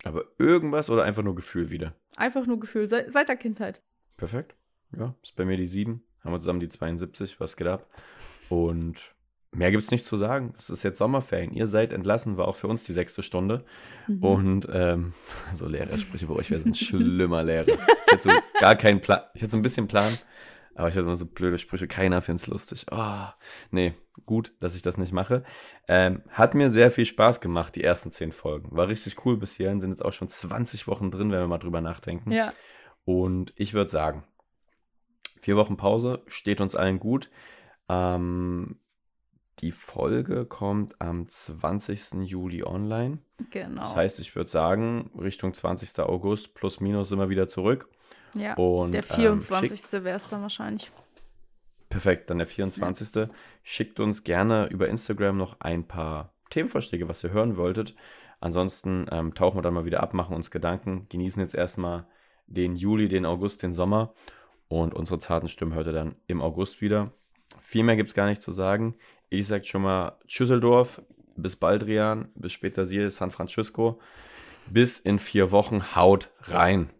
Aber 0.04 0.24
irgendwas 0.38 0.90
oder 0.90 1.04
einfach 1.04 1.22
nur 1.22 1.34
Gefühl 1.34 1.70
wieder? 1.70 1.94
Einfach 2.16 2.46
nur 2.46 2.60
Gefühl, 2.60 2.88
seit, 2.88 3.10
seit 3.10 3.28
der 3.28 3.36
Kindheit. 3.36 3.82
Perfekt. 4.18 4.54
Ja, 4.96 5.14
ist 5.22 5.36
bei 5.36 5.44
mir 5.46 5.56
die 5.56 5.66
7. 5.66 6.02
Haben 6.22 6.32
wir 6.32 6.40
zusammen 6.40 6.60
die 6.60 6.68
72, 6.68 7.40
was 7.40 7.56
geht 7.56 7.66
ab? 7.66 7.86
Und 8.50 9.14
mehr 9.52 9.70
gibt 9.70 9.84
es 9.84 9.90
nicht 9.90 10.04
zu 10.04 10.16
sagen. 10.16 10.52
Es 10.58 10.68
ist 10.68 10.82
jetzt 10.82 10.98
Sommerferien. 10.98 11.52
Ihr 11.52 11.66
seid 11.66 11.94
entlassen, 11.94 12.36
war 12.36 12.46
auch 12.46 12.56
für 12.56 12.68
uns 12.68 12.84
die 12.84 12.92
sechste 12.92 13.22
Stunde. 13.22 13.64
Mhm. 14.06 14.22
Und 14.22 14.68
ähm, 14.70 15.14
so 15.54 15.66
Lehrersprüche 15.66 16.26
bei 16.26 16.34
euch 16.34 16.50
wäre 16.50 16.60
so 16.60 16.68
ein 16.68 16.74
schlimmer 16.74 17.42
Lehrer. 17.42 17.68
Ich 17.68 18.12
hätte 18.12 18.22
so 18.22 18.30
gar 18.60 18.76
keinen 18.76 19.00
Plan. 19.00 19.22
Ich 19.34 19.40
hätte 19.40 19.52
so 19.52 19.56
ein 19.56 19.62
bisschen 19.62 19.88
Plan. 19.88 20.12
Aber 20.80 20.88
ich 20.88 20.94
hatte 20.94 21.04
immer 21.04 21.14
so 21.14 21.26
blöde 21.26 21.58
Sprüche, 21.58 21.86
keiner 21.86 22.22
findet 22.22 22.40
es 22.40 22.46
lustig. 22.46 22.86
Oh, 22.90 23.26
nee, 23.70 23.92
gut, 24.24 24.54
dass 24.60 24.74
ich 24.74 24.80
das 24.80 24.96
nicht 24.96 25.12
mache. 25.12 25.44
Ähm, 25.88 26.22
hat 26.30 26.54
mir 26.54 26.70
sehr 26.70 26.90
viel 26.90 27.04
Spaß 27.04 27.42
gemacht, 27.42 27.76
die 27.76 27.84
ersten 27.84 28.10
zehn 28.10 28.32
Folgen. 28.32 28.74
War 28.74 28.88
richtig 28.88 29.26
cool 29.26 29.36
bis 29.36 29.56
hierhin, 29.56 29.82
sind 29.82 29.90
jetzt 29.90 30.02
auch 30.02 30.14
schon 30.14 30.28
20 30.28 30.86
Wochen 30.86 31.10
drin, 31.10 31.30
wenn 31.30 31.40
wir 31.40 31.48
mal 31.48 31.58
drüber 31.58 31.82
nachdenken. 31.82 32.32
Ja. 32.32 32.54
Und 33.04 33.52
ich 33.56 33.74
würde 33.74 33.90
sagen, 33.90 34.24
vier 35.42 35.56
Wochen 35.56 35.76
Pause 35.76 36.22
steht 36.28 36.62
uns 36.62 36.74
allen 36.74 36.98
gut. 36.98 37.28
Ähm, 37.90 38.78
die 39.58 39.72
Folge 39.72 40.46
kommt 40.46 40.98
am 40.98 41.28
20. 41.28 42.26
Juli 42.26 42.62
online. 42.64 43.18
Genau. 43.50 43.82
Das 43.82 43.96
heißt, 43.96 44.18
ich 44.20 44.34
würde 44.34 44.48
sagen, 44.48 45.10
Richtung 45.20 45.52
20. 45.52 45.98
August 45.98 46.54
plus 46.54 46.80
minus 46.80 47.10
sind 47.10 47.18
wir 47.18 47.28
wieder 47.28 47.48
zurück. 47.48 47.90
Ja, 48.34 48.54
und, 48.54 48.92
der 48.92 49.02
24. 49.02 49.92
Ähm, 49.92 50.04
wäre 50.04 50.16
es 50.16 50.26
dann 50.26 50.42
wahrscheinlich. 50.42 50.90
Perfekt, 51.88 52.30
dann 52.30 52.38
der 52.38 52.46
24. 52.46 53.14
Ja. 53.14 53.28
Schickt 53.62 53.98
uns 54.00 54.22
gerne 54.24 54.68
über 54.68 54.88
Instagram 54.88 55.36
noch 55.36 55.60
ein 55.60 55.86
paar 55.86 56.32
Themenvorschläge, 56.50 57.08
was 57.08 57.24
ihr 57.24 57.32
hören 57.32 57.56
wolltet. 57.56 57.94
Ansonsten 58.40 59.06
ähm, 59.10 59.34
tauchen 59.34 59.58
wir 59.58 59.62
dann 59.62 59.74
mal 59.74 59.84
wieder 59.84 60.02
ab, 60.02 60.14
machen 60.14 60.34
uns 60.34 60.50
Gedanken, 60.50 61.06
genießen 61.08 61.42
jetzt 61.42 61.54
erstmal 61.54 62.06
den 62.46 62.76
Juli, 62.76 63.08
den 63.08 63.26
August, 63.26 63.62
den 63.62 63.72
Sommer 63.72 64.14
und 64.68 64.94
unsere 64.94 65.18
zarten 65.18 65.48
Stimmen 65.48 65.74
hört 65.74 65.88
ihr 65.88 65.92
dann 65.92 66.14
im 66.26 66.40
August 66.40 66.80
wieder. 66.80 67.12
Viel 67.58 67.82
mehr 67.82 67.96
gibt 67.96 68.10
es 68.10 68.14
gar 68.14 68.26
nicht 68.26 68.40
zu 68.40 68.52
sagen. 68.52 68.94
Ich 69.28 69.46
sage 69.46 69.64
schon 69.64 69.82
mal 69.82 70.16
Schüsseldorf, 70.26 71.02
bis 71.36 71.56
bald, 71.56 71.86
Rian, 71.86 72.28
bis 72.34 72.52
später, 72.52 72.86
Sil, 72.86 73.10
San 73.10 73.30
Francisco. 73.30 74.00
Bis 74.70 75.00
in 75.00 75.18
vier 75.18 75.50
Wochen, 75.50 75.96
haut 75.96 76.30
rein. 76.42 76.90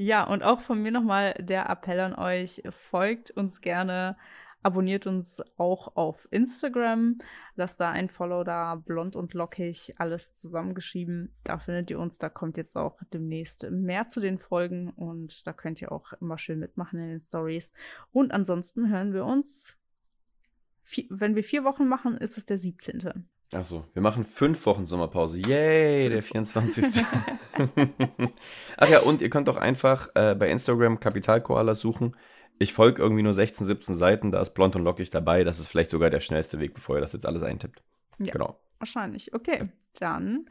Ja, 0.00 0.22
und 0.22 0.44
auch 0.44 0.60
von 0.60 0.80
mir 0.80 0.92
nochmal 0.92 1.34
der 1.40 1.68
Appell 1.68 1.98
an 1.98 2.14
euch, 2.14 2.62
folgt 2.70 3.32
uns 3.32 3.60
gerne, 3.60 4.16
abonniert 4.62 5.08
uns 5.08 5.42
auch 5.56 5.96
auf 5.96 6.28
Instagram, 6.30 7.18
lasst 7.56 7.80
da 7.80 7.90
ein 7.90 8.08
Follow 8.08 8.44
da, 8.44 8.76
blond 8.76 9.16
und 9.16 9.34
lockig, 9.34 9.94
alles 9.98 10.34
zusammengeschrieben. 10.34 11.34
Da 11.42 11.58
findet 11.58 11.90
ihr 11.90 11.98
uns, 11.98 12.16
da 12.16 12.28
kommt 12.28 12.56
jetzt 12.56 12.76
auch 12.76 13.00
demnächst 13.12 13.68
mehr 13.72 14.06
zu 14.06 14.20
den 14.20 14.38
Folgen 14.38 14.90
und 14.90 15.44
da 15.48 15.52
könnt 15.52 15.82
ihr 15.82 15.90
auch 15.90 16.12
immer 16.20 16.38
schön 16.38 16.60
mitmachen 16.60 17.00
in 17.00 17.08
den 17.08 17.20
Stories. 17.20 17.74
Und 18.12 18.30
ansonsten 18.30 18.90
hören 18.90 19.12
wir 19.12 19.24
uns, 19.24 19.76
wenn 21.08 21.34
wir 21.34 21.42
vier 21.42 21.64
Wochen 21.64 21.88
machen, 21.88 22.16
ist 22.18 22.38
es 22.38 22.44
der 22.44 22.58
17. 22.58 23.28
Achso, 23.52 23.86
wir 23.94 24.02
machen 24.02 24.26
fünf 24.26 24.64
Wochen 24.66 24.86
Sommerpause. 24.86 25.40
Yay, 25.40 26.10
der 26.10 26.22
24. 26.22 26.84
Ach 28.76 28.88
ja, 28.88 29.00
und 29.00 29.22
ihr 29.22 29.30
könnt 29.30 29.48
auch 29.48 29.56
einfach 29.56 30.10
äh, 30.14 30.34
bei 30.34 30.50
Instagram 30.50 31.00
Kapitalkoala 31.00 31.74
suchen. 31.74 32.14
Ich 32.58 32.72
folge 32.72 33.00
irgendwie 33.00 33.22
nur 33.22 33.32
16, 33.32 33.66
17 33.66 33.94
Seiten, 33.94 34.32
da 34.32 34.40
ist 34.40 34.50
blond 34.50 34.76
und 34.76 34.82
lockig 34.82 35.10
dabei. 35.10 35.44
Das 35.44 35.58
ist 35.60 35.68
vielleicht 35.68 35.90
sogar 35.90 36.10
der 36.10 36.20
schnellste 36.20 36.58
Weg, 36.58 36.74
bevor 36.74 36.96
ihr 36.96 37.00
das 37.00 37.12
jetzt 37.12 37.24
alles 37.24 37.42
eintippt. 37.42 37.82
Ja, 38.18 38.32
genau. 38.32 38.60
Wahrscheinlich. 38.78 39.32
Okay, 39.32 39.68
dann 39.98 40.50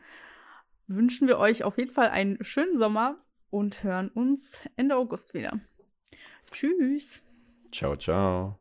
wünschen 0.88 1.28
wir 1.28 1.38
euch 1.38 1.64
auf 1.64 1.78
jeden 1.78 1.92
Fall 1.92 2.10
einen 2.10 2.44
schönen 2.44 2.80
Sommer 2.80 3.18
und 3.50 3.84
hören 3.84 4.10
uns 4.10 4.60
Ende 4.76 4.96
August 4.96 5.34
wieder. 5.34 5.60
Tschüss. 6.52 7.22
Ciao, 7.72 7.96
ciao. 7.96 8.58